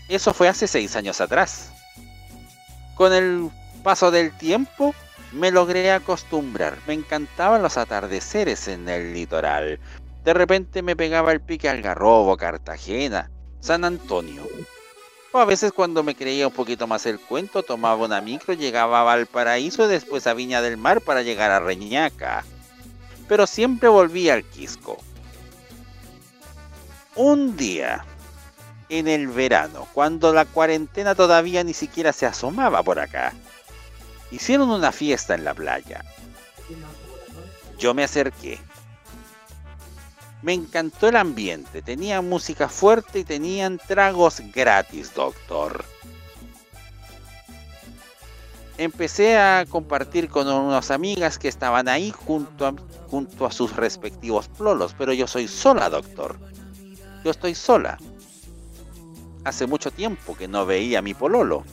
[0.08, 1.72] Eso fue hace seis años atrás.
[2.94, 3.50] Con el
[3.82, 4.94] paso del tiempo
[5.32, 6.78] me logré acostumbrar.
[6.86, 9.80] Me encantaban los atardeceres en el litoral.
[10.26, 13.30] De repente me pegaba el pique Algarrobo, Cartagena,
[13.60, 14.42] San Antonio.
[15.30, 19.00] O a veces cuando me creía un poquito más el cuento, tomaba una micro, llegaba
[19.00, 22.44] a Valparaíso y después a Viña del Mar para llegar a Reñaca.
[23.28, 24.96] Pero siempre volvía al Quisco.
[27.14, 28.04] Un día,
[28.88, 33.32] en el verano, cuando la cuarentena todavía ni siquiera se asomaba por acá,
[34.32, 36.04] hicieron una fiesta en la playa.
[37.78, 38.58] Yo me acerqué.
[40.42, 45.84] Me encantó el ambiente, tenía música fuerte y tenían tragos gratis, doctor.
[48.78, 55.14] Empecé a compartir con unas amigas que estaban ahí junto a, sus respectivos plolos, pero
[55.14, 56.38] yo soy sola, doctor.
[57.24, 57.96] Yo estoy sola.
[59.44, 61.64] Hace mucho tiempo que no veía a mi pololo.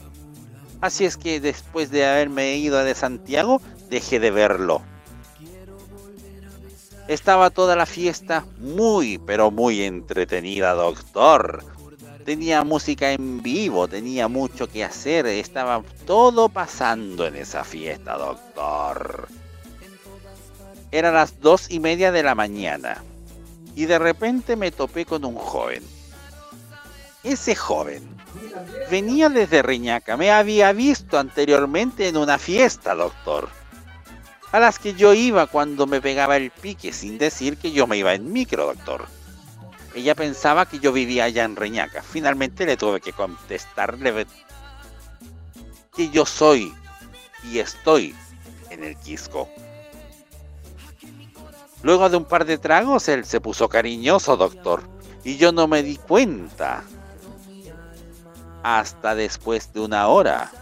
[0.80, 3.60] Así es que después de haberme ido de Santiago,
[3.90, 4.82] dejé de verlo.
[7.08, 11.62] Estaba toda la fiesta muy, pero muy entretenida, doctor.
[12.24, 19.28] Tenía música en vivo, tenía mucho que hacer, estaba todo pasando en esa fiesta, doctor.
[20.90, 23.02] Era las dos y media de la mañana
[23.76, 25.82] y de repente me topé con un joven.
[27.22, 28.08] Ese joven
[28.90, 33.50] venía desde Reñaca, me había visto anteriormente en una fiesta, doctor
[34.54, 37.96] a las que yo iba cuando me pegaba el pique, sin decir que yo me
[37.96, 39.06] iba en micro, doctor.
[39.96, 42.04] Ella pensaba que yo vivía allá en Reñaca.
[42.04, 44.28] Finalmente le tuve que contestarle
[45.96, 46.72] que yo soy
[47.50, 48.14] y estoy
[48.70, 49.48] en el Quisco.
[51.82, 54.84] Luego de un par de tragos, él se puso cariñoso, doctor,
[55.24, 56.84] y yo no me di cuenta.
[58.62, 60.52] Hasta después de una hora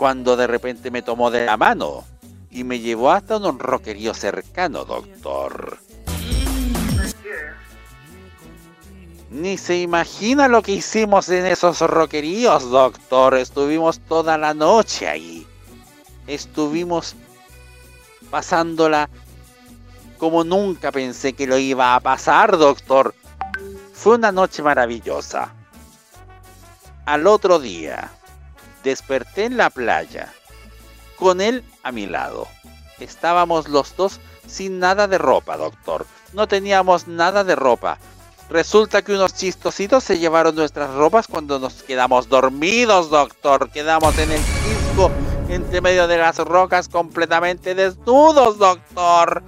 [0.00, 2.04] cuando de repente me tomó de la mano
[2.50, 5.76] y me llevó hasta un roquerío cercano, doctor.
[9.28, 13.34] Ni se imagina lo que hicimos en esos roqueríos, doctor.
[13.34, 15.46] Estuvimos toda la noche ahí.
[16.26, 17.14] Estuvimos
[18.30, 19.10] pasándola
[20.16, 23.14] como nunca pensé que lo iba a pasar, doctor.
[23.92, 25.52] Fue una noche maravillosa.
[27.04, 28.10] Al otro día,
[28.82, 30.32] desperté en la playa,
[31.16, 32.48] con él a mi lado.
[32.98, 36.06] Estábamos los dos sin nada de ropa, doctor.
[36.32, 37.98] No teníamos nada de ropa.
[38.50, 43.70] Resulta que unos chistositos se llevaron nuestras ropas cuando nos quedamos dormidos, doctor.
[43.70, 45.10] Quedamos en el disco,
[45.48, 49.42] entre medio de las rocas, completamente desnudos, doctor.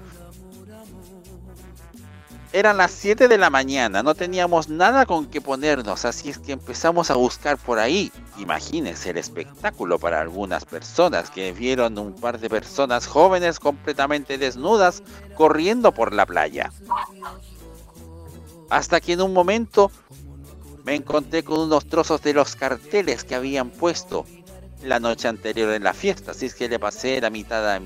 [2.54, 6.52] Eran las 7 de la mañana, no teníamos nada con que ponernos, así es que
[6.52, 8.12] empezamos a buscar por ahí.
[8.36, 15.02] Imagínense el espectáculo para algunas personas que vieron un par de personas jóvenes completamente desnudas
[15.34, 16.70] corriendo por la playa.
[18.68, 19.90] Hasta que en un momento
[20.84, 24.26] me encontré con unos trozos de los carteles que habían puesto
[24.82, 27.80] la noche anterior en la fiesta, así es que le pasé la mitad a,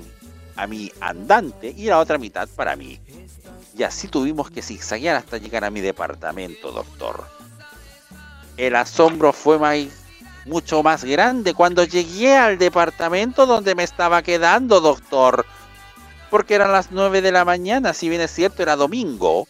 [0.57, 2.99] a mi andante y la otra mitad para mí.
[3.77, 7.27] Y así tuvimos que zigzaguear hasta llegar a mi departamento, doctor.
[8.57, 9.77] El asombro fue más,
[10.45, 15.45] mucho más grande cuando llegué al departamento donde me estaba quedando, doctor.
[16.31, 19.47] Porque eran las 9 de la mañana, si bien es cierto, era domingo.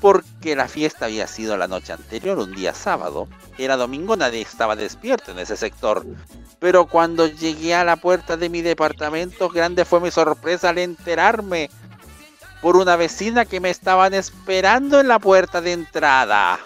[0.00, 3.28] Porque la fiesta había sido la noche anterior, un día sábado.
[3.58, 6.06] Era domingo, nadie estaba despierto en ese sector.
[6.58, 11.68] Pero cuando llegué a la puerta de mi departamento, grande fue mi sorpresa al enterarme
[12.66, 16.58] por una vecina que me estaban esperando en la puerta de entrada.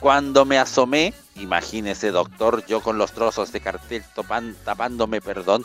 [0.00, 4.02] Cuando me asomé, imagínese doctor, yo con los trozos de cartel
[4.64, 5.64] tapándome, perdón,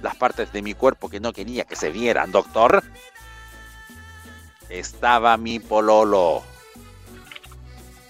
[0.00, 2.82] las partes de mi cuerpo que no quería que se vieran, doctor.
[4.70, 6.42] Estaba mi pololo.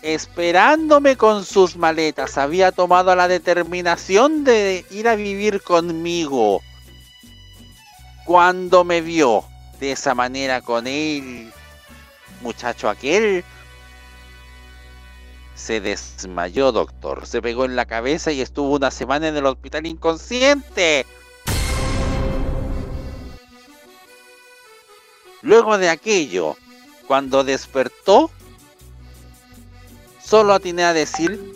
[0.02, 6.62] Esperándome con sus maletas, había tomado la determinación de ir a vivir conmigo.
[8.28, 9.42] Cuando me vio
[9.80, 11.50] de esa manera con él,
[12.42, 13.42] muchacho aquel,
[15.54, 17.26] se desmayó, doctor.
[17.26, 21.06] Se pegó en la cabeza y estuvo una semana en el hospital inconsciente.
[25.40, 26.58] Luego de aquello,
[27.06, 28.30] cuando despertó,
[30.22, 31.54] solo atiné a decir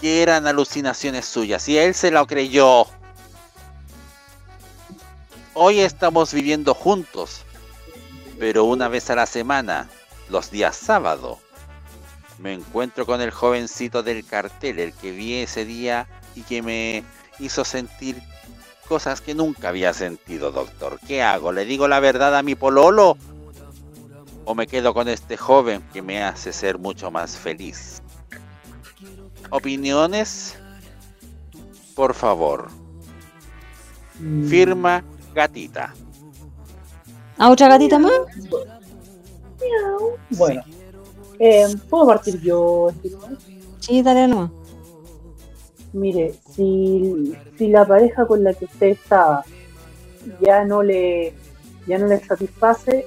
[0.00, 2.86] que eran alucinaciones suyas y él se lo creyó.
[5.54, 7.42] Hoy estamos viviendo juntos,
[8.38, 9.88] pero una vez a la semana,
[10.28, 11.40] los días sábado,
[12.38, 16.06] me encuentro con el jovencito del cartel, el que vi ese día
[16.36, 17.02] y que me
[17.40, 18.22] hizo sentir
[18.88, 21.00] cosas que nunca había sentido, doctor.
[21.06, 21.50] ¿Qué hago?
[21.50, 23.18] ¿Le digo la verdad a mi pololo?
[24.44, 28.00] ¿O me quedo con este joven que me hace ser mucho más feliz?
[29.50, 30.56] ¿Opiniones?
[31.96, 32.70] Por favor.
[34.48, 35.02] Firma
[35.34, 35.94] gatita.
[37.38, 38.12] ¿A otra gatita más?
[40.30, 40.62] Bueno,
[41.38, 42.90] eh, ¿puedo partir yo?
[42.90, 43.36] estimado?
[43.78, 44.50] Sí, dale nomás.
[45.92, 49.42] Mire, si, si la pareja con la que usted está
[50.40, 51.34] ya no le
[51.86, 53.06] ya no le satisface,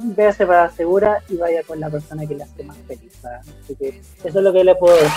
[0.00, 3.12] véase para la segura y vaya con la persona que le hace más feliz.
[3.22, 3.40] ¿verdad?
[3.62, 3.88] Así que
[4.24, 5.10] eso es lo que le puedo decir.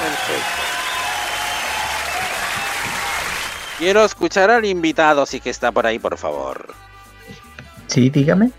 [0.00, 0.69] Perfecto.
[3.80, 6.74] Quiero escuchar al invitado, si que está por ahí, por favor.
[7.86, 8.50] Sí, dígame.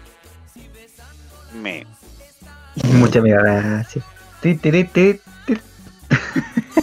[1.53, 1.85] Me.
[2.93, 4.03] Muchas gracias.
[4.41, 5.21] Ti, ti, ti, ti.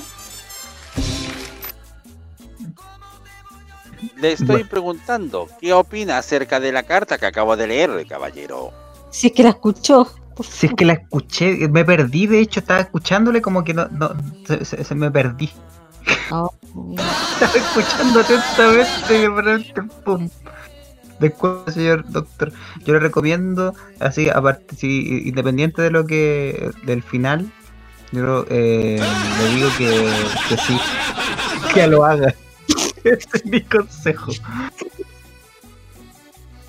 [4.16, 8.72] Le estoy preguntando, ¿qué opina acerca de la carta que acabo de leer, caballero?
[9.10, 10.08] Si es que la escuchó.
[10.48, 14.12] Si es que la escuché, me perdí, de hecho estaba escuchándole como que no, no
[14.46, 15.50] se, se- se me perdí.
[16.30, 16.52] Oh.
[17.40, 20.28] Estaba escuchando atentamente y de repente, pum.
[21.20, 22.52] Después, señor doctor,
[22.84, 27.50] yo le recomiendo, así, aparte, si, independiente de lo que, del final,
[28.12, 29.00] yo eh,
[29.38, 30.12] le digo que,
[30.48, 30.78] que sí,
[31.74, 32.34] que lo haga.
[33.04, 34.32] Ese es mi consejo.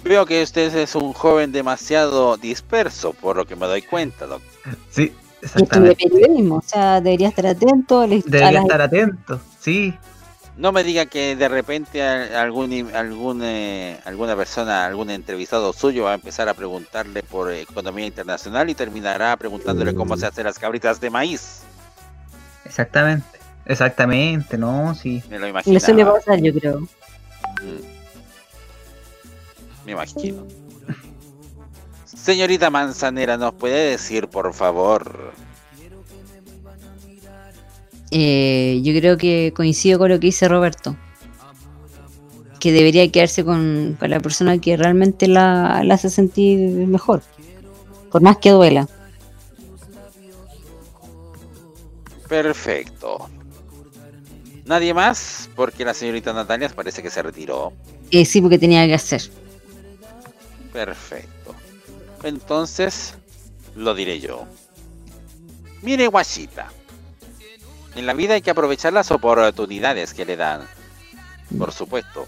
[0.03, 4.75] Veo que usted es un joven demasiado disperso, por lo que me doy cuenta, doctor.
[4.89, 6.09] Sí, Y estudié exactamente.
[6.09, 8.01] periodismo, o sea, debería estar atento.
[8.01, 9.93] a Debería las- estar atento, sí.
[10.57, 16.03] No me diga que de repente a- algún, algún, eh, alguna persona, algún entrevistado suyo
[16.03, 20.59] va a empezar a preguntarle por economía internacional y terminará preguntándole cómo se hacen las
[20.59, 21.61] cabritas de maíz.
[22.65, 25.23] Exactamente, exactamente, no, sí.
[25.29, 26.13] Me lo Le suele imaginaba.
[26.15, 26.79] pasar, yo creo.
[26.81, 27.99] Mm.
[29.85, 30.45] Me imagino.
[32.30, 35.33] Señorita Manzanera, ¿nos puede decir, por favor?
[38.11, 40.95] Eh, yo creo que coincido con lo que dice Roberto.
[42.59, 47.24] Que debería quedarse con, con la persona que realmente la, la hace sentir mejor.
[48.11, 48.88] Por más que duela.
[52.27, 53.27] Perfecto.
[54.66, 55.49] ¿Nadie más?
[55.56, 57.74] Porque la señorita Natalia parece que se retiró.
[58.11, 59.24] Eh, sí, porque tenía que hacer.
[60.72, 61.38] Perfecto.
[62.23, 63.15] Entonces,
[63.75, 64.45] lo diré yo.
[65.81, 66.72] Mire, guachita.
[67.95, 70.67] En la vida hay que aprovechar las oportunidades que le dan.
[71.57, 72.27] Por supuesto.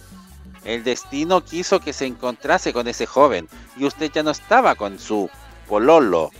[0.63, 4.99] El destino quiso que se encontrase con ese joven y usted ya no estaba con
[4.99, 5.29] su
[5.67, 6.31] pololo.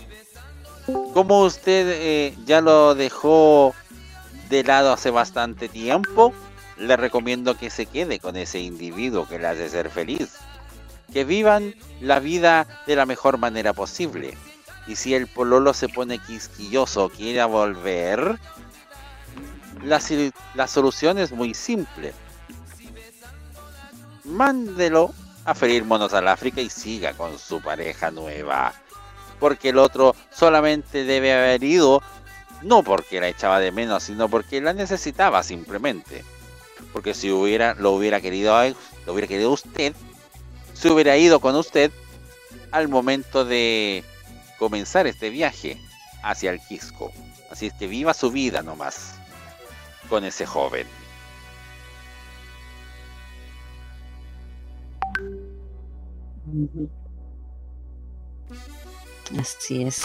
[1.12, 3.74] Como usted eh, ya lo dejó
[4.48, 6.32] de lado hace bastante tiempo,
[6.76, 10.38] le recomiendo que se quede con ese individuo que le hace ser feliz.
[11.12, 14.36] Que vivan la vida de la mejor manera posible.
[14.86, 18.38] Y si el pololo se pone quisquilloso quiere volver,
[19.84, 20.00] la,
[20.54, 22.12] la solución es muy simple.
[24.24, 25.12] Mándelo
[25.44, 28.72] a ferir monos al África y siga con su pareja nueva.
[29.38, 32.02] Porque el otro solamente debe haber ido,
[32.62, 36.24] no porque la echaba de menos, sino porque la necesitaba simplemente.
[36.92, 38.54] Porque si hubiera, lo hubiera querido,
[39.06, 39.94] lo hubiera querido usted,
[40.74, 41.90] se hubiera ido con usted
[42.70, 44.04] al momento de
[44.58, 45.78] comenzar este viaje
[46.22, 47.12] hacia el Quisco.
[47.50, 49.14] Así es que viva su vida nomás
[50.08, 50.86] con ese joven.
[59.38, 60.02] Así es.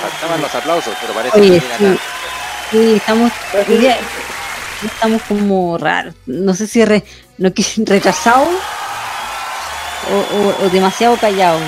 [0.00, 1.98] Faltaban los aplausos, pero parece Oye, que sí,
[2.70, 3.32] sí, estamos,
[4.84, 6.14] estamos como raros.
[6.26, 7.04] No sé si re,
[7.38, 7.50] no,
[7.84, 8.48] retrasados
[10.10, 11.62] o, o- o demasiado callados.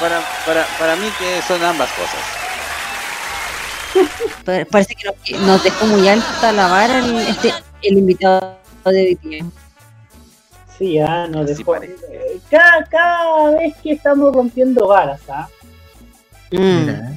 [0.00, 2.20] Para, para, para mí que son ambas cosas.
[4.44, 9.18] Pa- Parece que nos, dejó muy alta la vara el, este, el invitado de hoy
[9.22, 9.44] día.
[10.78, 11.72] Sí, ah, nos Así dejó.
[11.72, 11.94] parece.
[12.10, 15.48] eh, Cada, cada vez que estamos rompiendo varas, ¿ah?
[16.50, 16.58] Mm.
[16.80, 17.12] Mira,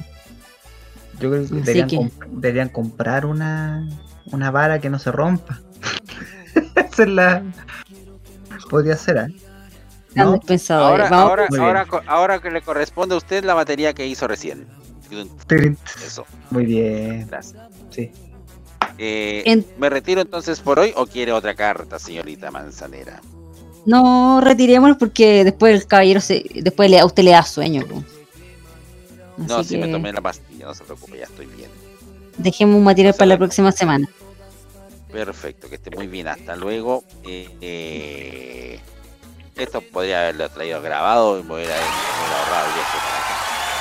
[1.18, 3.88] yo creo que deberían, que- comp- deberían comprar una,
[4.26, 5.60] una vara que no se rompa.
[6.76, 7.42] Esa es la.
[8.70, 9.34] Podría ser, ¿eh?
[10.14, 10.40] ¿No?
[10.70, 11.48] Ahora, Vamos-
[12.06, 14.66] ahora, que le corresponde a usted la batería que hizo recién.
[16.04, 17.26] Eso, Muy bien.
[17.28, 17.62] gracias.
[17.90, 18.10] Sí.
[18.98, 23.20] Eh, En- ¿Me retiro entonces por hoy o quiere otra carta, señorita Manzanera?
[23.86, 27.86] No retirémonos porque después el caballero se, después le, a usted le da sueño.
[27.86, 28.02] po.
[29.36, 31.70] No, si me tomé la pastilla, no se preocupe, ya estoy bien.
[32.38, 34.08] dejemos un material No para la próxima semana.
[35.10, 37.02] Perfecto, que esté muy bien, hasta luego.
[37.24, 38.80] Eh, eh,
[39.56, 43.34] esto podría haberlo traído grabado y me hubiera, ahorrado el viaje para acá.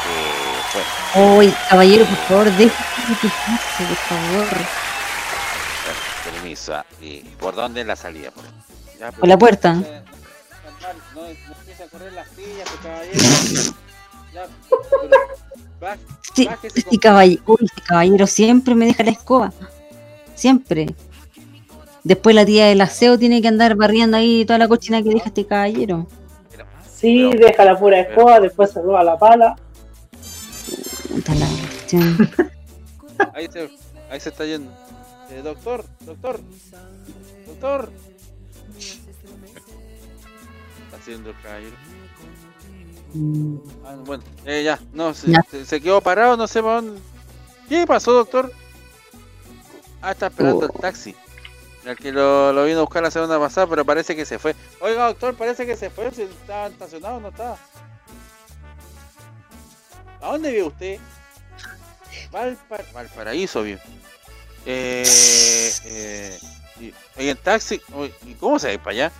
[0.10, 0.84] Eh,
[1.14, 4.48] bueno, Uy, caballero, por favor, déjeme quejarse, por favor.
[5.84, 6.84] per- permiso.
[7.02, 8.32] ¿Y por dónde es la salida?
[8.32, 8.44] Por,
[9.00, 9.74] ya, Por la puerta.
[9.74, 9.84] No,
[11.14, 13.74] no empiece a correr las sillas, pues, caballero.
[14.34, 15.10] Ya, pero
[15.82, 15.98] baj-
[16.34, 19.52] Sí, este caballero, uy, este caballero siempre me deja la escoba.
[20.36, 20.88] Siempre.
[22.08, 25.26] Después la tía del aseo tiene que andar barriendo ahí toda la cochina que deja
[25.28, 26.08] este caballero.
[26.90, 29.58] Sí, Pero- deja la pura escoba, después se roba la pala.
[31.14, 32.18] Puta la cuestión.
[33.34, 33.70] Ahí se,
[34.10, 34.72] ahí se está yendo.
[35.32, 36.40] Eh, doctor, doctor,
[37.48, 37.92] doctor.
[40.86, 41.76] Está haciendo el caballero.
[43.86, 45.42] Ah, bueno, eh, ya, no, se, Ya.
[45.52, 47.02] se- se quedó parado, no sé para dónde.
[47.68, 48.52] ¿Qué pasó, doctor?
[50.02, 50.80] Ah, está esperando el Oh.
[50.80, 51.14] taxi.
[51.96, 54.56] Que lo, lo vino a buscar la semana pasada, pero parece que se fue.
[54.82, 56.12] Oiga, doctor, parece que se fue.
[56.12, 57.58] Si estaba estacionado, no estaba.
[60.22, 61.00] ¿A dónde vive usted?
[62.32, 63.80] Valpar Valparaíso, bien.
[64.66, 65.04] Eh,
[65.86, 66.40] eh,
[66.80, 66.94] y,
[67.24, 67.82] y en taxi,
[68.26, 69.12] ¿y cómo se va para allá?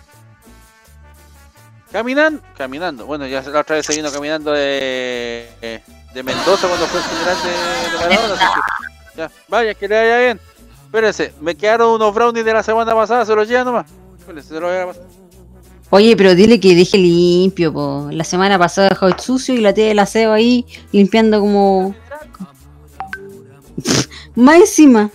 [1.90, 3.06] Caminando, caminando.
[3.06, 5.82] Bueno, ya la otra vez se vino caminando de,
[6.12, 7.50] de Mendoza cuando fue el funeral de,
[7.90, 8.62] de Maradona.
[9.16, 10.40] ya, vaya, que le vaya bien.
[10.88, 13.86] Espérense, me quedaron unos brownies de la semana pasada, se los lleva nomás.
[14.42, 14.96] Se los.
[15.90, 18.08] Oye, pero dile que deje limpio, po.
[18.10, 21.94] La semana pasada dejó el sucio y la tía del aseo ahí limpiando como.
[24.34, 25.10] Más encima.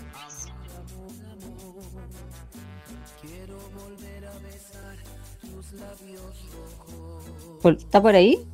[7.61, 8.45] ¿Por- ¿Está por ahí?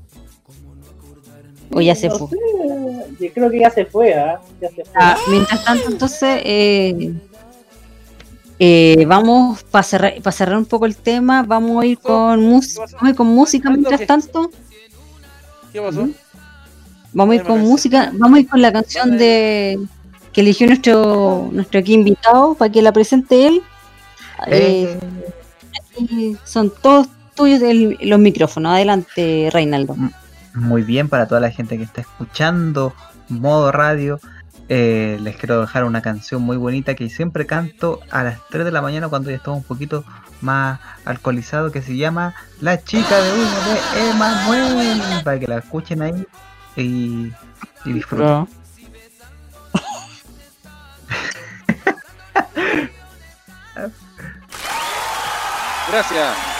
[1.71, 2.27] ¿O ya se No fue?
[2.29, 2.37] sé,
[3.27, 4.09] yo creo que ya se fue.
[4.09, 4.93] Ya se fue.
[4.95, 7.13] Ah, mientras tanto, entonces, eh,
[8.61, 12.77] Eh, vamos, para cerrar, para cerrar un poco el tema, vamos a ir con, vamos
[12.99, 14.51] a ir con música mientras tanto.
[15.71, 16.09] ¿Qué pasó?
[17.13, 19.79] Vamos a ir con música, vamos a ir con la canción de
[20.33, 23.61] que eligió nuestro nuestro aquí invitado para que la presente él.
[24.47, 24.99] Eh,
[25.97, 28.73] aquí son todos tuyos el- los micrófonos.
[28.73, 29.95] Adelante, Reinaldo.
[30.59, 32.93] Muy bien para toda la gente que está escuchando
[33.29, 34.19] modo radio.
[34.71, 38.71] eh, les quiero dejar una canción muy bonita que siempre canto a las 3 de
[38.71, 40.03] la mañana cuando ya estamos un poquito
[40.41, 45.01] más alcoholizado que se llama La chica de uno de Emanuel.
[45.23, 46.23] Para que la escuchen ahí
[46.75, 47.31] y,
[47.85, 48.47] y disfruten.
[55.91, 56.58] Gracias.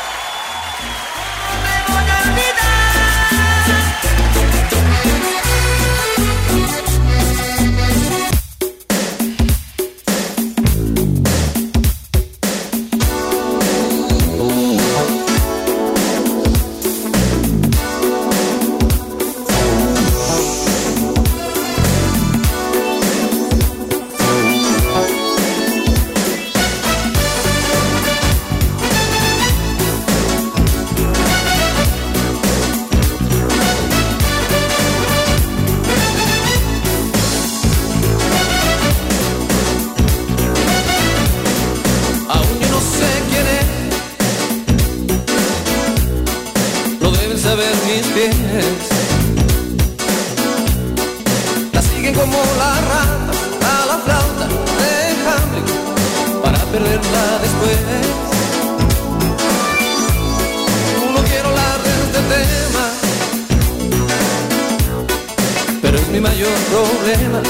[66.20, 67.42] Mi mayor problema.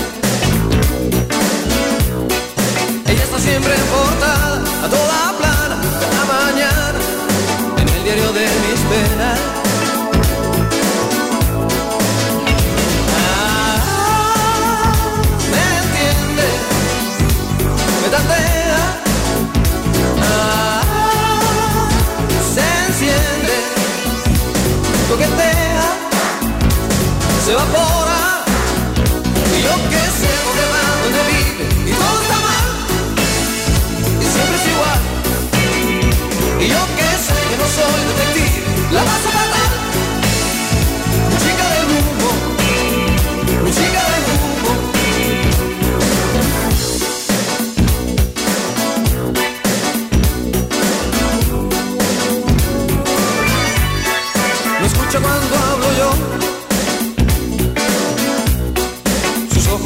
[3.07, 6.99] Ella está siempre portada, a toda plana, cada mañana,
[7.81, 9.39] en el diario de mis penas.
[13.17, 13.77] Ah,
[15.51, 16.47] me entiende,
[18.01, 18.81] me tantea,
[20.31, 20.81] ah,
[22.53, 23.55] se enciende,
[25.09, 25.87] coquetea,
[27.45, 27.98] se evapora, y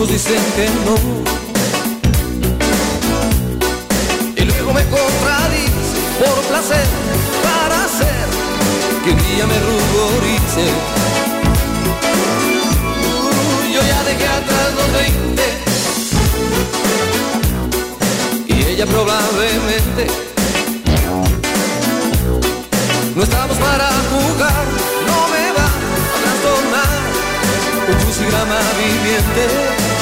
[0.04, 0.96] ojos dicen que no.
[4.36, 6.86] y luego me contradice por placer
[7.44, 8.28] para hacer
[9.04, 10.66] que un día me ruborice.
[13.74, 15.44] Yo ya dejé atrás los 20
[18.48, 20.08] y ella probablemente
[23.16, 24.66] no estamos para jugar,
[25.08, 27.00] no me va a trastornar
[27.90, 29.93] un crucigrama viviente.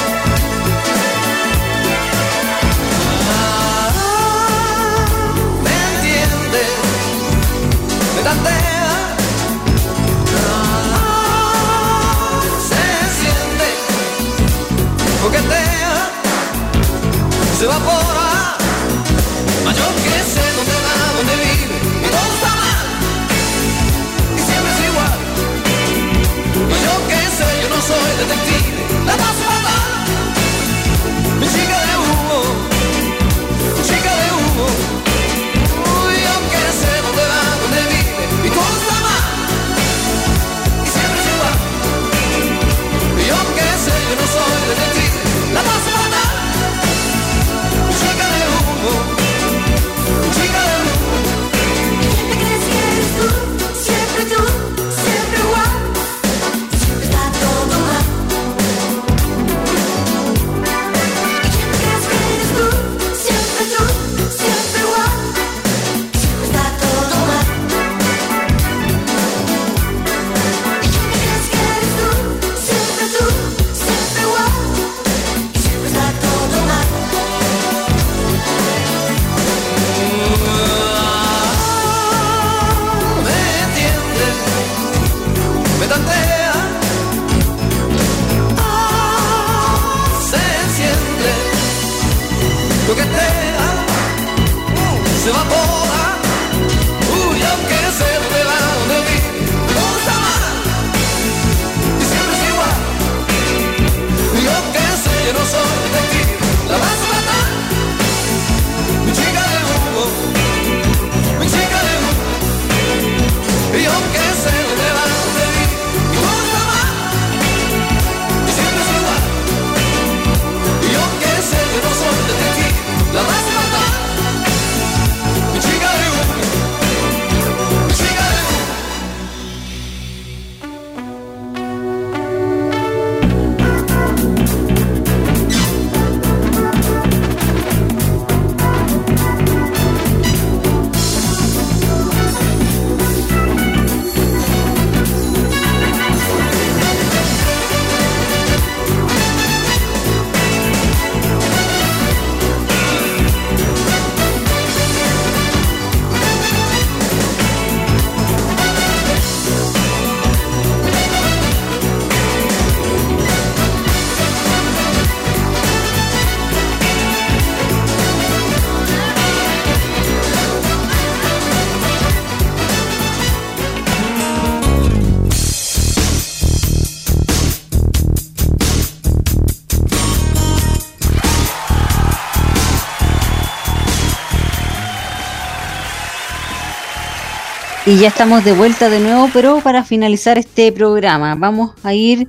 [187.92, 192.26] Y ya estamos de vuelta de nuevo, pero para finalizar este programa, vamos a ir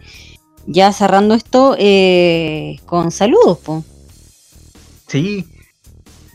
[0.67, 3.59] ya cerrando esto eh, con saludos.
[3.59, 3.81] po.
[5.07, 5.45] Sí.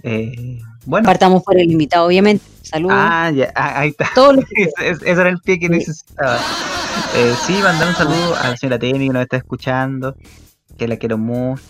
[0.02, 1.04] Eh, bueno.
[1.04, 2.42] Partamos por el invitado, obviamente.
[2.62, 2.96] Saludos.
[2.98, 4.08] Ah, ya, ah, ahí está.
[4.14, 6.38] Todos los Ese, ese- ese era el pie que necesitaba.
[7.14, 10.16] Eh, sí, mandar un saludo a la señora Temi que nos está escuchando,
[10.78, 11.62] que la quiero mucho.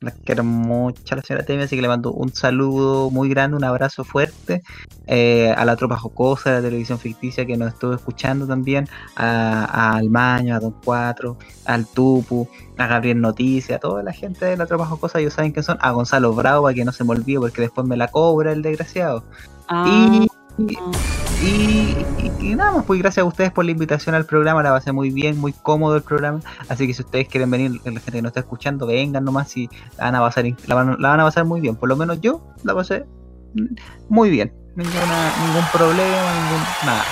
[0.00, 3.56] La quiero mucho a la señora Temi, así que le mando un saludo muy grande,
[3.56, 4.62] un abrazo fuerte.
[5.06, 9.64] eh, a la tropa jocosa de la televisión ficticia que nos estuvo escuchando también, a,
[9.64, 12.48] a Almaño, a Don Cuatro, al Tupu,
[12.78, 15.78] a Gabriel Noticias, a toda la gente de la tropa jocosa, ellos saben que son,
[15.80, 18.62] a Gonzalo Bravo, para que no se me olvide porque después me la cobra el
[18.62, 19.24] desgraciado.
[19.68, 20.28] Ah, Y,
[20.68, 20.76] y,
[21.46, 21.96] y-
[22.40, 25.10] y nada más, pues gracias a ustedes por la invitación al programa, la pasé muy
[25.10, 28.30] bien, muy cómodo el programa, así que si ustedes quieren venir, la gente que nos
[28.30, 31.44] está escuchando, vengan nomás y la van a pasar, la van, la van a pasar
[31.44, 33.04] muy bien, por lo menos yo la pasé
[34.08, 37.04] muy bien, ninguna, ningún problema, ningún, nada.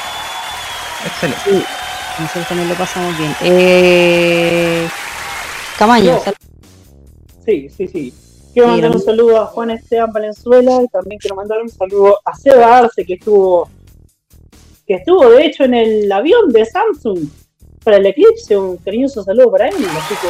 [1.07, 1.41] Excelente.
[1.45, 1.65] Sí,
[2.21, 3.33] nosotros también lo pasamos bien.
[3.43, 4.89] Eh,
[5.79, 6.35] Camaño, sal-
[7.45, 8.15] Sí, sí, sí.
[8.53, 12.35] Quiero mandar un saludo a Juan Esteban Valenzuela y también quiero mandar un saludo a
[12.35, 13.69] Seba Arce que estuvo
[14.87, 17.29] que estuvo de hecho en el avión de Samsung
[17.85, 20.29] para el eclipse, un cariñoso saludo para él, así que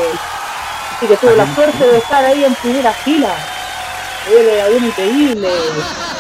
[0.97, 3.35] así que tuve la suerte de estar ahí en primera fila.
[4.27, 5.49] Fue el avión increíble,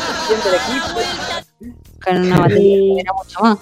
[0.08, 1.74] presidente del eclipse.
[2.04, 3.58] con una batería era mucho más.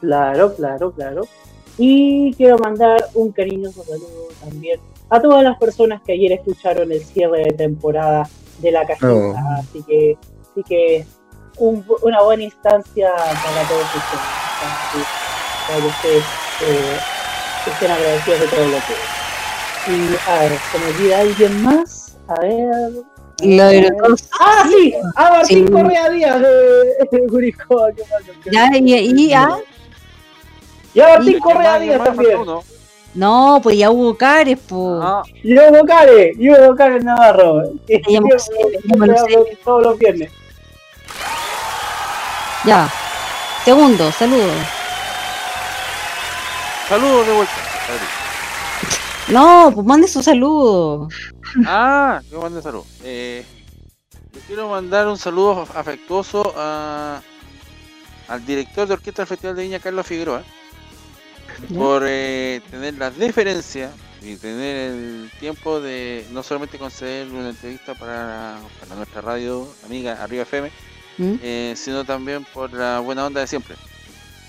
[0.00, 1.28] Claro, claro, claro.
[1.76, 4.80] Y quiero mandar un cariñoso saludo también
[5.10, 8.28] a todas las personas que ayer escucharon el cierre de temporada
[8.58, 9.12] de la cajita.
[9.12, 9.34] Oh.
[9.58, 10.16] Así que,
[10.52, 11.06] así que
[11.58, 14.24] un- una buena instancia para todos ustedes.
[14.60, 14.98] Así,
[15.68, 16.24] Para que ustedes
[16.62, 16.96] eh,
[17.66, 19.18] estén agradecidos de todo lo que es.
[19.88, 22.16] Y a ver, se me olvida alguien más.
[22.28, 22.92] A ver.
[23.40, 25.72] Lo de los- Ah, sí, a Martín Sí.
[25.72, 27.86] Correa Díaz de, Curicó.
[27.96, 28.94] qué malo, qué Ya, y,
[29.28, 29.58] y- ah,
[30.94, 32.38] Y a Martín Y- Correa Díaz también.
[33.18, 35.00] No, pues ya hubo cares, po.
[35.02, 37.62] Ah, Y Hugo Care, y Hugo Care Navarro.
[38.38, 38.52] sé.
[38.96, 40.30] hablo Todos los viernes.
[42.64, 42.88] Ya.
[43.64, 44.54] Segundo, saludos.
[46.88, 47.52] Saludos de vuelta.
[49.30, 51.08] No, pues mande su saludo.
[51.66, 52.86] Ah, yo mandé saludos.
[53.02, 53.44] Eh,
[54.32, 57.20] yo quiero mandar un saludo afectuoso a,
[58.28, 60.44] al director de orquesta del Festival de Viña, Carlos Figueroa.
[61.74, 63.90] Por eh, tener la deferencia
[64.22, 70.22] y tener el tiempo de no solamente conceder una entrevista para, para nuestra radio amiga
[70.22, 70.70] Arriba FM,
[71.18, 71.34] ¿Mm?
[71.42, 73.76] eh, sino también por la buena onda de siempre.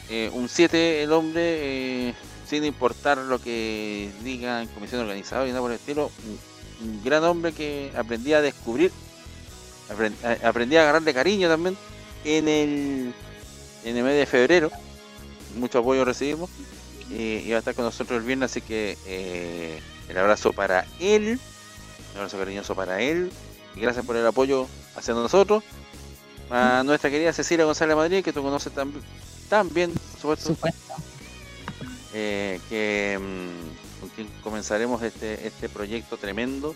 [0.09, 2.15] Eh, un 7 el hombre,
[2.47, 6.11] sin importar lo que diga en comisión organizadora y nada por el estilo,
[6.81, 8.91] un, un gran hombre que aprendí a descubrir,
[9.89, 11.77] aprend- a- aprendí a agarrarle cariño también
[12.25, 13.13] en el,
[13.83, 14.71] en el mes de febrero,
[15.57, 16.49] mucho apoyo recibimos,
[17.11, 20.85] eh, y va a estar con nosotros el viernes, así que eh, el abrazo para
[20.99, 21.39] él,
[22.11, 23.31] un abrazo cariñoso para él,
[23.75, 25.63] y gracias por el apoyo hacia nosotros.
[26.51, 29.03] A nuestra querida Cecilia González Madrid, que tú conoces también,
[29.49, 30.57] también por supuesto,
[32.13, 36.73] eh, que mm, con quien comenzaremos este, este proyecto tremendo,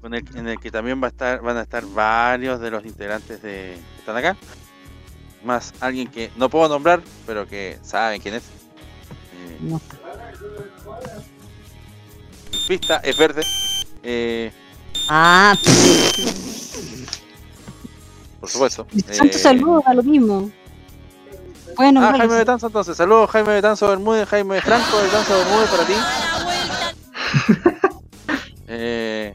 [0.00, 2.84] con el- en el que también va a estar, van a estar varios de los
[2.84, 4.36] integrantes de, que están acá,
[5.44, 8.42] más alguien que no puedo nombrar, pero que saben quién es.
[8.42, 9.80] Eh, No.
[12.68, 13.42] Pista es verde.
[14.02, 14.52] Eh,
[15.08, 15.54] Ah,
[18.40, 18.86] por supuesto.
[19.18, 20.50] tanto Eh, saludos, a lo mismo.
[21.76, 22.36] Bueno, Ah, Jaime.
[22.36, 22.96] Betanzo entonces.
[22.96, 25.94] Saludos Jaime Betanzo Bermúdez, Jaime Franco Betanzo Bermúdez para ti.
[28.66, 29.34] Eh,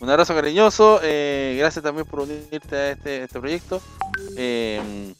[0.00, 1.00] un abrazo cariñoso.
[1.02, 3.80] eh, gracias también por unirte a este, este proyecto.
[4.36, 5.12] Eh,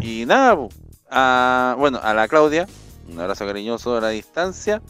[0.00, 0.56] y nada,
[1.10, 2.66] a- bueno, a la Claudia.
[3.08, 4.82] Un abrazo cariñoso a la distancia.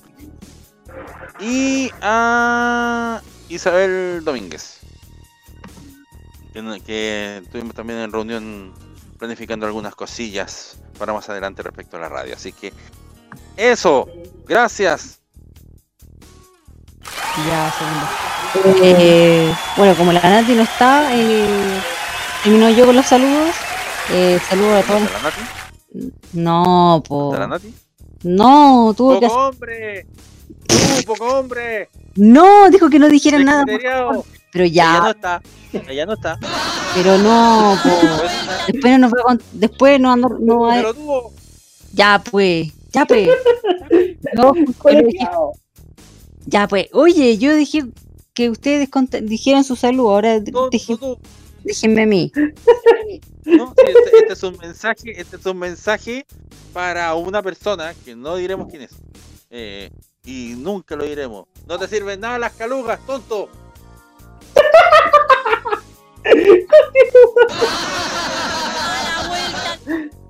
[1.41, 4.79] Y a Isabel Domínguez.
[6.53, 8.73] Que, que estuvimos también en reunión
[9.19, 12.35] planificando algunas cosillas para más adelante respecto a la radio.
[12.35, 12.73] Así que
[13.57, 14.09] eso,
[14.47, 15.19] gracias.
[17.47, 18.83] Ya, segundo.
[18.83, 21.81] Eh, bueno, como la Nati no está, eh,
[22.43, 23.55] termino yo con los saludos.
[24.13, 25.03] Eh, saludos a todos.
[25.03, 25.41] ¿De la Nati?
[26.33, 27.33] No, po.
[27.33, 27.75] ¿De la Nati?
[28.23, 30.07] No, tuvo que ¡Poco hombre!
[30.71, 31.89] ¡Uh, poco hombre!
[32.17, 33.65] No, dijo que no dijera nada.
[33.67, 35.43] Pero Ella no ya, está.
[35.89, 36.39] Ella no está.
[36.95, 37.91] pero no, po.
[38.73, 41.33] Después no nos va a después no, no, no Pero tuvo.
[41.93, 42.73] Ya, pues.
[42.93, 43.29] Ya, pues.
[44.35, 44.53] No,
[44.83, 45.29] pero dije-
[46.47, 46.89] ya, pues.
[46.93, 47.85] Oye, yo dije
[48.35, 48.89] que ustedes
[49.23, 50.07] dijeran su salud.
[50.07, 50.97] Ahora Tú, dije.
[51.67, 52.33] Déjenme a mí.
[53.45, 56.25] No, sí, este, este es un mensaje, este es un mensaje
[56.73, 58.95] para una persona que no diremos quién es.
[59.51, 59.91] Eh,
[60.25, 61.47] y nunca lo diremos.
[61.67, 63.49] No te sirven nada las calugas, tonto.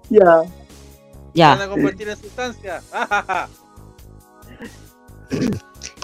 [0.08, 0.42] Ya.
[1.34, 1.56] Ya.
[1.56, 2.80] Van a convertir en sustancia.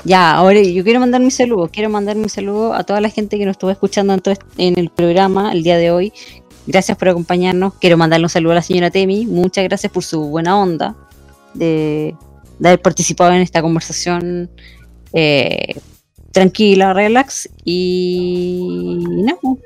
[0.04, 1.68] Ya, ahora yo quiero mandar mi saludo.
[1.68, 4.78] Quiero mandar mi saludo a toda la gente que nos estuvo escuchando en, todo en
[4.78, 6.12] el programa el día de hoy.
[6.66, 7.74] Gracias por acompañarnos.
[7.74, 9.26] Quiero mandarle un saludo a la señora Temi.
[9.26, 10.96] Muchas gracias por su buena onda
[11.54, 12.16] de,
[12.58, 14.50] de haber participado en esta conversación
[15.12, 15.74] eh,
[16.32, 17.48] tranquila, relax.
[17.64, 19.58] Y no,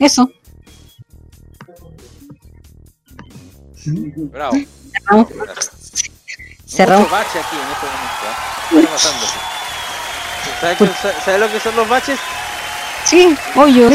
[0.00, 0.30] eso.
[3.84, 4.56] Bravo.
[4.92, 5.28] Cerramos.
[6.66, 7.04] Cerramos.
[7.04, 8.88] Mucho bache aquí en este momento.
[8.88, 9.59] ¿eh?
[10.60, 12.18] ¿Sabes, lo que son los baches?
[13.06, 13.92] Sí, hoyos.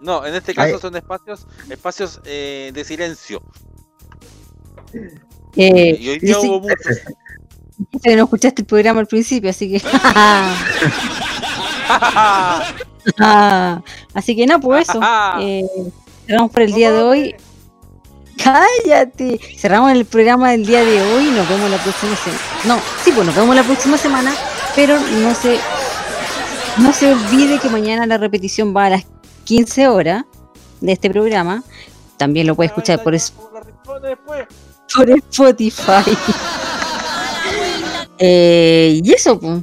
[0.00, 0.80] No, en este caso Ay.
[0.80, 3.42] son espacios, espacios eh, de silencio.
[5.56, 7.00] Eh, y hoy día hubo muchos.
[8.02, 9.82] que no escuchaste el programa al principio, así que.
[13.18, 15.00] Ah, así que no, pues eso.
[15.40, 15.64] Eh,
[16.26, 17.34] cerramos por el día de hoy.
[18.42, 19.38] Cállate.
[19.58, 22.40] Cerramos el programa del día de hoy nos vemos la próxima semana.
[22.64, 24.32] No, sí, pues nos vemos la próxima semana,
[24.74, 25.58] pero no se,
[26.78, 29.04] no se olvide que mañana la repetición va a las
[29.44, 30.24] 15 horas
[30.80, 31.62] de este programa.
[32.16, 33.32] También lo puede escuchar por, es-
[34.94, 36.02] por Spotify.
[38.22, 39.62] Eh, y eso, pues.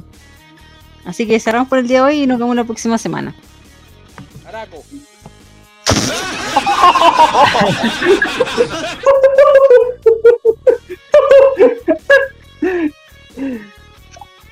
[1.04, 3.32] Así que cerramos por el día de hoy y nos vemos la próxima semana.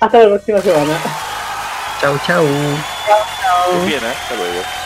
[0.00, 0.98] Hasta la próxima semana.
[2.00, 2.44] Chau, chau.
[2.44, 4.14] Muy bien, ¿eh?
[4.22, 4.85] Hasta luego.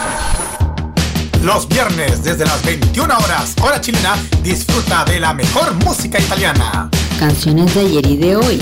[1.41, 6.87] Los viernes desde las 21 horas, hora chilena, disfruta de la mejor música italiana.
[7.19, 8.61] Canciones de ayer y de hoy,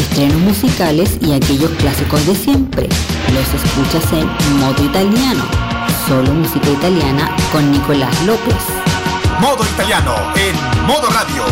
[0.00, 2.88] estrenos musicales y aquellos clásicos de siempre.
[3.32, 5.44] Los escuchas en modo italiano.
[6.08, 8.56] Solo música italiana con Nicolás López.
[9.40, 11.44] Modo italiano en modo radio.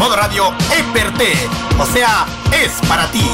[0.00, 1.32] Modo radio es per te,
[1.80, 3.30] o sea, es para ti.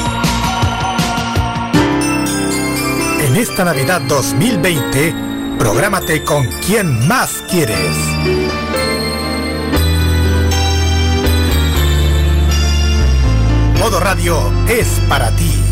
[3.21, 7.95] En esta Navidad 2020, prográmate con quien más quieres.
[13.79, 15.64] Modo radio es para ti.